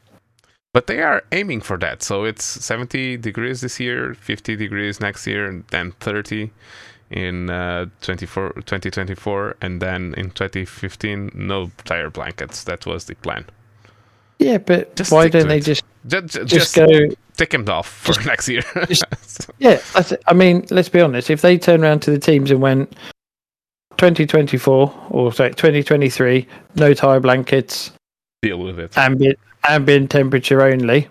But 0.73 0.87
they 0.87 1.01
are 1.01 1.23
aiming 1.31 1.61
for 1.61 1.77
that. 1.77 2.01
So 2.01 2.23
it's 2.23 2.43
70 2.43 3.17
degrees 3.17 3.61
this 3.61 3.79
year, 3.79 4.13
50 4.13 4.55
degrees 4.55 4.99
next 4.99 5.27
year, 5.27 5.45
and 5.45 5.65
then 5.67 5.91
30 5.99 6.51
in 7.09 7.49
uh, 7.49 7.85
2024. 8.01 9.57
And 9.61 9.81
then 9.81 10.13
in 10.15 10.31
2015, 10.31 11.31
no 11.33 11.71
tire 11.83 12.09
blankets. 12.09 12.63
That 12.63 12.85
was 12.85 13.05
the 13.05 13.15
plan. 13.15 13.45
Yeah, 14.41 14.57
but 14.57 14.95
just 14.95 15.11
why 15.11 15.29
don't 15.29 15.47
they 15.47 15.59
just, 15.59 15.83
just, 16.07 16.29
just, 16.29 16.47
just 16.47 16.75
go 16.75 16.87
take 17.37 17.53
him 17.53 17.69
off 17.69 17.87
for 17.87 18.13
just, 18.13 18.25
next 18.25 18.49
year? 18.49 18.63
just, 18.87 19.05
yeah, 19.59 19.79
I 20.25 20.33
mean, 20.33 20.65
let's 20.71 20.89
be 20.89 20.99
honest. 20.99 21.29
If 21.29 21.41
they 21.41 21.59
turn 21.59 21.83
around 21.83 22.01
to 22.01 22.11
the 22.11 22.17
teams 22.17 22.49
and 22.49 22.59
went 22.59 22.91
2024 23.97 25.07
or 25.11 25.31
say 25.31 25.49
2023, 25.49 26.47
no 26.73 26.91
tire 26.95 27.19
blankets, 27.19 27.91
deal 28.41 28.57
with 28.57 28.79
it. 28.79 28.97
Ambient 28.97 29.37
ambient 29.67 30.09
temperature 30.09 30.63
only. 30.63 31.07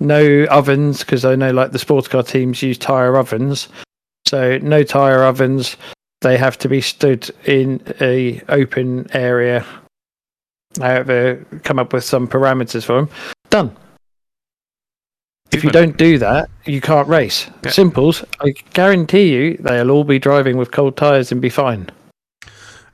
No 0.00 0.44
ovens 0.50 0.98
because 0.98 1.24
I 1.24 1.34
know 1.34 1.50
like 1.50 1.72
the 1.72 1.78
sports 1.78 2.08
car 2.08 2.22
teams 2.22 2.60
use 2.60 2.76
tire 2.76 3.16
ovens. 3.16 3.70
So 4.26 4.58
no 4.58 4.82
tire 4.82 5.22
ovens. 5.24 5.78
They 6.20 6.36
have 6.36 6.58
to 6.58 6.68
be 6.68 6.82
stood 6.82 7.30
in 7.46 7.80
a 8.02 8.42
open 8.50 9.08
area 9.14 9.64
I 10.80 10.90
have 10.90 11.10
uh, 11.10 11.36
come 11.64 11.78
up 11.78 11.92
with 11.92 12.04
some 12.04 12.26
parameters 12.26 12.84
for 12.84 12.94
them. 12.94 13.08
Done. 13.50 13.76
If 15.52 15.62
you 15.62 15.70
don't 15.70 15.98
do 15.98 16.16
that, 16.18 16.48
you 16.64 16.80
can't 16.80 17.06
race. 17.08 17.50
Yeah. 17.62 17.72
Simples, 17.72 18.24
I 18.40 18.54
guarantee 18.72 19.34
you, 19.34 19.58
they'll 19.58 19.90
all 19.90 20.04
be 20.04 20.18
driving 20.18 20.56
with 20.56 20.70
cold 20.70 20.96
tires 20.96 21.30
and 21.30 21.42
be 21.42 21.50
fine. 21.50 21.90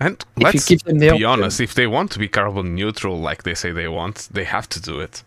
And 0.01 0.25
if 0.37 0.43
let's 0.43 0.69
be 0.69 0.77
option, 1.09 1.25
honest, 1.25 1.61
if 1.61 1.75
they 1.75 1.87
want 1.87 2.11
to 2.13 2.19
be 2.19 2.27
carbon 2.27 2.75
neutral 2.75 3.19
like 3.19 3.45
they 3.45 3.55
say 3.55 3.71
they 3.71 3.89
want, 3.89 4.29
they 4.33 4.45
have 4.45 4.69
to 4.71 4.81
do 4.81 5.01
it. 5.01 5.23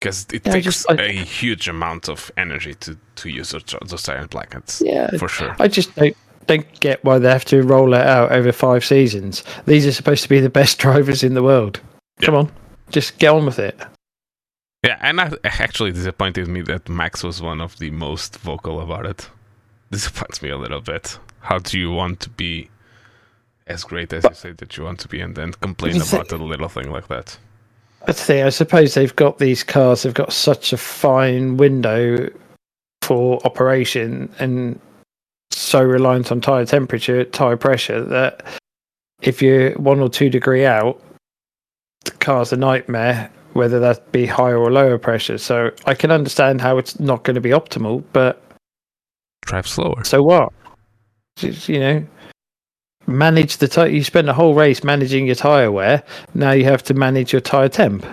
Because 0.00 0.26
it 0.32 0.46
yeah, 0.46 0.52
takes 0.52 0.64
just, 0.64 0.90
I, 0.90 0.94
a 0.94 1.12
huge 1.12 1.68
amount 1.68 2.08
of 2.08 2.30
energy 2.36 2.74
to, 2.74 2.96
to 3.16 3.28
use 3.28 3.50
those, 3.50 3.64
those 3.86 4.02
tire 4.02 4.26
blankets. 4.26 4.82
Yeah, 4.84 5.10
for 5.18 5.28
sure. 5.28 5.54
I 5.58 5.68
just 5.68 5.94
don't 5.94 6.16
don't 6.50 6.80
get 6.80 7.04
why 7.04 7.18
they 7.18 7.30
have 7.30 7.44
to 7.44 7.62
roll 7.62 7.94
it 7.94 8.04
out 8.04 8.32
over 8.32 8.50
five 8.50 8.84
seasons. 8.84 9.44
These 9.66 9.86
are 9.86 9.92
supposed 9.92 10.24
to 10.24 10.28
be 10.28 10.40
the 10.40 10.50
best 10.50 10.78
drivers 10.84 11.22
in 11.22 11.34
the 11.34 11.42
world. 11.42 11.80
Come 12.22 12.34
on, 12.34 12.52
just 12.90 13.18
get 13.18 13.28
on 13.28 13.46
with 13.46 13.58
it. 13.58 13.78
Yeah, 14.84 14.98
and 15.00 15.18
that 15.18 15.38
actually 15.44 15.92
disappointed 15.92 16.48
me 16.48 16.62
that 16.62 16.88
Max 16.88 17.22
was 17.22 17.40
one 17.40 17.60
of 17.60 17.78
the 17.78 17.90
most 17.90 18.38
vocal 18.38 18.80
about 18.80 19.06
it. 19.06 19.28
Disappoints 19.90 20.42
me 20.42 20.48
a 20.48 20.56
little 20.56 20.80
bit. 20.80 21.18
How 21.40 21.58
do 21.58 21.78
you 21.78 21.92
want 21.92 22.20
to 22.20 22.30
be 22.30 22.70
as 23.66 23.84
great 23.84 24.12
as 24.12 24.22
but, 24.22 24.32
you 24.32 24.36
say 24.36 24.52
that 24.52 24.76
you 24.76 24.84
want 24.84 25.00
to 25.00 25.08
be, 25.08 25.20
and 25.20 25.36
then 25.36 25.52
complain 25.52 26.00
about 26.00 26.32
a 26.32 26.36
little 26.36 26.68
thing 26.68 26.90
like 26.90 27.08
that? 27.08 27.38
I'd 28.06 28.16
say, 28.16 28.42
I 28.42 28.48
suppose 28.48 28.94
they've 28.94 29.14
got 29.14 29.38
these 29.38 29.62
cars. 29.62 30.02
They've 30.02 30.14
got 30.14 30.32
such 30.32 30.72
a 30.72 30.78
fine 30.78 31.58
window 31.58 32.30
for 33.02 33.38
operation, 33.44 34.32
and 34.38 34.80
so 35.50 35.82
reliant 35.82 36.30
on 36.32 36.40
tire 36.40 36.64
temperature, 36.64 37.24
tire 37.24 37.56
pressure 37.56 38.02
that 38.04 38.44
if 39.22 39.42
you're 39.42 39.72
one 39.74 40.00
or 40.00 40.08
two 40.08 40.30
degree 40.30 40.64
out, 40.64 41.00
the 42.04 42.12
car's 42.12 42.52
a 42.52 42.56
nightmare, 42.56 43.30
whether 43.52 43.78
that 43.80 44.10
be 44.12 44.26
higher 44.26 44.56
or 44.58 44.70
lower 44.70 44.98
pressure. 44.98 45.38
So 45.38 45.70
I 45.86 45.94
can 45.94 46.10
understand 46.10 46.60
how 46.60 46.78
it's 46.78 46.98
not 46.98 47.24
going 47.24 47.34
to 47.34 47.40
be 47.40 47.50
optimal, 47.50 48.02
but 48.12 48.42
drive 49.42 49.66
slower. 49.66 50.02
So 50.04 50.22
what? 50.22 50.52
Just, 51.36 51.68
you 51.68 51.80
know, 51.80 52.06
manage 53.06 53.58
the 53.58 53.68
tire. 53.68 53.88
You 53.88 54.02
spend 54.04 54.28
a 54.28 54.34
whole 54.34 54.54
race 54.54 54.82
managing 54.84 55.26
your 55.26 55.34
tire 55.34 55.70
wear. 55.70 56.02
Now 56.34 56.52
you 56.52 56.64
have 56.64 56.82
to 56.84 56.94
manage 56.94 57.32
your 57.32 57.40
tire 57.40 57.68
temp. 57.68 58.04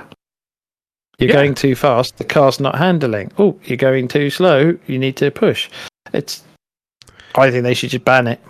You're 1.19 1.29
Yeah. 1.29 1.35
going 1.35 1.55
too 1.55 1.75
fast. 1.75 2.17
The 2.17 2.23
car's 2.25 2.59
not 2.59 2.75
handling. 2.77 3.31
Oh, 3.39 3.59
you're 3.63 3.77
going 3.77 4.07
too 4.07 4.29
slow. 4.29 4.77
You 4.85 4.99
need 4.99 5.15
to 5.17 5.31
push. 5.31 5.69
It's. 6.13 6.43
I 7.37 7.51
think 7.51 7.63
they 7.63 7.73
should 7.73 7.91
just 7.91 8.03
ban 8.03 8.27
it. 8.27 8.41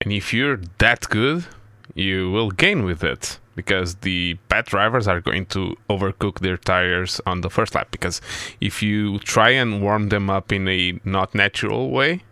And 0.00 0.12
if 0.12 0.34
you're 0.34 0.60
that 0.78 1.08
good, 1.08 1.46
you 1.94 2.30
will 2.30 2.50
gain 2.50 2.84
with 2.84 3.02
it 3.02 3.38
because 3.54 3.96
the 3.96 4.34
bad 4.48 4.66
drivers 4.66 5.08
are 5.08 5.20
going 5.20 5.46
to 5.46 5.76
overcook 5.90 6.40
their 6.40 6.56
tires 6.56 7.20
on 7.26 7.40
the 7.40 7.50
first 7.50 7.74
lap. 7.74 7.88
Because 7.90 8.20
if 8.60 8.82
you 8.82 9.18
try 9.20 9.50
and 9.50 9.82
warm 9.82 10.10
them 10.10 10.30
up 10.30 10.52
in 10.52 10.68
a 10.68 11.00
not 11.04 11.34
natural 11.34 11.90
way, 11.90 12.22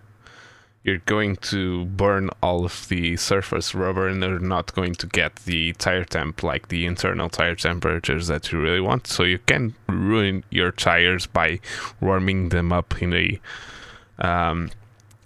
you're 0.84 0.98
going 0.98 1.34
to 1.34 1.84
burn 1.86 2.30
all 2.40 2.64
of 2.64 2.86
the 2.88 3.16
surface 3.16 3.74
rubber 3.74 4.06
and 4.06 4.22
they're 4.22 4.38
not 4.38 4.72
going 4.74 4.94
to 4.94 5.08
get 5.08 5.34
the 5.44 5.72
tire 5.72 6.04
temp, 6.04 6.44
like 6.44 6.68
the 6.68 6.86
internal 6.86 7.28
tire 7.28 7.56
temperatures 7.56 8.28
that 8.28 8.52
you 8.52 8.60
really 8.60 8.80
want. 8.80 9.08
So 9.08 9.24
you 9.24 9.40
can 9.40 9.74
ruin 9.88 10.44
your 10.50 10.70
tires 10.70 11.26
by 11.26 11.58
warming 12.00 12.50
them 12.50 12.72
up 12.72 13.02
in 13.02 13.14
a 13.14 13.40
um, 14.20 14.70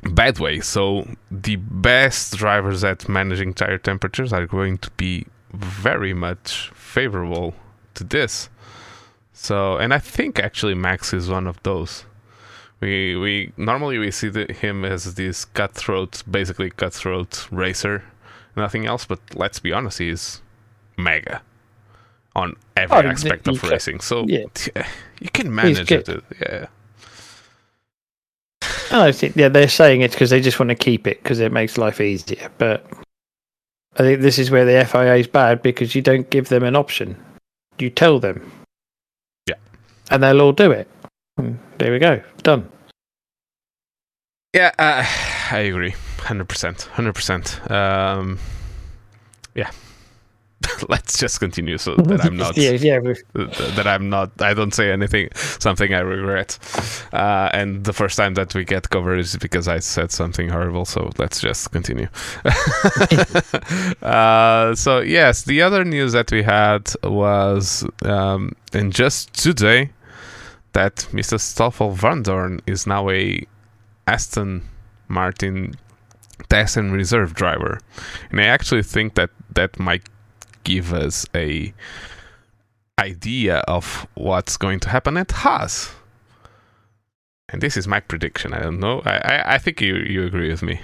bad 0.02 0.38
way. 0.38 0.60
So 0.60 1.08
the 1.30 1.56
best 1.56 2.36
drivers 2.36 2.84
at 2.84 3.08
managing 3.08 3.54
tire 3.54 3.78
temperatures 3.78 4.32
are 4.32 4.46
going 4.46 4.78
to 4.78 4.90
be 4.92 5.26
very 5.52 6.14
much 6.14 6.70
favorable 6.74 7.54
to 7.94 8.04
this. 8.04 8.48
So, 9.32 9.78
and 9.78 9.94
I 9.94 9.98
think 9.98 10.38
actually 10.38 10.74
Max 10.74 11.12
is 11.12 11.28
one 11.28 11.46
of 11.46 11.62
those. 11.62 12.04
We 12.80 13.16
we 13.16 13.52
normally 13.56 13.98
we 13.98 14.10
see 14.10 14.28
the, 14.28 14.50
him 14.52 14.84
as 14.84 15.14
this 15.14 15.44
cutthroat, 15.44 16.22
basically 16.30 16.70
cutthroat 16.70 17.46
racer, 17.50 18.04
nothing 18.56 18.86
else. 18.86 19.04
But 19.04 19.20
let's 19.34 19.58
be 19.58 19.72
honest, 19.72 19.98
he's 19.98 20.40
mega 20.96 21.42
on 22.34 22.56
every 22.76 22.96
Oh, 22.96 23.10
aspect 23.10 23.48
of 23.48 23.62
racing. 23.62 24.00
So 24.00 24.24
yeah. 24.26 24.44
Eh, 24.76 24.84
you 25.20 25.30
can 25.30 25.54
manage 25.54 25.90
it. 25.92 26.08
Yeah. 26.40 26.66
And 28.90 29.02
I 29.02 29.12
think 29.12 29.36
yeah, 29.36 29.48
they're 29.48 29.68
saying 29.68 30.00
it 30.00 30.10
because 30.10 30.30
they 30.30 30.40
just 30.40 30.58
want 30.58 30.70
to 30.70 30.74
keep 30.74 31.06
it 31.06 31.22
because 31.22 31.38
it 31.38 31.52
makes 31.52 31.78
life 31.78 32.00
easier. 32.00 32.50
But 32.58 32.84
I 33.94 33.98
think 33.98 34.20
this 34.20 34.38
is 34.38 34.50
where 34.50 34.64
the 34.64 34.84
FIA 34.84 35.16
is 35.16 35.28
bad 35.28 35.62
because 35.62 35.94
you 35.94 36.02
don't 36.02 36.28
give 36.30 36.48
them 36.48 36.64
an 36.64 36.74
option. 36.74 37.16
You 37.78 37.90
tell 37.90 38.18
them. 38.18 38.50
Yeah. 39.48 39.54
And 40.10 40.22
they'll 40.22 40.40
all 40.40 40.52
do 40.52 40.72
it. 40.72 40.88
And 41.36 41.58
there 41.78 41.92
we 41.92 41.98
go. 41.98 42.22
Done. 42.42 42.68
Yeah, 44.54 44.72
uh, 44.78 45.04
I 45.54 45.58
agree. 45.58 45.94
100%. 46.18 46.46
100%. 46.88 47.70
Um, 47.70 48.38
yeah. 49.54 49.70
Let's 50.88 51.18
just 51.18 51.40
continue 51.40 51.78
so 51.78 51.94
that 51.96 52.24
I'm 52.24 52.36
not 52.36 52.56
yeah, 52.58 52.72
yeah. 52.72 53.00
that 53.00 53.86
I'm 53.86 54.10
not 54.10 54.30
I 54.42 54.52
don't 54.52 54.74
say 54.74 54.92
anything 54.92 55.30
something 55.34 55.94
I 55.94 56.00
regret. 56.00 56.58
Uh, 57.12 57.48
and 57.52 57.84
the 57.84 57.92
first 57.92 58.16
time 58.16 58.34
that 58.34 58.54
we 58.54 58.64
get 58.64 58.90
covered 58.90 59.18
is 59.18 59.36
because 59.36 59.68
I 59.68 59.78
said 59.78 60.12
something 60.12 60.48
horrible, 60.50 60.84
so 60.84 61.10
let's 61.18 61.40
just 61.40 61.70
continue. 61.72 62.08
uh, 64.02 64.74
so 64.74 65.00
yes, 65.00 65.44
the 65.44 65.62
other 65.62 65.84
news 65.84 66.12
that 66.12 66.30
we 66.30 66.42
had 66.42 66.92
was 67.04 67.86
um, 68.04 68.52
and 68.72 68.92
just 68.92 69.32
today 69.32 69.90
that 70.72 70.96
Mr. 71.10 71.40
Stoffel 71.40 71.94
Vandoorne 71.96 72.60
is 72.66 72.86
now 72.86 73.08
a 73.10 73.42
Aston 74.06 74.62
Martin 75.08 75.74
test 76.48 76.76
and 76.76 76.92
reserve 76.92 77.34
driver. 77.34 77.80
And 78.30 78.40
I 78.40 78.44
actually 78.44 78.82
think 78.82 79.14
that 79.14 79.30
that 79.54 79.78
might 79.78 80.02
give 80.64 80.92
us 80.92 81.26
a 81.34 81.72
idea 82.98 83.56
of 83.66 84.06
what's 84.14 84.56
going 84.56 84.80
to 84.80 84.88
happen 84.88 85.16
at 85.16 85.30
Haas. 85.32 85.90
And 87.48 87.60
this 87.60 87.76
is 87.76 87.88
my 87.88 88.00
prediction. 88.00 88.54
I 88.54 88.60
don't 88.60 88.78
know. 88.78 89.02
I, 89.04 89.16
I, 89.16 89.54
I 89.54 89.58
think 89.58 89.80
you, 89.80 89.96
you 89.96 90.24
agree 90.24 90.50
with 90.50 90.62
me. 90.62 90.80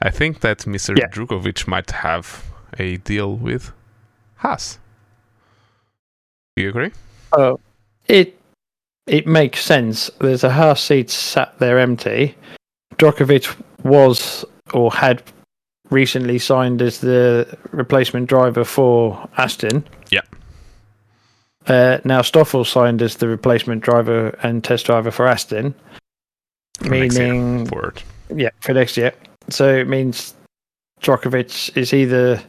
I 0.00 0.10
think 0.10 0.40
that 0.40 0.60
Mr. 0.60 0.96
Yeah. 0.96 1.08
Drugovich 1.08 1.66
might 1.66 1.90
have 1.90 2.44
a 2.78 2.96
deal 2.98 3.36
with 3.36 3.72
Haas. 4.36 4.78
Do 6.56 6.62
you 6.62 6.70
agree? 6.70 6.92
Oh, 7.32 7.60
it 8.08 8.38
it 9.06 9.26
makes 9.26 9.62
sense. 9.62 10.10
There's 10.20 10.44
a 10.44 10.50
Haas 10.50 10.82
seat 10.82 11.10
sat 11.10 11.58
there 11.58 11.78
empty. 11.78 12.36
Drugovich 12.96 13.54
was 13.82 14.44
or 14.72 14.90
had 14.92 15.22
recently 15.90 16.38
signed 16.38 16.80
as 16.82 17.00
the 17.00 17.56
replacement 17.72 18.28
driver 18.28 18.64
for 18.64 19.28
Aston. 19.36 19.84
Yeah. 20.10 20.20
Uh, 21.66 21.98
now 22.04 22.22
Stoffel 22.22 22.64
signed 22.64 23.02
as 23.02 23.16
the 23.16 23.28
replacement 23.28 23.82
driver 23.82 24.28
and 24.42 24.64
test 24.64 24.86
driver 24.86 25.10
for 25.10 25.26
Aston, 25.26 25.74
For 26.78 26.88
next 26.88 27.18
year, 27.18 27.32
meaning 27.32 27.66
forward. 27.66 28.02
yeah 28.34 28.48
for 28.60 28.72
next 28.72 28.96
year. 28.96 29.12
So 29.50 29.74
it 29.76 29.88
means 29.88 30.34
Drugovich 31.02 31.76
is 31.76 31.92
either 31.92 32.40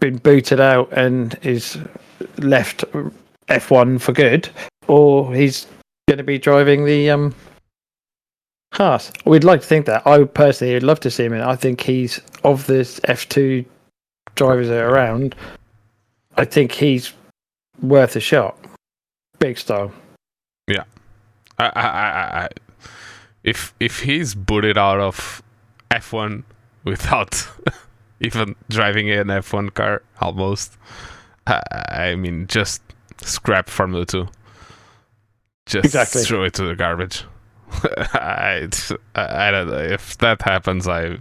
been 0.00 0.18
booted 0.18 0.60
out 0.60 0.92
and 0.92 1.38
is 1.42 1.78
left 2.38 2.84
F1 3.48 4.00
for 4.00 4.12
good, 4.12 4.48
or 4.88 5.32
he's 5.34 5.66
going 6.08 6.18
to 6.18 6.24
be 6.24 6.38
driving 6.38 6.84
the 6.84 7.10
um 7.10 7.34
Haas. 8.76 9.10
We'd 9.24 9.44
like 9.44 9.60
to 9.62 9.66
think 9.66 9.86
that. 9.86 10.06
I 10.06 10.24
personally 10.24 10.74
would 10.74 10.82
love 10.82 11.00
to 11.00 11.10
see 11.10 11.24
him 11.24 11.32
in. 11.32 11.40
it. 11.40 11.46
I 11.46 11.56
think 11.56 11.80
he's 11.80 12.20
of 12.44 12.66
the 12.66 12.74
F2 13.08 13.64
drivers 14.34 14.68
that 14.68 14.78
are 14.82 14.90
around. 14.90 15.34
I 16.36 16.44
think 16.44 16.72
he's 16.72 17.12
worth 17.80 18.16
a 18.16 18.20
shot. 18.20 18.58
Big 19.38 19.58
style. 19.58 19.92
I, 21.58 21.66
I, 21.74 21.80
I, 21.80 22.42
I, 22.44 22.48
if 23.42 23.72
if 23.80 24.00
he's 24.00 24.34
booted 24.34 24.76
out 24.76 25.00
of 25.00 25.42
F1 25.90 26.42
without 26.84 27.48
even 28.20 28.54
driving 28.68 29.10
an 29.10 29.28
F1 29.28 29.72
car, 29.72 30.02
almost, 30.20 30.76
I, 31.46 31.62
I 31.88 32.14
mean, 32.14 32.46
just 32.46 32.82
scrap 33.22 33.70
Formula 33.70 34.04
Two. 34.04 34.28
Just 35.64 35.86
Exactly. 35.86 36.24
throw 36.24 36.44
it 36.44 36.52
to 36.54 36.64
the 36.64 36.76
garbage. 36.76 37.24
I, 38.14 38.68
I 39.14 39.50
don't 39.50 39.68
know 39.68 39.78
if 39.78 40.18
that 40.18 40.42
happens. 40.42 40.86
I 40.88 41.18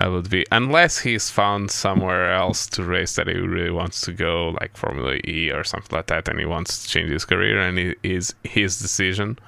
I 0.00 0.06
would 0.08 0.30
be 0.30 0.46
unless 0.52 0.98
he's 1.00 1.28
found 1.28 1.70
somewhere 1.70 2.32
else 2.32 2.66
to 2.68 2.84
race 2.84 3.16
that 3.16 3.26
he 3.26 3.34
really 3.34 3.70
wants 3.70 4.00
to 4.02 4.12
go, 4.12 4.50
like 4.60 4.76
Formula 4.76 5.16
E 5.26 5.50
or 5.50 5.64
something 5.64 5.94
like 5.96 6.06
that, 6.06 6.28
and 6.28 6.38
he 6.38 6.46
wants 6.46 6.82
to 6.84 6.88
change 6.88 7.10
his 7.10 7.24
career, 7.24 7.58
and 7.60 7.78
it 7.78 7.98
is 8.04 8.32
his 8.44 8.78
decision 8.78 9.38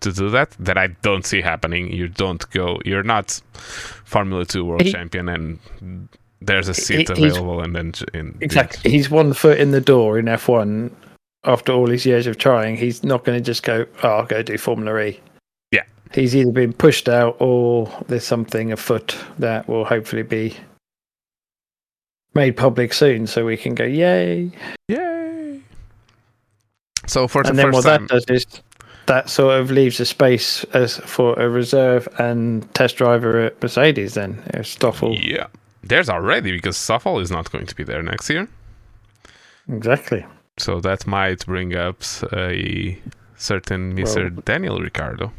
to 0.00 0.12
do 0.12 0.28
that. 0.30 0.50
That 0.58 0.76
I 0.76 0.88
don't 1.02 1.24
see 1.24 1.40
happening. 1.40 1.90
You 1.92 2.08
don't 2.08 2.48
go. 2.50 2.78
You're 2.84 3.02
not 3.02 3.40
Formula 4.04 4.44
Two 4.44 4.64
world 4.64 4.82
He- 4.82 4.92
champion, 4.92 5.28
and 5.28 5.58
there's 6.42 6.68
a 6.68 6.74
seat 6.74 7.08
he- 7.08 7.24
available, 7.24 7.60
and 7.62 7.74
then 7.74 7.92
in 8.12 8.36
Exactly. 8.42 8.90
He's 8.90 9.08
one 9.10 9.32
foot 9.32 9.58
in 9.58 9.70
the 9.70 9.80
door 9.80 10.18
in 10.18 10.26
F1 10.26 10.90
after 11.48 11.72
all 11.72 11.88
his 11.88 12.06
years 12.06 12.26
of 12.26 12.38
trying. 12.38 12.76
He's 12.76 13.02
not 13.02 13.24
going 13.24 13.38
to 13.38 13.44
just 13.44 13.62
go, 13.62 13.86
oh, 14.04 14.08
I'll 14.08 14.26
go 14.26 14.42
do 14.42 14.56
Formula 14.58 15.00
E. 15.00 15.20
Yeah. 15.72 15.82
He's 16.14 16.36
either 16.36 16.52
been 16.52 16.72
pushed 16.74 17.08
out 17.08 17.36
or 17.40 17.90
there's 18.06 18.24
something 18.24 18.70
afoot 18.70 19.16
that 19.38 19.66
will 19.66 19.86
hopefully 19.86 20.22
be 20.22 20.54
made 22.34 22.56
public 22.56 22.92
soon 22.92 23.26
so 23.26 23.44
we 23.46 23.56
can 23.56 23.74
go, 23.74 23.84
yay. 23.84 24.52
Yay! 24.88 25.60
So 27.06 27.26
for 27.26 27.42
the 27.42 27.48
and 27.48 27.58
then 27.58 27.72
what 27.72 27.84
time, 27.84 28.06
that 28.06 28.10
does 28.10 28.24
is 28.26 28.62
that 29.06 29.30
sort 29.30 29.58
of 29.58 29.70
leaves 29.70 29.98
a 30.00 30.04
space 30.04 30.64
as 30.74 30.98
for 30.98 31.32
a 31.40 31.48
reserve 31.48 32.06
and 32.18 32.72
test 32.74 32.96
driver 32.96 33.40
at 33.40 33.62
Mercedes 33.62 34.14
then. 34.14 34.42
uh, 34.52 34.62
Stoffel. 34.62 35.14
yeah, 35.14 35.46
there's 35.82 36.10
already 36.10 36.52
because 36.52 36.76
Stoffel 36.76 37.18
is 37.18 37.30
not 37.30 37.50
going 37.50 37.64
to 37.64 37.74
be 37.74 37.84
there 37.84 38.02
next 38.02 38.28
year. 38.28 38.46
Exactly. 39.70 40.26
So 40.58 40.80
that 40.80 41.06
might 41.06 41.46
bring 41.46 41.74
up 41.74 42.02
a 42.32 42.98
certain 43.36 43.94
Mr. 43.96 44.34
Well- 44.34 44.42
Daniel 44.44 44.78
Ricciardo. 44.80 45.32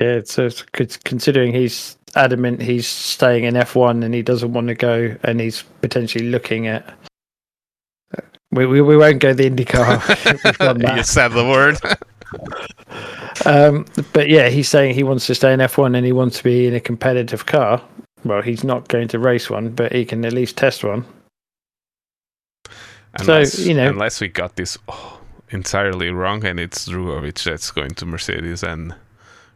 Yeah, 0.00 0.22
it's 0.22 0.96
considering 1.04 1.52
he's 1.52 1.98
adamant 2.14 2.62
he's 2.62 2.86
staying 2.86 3.44
in 3.44 3.54
F1 3.54 4.02
and 4.02 4.14
he 4.14 4.22
doesn't 4.22 4.52
want 4.52 4.68
to 4.68 4.74
go, 4.74 5.14
and 5.24 5.40
he's 5.40 5.62
potentially 5.82 6.30
looking 6.30 6.66
at. 6.66 6.94
We 8.50 8.66
we, 8.66 8.80
we 8.80 8.96
won't 8.96 9.20
go 9.20 9.32
the 9.34 9.50
IndyCar. 9.50 10.96
You 10.96 11.02
said 11.02 11.28
the 11.28 11.44
word. 11.44 11.76
um, 13.46 13.84
but 14.12 14.28
yeah, 14.28 14.48
he's 14.48 14.68
saying 14.68 14.94
he 14.94 15.02
wants 15.02 15.26
to 15.26 15.34
stay 15.34 15.52
in 15.52 15.60
F1 15.60 15.96
and 15.96 16.04
he 16.06 16.12
wants 16.12 16.38
to 16.38 16.44
be 16.44 16.66
in 16.66 16.74
a 16.74 16.80
competitive 16.80 17.46
car. 17.46 17.82
Well, 18.24 18.42
he's 18.42 18.64
not 18.64 18.88
going 18.88 19.08
to 19.08 19.18
race 19.18 19.48
one, 19.50 19.70
but 19.70 19.92
he 19.92 20.04
can 20.04 20.24
at 20.24 20.32
least 20.32 20.56
test 20.56 20.82
one. 20.82 21.04
Unless, 23.18 23.54
so 23.54 23.62
you 23.62 23.74
know, 23.74 23.88
unless 23.88 24.20
we 24.20 24.28
got 24.28 24.56
this 24.56 24.78
oh, 24.88 25.20
entirely 25.50 26.10
wrong, 26.10 26.44
and 26.44 26.60
it's 26.60 26.88
Drugovich 26.88 27.42
that's 27.44 27.70
going 27.70 27.90
to 27.90 28.06
Mercedes, 28.06 28.62
and 28.62 28.94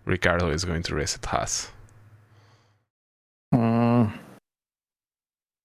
Ricciardo 0.04 0.50
is 0.50 0.64
going 0.64 0.82
to 0.84 0.94
race 0.94 1.14
at 1.14 1.24
Haas. 1.26 1.70
Mm. 3.54 4.12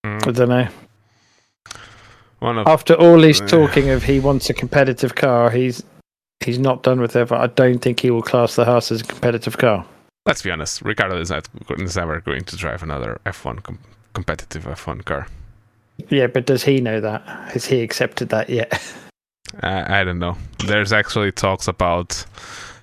Mm. 0.05 0.27
I 0.27 0.31
don't 0.31 0.49
know. 0.49 0.67
Of, 2.41 2.67
After 2.67 2.93
all 2.93 3.21
he's 3.21 3.41
uh, 3.41 3.47
talking 3.47 3.89
of 3.89 4.03
he 4.03 4.19
wants 4.19 4.49
a 4.49 4.53
competitive 4.53 5.15
car, 5.15 5.49
he's 5.49 5.83
he's 6.45 6.59
not 6.59 6.83
done 6.83 7.01
with 7.01 7.15
it. 7.15 7.31
I 7.31 7.47
don't 7.47 7.79
think 7.79 7.99
he 7.99 8.11
will 8.11 8.21
class 8.21 8.55
the 8.55 8.65
Haas 8.65 8.91
as 8.91 9.01
a 9.01 9.03
competitive 9.03 9.57
car. 9.57 9.85
Let's 10.25 10.41
be 10.41 10.51
honest, 10.51 10.81
Ricciardo 10.83 11.19
is 11.19 11.31
not 11.31 11.49
is 11.77 11.95
never 11.97 12.21
going 12.21 12.43
to 12.45 12.55
drive 12.55 12.83
another 12.83 13.19
F1 13.25 13.63
com- 13.63 13.79
competitive 14.13 14.65
F1 14.65 15.03
car. 15.03 15.27
Yeah, 16.09 16.27
but 16.27 16.45
does 16.45 16.63
he 16.63 16.79
know 16.81 17.01
that? 17.01 17.21
Has 17.51 17.65
he 17.65 17.81
accepted 17.81 18.29
that 18.29 18.49
yet? 18.49 18.81
I, 19.61 20.01
I 20.01 20.03
don't 20.03 20.19
know. 20.19 20.37
There's 20.65 20.93
actually 20.93 21.31
talks 21.31 21.67
about 21.67 22.25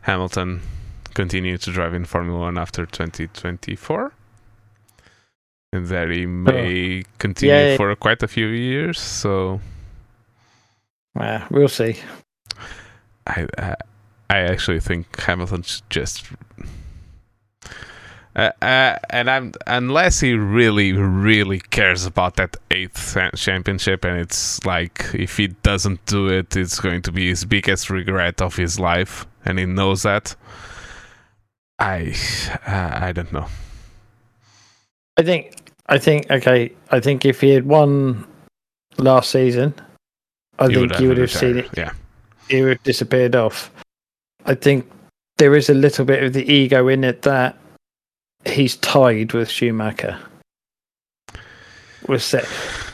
Hamilton 0.02 0.60
continue 1.14 1.56
to 1.56 1.72
drive 1.72 1.94
in 1.94 2.04
Formula 2.04 2.38
One 2.38 2.58
after 2.58 2.84
2024. 2.84 4.12
And 5.72 5.86
that 5.88 6.10
he 6.10 6.24
oh. 6.24 6.28
may 6.28 7.02
continue 7.18 7.54
Oh. 7.54 7.70
Yeah. 7.70 7.76
for 7.76 7.94
quite 7.96 8.22
a 8.22 8.28
few 8.28 8.46
years. 8.46 9.00
So 9.00 9.60
Well, 11.14 11.46
we'll 11.50 11.68
see. 11.68 11.96
I 13.26 13.46
I, 13.58 13.74
I 14.28 14.38
actually 14.38 14.80
think 14.80 15.18
Hamilton 15.20 15.62
should 15.62 15.88
just. 15.90 16.24
Uh, 18.36 18.52
uh, 18.60 18.98
and 19.08 19.30
I'm 19.30 19.52
unless 19.66 20.20
he 20.20 20.34
really, 20.34 20.92
really 20.92 21.58
cares 21.58 22.04
about 22.04 22.36
that 22.36 22.58
eighth 22.70 23.16
championship, 23.34 24.04
and 24.04 24.20
it's 24.20 24.62
like 24.66 25.06
if 25.14 25.38
he 25.38 25.48
doesn't 25.48 26.04
do 26.04 26.28
it, 26.28 26.54
it's 26.54 26.78
going 26.78 27.00
to 27.02 27.12
be 27.12 27.28
his 27.28 27.46
biggest 27.46 27.88
regret 27.88 28.42
of 28.42 28.54
his 28.56 28.78
life, 28.78 29.26
and 29.46 29.58
he 29.58 29.64
knows 29.64 30.02
that. 30.02 30.36
I, 31.78 32.14
uh, 32.66 33.06
I 33.06 33.12
don't 33.12 33.32
know. 33.32 33.46
I 35.16 35.22
think. 35.22 35.70
I 35.86 35.96
think. 35.96 36.30
Okay. 36.30 36.72
I 36.90 37.00
think 37.00 37.24
if 37.24 37.40
he 37.40 37.50
had 37.50 37.64
won 37.64 38.26
last 38.98 39.30
season, 39.30 39.72
I 40.58 40.66
think 40.66 41.00
you 41.00 41.08
would 41.08 41.18
have 41.18 41.32
seen 41.32 41.58
it. 41.58 41.70
Yeah, 41.74 41.92
He 42.50 42.60
would 42.60 42.68
have 42.72 42.82
disappeared 42.82 43.34
off. 43.34 43.70
I 44.44 44.54
think 44.54 44.90
there 45.38 45.56
is 45.56 45.70
a 45.70 45.74
little 45.74 46.04
bit 46.04 46.22
of 46.22 46.34
the 46.34 46.50
ego 46.52 46.88
in 46.88 47.02
it 47.02 47.22
that 47.22 47.56
he's 48.46 48.76
tied 48.76 49.32
with 49.32 49.50
Schumacher. 49.50 50.18
Was 52.08 52.24
set. 52.24 52.44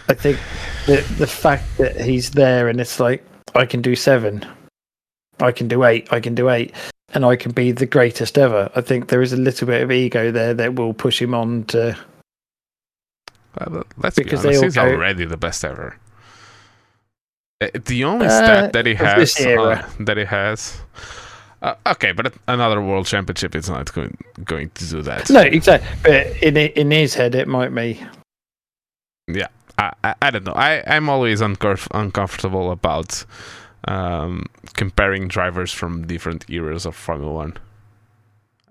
I 0.09 0.15
think 0.15 0.39
the 0.87 0.97
the 1.19 1.27
fact 1.27 1.65
that 1.79 2.01
he's 2.01 2.31
there 2.31 2.69
and 2.69 2.81
it's 2.81 2.99
like 2.99 3.23
I 3.55 3.67
can 3.67 3.83
do 3.83 3.95
seven, 3.95 4.45
I 5.41 5.53
can 5.53 5.69
do 5.69 5.85
eight, 5.85 6.11
I 6.13 6.21
can 6.21 6.35
do 6.35 6.49
eight, 6.49 6.73
and 7.13 7.25
I 7.25 7.37
can 7.37 7.53
be 7.53 7.73
the 7.73 7.85
greatest 7.87 8.39
ever. 8.39 8.71
I 8.75 8.81
think 8.81 9.09
there 9.09 9.21
is 9.23 9.33
a 9.33 9.37
little 9.37 9.67
bit 9.67 9.83
of 9.83 9.93
ego 9.93 10.31
there 10.31 10.55
that 10.55 10.75
will 10.77 10.95
push 10.95 11.21
him 11.21 11.35
on 11.35 11.65
to. 11.65 11.97
Well, 13.59 13.85
let's 13.99 14.17
Because 14.17 14.43
be 14.43 14.49
honest. 14.49 14.65
He's 14.65 14.75
go- 14.77 14.83
already 14.89 15.27
the 15.27 15.37
best 15.37 15.63
ever. 15.65 15.97
Uh, 17.61 17.69
The 17.85 18.05
only 18.05 18.27
Uh, 18.27 18.31
stat 18.31 18.73
that 18.73 18.87
he 18.87 18.95
has 18.95 19.39
uh, 19.39 19.87
that 20.01 20.17
he 20.17 20.25
has. 20.25 20.81
Uh, 21.63 21.75
okay, 21.87 22.11
but 22.11 22.35
another 22.49 22.83
world 22.83 23.07
championship 23.07 23.55
is 23.55 23.71
not 23.71 23.93
going 23.95 24.17
going 24.45 24.69
to 24.71 24.85
do 24.89 25.03
that. 25.03 25.31
No, 25.31 25.41
exactly. 25.41 25.89
But 26.03 26.43
in 26.43 26.57
in 26.57 26.91
his 26.91 27.15
head, 27.15 27.35
it 27.35 27.47
might 27.47 27.73
be. 27.75 28.01
I, 29.79 29.93
I, 30.05 30.15
I 30.21 30.31
don't 30.31 30.45
know. 30.45 30.53
I, 30.53 30.83
I'm 30.87 31.09
always 31.09 31.41
uncomf- 31.41 31.89
uncomfortable 31.93 32.71
about 32.73 33.25
um, 33.89 34.47
comparing 34.75 35.29
drivers 35.29 35.73
from 35.73 36.07
different 36.07 36.45
eras 36.51 36.85
of 36.85 36.95
Formula 36.95 37.33
One. 37.33 37.57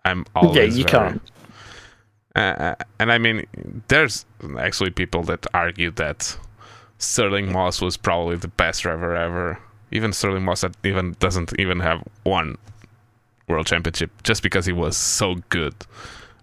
I'm 0.06 0.26
always 0.36 0.56
yeah, 0.56 0.64
you 0.64 0.84
very- 0.84 1.10
can't. 1.10 1.22
Uh, 2.36 2.76
and 3.00 3.12
I 3.12 3.18
mean, 3.18 3.46
there's 3.88 4.26
actually 4.58 4.92
people 4.92 5.24
that 5.24 5.46
argue 5.54 5.92
that 5.92 6.38
Stirling 6.98 7.52
Moss 7.52 7.82
was 7.82 7.98
probably 7.98 8.38
the 8.38 8.48
best 8.48 8.84
driver 8.84 9.16
ever. 9.16 9.60
Even 9.92 10.14
Stirling 10.14 10.44
Moss 10.46 10.62
that 10.62 10.76
even 10.86 11.16
doesn't 11.20 11.54
even 11.60 11.82
have 11.82 12.04
one 12.24 12.58
world 13.48 13.66
championship 13.68 14.12
just 14.24 14.44
because 14.44 14.66
he 14.66 14.74
was 14.74 14.96
so 14.98 15.36
good, 15.50 15.76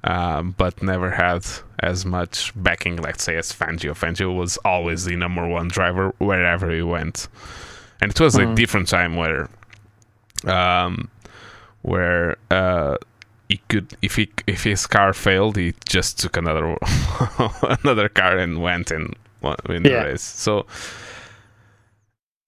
um, 0.05 0.55
but 0.59 0.83
never 0.83 1.11
had 1.13 1.45
as 1.81 2.05
much 2.05 2.53
backing, 2.57 2.97
let's 2.97 3.23
say, 3.25 3.37
as 3.37 3.53
Fangio. 3.53 3.93
Fangio 3.93 4.35
was 4.37 4.57
always 4.59 5.05
the 5.05 5.17
number 5.17 5.47
one 5.47 5.69
driver 5.69 6.13
wherever 6.19 6.71
he 6.71 6.83
went, 6.83 7.29
and 8.01 8.11
it 8.11 8.21
was 8.21 8.37
a 8.37 8.45
Mhm. 8.45 8.55
different 8.57 8.89
time 8.89 9.17
where, 9.17 9.49
um, 10.45 11.09
where 11.83 12.37
uh, 12.51 12.97
he 13.49 13.59
could 13.69 13.97
if 14.03 14.17
he 14.17 14.29
if 14.47 14.65
his 14.65 14.87
car 14.87 15.13
failed, 15.15 15.57
he 15.57 15.75
just 15.89 16.19
took 16.19 16.37
another 16.37 16.77
another 17.83 18.09
car 18.09 18.37
and 18.37 18.61
went 18.61 18.91
and 18.91 19.15
in 19.69 19.83
the 19.85 19.91
Yeah. 19.91 20.03
race. 20.03 20.23
So 20.23 20.67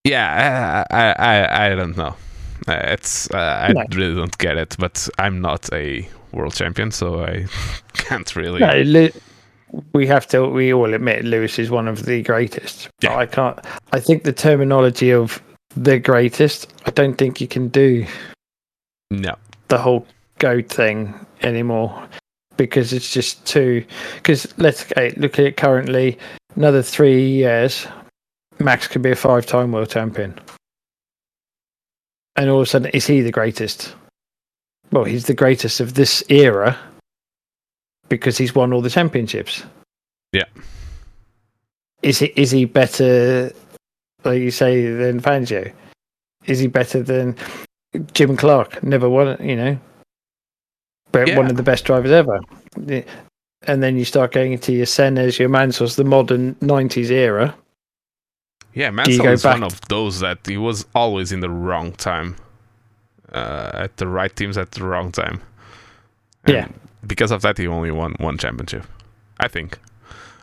yeah, 0.04 0.84
I 0.90 0.96
I 0.96 1.12
I, 1.12 1.66
I 1.66 1.74
don't 1.74 1.96
know. 1.96 2.16
Uh, 2.68 2.72
It's 2.92 3.30
uh, 3.30 3.68
I 3.68 3.72
No. 3.72 3.84
really 3.94 4.14
don't 4.14 4.36
get 4.38 4.56
it, 4.56 4.76
but 4.78 5.08
I'm 5.18 5.40
not 5.40 5.68
a 5.72 6.08
world 6.32 6.54
champion, 6.54 6.90
so 6.90 7.24
I 7.24 7.46
can't 7.94 8.34
really. 8.36 8.60
No, 8.60 8.72
Lew- 8.82 9.12
we 9.92 10.06
have 10.06 10.26
to. 10.28 10.46
We 10.48 10.72
all 10.74 10.92
admit 10.94 11.24
Lewis 11.24 11.58
is 11.58 11.70
one 11.70 11.88
of 11.88 12.04
the 12.04 12.22
greatest. 12.22 12.88
But 13.00 13.10
Yeah. 13.10 13.16
I 13.16 13.26
can't. 13.26 13.58
I 13.92 14.00
think 14.00 14.24
the 14.24 14.32
terminology 14.32 15.12
of 15.12 15.40
the 15.76 15.98
greatest. 15.98 16.72
I 16.86 16.90
don't 16.90 17.14
think 17.16 17.40
you 17.40 17.46
can 17.48 17.68
do 17.68 18.04
No, 19.10 19.34
the 19.68 19.78
whole 19.78 20.06
goat 20.38 20.68
thing 20.68 21.14
anymore 21.42 22.08
because 22.56 22.92
it's 22.92 23.12
just 23.12 23.44
too. 23.46 23.84
Because 24.16 24.52
let's 24.58 24.82
okay, 24.92 25.10
look 25.16 25.38
at 25.38 25.44
it 25.46 25.56
currently. 25.56 26.18
Another 26.56 26.82
three 26.82 27.22
years, 27.28 27.86
Max 28.58 28.88
could 28.88 29.02
be 29.02 29.12
a 29.12 29.16
five-time 29.16 29.70
world 29.72 29.88
champion, 29.90 30.34
and 32.36 32.48
all 32.50 32.60
of 32.60 32.62
a 32.62 32.66
sudden, 32.66 32.90
is 32.92 33.06
he 33.06 33.20
the 33.20 33.32
greatest? 33.32 33.94
Well, 34.92 35.04
he's 35.04 35.26
the 35.26 35.34
greatest 35.34 35.80
of 35.80 35.94
this 35.94 36.22
era 36.28 36.76
because 38.08 38.36
he's 38.36 38.54
won 38.54 38.72
all 38.72 38.80
the 38.82 38.90
championships. 38.90 39.62
Yeah. 40.32 40.44
Is 42.02 42.18
he 42.18 42.26
is 42.36 42.50
he 42.50 42.64
better, 42.64 43.52
like 44.24 44.40
you 44.40 44.50
say, 44.50 44.90
than 44.90 45.20
Fangio? 45.20 45.72
Is 46.46 46.58
he 46.58 46.66
better 46.66 47.02
than 47.02 47.36
Jim 48.14 48.36
Clark? 48.36 48.82
Never 48.82 49.08
won 49.08 49.28
it, 49.28 49.40
you 49.40 49.56
know. 49.56 49.78
But 51.12 51.28
Yeah. 51.28 51.36
one 51.36 51.50
of 51.50 51.56
the 51.56 51.62
best 51.62 51.84
drivers 51.84 52.10
ever. 52.10 52.40
And 53.66 53.82
then 53.82 53.98
you 53.98 54.04
start 54.06 54.32
going 54.32 54.52
into 54.52 54.72
your 54.72 54.86
Senna's, 54.86 55.38
your 55.38 55.50
Mansell's, 55.50 55.96
the 55.96 56.04
modern 56.04 56.54
'90s 56.56 57.10
era. 57.10 57.54
Yeah, 58.74 58.90
Mansell 58.90 59.26
is 59.28 59.44
one 59.44 59.62
of 59.62 59.80
those 59.88 60.20
that 60.20 60.38
he 60.46 60.56
was 60.56 60.86
always 60.94 61.32
in 61.32 61.40
the 61.40 61.50
wrong 61.50 61.92
time, 61.92 62.36
uh, 63.32 63.70
at 63.74 63.96
the 63.96 64.06
right 64.06 64.34
teams 64.34 64.56
at 64.58 64.70
the 64.72 64.84
wrong 64.84 65.12
time. 65.12 65.40
And 66.44 66.54
Yeah. 66.54 66.68
because 67.06 67.30
of 67.30 67.42
that, 67.42 67.58
he 67.58 67.66
only 67.66 67.90
won 67.90 68.14
one 68.18 68.38
championship. 68.38 68.84
I 69.38 69.48
think. 69.48 69.78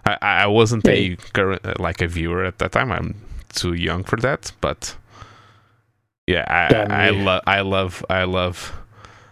I, 0.05 0.17
I 0.21 0.47
wasn't 0.47 0.85
Yeah. 0.85 0.93
a 0.93 1.15
current 1.33 1.65
uh, 1.65 1.73
like 1.79 2.01
a 2.01 2.07
viewer 2.07 2.43
at 2.45 2.57
that 2.59 2.71
time. 2.71 2.91
I'm 2.91 3.15
too 3.53 3.73
young 3.73 4.03
for 4.03 4.17
that, 4.17 4.51
but 4.61 4.95
yeah, 6.27 6.45
I 6.47 7.07
I, 7.09 7.57
I 7.57 7.61
love 7.61 8.05
I 8.09 8.23
love. 8.23 8.73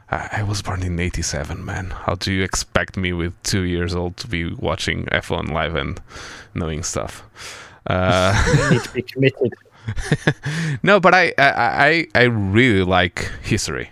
I 0.10 0.40
I 0.40 0.44
was 0.44 0.62
born 0.62 0.84
in 0.84 1.00
'87, 1.00 1.64
man. 1.66 1.92
How 1.92 2.16
do 2.16 2.32
you 2.32 2.44
expect 2.44 2.96
me 2.98 3.12
with 3.14 3.34
two 3.44 3.64
years 3.64 3.96
old 3.96 4.18
to 4.18 4.28
be 4.28 4.54
watching 4.54 5.06
F1 5.12 5.52
live 5.52 5.76
and 5.76 6.00
knowing 6.54 6.84
stuff? 6.84 7.24
Uh, 7.88 8.70
need 8.72 8.84
to 8.84 8.94
be 8.94 9.02
committed. 9.02 9.54
no, 10.84 11.00
but 11.00 11.14
I, 11.14 11.34
I 11.38 12.08
I 12.16 12.24
really 12.24 12.84
like 12.84 13.32
history. 13.44 13.92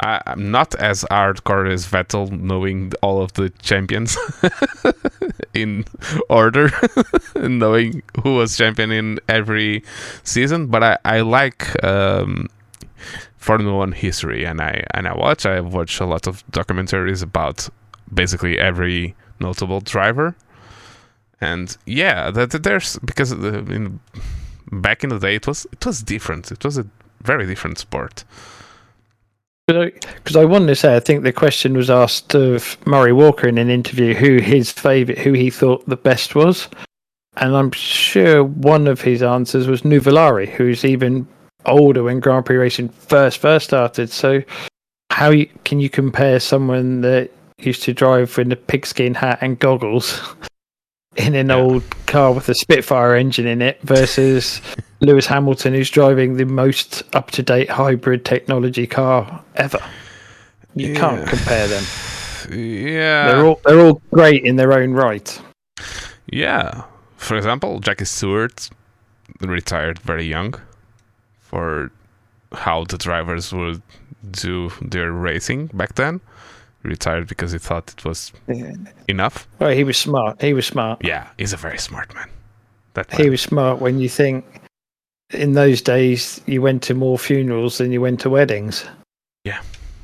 I, 0.00 0.20
I'm 0.26 0.50
not 0.50 0.74
as 0.74 1.04
hardcore 1.10 1.70
as 1.70 1.86
Vettel, 1.86 2.30
knowing 2.30 2.92
all 3.00 3.22
of 3.22 3.32
the 3.34 3.50
champions 3.62 4.16
in 5.54 5.84
order, 6.28 6.70
and 7.34 7.58
knowing 7.64 8.02
who 8.22 8.34
was 8.36 8.56
champion 8.56 8.90
in 8.90 9.20
every 9.28 9.84
season. 10.24 10.66
But 10.66 10.82
I 10.82 10.98
I 11.04 11.20
like 11.20 11.82
um, 11.84 12.48
Formula 13.36 13.76
One 13.76 13.92
history, 13.92 14.44
and 14.44 14.60
I 14.60 14.84
and 14.92 15.06
I 15.06 15.14
watch. 15.14 15.46
I 15.46 15.60
watch 15.60 16.00
a 16.00 16.06
lot 16.06 16.26
of 16.26 16.46
documentaries 16.48 17.22
about 17.22 17.68
basically 18.12 18.58
every 18.58 19.14
notable 19.40 19.80
driver. 19.80 20.34
And 21.44 21.76
yeah, 21.84 22.30
that 22.30 22.52
that 22.52 22.62
there's 22.62 22.98
because 23.04 23.30
in 23.32 24.00
back 24.72 25.04
in 25.04 25.10
the 25.10 25.18
day 25.18 25.34
it 25.34 25.46
was 25.46 25.66
it 25.72 25.84
was 25.84 26.02
different. 26.02 26.50
It 26.50 26.64
was 26.64 26.78
a 26.78 26.86
very 27.20 27.46
different 27.46 27.78
sport. 27.78 28.24
Because 29.66 30.36
I 30.36 30.44
wanted 30.44 30.66
to 30.68 30.76
say, 30.76 30.94
I 30.94 31.00
think 31.00 31.22
the 31.22 31.32
question 31.32 31.74
was 31.74 31.88
asked 31.88 32.34
of 32.34 32.76
Murray 32.86 33.12
Walker 33.12 33.48
in 33.48 33.56
an 33.56 33.70
interview 33.70 34.14
who 34.14 34.38
his 34.38 34.70
favourite, 34.70 35.18
who 35.18 35.32
he 35.32 35.48
thought 35.48 35.86
the 35.86 35.96
best 35.96 36.34
was. 36.34 36.68
And 37.36 37.56
I'm 37.56 37.72
sure 37.72 38.44
one 38.44 38.86
of 38.86 39.00
his 39.00 39.22
answers 39.22 39.66
was 39.66 39.82
Nuvolari, 39.82 40.48
who's 40.48 40.84
even 40.84 41.26
older 41.66 42.02
when 42.02 42.20
Grand 42.20 42.44
Prix 42.44 42.56
racing 42.56 42.90
first 42.90 43.38
first 43.38 43.66
started. 43.66 44.10
So, 44.10 44.42
how 45.10 45.30
you, 45.30 45.46
can 45.64 45.80
you 45.80 45.90
compare 45.90 46.40
someone 46.40 47.00
that 47.00 47.30
used 47.58 47.82
to 47.84 47.94
drive 47.94 48.38
in 48.38 48.52
a 48.52 48.56
pigskin 48.56 49.14
hat 49.14 49.38
and 49.40 49.58
goggles 49.58 50.20
in 51.16 51.34
an 51.34 51.48
Yeah. 51.48 51.56
old 51.56 51.82
car 52.06 52.32
with 52.32 52.48
a 52.48 52.54
Spitfire 52.54 53.14
engine 53.14 53.46
in 53.46 53.62
it 53.62 53.80
versus 53.82 54.60
Lewis 55.00 55.26
Hamilton, 55.26 55.74
who's 55.74 55.90
driving 55.90 56.36
the 56.36 56.44
most 56.46 57.02
up 57.14 57.30
to 57.32 57.42
date 57.42 57.70
hybrid 57.70 58.24
technology 58.24 58.86
car 58.86 59.42
ever. 59.56 59.80
You 60.74 60.94
can't 60.94 61.26
compare 61.26 61.68
them. 61.68 61.84
Yeah. 62.50 63.28
They're 63.28 63.44
all 63.46 63.60
they're 63.64 63.80
all 63.80 64.02
great 64.12 64.44
in 64.44 64.56
their 64.56 64.72
own 64.72 64.92
right. 64.92 65.40
Yeah. 66.26 66.82
For 67.16 67.36
example, 67.36 67.80
Jackie 67.80 68.04
Stewart 68.04 68.68
retired 69.40 69.98
very 70.00 70.24
young 70.24 70.54
for 71.40 71.90
how 72.52 72.84
the 72.84 72.98
drivers 72.98 73.52
would 73.52 73.82
do 74.30 74.70
their 74.82 75.12
racing 75.12 75.68
back 75.74 75.94
then. 75.94 76.20
Retired 76.84 77.26
because 77.28 77.52
he 77.52 77.58
thought 77.58 77.90
it 77.90 78.04
was 78.04 78.30
enough. 79.08 79.48
Well, 79.58 79.70
he 79.70 79.84
was 79.84 79.96
smart. 79.96 80.40
He 80.42 80.52
was 80.52 80.66
smart. 80.66 81.02
Yeah, 81.02 81.28
he's 81.38 81.54
a 81.54 81.56
very 81.56 81.78
smart 81.78 82.14
man. 82.14 82.28
That 82.92 83.10
He 83.12 83.30
was 83.30 83.40
smart 83.40 83.80
when 83.80 83.98
you 83.98 84.08
think 84.08 84.44
in 85.32 85.54
those 85.54 85.80
days 85.80 86.42
you 86.46 86.60
went 86.60 86.82
to 86.82 86.94
more 86.94 87.18
funerals 87.18 87.78
than 87.78 87.90
you 87.90 88.02
went 88.02 88.20
to 88.20 88.30
weddings. 88.30 88.84
Yeah. 89.44 89.62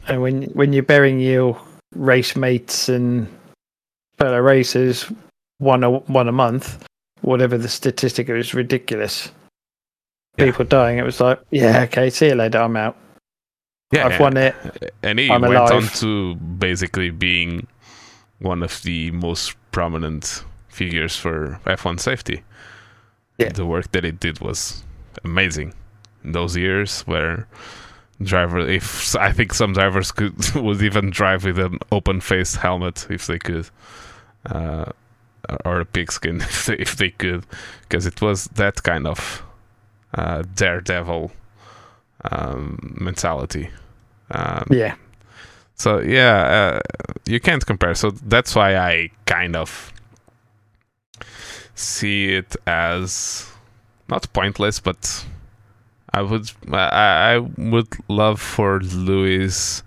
And 0.09 0.23
when 0.23 0.45
when 0.55 0.73
you're 0.73 0.83
burying 0.83 1.21
your 1.21 1.61
race 1.95 2.35
mates 2.35 2.89
and 2.89 3.29
fellow 4.17 4.41
racers 4.41 5.11
one 5.59 5.85
a 5.85 5.91
one 5.91 6.29
a 6.29 6.33
month, 6.33 6.85
whatever 7.21 7.59
the 7.59 7.69
statistic, 7.69 8.29
it 8.29 8.35
was 8.35 8.55
ridiculous. 8.55 9.31
Yeah. 10.39 10.47
People 10.47 10.65
dying, 10.65 10.99
it 10.99 11.05
was 11.05 11.21
like, 11.21 11.41
yeah, 11.51 11.83
okay, 11.83 12.09
see 12.09 12.29
you 12.29 12.35
later, 12.35 12.59
I'm 12.59 12.77
out. 12.77 12.97
Yeah, 13.93 14.07
I've 14.07 14.21
won 14.21 14.37
it. 14.37 14.55
and 15.03 15.19
he 15.19 15.31
I'm 15.31 15.43
went 15.43 15.57
on 15.57 15.83
to 15.83 16.35
basically 16.37 17.11
being 17.11 17.67
one 18.39 18.63
of 18.63 18.83
the 18.83 19.11
most 19.11 19.55
prominent 19.73 20.45
figures 20.69 21.17
for 21.17 21.61
F1 21.67 22.01
safety. 22.01 22.43
Yeah. 23.39 23.51
The 23.51 23.67
work 23.67 23.93
that 23.93 24.05
he 24.05 24.13
did 24.13 24.41
was 24.41 24.83
amazing 25.25 25.75
in 26.25 26.33
those 26.33 26.57
years 26.57 27.03
where 27.03 27.47
driver 28.23 28.59
if 28.59 29.17
I 29.17 29.33
think 29.33 29.55
some 29.55 29.73
drivers 29.73 30.13
could 30.13 30.55
would 30.55 30.83
even 30.83 31.11
drive 31.11 31.45
with 31.45 31.59
an 31.59 31.79
open 31.91 32.21
faced 32.21 32.57
helmet 32.57 33.07
if 33.11 33.27
they 33.27 33.39
could 33.39 33.71
uh, 34.47 34.93
or 35.65 35.81
a 35.81 35.85
pigskin 35.87 36.41
if 36.41 36.67
they, 36.67 36.77
if 36.77 36.97
they 36.97 37.11
could 37.11 37.47
because 37.83 38.07
it 38.07 38.21
was 38.21 38.45
that 38.55 38.83
kind 38.83 39.07
of 39.07 39.43
uh, 40.15 40.43
daredevil 40.55 41.33
um, 42.31 42.97
mentality 43.01 43.71
um, 44.31 44.65
Yeah. 44.71 44.95
so 45.75 46.01
yeah, 46.01 46.37
uh, 46.43 46.81
you 47.27 47.41
can't 47.41 47.65
compare. 47.65 47.95
So 47.95 48.11
that's 48.11 48.55
why 48.55 48.77
I 48.77 49.11
kind 49.27 49.57
of 49.57 49.93
see 51.75 52.35
it 52.35 52.57
as 52.67 53.51
not 54.09 54.33
pointless, 54.33 54.81
but 54.81 55.25
I 56.13 56.23
would 56.23 56.51
I, 56.73 57.35
I 57.35 57.39
would 57.39 57.89
love 58.09 58.41
for 58.41 58.81
Lewis 58.81 59.83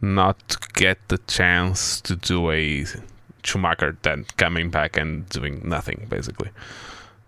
not 0.00 0.48
to 0.48 0.58
get 0.74 0.98
the 1.08 1.18
chance 1.26 2.00
to 2.02 2.16
do 2.16 2.50
a 2.50 2.84
Schumacher 3.42 3.96
then 4.02 4.26
coming 4.36 4.70
back 4.70 4.96
and 4.96 5.28
doing 5.28 5.62
nothing 5.64 6.06
basically 6.08 6.50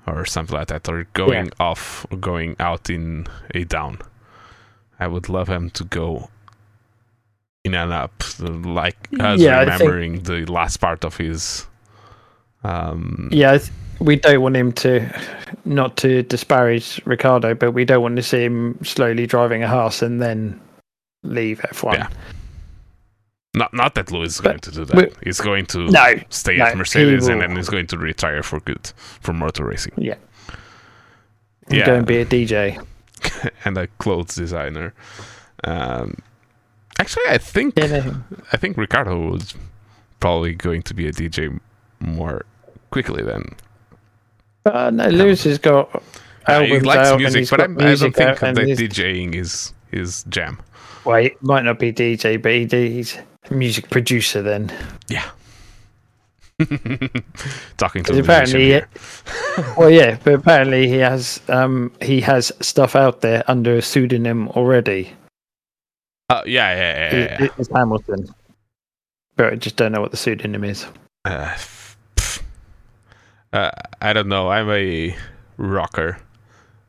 or 0.07 0.25
something 0.25 0.57
like 0.57 0.69
that 0.69 0.89
or 0.89 1.07
going 1.15 1.51
off 1.61 2.07
or 2.11 2.17
going 2.19 2.57
out 2.59 2.91
in 2.91 3.27
a 3.55 3.65
down. 3.65 3.99
I 5.01 5.07
would 5.07 5.29
love 5.29 5.49
him 5.49 5.71
to 5.71 5.85
go 5.85 6.29
in 7.65 7.75
and 7.75 7.93
up, 7.93 8.23
like 8.41 8.97
us 9.21 9.41
Yeah, 9.41 9.61
I 9.61 9.65
think- 9.67 9.81
remembering 9.81 10.23
the 10.23 10.45
last 10.47 10.79
part 10.79 11.05
of 11.05 11.17
his. 11.17 11.67
Um, 12.65 13.29
Yeah, 13.33 13.59
we 14.01 14.17
don't 14.17 14.41
want 14.43 14.57
him 14.57 14.73
to, 14.73 15.09
not 15.65 15.97
to 15.99 16.23
disparage 16.25 17.01
Ricciardo, 17.05 17.55
but 17.55 17.73
we 17.73 17.85
don't 17.85 18.03
want 18.03 18.17
to 18.17 18.23
see 18.23 18.45
him 18.45 18.79
slowly 18.85 19.27
driving 19.27 19.63
a 19.63 19.69
Haas 19.69 20.03
and 20.03 20.21
then 20.21 20.61
leave 21.23 21.61
F1. 21.61 21.95
Yeah. 21.95 22.09
Not 23.55 23.73
not 23.73 23.95
that 23.95 24.13
Lewis 24.13 24.35
is 24.37 24.41
But 24.41 24.49
going 24.51 24.61
to 24.61 24.71
do 24.71 24.85
that. 24.85 24.97
we- 24.97 25.11
He's 25.25 25.41
going 25.41 25.67
to 25.67 25.79
No, 25.91 26.15
stay 26.29 26.59
no, 26.59 26.67
at 26.67 26.77
Mercedes 26.77 27.29
and 27.29 27.41
then 27.41 27.57
he's 27.57 27.69
going 27.71 27.87
to 27.89 27.97
retire 27.99 28.43
for 28.43 28.61
good 28.61 28.93
from 29.21 29.39
motor 29.39 29.65
racing 29.65 29.93
yeah. 29.97 30.15
Yeah. 31.71 31.87
Go 31.87 31.95
and 31.95 32.07
be 32.07 32.19
a 32.19 32.25
DJ. 32.27 32.79
and 33.65 33.77
a 33.79 33.87
clothes 33.99 34.35
designer. 34.35 34.95
Um, 35.65 36.19
actually, 36.99 37.25
I 37.29 37.39
think 37.39 37.75
Yeah. 37.77 38.15
I 38.53 38.57
think 38.57 38.77
Ricciardo 38.77 39.31
was 39.31 39.55
probably 40.21 40.55
going 40.55 40.83
to 40.83 40.95
be 40.95 41.07
a 41.07 41.13
DJ 41.13 41.59
more 42.01 42.45
quickly 42.91 43.23
than 43.23 43.45
Uh, 44.67 44.91
no, 44.91 45.09
Lewis 45.09 45.45
has 45.45 45.59
got 45.59 45.95
Uh, 46.47 46.61
he 46.61 46.73
albums 46.73 46.87
likes 46.87 47.09
out 47.09 47.15
and 47.15 47.35
music, 47.35 47.51
but 47.51 47.61
I'm, 47.61 47.79
I 47.79 47.95
don't 47.95 47.99
think 47.99 48.19
out 48.19 48.43
and 48.43 48.57
that 48.57 48.67
he's- 48.67 48.81
DJing 48.81 49.35
is 49.35 49.73
his 49.91 50.25
jam. 50.29 50.61
well, 51.05 51.23
he 51.23 51.33
might 51.41 51.65
not 51.65 51.79
be 51.79 51.93
DJ, 51.93 52.41
but 52.41 52.53
he, 52.53 52.67
he's 52.67 53.17
a 53.51 53.55
music 53.55 53.89
producer 53.91 54.43
then. 54.43 54.71
Yeah. 55.09 55.29
Talking 57.77 58.03
to 58.05 58.19
apparently, 58.19 58.65
here. 58.67 58.89
well, 59.77 59.91
yeah, 59.91 60.19
but 60.25 60.35
apparently 60.35 60.89
he 60.89 60.97
has 60.97 61.41
um 61.49 61.93
he 62.03 62.21
has 62.21 62.51
stuff 62.61 62.97
out 62.97 63.21
there 63.21 63.45
under 63.49 63.77
a 63.77 63.83
pseudonym 63.83 64.49
already. 64.49 65.13
Uh, 66.29 66.43
yeah, 66.47 66.75
yeah, 66.75 66.77
yeah, 66.77 67.15
yeah, 67.15 67.37
yeah. 67.41 67.45
It- 67.45 67.53
It's 67.59 67.69
Hamilton, 67.75 68.29
but 69.37 69.53
I 69.53 69.57
just 69.57 69.77
don't 69.77 69.93
know 69.93 70.01
what 70.01 70.11
the 70.11 70.17
pseudonym 70.17 70.65
is. 70.65 70.87
Uh. 71.25 71.55
Uh, 73.53 73.71
I 74.03 74.13
don't 74.13 74.29
know. 74.29 74.49
I'm 74.51 74.69
a 74.71 75.17
rocker. 75.57 76.19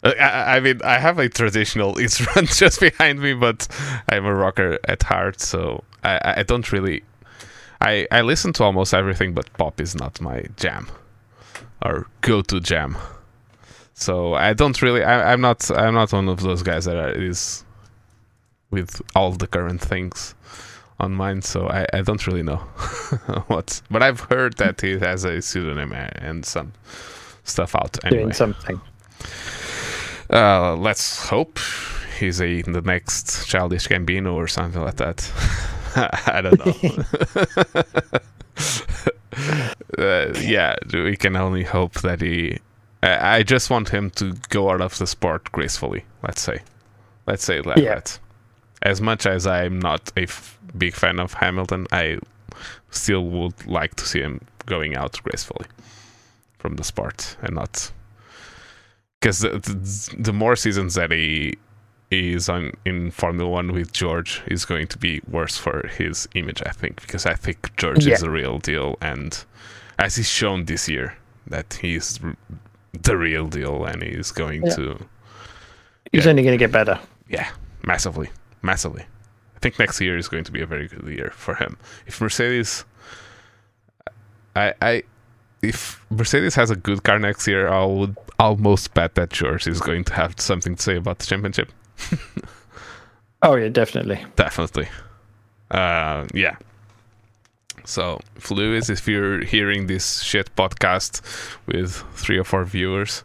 Uh, 0.03 0.13
I, 0.19 0.57
I 0.57 0.59
mean, 0.59 0.81
I 0.83 0.97
have 0.99 1.17
a 1.19 1.29
traditional 1.29 1.97
instrument 2.05 2.49
just 2.49 2.79
behind 2.81 3.21
me, 3.21 3.33
but 3.33 3.67
I'm 4.09 4.25
a 4.25 4.33
rocker 4.33 4.77
at 4.85 5.03
heart, 5.03 5.39
so 5.39 5.83
I, 6.03 6.35
I 6.39 6.43
don't 6.43 6.69
really. 6.71 7.03
I, 7.81 8.07
I 8.11 8.21
listen 8.21 8.51
to 8.53 8.63
almost 8.63 8.93
everything, 8.93 9.33
but 9.33 9.51
pop 9.57 9.79
is 9.79 9.95
not 9.95 10.19
my 10.21 10.45
jam 10.57 10.87
or 11.83 12.07
go 12.21 12.41
to 12.41 12.59
jam. 12.59 12.97
So 13.93 14.33
I 14.33 14.53
don't 14.53 14.81
really. 14.81 15.03
I, 15.03 15.33
I'm 15.33 15.41
not. 15.41 15.69
I'm 15.71 15.93
not 15.93 16.11
one 16.13 16.29
of 16.29 16.41
those 16.41 16.63
guys 16.63 16.85
that 16.85 16.95
are, 16.97 17.09
is 17.11 17.63
with 18.71 19.01
all 19.15 19.31
the 19.31 19.47
current 19.47 19.81
things 19.81 20.35
on 20.99 21.13
mine. 21.13 21.41
So 21.41 21.67
I, 21.67 21.85
I 21.93 22.01
don't 22.01 22.25
really 22.27 22.43
know 22.43 22.57
what. 23.47 23.81
But 23.91 24.03
I've 24.03 24.21
heard 24.21 24.57
that 24.57 24.81
he 24.81 24.97
has 24.99 25.25
a 25.25 25.41
pseudonym 25.41 25.91
and 25.93 26.45
some 26.45 26.73
stuff 27.43 27.75
out. 27.75 27.97
Anyway, 28.05 28.23
Doing 28.23 28.33
something. 28.33 28.81
uh, 30.29 30.75
let's 30.75 31.27
hope 31.27 31.59
he's 32.19 32.41
a 32.41 32.61
the 32.61 32.81
next 32.81 33.47
childish 33.47 33.87
Gambino 33.87 34.33
or 34.33 34.47
something 34.47 34.81
like 34.81 34.95
that. 34.97 35.29
I 36.27 36.41
don't 36.41 36.59
know. 36.65 36.73
uh, 39.97 40.33
yeah, 40.39 40.75
we 40.93 41.15
can 41.15 41.35
only 41.35 41.63
hope 41.63 41.93
that 42.01 42.21
he. 42.21 42.59
I, 43.03 43.37
I 43.37 43.43
just 43.43 43.69
want 43.69 43.89
him 43.89 44.09
to 44.11 44.33
go 44.49 44.69
out 44.69 44.81
of 44.81 44.97
the 44.97 45.07
sport 45.07 45.51
gracefully. 45.51 46.03
Let's 46.23 46.41
say, 46.41 46.59
let's 47.27 47.43
say 47.43 47.61
like 47.61 47.77
Yeah. 47.77 47.95
that. 47.95 48.19
As 48.81 49.01
much 49.01 49.25
as 49.25 49.45
I'm 49.45 49.79
not 49.79 50.11
a 50.15 50.23
f- 50.23 50.57
big 50.77 50.93
fan 50.93 51.19
of 51.19 51.33
Hamilton, 51.33 51.85
I 51.91 52.19
still 52.91 53.25
would 53.25 53.65
like 53.65 53.95
to 53.95 54.05
see 54.05 54.19
him 54.21 54.41
going 54.65 54.95
out 54.95 55.19
gracefully 55.23 55.65
from 56.59 56.75
the 56.75 56.83
sport 56.83 57.35
and 57.41 57.55
not 57.55 57.91
because 59.19 59.39
the, 59.39 59.49
the, 59.59 60.15
the 60.17 60.33
more 60.33 60.55
seasons 60.55 60.95
that 60.95 61.11
he 61.11 61.57
is 62.11 62.49
on 62.49 62.71
in 62.85 63.11
Formula 63.11 63.49
One 63.49 63.71
with 63.73 63.91
George 63.93 64.41
is 64.47 64.65
going 64.65 64.87
to 64.87 64.97
be 64.97 65.21
worse 65.29 65.57
for 65.57 65.87
his 65.87 66.27
image, 66.33 66.61
I 66.65 66.71
think, 66.71 67.01
because 67.01 67.25
I 67.25 67.35
think 67.35 67.75
George 67.77 67.99
is 68.07 68.21
Yeah. 68.21 68.27
a 68.27 68.29
real 68.29 68.57
deal, 68.59 68.97
and 69.01 69.43
as 69.99 70.15
he's 70.15 70.29
shown 70.29 70.65
this 70.65 70.89
year 70.89 71.15
that 71.47 71.79
he's 71.81 72.19
the 72.93 73.17
real 73.17 73.47
deal, 73.47 73.85
and 73.85 74.01
he's 74.01 74.31
going 74.31 74.63
Yeah. 74.65 74.75
to 74.75 75.05
He's 76.11 76.25
Yeah. 76.25 76.31
only 76.31 76.41
going 76.43 76.57
to 76.57 76.63
get 76.65 76.71
better. 76.71 76.99
yeah, 77.27 77.49
massively, 77.83 78.29
massively. 78.63 79.03
I 79.55 79.59
think 79.61 79.77
next 79.77 80.01
year 80.01 80.17
is 80.17 80.27
going 80.27 80.45
to 80.45 80.51
be 80.51 80.61
a 80.61 80.65
very 80.65 80.87
good 80.87 81.05
year 81.07 81.31
for 81.35 81.53
him. 81.55 81.77
If 82.07 82.19
Mercedes, 82.21 82.85
I, 84.55 84.73
I, 84.81 85.03
if 85.61 86.03
Mercedes 86.09 86.55
has 86.55 86.71
a 86.71 86.75
good 86.75 87.03
car 87.03 87.19
next 87.19 87.47
year, 87.47 87.67
I 87.67 87.85
would 87.85 88.15
almost 88.39 88.93
bet 88.93 89.15
that 89.15 89.29
George 89.29 89.67
is 89.67 89.79
going 89.81 90.03
to 90.05 90.13
have 90.13 90.39
something 90.39 90.75
to 90.75 90.81
say 90.81 90.95
about 90.95 91.19
the 91.19 91.25
championship. 91.27 91.71
Oh 93.41 93.55
yeah, 93.55 93.69
definitely. 93.69 94.25
Definitely. 94.35 94.89
Uh, 95.71 96.27
yeah. 96.33 96.57
So, 97.85 98.19
if 98.35 98.51
Lewis, 98.51 98.89
if 98.89 99.07
you're 99.07 99.45
hearing 99.45 99.87
this 99.87 100.21
shit 100.21 100.53
podcast 100.55 101.21
with 101.65 102.03
three 102.15 102.37
or 102.37 102.43
four 102.43 102.65
viewers 102.65 103.23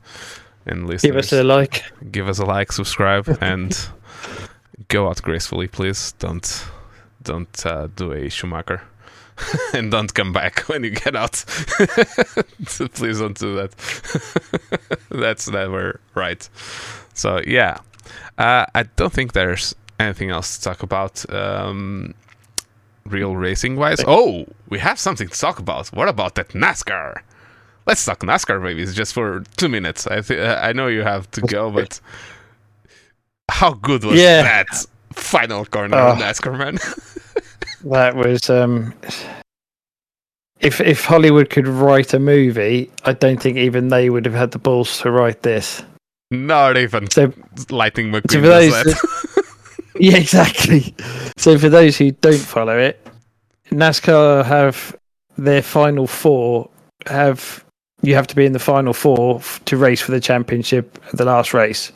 and 0.67 0.87
listeners, 0.87 1.03
Give 1.03 1.17
us 1.17 1.33
a 1.33 1.43
like. 1.43 1.83
give 2.13 2.29
us 2.29 2.39
a 2.39 2.45
like, 2.45 2.71
subscribe, 2.71 3.27
and 3.41 3.77
go 4.87 5.09
out 5.09 5.21
gracefully, 5.21 5.67
please. 5.67 6.13
Don't 6.21 6.65
don't 7.23 7.67
uh, 7.67 7.89
do 7.97 8.13
a 8.13 8.29
Schumacher. 8.31 8.83
and 9.75 9.91
don't 9.91 10.15
come 10.15 10.33
back 10.33 10.61
when 10.69 10.85
you 10.85 10.91
get 10.91 11.17
out. 11.17 11.35
so 12.69 12.87
please 12.87 13.19
don't 13.19 13.37
do 13.37 13.57
that. 13.57 15.01
That's 15.11 15.51
never 15.51 15.99
right. 16.15 16.49
So 17.15 17.41
yeah, 17.45 17.79
uh, 18.39 18.67
I 18.75 18.85
don't 18.97 19.13
think 19.13 19.33
there's 19.33 19.75
anything 20.01 20.31
else 20.31 20.57
to 20.59 20.65
talk 20.65 20.83
about. 20.83 21.25
Um, 21.33 22.15
real 23.07 23.37
racing 23.37 23.77
wise. 23.77 24.01
Oh, 24.07 24.47
we 24.71 24.79
have 24.79 24.99
something 24.99 25.29
to 25.29 25.39
talk 25.39 25.59
about. 25.59 25.89
What 25.89 26.09
about 26.09 26.35
that 26.37 26.49
NASCAR? 26.51 27.21
Let's 27.87 28.03
talk 28.05 28.21
NASCAR 28.21 28.63
babies 28.63 28.95
just 28.95 29.13
for 29.13 29.45
two 29.59 29.69
minutes. 29.69 30.07
I 30.07 30.23
th- 30.23 30.41
I 30.41 30.73
know 30.73 30.87
you 30.87 31.03
have 31.03 31.31
to 31.33 31.43
go, 31.43 31.71
but 31.71 32.01
how 33.51 33.75
good 33.75 34.05
was 34.05 34.19
Yeah. 34.19 34.43
that 34.43 34.67
final 35.13 35.65
corner 35.67 35.97
Oh. 35.99 36.13
of 36.13 36.19
NASCAR, 36.19 36.57
man? 36.59 36.79
That 37.85 38.17
was 38.17 38.49
um 38.49 38.95
if 40.61 40.81
if 40.81 41.05
Hollywood 41.05 41.51
could 41.51 41.69
write 41.69 42.15
a 42.15 42.19
movie, 42.19 42.91
I 43.05 43.13
don't 43.13 43.39
think 43.43 43.59
even 43.59 43.89
they 43.89 44.09
would 44.09 44.25
have 44.25 44.35
had 44.35 44.53
the 44.53 44.59
balls 44.59 44.99
to 45.03 45.11
write 45.11 45.43
this. 45.43 45.83
Not 46.35 46.77
even 46.77 47.11
So, 47.11 47.33
Lightning 47.71 48.13
so 48.13 48.21
McQueen 48.21 48.33
for 48.33 48.41
those 48.41 48.73
that. 48.73 49.45
yeah, 50.01 50.17
exactly. 50.17 50.95
So 51.37 51.59
for 51.59 51.69
those 51.69 51.97
who 51.97 52.11
don't 52.13 52.39
follow 52.39 52.79
it, 52.79 53.07
NASCAR 53.71 54.45
have 54.45 54.97
their 55.37 55.63
final 55.63 56.07
four 56.07 56.71
have 57.07 57.65
you 58.03 58.15
have 58.15 58.27
to 58.27 58.37
be 58.37 58.45
in 58.45 58.53
the 58.53 58.59
final 58.59 58.93
four 58.93 59.41
to 59.65 59.77
race 59.77 60.01
for 60.01 60.13
the 60.13 60.21
championship 60.21 60.99
at 61.09 61.17
the 61.17 61.25
last 61.25 61.55
race. 61.55 61.91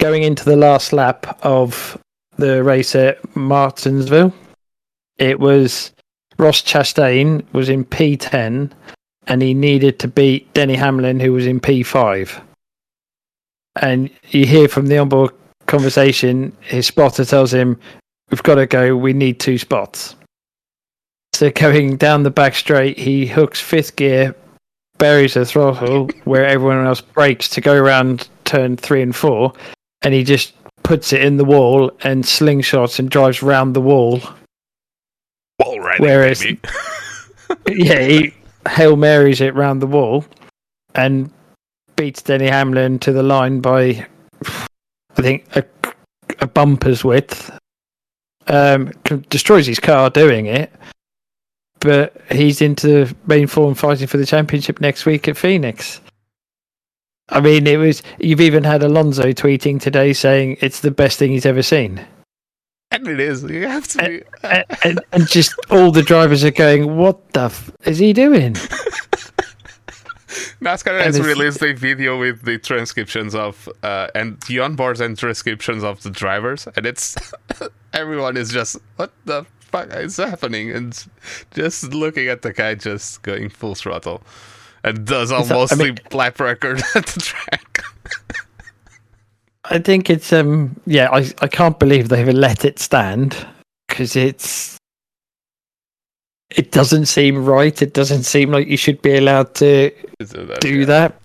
Going 0.00 0.22
into 0.22 0.44
the 0.44 0.56
last 0.56 0.92
lap 0.92 1.38
of 1.42 1.98
the 2.36 2.62
race 2.62 2.94
at 2.94 3.36
Martinsville, 3.36 4.32
it 5.18 5.40
was 5.40 5.92
Ross 6.38 6.62
Chastain 6.62 7.44
was 7.52 7.68
in 7.68 7.84
P10 7.84 8.70
and 9.26 9.42
he 9.42 9.54
needed 9.54 9.98
to 10.00 10.08
beat 10.08 10.52
Denny 10.54 10.74
Hamlin 10.74 11.20
who 11.20 11.32
was 11.32 11.46
in 11.46 11.60
P5. 11.60 12.42
And 13.80 14.10
you 14.30 14.46
hear 14.46 14.68
from 14.68 14.86
the 14.86 14.98
onboard 14.98 15.32
conversation, 15.66 16.56
his 16.60 16.86
spotter 16.86 17.24
tells 17.24 17.52
him, 17.52 17.78
We've 18.30 18.42
got 18.42 18.54
to 18.56 18.66
go, 18.66 18.96
we 18.96 19.12
need 19.12 19.38
two 19.38 19.58
spots. 19.58 20.16
So 21.34 21.50
going 21.50 21.96
down 21.96 22.22
the 22.22 22.30
back 22.30 22.54
straight, 22.54 22.98
he 22.98 23.26
hooks 23.26 23.60
fifth 23.60 23.96
gear, 23.96 24.34
buries 24.98 25.34
the 25.34 25.44
throttle 25.44 26.08
where 26.24 26.46
everyone 26.46 26.86
else 26.86 27.00
brakes 27.00 27.48
to 27.50 27.60
go 27.60 27.74
around 27.74 28.28
turn 28.44 28.76
three 28.76 29.02
and 29.02 29.14
four, 29.14 29.52
and 30.02 30.14
he 30.14 30.24
just 30.24 30.54
puts 30.84 31.12
it 31.12 31.22
in 31.24 31.36
the 31.36 31.44
wall 31.44 31.90
and 32.02 32.24
slingshots 32.24 32.98
and 32.98 33.10
drives 33.10 33.42
round 33.42 33.74
the 33.74 33.80
wall. 33.80 34.20
Wall 35.58 35.80
riding, 35.80 36.06
Whereas- 36.06 36.44
yeah, 37.68 38.00
he 38.00 38.34
Hail 38.68 38.96
Marys 38.96 39.40
it 39.40 39.54
round 39.54 39.82
the 39.82 39.86
wall 39.86 40.24
and 40.94 41.30
beats 41.96 42.22
Denny 42.22 42.46
Hamlin 42.48 42.98
to 43.00 43.12
the 43.12 43.22
line 43.22 43.60
by, 43.60 44.06
I 44.46 45.22
think, 45.22 45.44
a, 45.56 45.64
a 46.40 46.46
bumper's 46.46 47.04
width. 47.04 47.50
Um, 48.46 48.92
destroys 49.30 49.66
his 49.66 49.80
car 49.80 50.10
doing 50.10 50.46
it, 50.46 50.70
but 51.80 52.14
he's 52.30 52.60
into 52.60 53.08
main 53.26 53.46
form 53.46 53.74
fighting 53.74 54.06
for 54.06 54.18
the 54.18 54.26
championship 54.26 54.80
next 54.82 55.06
week 55.06 55.28
at 55.28 55.36
Phoenix. 55.38 56.00
I 57.30 57.40
mean, 57.40 57.66
it 57.66 57.78
was. 57.78 58.02
You've 58.18 58.42
even 58.42 58.64
had 58.64 58.82
Alonso 58.82 59.32
tweeting 59.32 59.80
today 59.80 60.12
saying 60.12 60.58
it's 60.60 60.80
the 60.80 60.90
best 60.90 61.18
thing 61.18 61.30
he's 61.30 61.46
ever 61.46 61.62
seen. 61.62 62.04
and 62.90 63.08
it 63.08 63.18
is. 63.18 63.42
You 63.44 63.66
have 63.66 63.88
to 63.88 63.98
be. 63.98 64.22
and, 64.42 64.64
and, 64.84 65.00
and 65.12 65.26
just 65.26 65.54
all 65.70 65.90
the 65.90 66.02
drivers 66.02 66.44
are 66.44 66.50
going, 66.50 66.98
"What 66.98 67.32
the 67.32 67.44
f- 67.44 67.72
is 67.86 67.96
he 67.96 68.12
doing?" 68.12 68.56
NASCAR 70.64 70.98
has 70.98 71.20
released 71.20 71.62
a 71.62 71.74
video 71.74 72.18
with 72.18 72.42
the 72.42 72.58
transcriptions 72.58 73.34
of 73.34 73.68
uh, 73.82 74.08
and 74.14 74.40
the 74.48 74.56
onboards 74.56 75.00
and 75.00 75.16
transcriptions 75.16 75.84
of 75.84 76.02
the 76.02 76.10
drivers, 76.10 76.66
and 76.74 76.86
it's 76.86 77.14
everyone 77.92 78.36
is 78.38 78.50
just 78.50 78.78
what 78.96 79.12
the 79.26 79.44
fuck 79.60 79.92
is 79.94 80.16
happening, 80.16 80.70
and 80.70 81.04
just 81.52 81.92
looking 81.92 82.28
at 82.28 82.40
the 82.42 82.52
guy 82.52 82.74
just 82.74 83.20
going 83.22 83.50
full 83.50 83.74
throttle, 83.74 84.22
and 84.82 85.06
does 85.06 85.30
I 85.30 85.36
almost 85.36 85.76
mean- 85.76 85.98
the 86.10 86.16
lap 86.16 86.40
record 86.40 86.82
at 86.94 87.06
the 87.06 87.20
track. 87.20 87.84
I 89.66 89.78
think 89.78 90.08
it's 90.08 90.32
um 90.32 90.80
yeah, 90.86 91.10
I 91.10 91.30
I 91.42 91.46
can't 91.46 91.78
believe 91.78 92.08
they've 92.08 92.28
let 92.28 92.64
it 92.64 92.78
stand 92.78 93.46
because 93.88 94.16
it's 94.16 94.78
it 96.54 96.72
doesn't 96.72 97.06
seem 97.06 97.44
right. 97.44 97.80
It 97.82 97.94
doesn't 97.94 98.24
seem 98.24 98.50
like 98.50 98.68
you 98.68 98.76
should 98.76 99.02
be 99.02 99.16
allowed 99.16 99.54
to 99.56 99.90
do 100.60 100.80
yeah. 100.80 100.84
that. 100.86 101.20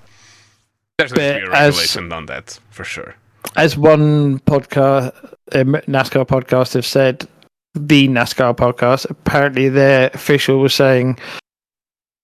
There's 0.97 1.13
be 1.13 1.21
a 1.21 1.45
but 1.45 1.55
as- 1.55 1.75
regulation 1.75 2.11
on 2.11 2.25
that 2.27 2.59
for 2.71 2.83
sure. 2.83 3.15
As 3.55 3.77
one 3.77 4.39
podcast, 4.39 5.13
um, 5.53 5.73
NASCAR 5.87 6.25
podcast, 6.27 6.73
have 6.73 6.85
said, 6.85 7.27
the 7.73 8.07
NASCAR 8.07 8.55
podcast, 8.55 9.09
apparently 9.09 9.69
their 9.69 10.09
official 10.13 10.59
was 10.59 10.73
saying 10.73 11.17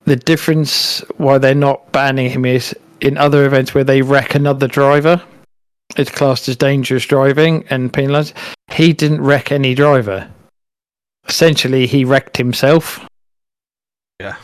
the 0.04 0.16
difference 0.16 1.00
why 1.18 1.38
they're 1.38 1.56
not 1.56 1.92
banning 1.92 2.30
him 2.30 2.46
is 2.46 2.76
in 3.02 3.18
other 3.18 3.46
events 3.46 3.74
where 3.74 3.84
they 3.84 4.02
wreck 4.02 4.36
another 4.36 4.68
driver, 4.68 5.22
it's 5.98 6.12
classed 6.12 6.48
as 6.50 6.58
dangerous 6.58 7.06
driving 7.06 7.66
and 7.70 7.94
penalised. 7.94 8.34
He 8.72 8.94
didn't 8.94 9.22
wreck 9.22 9.52
any 9.52 9.74
driver. 9.74 10.30
Essentially, 11.28 11.88
he 11.88 12.06
wrecked 12.06 12.38
himself. 12.38 13.06
Yeah. 14.20 14.36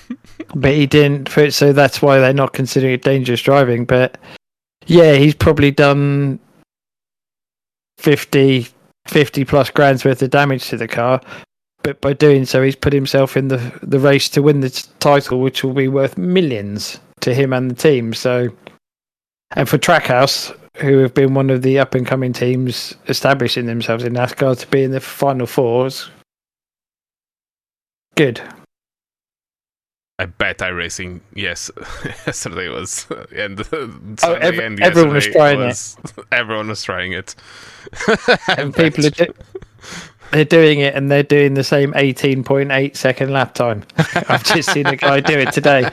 but 0.54 0.72
he 0.72 0.86
didn't. 0.86 1.28
So 1.52 1.72
that's 1.72 2.02
why 2.02 2.18
they're 2.18 2.32
not 2.32 2.52
considering 2.52 2.94
it 2.94 3.02
dangerous 3.02 3.42
driving. 3.42 3.84
But 3.84 4.18
yeah, 4.86 5.14
he's 5.14 5.34
probably 5.34 5.70
done 5.70 6.38
50, 7.98 8.68
50 9.06 9.44
plus 9.44 9.70
grand's 9.70 10.04
worth 10.04 10.22
of 10.22 10.30
damage 10.30 10.68
to 10.68 10.76
the 10.76 10.88
car. 10.88 11.20
But 11.82 12.00
by 12.00 12.12
doing 12.12 12.44
so, 12.44 12.62
he's 12.62 12.76
put 12.76 12.92
himself 12.92 13.36
in 13.36 13.48
the 13.48 13.78
the 13.82 14.00
race 14.00 14.28
to 14.30 14.42
win 14.42 14.60
the 14.60 14.70
title, 14.98 15.40
which 15.40 15.62
will 15.62 15.72
be 15.72 15.88
worth 15.88 16.18
millions 16.18 16.98
to 17.20 17.32
him 17.32 17.52
and 17.52 17.70
the 17.70 17.74
team. 17.74 18.12
So, 18.14 18.48
and 19.52 19.68
for 19.68 19.78
Trackhouse, 19.78 20.54
who 20.76 20.98
have 20.98 21.14
been 21.14 21.34
one 21.34 21.50
of 21.50 21.62
the 21.62 21.78
up 21.78 21.94
and 21.94 22.06
coming 22.06 22.32
teams 22.32 22.94
establishing 23.06 23.66
themselves 23.66 24.04
in 24.04 24.14
NASCAR, 24.14 24.58
to 24.58 24.66
be 24.66 24.82
in 24.82 24.90
the 24.90 25.00
final 25.00 25.46
fours, 25.46 26.10
good. 28.18 28.40
I 30.20 30.26
bet 30.26 30.58
iRacing, 30.58 31.20
yes, 31.32 31.70
yesterday 32.26 32.68
was, 32.68 33.06
and 33.36 33.60
Oh, 33.72 34.16
Sunday 34.18 34.40
ev- 34.48 34.58
and 34.58 34.80
everyone 34.82 35.14
was 35.14 35.28
trying 35.28 35.60
it. 35.60 35.94
Everyone 36.32 36.66
was 36.68 36.82
trying 36.82 37.12
it. 37.12 37.36
And 38.48 38.74
people 38.74 39.06
are 39.06 39.10
do- 39.10 39.32
they're 40.32 40.44
doing 40.44 40.80
it 40.80 40.94
and 40.94 41.10
they're 41.10 41.22
doing 41.22 41.54
the 41.54 41.64
same 41.64 41.92
18.8 41.94 42.94
second 42.94 43.32
lap 43.32 43.54
time 43.54 43.82
i've 44.28 44.44
just 44.44 44.70
seen 44.70 44.86
a 44.86 44.94
guy 44.94 45.20
do 45.20 45.38
it 45.38 45.52
today 45.52 45.88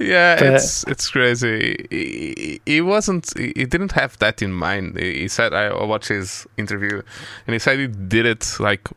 yeah, 0.00 0.36
But- 0.38 0.54
it's 0.54 0.84
it's 0.88 1.08
crazy. 1.10 1.86
He, 1.90 2.60
he- 2.64 2.80
wasn't. 2.80 3.32
He 3.36 3.64
didn't 3.64 3.92
have 3.92 4.16
that 4.18 4.40
in 4.42 4.52
mind. 4.52 4.96
He 4.98 5.20
he 5.22 5.28
said 5.28 5.52
I 5.52 5.72
watched 5.84 6.08
his 6.08 6.46
interview, 6.56 7.02
and 7.46 7.54
he 7.54 7.58
said 7.58 7.78
he 7.80 7.88
did 7.88 8.24
it 8.24 8.56
like 8.60 8.88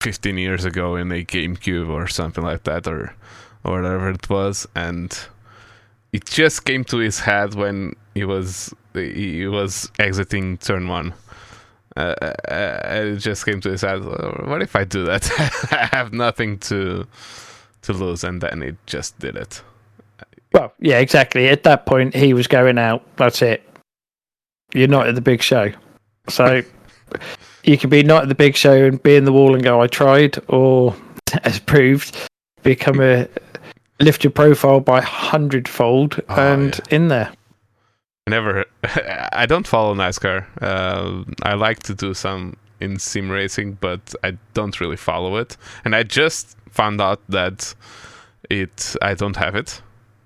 15 0.00 0.38
years 0.38 0.64
ago 0.64 0.96
in 0.96 1.10
a 1.12 1.24
GameCube 1.24 1.88
or 1.88 2.08
something 2.08 2.44
like 2.44 2.64
that, 2.64 2.86
or 2.86 3.14
or 3.64 3.72
whatever 3.82 4.10
it 4.10 4.28
was, 4.30 4.66
and 4.74 5.16
it 6.12 6.24
just 6.24 6.64
came 6.64 6.84
to 6.84 6.98
his 6.98 7.20
head 7.20 7.54
when 7.54 7.94
he 8.14 8.24
was 8.24 8.74
he 8.94 9.46
was 9.46 9.90
exiting 9.98 10.58
turn 10.58 10.88
one. 10.88 11.12
Uh, 11.96 12.14
uh, 12.22 12.32
uh, 12.50 12.80
it 12.92 13.16
just 13.16 13.44
came 13.44 13.60
to 13.60 13.70
his 13.70 13.82
head. 13.82 14.00
"Oh, 14.02 14.44
What 14.46 14.62
if 14.62 14.74
I 14.76 14.84
do 14.84 15.04
that? 15.04 15.30
I 15.72 15.88
have 15.96 16.12
nothing 16.12 16.58
to 16.60 17.06
to 17.82 17.92
lose, 17.92 18.24
and 18.24 18.40
then 18.40 18.62
he 18.62 18.72
just 18.86 19.18
did 19.18 19.36
it. 19.36 19.62
well 20.52 20.72
yeah 20.80 20.98
exactly 20.98 21.48
at 21.48 21.62
that 21.62 21.86
point 21.86 22.14
he 22.14 22.34
was 22.34 22.46
going 22.48 22.76
out 22.78 23.02
that's 23.16 23.40
it 23.42 23.62
you're 24.74 24.88
not 24.88 25.06
at 25.08 25.14
the 25.14 25.20
big 25.20 25.40
show 25.42 25.70
so 26.28 26.60
you 27.64 27.76
can 27.78 27.90
be 27.90 28.02
not 28.02 28.22
at 28.22 28.28
the 28.28 28.34
big 28.34 28.56
show 28.56 28.86
and 28.86 29.02
be 29.02 29.16
in 29.16 29.24
the 29.24 29.32
wall 29.32 29.54
and 29.54 29.62
go 29.62 29.80
i 29.80 29.86
tried 29.86 30.38
or 30.48 30.94
as 31.44 31.58
proved 31.58 32.16
become 32.62 33.00
a 33.00 33.28
lift 34.00 34.24
your 34.24 34.30
profile 34.30 34.80
by 34.80 35.00
hundredfold 35.00 36.20
Oh, 36.28 36.34
and 36.36 36.80
in 36.90 37.08
there 37.08 37.32
I 38.26 38.30
never. 38.30 38.64
I 39.32 39.46
don't 39.46 39.66
follow 39.66 39.94
NASCAR. 39.94 40.46
Uh, 40.60 41.24
I 41.42 41.54
like 41.54 41.80
to 41.84 41.94
do 41.94 42.14
some 42.14 42.56
in 42.80 42.98
sim 42.98 43.30
racing, 43.30 43.78
but 43.80 44.14
I 44.22 44.36
don't 44.54 44.78
really 44.80 44.96
follow 44.96 45.36
it. 45.36 45.56
And 45.84 45.96
I 45.96 46.02
just 46.02 46.56
found 46.68 47.00
out 47.00 47.20
that 47.28 47.74
it. 48.48 48.94
I 49.00 49.14
don't 49.14 49.36
have 49.36 49.54
it. 49.54 49.82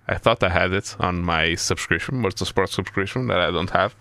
I 0.09 0.17
thought 0.17 0.43
I 0.43 0.51
had 0.51 0.73
it 0.73 0.97
on 0.99 1.23
my 1.23 1.55
subscription, 1.55 2.23
Motorsport 2.23 2.69
subscription 2.69 3.27
that 3.29 3.39
I 3.39 3.51
don't 3.51 3.71
have. 3.71 3.95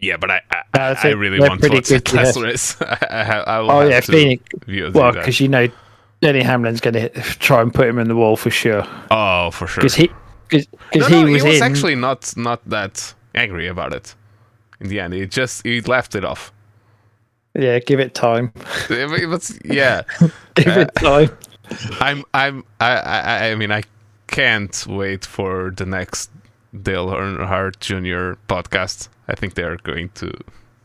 Yeah, 0.00 0.16
but 0.16 0.30
I, 0.30 0.40
I 0.50 0.62
Uh, 0.74 0.94
I 1.02 1.08
really 1.08 1.40
want 1.40 1.60
to 1.62 1.68
watch 1.68 1.88
that 1.88 2.12
last 2.12 2.40
race. 2.40 2.80
I, 2.80 3.42
I, 3.46 3.58
Oh 3.58 3.88
yeah, 3.88 4.00
Phoenix. 4.00 4.44
Well, 4.94 5.12
because 5.12 5.40
you 5.40 5.48
know, 5.48 5.68
Denny 6.20 6.42
Hamlin's 6.42 6.80
going 6.80 6.94
to 6.94 7.08
try 7.38 7.62
and 7.62 7.72
put 7.72 7.88
him 7.88 7.98
in 7.98 8.08
the 8.08 8.16
wall 8.16 8.36
for 8.36 8.50
sure. 8.50 8.86
Oh, 9.10 9.50
for 9.50 9.66
sure. 9.66 9.82
Because 9.82 9.94
he, 9.94 10.10
because 10.48 10.66
no, 10.94 11.26
he 11.26 11.32
was, 11.32 11.42
he 11.42 11.48
was 11.48 11.60
actually 11.60 11.94
not 11.94 12.32
not 12.36 12.64
that 12.68 13.14
angry 13.34 13.66
about 13.66 13.92
it. 13.92 14.14
In 14.80 14.88
the 14.88 15.00
end, 15.00 15.14
he 15.14 15.26
just 15.26 15.62
he 15.64 15.80
left 15.80 16.14
it 16.14 16.24
off. 16.24 16.52
Yeah, 17.54 17.78
give 17.80 17.98
it 18.00 18.14
time. 18.14 18.52
It 18.90 19.60
yeah, 19.64 20.02
Give 20.54 20.68
Uh, 20.68 20.80
it 20.80 20.94
time. 20.94 21.36
I'm 22.00 22.24
I'm 22.32 22.64
I, 22.80 22.92
I 22.96 23.50
I 23.50 23.54
mean 23.56 23.72
I 23.72 23.82
can't 24.28 24.86
wait 24.86 25.24
for 25.24 25.70
the 25.70 25.84
next 25.86 26.30
Dale 26.82 27.08
Earnhardt 27.08 27.80
Jr. 27.80 28.38
podcast. 28.48 29.08
I 29.28 29.34
think 29.34 29.54
they're 29.54 29.76
going 29.78 30.10
to 30.16 30.32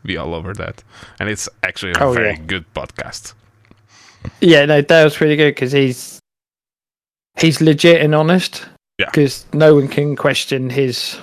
be 0.04 0.16
all 0.16 0.34
over 0.34 0.52
that, 0.54 0.82
and 1.18 1.28
it's 1.28 1.48
actually 1.62 1.92
a 1.92 1.98
Oh, 2.04 2.12
very 2.12 2.30
yeah. 2.34 2.40
good 2.46 2.64
podcast. 2.74 3.34
Yeah, 4.40 4.64
no, 4.66 4.80
Dale's 4.82 5.16
pretty 5.16 5.36
good 5.36 5.54
because 5.54 5.72
he's 5.72 6.18
he's 7.38 7.60
legit 7.60 8.00
and 8.02 8.14
honest. 8.14 8.66
Yeah. 8.98 9.06
Because 9.06 9.44
no 9.52 9.74
one 9.74 9.88
can 9.88 10.14
question 10.16 10.70
his 10.70 11.18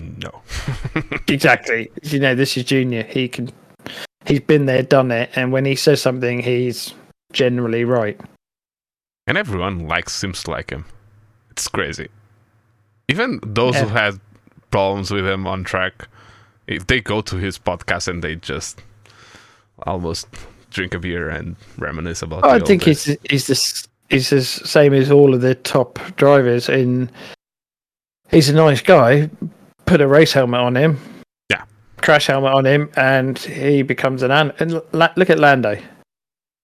No, 0.00 0.42
exactly. 1.28 1.90
You 2.02 2.20
know, 2.20 2.34
this 2.34 2.56
is 2.56 2.64
Junior. 2.64 3.02
He 3.02 3.28
can. 3.28 3.50
He's 4.26 4.40
been 4.40 4.66
there, 4.66 4.82
done 4.82 5.10
it, 5.10 5.30
and 5.34 5.52
when 5.52 5.64
he 5.64 5.74
says 5.74 6.02
something, 6.02 6.40
he's 6.40 6.92
generally 7.32 7.84
right. 7.84 8.18
and 9.26 9.36
everyone 9.38 9.86
likes 9.88 10.14
seems 10.14 10.42
to 10.44 10.50
like 10.50 10.70
him. 10.70 10.84
It's 11.50 11.66
crazy. 11.68 12.08
Even 13.08 13.40
those 13.42 13.76
who 13.76 13.86
had 13.88 14.20
problems 14.70 15.10
with 15.10 15.26
him 15.26 15.46
on 15.46 15.64
track, 15.64 16.08
if 16.68 16.86
they 16.86 17.00
go 17.00 17.20
to 17.22 17.36
his 17.36 17.58
podcast 17.58 18.06
and 18.06 18.22
they 18.22 18.36
just 18.36 18.80
almost 19.86 20.28
drink 20.70 20.94
a 20.94 20.98
beer 20.98 21.28
and 21.30 21.56
reminisce 21.78 22.22
about. 22.22 22.44
I 22.44 22.60
think 22.60 22.84
days. 22.84 23.04
he's 23.04 23.16
he's 23.28 23.46
the 23.46 23.88
he's 24.10 24.30
the 24.30 24.42
same 24.42 24.94
as 24.94 25.10
all 25.10 25.34
of 25.34 25.40
the 25.40 25.54
top 25.54 25.98
drivers. 26.16 26.68
In 26.68 27.10
he's 28.30 28.48
a 28.48 28.54
nice 28.54 28.82
guy. 28.82 29.30
Put 29.86 30.00
a 30.02 30.06
race 30.06 30.32
helmet 30.32 30.60
on 30.60 30.76
him. 30.76 31.00
Yeah. 31.50 31.64
Crash 31.96 32.26
helmet 32.26 32.52
on 32.52 32.66
him, 32.66 32.90
and 32.96 33.38
he 33.38 33.82
becomes 33.82 34.22
an 34.22 34.30
an. 34.30 34.52
And 34.58 34.82
la- 34.92 35.12
look 35.16 35.30
at 35.30 35.38
Lando. 35.38 35.78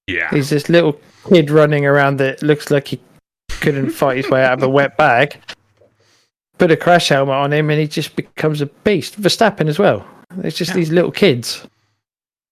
yeah. 0.07 0.29
He's 0.31 0.51
this 0.51 0.69
little 0.69 1.01
kid 1.31 1.51
running 1.51 1.87
around 1.87 2.19
that 2.19 2.43
looks 2.43 2.71
like 2.71 2.89
he 2.89 3.01
couldn't 3.49 3.91
fight 3.91 4.19
his 4.19 4.29
way 4.29 4.45
out 4.45 4.59
of 4.59 4.63
a 4.63 4.69
wet 4.69 4.99
bag. 4.99 5.41
Put 6.59 6.71
a 6.71 6.77
crash 6.77 7.09
helmet 7.09 7.35
on 7.35 7.53
him, 7.53 7.71
and 7.71 7.81
he 7.81 7.87
just 7.87 8.15
becomes 8.17 8.61
a 8.61 8.67
beast. 8.67 9.21
Verstappen 9.21 9.69
as 9.69 9.79
well. 9.79 10.07
It's 10.43 10.57
just 10.57 10.71
Yeah. 10.71 10.77
these 10.77 10.91
little 10.93 11.11
kids, 11.11 11.67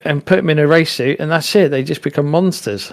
and 0.03 0.25
put 0.25 0.37
them 0.37 0.51
in 0.51 0.59
a 0.59 0.67
race 0.67 0.93
suit, 0.93 1.21
and 1.21 1.31
that's 1.31 1.55
it. 1.55 1.71
They 1.71 1.83
just 1.85 2.03
become 2.03 2.27
monsters. 2.31 2.93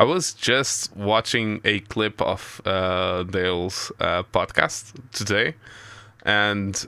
I 0.00 0.04
was 0.04 0.32
just 0.32 0.96
watching 0.96 1.60
a 1.64 1.80
clip 1.80 2.20
of 2.22 2.60
uh, 2.64 3.22
Dale's 3.24 3.92
uh, 4.00 4.22
podcast 4.32 4.94
today, 5.12 5.54
and 6.24 6.86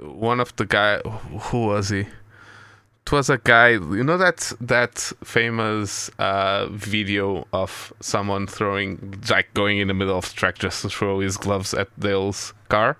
one 0.00 0.40
of 0.40 0.54
the 0.56 0.66
guy, 0.66 0.98
who 0.98 1.66
was 1.66 1.88
he? 1.88 2.06
It 3.06 3.12
was 3.12 3.28
a 3.28 3.36
guy, 3.36 3.68
you 3.72 4.02
know 4.02 4.16
that 4.16 4.50
that 4.62 4.98
famous 5.22 6.08
uh, 6.18 6.66
video 6.70 7.46
of 7.52 7.92
someone 8.00 8.46
throwing, 8.46 9.22
like 9.28 9.52
going 9.52 9.78
in 9.78 9.88
the 9.88 9.94
middle 9.94 10.16
of 10.16 10.26
the 10.28 10.34
track 10.34 10.58
just 10.58 10.80
to 10.82 10.88
throw 10.88 11.20
his 11.20 11.36
gloves 11.36 11.74
at 11.74 11.88
Dale's 12.00 12.54
car. 12.70 12.96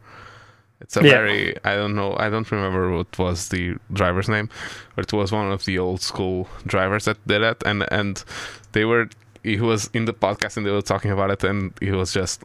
It's 0.82 0.96
a 0.98 1.00
Yeah. 1.02 1.10
very, 1.16 1.56
I 1.64 1.74
don't 1.74 1.94
know, 1.94 2.14
I 2.18 2.28
don't 2.28 2.50
remember 2.52 2.90
what 2.94 3.18
was 3.18 3.48
the 3.48 3.76
driver's 3.94 4.28
name, 4.28 4.50
but 4.94 5.06
it 5.10 5.16
was 5.16 5.32
one 5.32 5.50
of 5.50 5.64
the 5.64 5.78
old 5.78 6.02
school 6.02 6.48
drivers 6.66 7.06
that 7.06 7.16
did 7.26 7.40
that, 7.40 7.62
and 7.64 7.86
and 7.90 8.22
they 8.72 8.84
were 8.84 9.08
he 9.42 9.58
was 9.58 9.88
in 9.94 10.04
the 10.04 10.12
podcast 10.12 10.58
and 10.58 10.66
they 10.66 10.70
were 10.70 10.82
talking 10.82 11.10
about 11.12 11.30
it 11.30 11.42
and 11.44 11.72
he 11.80 11.90
was 11.90 12.12
just 12.14 12.42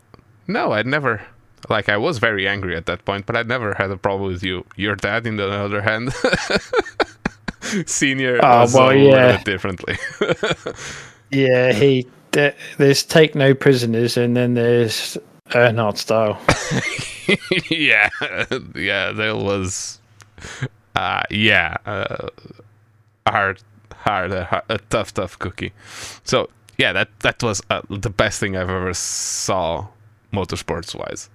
no 0.48 0.74
i'd 0.74 0.86
never 0.86 1.22
like 1.70 1.88
i 1.88 1.96
was 1.96 2.18
very 2.20 2.46
angry 2.46 2.76
at 2.76 2.86
that 2.88 3.06
point 3.06 3.26
but 3.26 3.38
i'd 3.38 3.48
never 3.48 3.74
had 3.76 3.90
a 3.90 3.96
problem 3.96 4.30
with 4.30 4.44
you 4.44 4.66
your 4.76 4.96
dad 4.98 5.26
in 5.26 5.38
the 5.38 5.50
other 5.50 5.82
hand 5.82 6.12
senior 7.86 8.40
Oh, 8.44 8.68
well, 8.74 8.94
yeah. 8.94 9.42
differently 9.44 9.96
Yeah, 11.32 11.74
he. 11.74 12.08
there- 12.32 12.56
There's 12.78 13.04
take 13.04 13.36
no 13.36 13.54
prisoners, 13.54 14.18
and 14.18 14.36
then 14.36 14.54
there's 14.56 15.18
Earnhardt 15.52 15.98
style. 15.98 16.40
yeah 17.70 18.10
yeah 18.76 19.12
that 19.12 19.36
was 19.38 20.00
uh 20.96 21.22
yeah 21.30 21.76
uh, 21.86 22.28
hard 23.28 23.62
hard 23.94 24.32
a, 24.32 24.64
a 24.70 24.80
tough 24.90 25.14
tough 25.14 25.38
cookie 25.38 25.72
so 26.24 26.50
yeah 26.80 26.92
that 26.92 27.08
that 27.20 27.44
was 27.44 27.62
uh, 27.70 27.82
the 27.90 28.10
best 28.10 28.40
thing 28.40 28.58
i've 28.58 28.70
ever 28.70 28.94
saw 28.96 29.86
motorsports 30.34 30.96
wise 30.96 31.30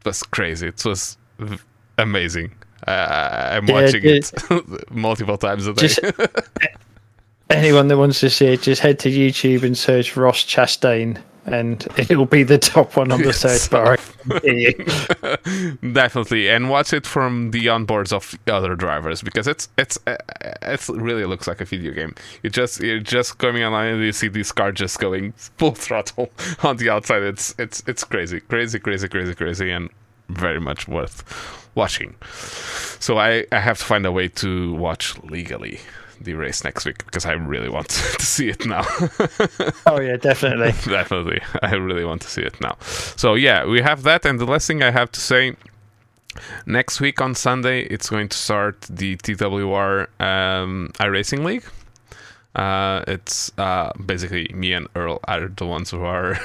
it 0.00 0.06
was 0.06 0.22
crazy 0.24 0.66
it 0.66 0.84
was 0.84 1.16
v- 1.38 1.58
amazing 1.98 2.50
uh, 2.86 3.50
i'm 3.52 3.66
Yeah, 3.66 3.74
watching 3.74 4.04
it- 4.04 4.32
it 4.50 4.90
multiple 4.90 5.36
times 5.38 5.66
a 5.66 5.74
day. 5.74 5.88
Just- 5.88 6.00
Anyone 7.50 7.88
that 7.88 7.98
wants 7.98 8.20
to 8.20 8.30
see 8.30 8.46
it, 8.46 8.62
just 8.62 8.80
head 8.80 9.00
to 9.00 9.10
YouTube 9.10 9.64
and 9.64 9.76
search 9.76 10.16
Ross 10.16 10.44
Chastain, 10.44 11.20
and 11.46 11.84
it 11.96 12.16
will 12.16 12.24
be 12.26 12.44
the 12.44 12.58
top 12.58 12.96
one 12.96 13.10
on 13.10 13.22
the 13.22 13.32
search 13.32 13.68
bar. 13.70 13.96
I 14.30 15.36
definitely 15.92 16.48
and 16.48 16.70
watch 16.70 16.92
it 16.92 17.06
from 17.06 17.50
the 17.50 17.66
onboards 17.66 18.12
of 18.12 18.38
the 18.44 18.54
other 18.54 18.76
drivers 18.76 19.20
because 19.22 19.48
it's 19.48 19.68
it's 19.78 19.98
uh, 20.06 20.16
it 20.62 20.88
really 20.90 21.24
looks 21.24 21.48
like 21.48 21.60
a 21.60 21.64
video 21.64 21.92
game. 21.92 22.14
You 22.44 22.50
just 22.50 22.80
you're 22.80 23.00
just 23.00 23.38
coming 23.38 23.64
online 23.64 23.94
and 23.94 24.02
you 24.04 24.12
see 24.12 24.28
this 24.28 24.52
car 24.52 24.70
just 24.70 25.00
going 25.00 25.32
full 25.32 25.72
throttle 25.74 26.30
on 26.62 26.76
the 26.76 26.88
outside. 26.90 27.22
It's 27.24 27.54
it's 27.58 27.82
it's 27.88 28.04
crazy 28.04 28.38
crazy 28.40 28.78
crazy 28.78 29.08
crazy 29.08 29.34
crazy 29.34 29.70
and 29.72 29.90
very 30.34 30.60
much 30.60 30.88
worth 30.88 31.24
watching. 31.74 32.14
So 32.98 33.18
i 33.18 33.46
i 33.52 33.60
have 33.60 33.78
to 33.78 33.84
find 33.84 34.04
a 34.06 34.12
way 34.12 34.28
to 34.28 34.74
watch 34.74 35.18
legally 35.24 35.80
the 36.20 36.34
race 36.34 36.62
next 36.64 36.84
week 36.84 36.98
because 37.06 37.24
i 37.24 37.32
really 37.32 37.70
want 37.70 37.88
to 38.18 38.26
see 38.26 38.48
it 38.48 38.66
now. 38.66 38.84
Oh 39.86 40.00
yeah, 40.00 40.16
definitely. 40.16 40.72
definitely. 40.92 41.40
I 41.62 41.74
really 41.74 42.04
want 42.04 42.22
to 42.22 42.28
see 42.28 42.42
it 42.42 42.60
now. 42.60 42.76
So 43.16 43.34
yeah 43.34 43.64
we 43.64 43.80
have 43.80 44.02
that 44.02 44.24
and 44.26 44.38
the 44.38 44.44
last 44.46 44.66
thing 44.66 44.82
i 44.82 44.90
have 44.90 45.10
to 45.12 45.20
say 45.20 45.56
next 46.66 47.00
week 47.00 47.20
on 47.20 47.34
sunday 47.34 47.80
it's 47.82 48.08
going 48.08 48.28
to 48.28 48.36
start 48.36 48.80
the 48.82 49.16
twr 49.16 50.06
um, 50.20 50.90
iracing 51.00 51.44
league 51.44 51.64
uh, 52.56 53.04
it's 53.06 53.52
uh, 53.58 53.92
basically 54.04 54.48
me 54.54 54.72
and 54.72 54.88
Earl 54.96 55.20
are 55.28 55.48
the 55.48 55.66
ones 55.66 55.90
who 55.90 56.02
are 56.02 56.38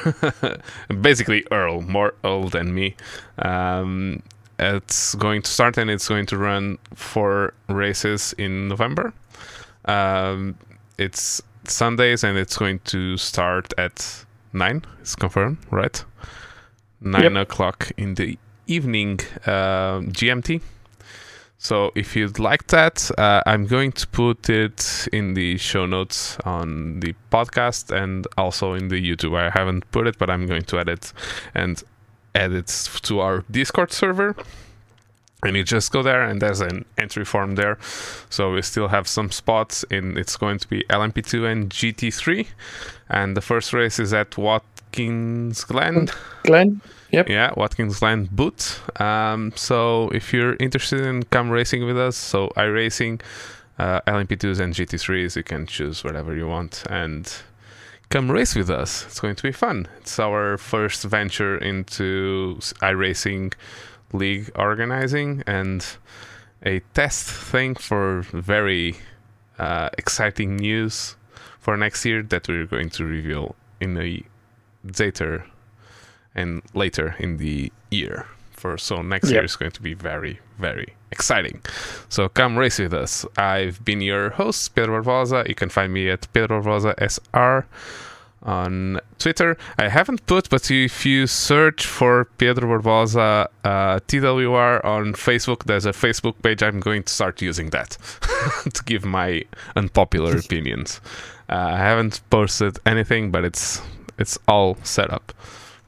basically 1.01 1.45
Earl, 1.51 1.81
more 1.81 2.13
Earl 2.23 2.49
than 2.49 2.73
me. 2.73 2.95
Um, 3.39 4.21
it's 4.59 5.15
going 5.15 5.41
to 5.41 5.51
start 5.51 5.77
and 5.77 5.89
it's 5.89 6.07
going 6.07 6.25
to 6.27 6.37
run 6.37 6.77
four 6.93 7.53
races 7.67 8.33
in 8.37 8.67
November. 8.67 9.13
Um, 9.85 10.55
it's 10.97 11.41
Sundays 11.65 12.23
and 12.23 12.37
it's 12.37 12.57
going 12.57 12.79
to 12.85 13.17
start 13.17 13.73
at 13.77 14.25
nine. 14.53 14.83
It's 15.01 15.15
confirmed, 15.15 15.57
right? 15.71 16.03
Nine 17.01 17.33
Yep. 17.35 17.47
o'clock 17.49 17.91
in 17.97 18.15
the 18.15 18.37
evening, 18.67 19.19
uh, 19.45 19.99
GMT. 20.11 20.61
So 21.57 21.91
if 21.95 22.15
you'd 22.15 22.37
like 22.37 22.67
that, 22.67 23.09
uh, 23.17 23.41
I'm 23.45 23.65
going 23.65 23.91
to 23.93 24.07
put 24.07 24.49
it 24.49 25.07
in 25.11 25.33
the 25.33 25.57
show 25.57 25.85
notes 25.85 26.37
on 26.45 26.99
the 26.99 27.15
podcast 27.31 27.91
and 27.95 28.27
also 28.37 28.73
in 28.73 28.89
the 28.89 29.01
YouTube. 29.01 29.35
I 29.37 29.49
haven't 29.49 29.89
put 29.91 30.05
it, 30.07 30.17
but 30.17 30.29
I'm 30.29 30.45
going 30.45 30.63
to 30.63 30.79
add 30.79 30.89
it 30.89 31.11
and 31.55 31.81
add 32.35 32.51
it 32.51 32.67
to 33.03 33.19
our 33.19 33.43
Discord 33.49 33.91
server. 33.91 34.35
And 35.43 35.55
you 35.55 35.63
just 35.63 35.91
go 35.91 36.01
there, 36.01 36.23
and 36.23 36.41
there's 36.41 36.61
an 36.61 36.85
entry 36.97 37.23
form 37.23 37.55
there. 37.55 37.77
So 38.29 38.53
we 38.53 38.61
still 38.63 38.87
have 38.87 39.07
some 39.07 39.31
spots 39.31 39.85
and 39.91 40.17
It's 40.17 40.37
going 40.37 40.57
to 40.59 40.67
be 40.67 40.83
LMP2 40.89 41.51
and 41.51 41.69
GT3, 41.69 42.47
and 43.09 43.37
the 43.37 43.41
first 43.41 43.71
race 43.71 43.99
is 43.99 44.13
at 44.13 44.37
Watkins 44.37 45.63
Glen. 45.63 46.09
Glenn. 46.43 46.81
Yep. 47.15 47.29
Yeah, 47.29 47.53
Watkins 47.55 47.99
Glen 47.99 48.27
boot. 48.29 48.81
Um, 48.99 49.53
so 49.55 50.09
if 50.09 50.33
you're 50.33 50.57
interested 50.59 50.99
in 50.99 51.23
come 51.23 51.49
racing 51.49 51.85
with 51.85 51.97
us, 51.97 52.17
so 52.17 52.49
iRacing, 52.57 53.21
uh, 53.79 54.01
LMP2s 54.01 54.59
and 54.59 54.73
GT3s, 54.73 55.37
you 55.37 55.43
can 55.43 55.65
choose 55.65 56.03
whatever 56.03 56.35
you 56.35 56.45
want 56.45 56.83
and 56.89 57.33
come 58.09 58.29
race 58.29 58.53
with 58.53 58.69
us. 58.69 59.05
It's 59.05 59.21
going 59.21 59.37
to 59.37 59.43
be 59.43 59.53
fun. 59.53 59.87
It's 59.99 60.19
our 60.19 60.57
first 60.57 61.03
venture 61.03 61.57
into 61.57 62.57
iRacing 62.81 63.53
league 64.11 64.51
organizing 64.55 65.41
and 65.47 65.85
a 66.63 66.81
test 66.93 67.29
thing 67.29 67.75
for 67.75 68.23
very 68.33 68.97
uh, 69.57 69.87
exciting 69.97 70.57
news 70.57 71.15
for 71.61 71.77
next 71.77 72.03
year 72.03 72.23
that 72.23 72.49
we're 72.49 72.65
going 72.65 72.89
to 72.89 73.05
reveal 73.05 73.55
in 73.79 73.97
a 73.97 74.21
later 74.99 75.45
and 76.35 76.61
later 76.73 77.15
in 77.19 77.37
the 77.37 77.71
year 77.91 78.25
For 78.51 78.77
so 78.77 79.01
next 79.01 79.27
Yep. 79.29 79.33
year 79.35 79.43
is 79.45 79.55
going 79.55 79.71
to 79.73 79.81
be 79.81 79.93
very 79.93 80.39
very 80.59 80.87
exciting. 81.11 81.61
So 82.09 82.29
come 82.29 82.57
race 82.57 82.79
with 82.79 82.93
us. 82.93 83.25
I've 83.37 83.83
been 83.83 84.01
your 84.01 84.29
host 84.31 84.73
Pedro 84.75 85.01
Barbosa. 85.03 85.47
You 85.47 85.55
can 85.55 85.69
find 85.69 85.91
me 85.93 86.09
at 86.09 86.27
Pedro 86.33 86.61
Barbosa 86.61 86.93
SR 86.97 87.65
on 88.43 88.99
Twitter. 89.19 89.57
I 89.77 89.87
haven't 89.89 90.25
put, 90.27 90.49
but 90.49 90.69
if 90.71 91.05
you 91.05 91.27
search 91.27 91.85
for 91.85 92.25
Pedro 92.37 92.65
Barbosa 92.79 93.47
uh, 93.63 93.99
TWR 94.07 94.83
on 94.85 95.13
Facebook, 95.13 95.63
there's 95.65 95.85
a 95.85 95.91
Facebook 95.91 96.35
page. 96.41 96.61
I'm 96.63 96.79
going 96.79 97.03
to 97.03 97.11
start 97.13 97.41
using 97.41 97.69
that 97.71 97.97
to 98.73 98.83
give 98.85 99.03
my 99.03 99.43
unpopular 99.75 100.37
opinions. 100.45 101.01
Uh, 101.49 101.55
I 101.55 101.77
haven't 101.77 102.21
posted 102.29 102.79
anything, 102.85 103.31
but 103.31 103.43
it's 103.45 103.81
it's 104.17 104.37
all 104.47 104.77
set 104.83 105.11
up 105.11 105.33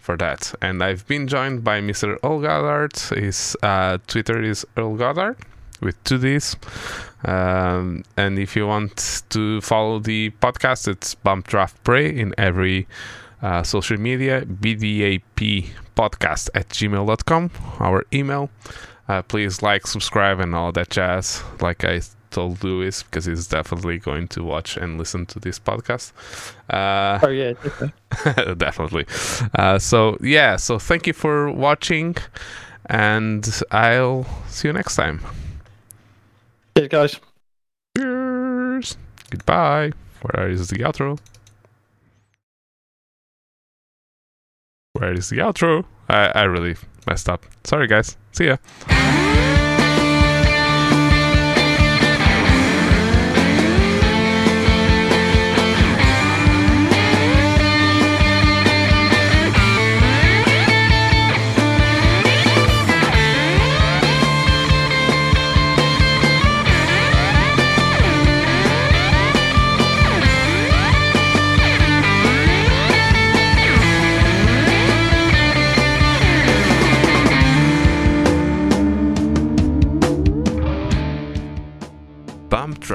for 0.07 0.15
that. 0.15 0.55
And 0.61 0.81
I've 0.81 1.05
been 1.05 1.27
joined 1.27 1.65
by 1.65 1.81
Mr. 1.81 2.17
Earl 2.23 2.39
Goddard. 2.39 2.95
His 2.95 3.57
uh, 3.61 3.97
Twitter 4.07 4.41
is 4.41 4.65
Earl 4.77 4.95
Goddard 4.95 5.35
with 5.81 6.01
two 6.05 6.17
D's. 6.17 6.55
Um, 7.25 8.05
and 8.15 8.39
if 8.39 8.55
you 8.55 8.65
want 8.67 9.25
to 9.29 9.59
follow 9.59 9.99
the 9.99 10.31
podcast, 10.41 10.87
it's 10.87 11.13
Bump 11.13 11.47
Draft 11.47 11.83
Pray 11.83 12.07
in 12.07 12.33
every 12.37 12.87
uh, 13.41 13.63
social 13.63 13.97
media, 13.99 14.45
BDAP 14.45 15.67
podcast 15.97 16.49
at 16.55 16.69
gmail.com, 16.69 17.51
our 17.79 18.05
email. 18.13 18.49
Uh, 19.09 19.21
please 19.23 19.61
like, 19.61 19.85
subscribe, 19.87 20.39
and 20.39 20.55
all 20.55 20.71
that 20.71 20.89
jazz, 20.89 21.43
like 21.59 21.83
I 21.83 21.99
told 22.37 22.63
Lewis, 22.63 23.01
because 23.01 23.25
he's 23.25 23.47
definitely 23.47 23.97
going 23.97 24.27
to 24.27 24.43
watch 24.43 24.77
and 24.77 24.99
listen 24.99 25.25
to 25.25 25.39
this 25.39 25.57
podcast. 25.57 26.11
Uh, 26.69 27.17
Oh 27.23 27.29
yeah, 27.29 27.53
definitely. 28.53 29.05
Uh, 29.55 29.79
so, 29.79 30.17
yeah, 30.21 30.55
so 30.55 30.77
thank 30.77 31.07
you 31.07 31.13
for 31.13 31.51
watching, 31.51 32.15
and 32.85 33.43
I'll 33.71 34.25
see 34.47 34.67
you 34.67 34.73
next 34.73 34.95
time. 34.95 35.19
Cheers, 36.77 36.89
guys. 36.89 37.19
Cheers. 37.97 38.97
Goodbye. 39.31 39.91
Where 40.21 40.47
is 40.51 40.67
the 40.67 40.77
outro? 40.87 41.17
Where 44.93 45.13
is 45.13 45.29
the 45.29 45.37
outro? 45.37 45.85
I, 46.07 46.27
I 46.35 46.43
really 46.43 46.75
messed 47.07 47.29
up. 47.29 47.47
Sorry, 47.63 47.87
guys. 47.87 48.15
See 48.31 48.45
ya. 48.45 48.57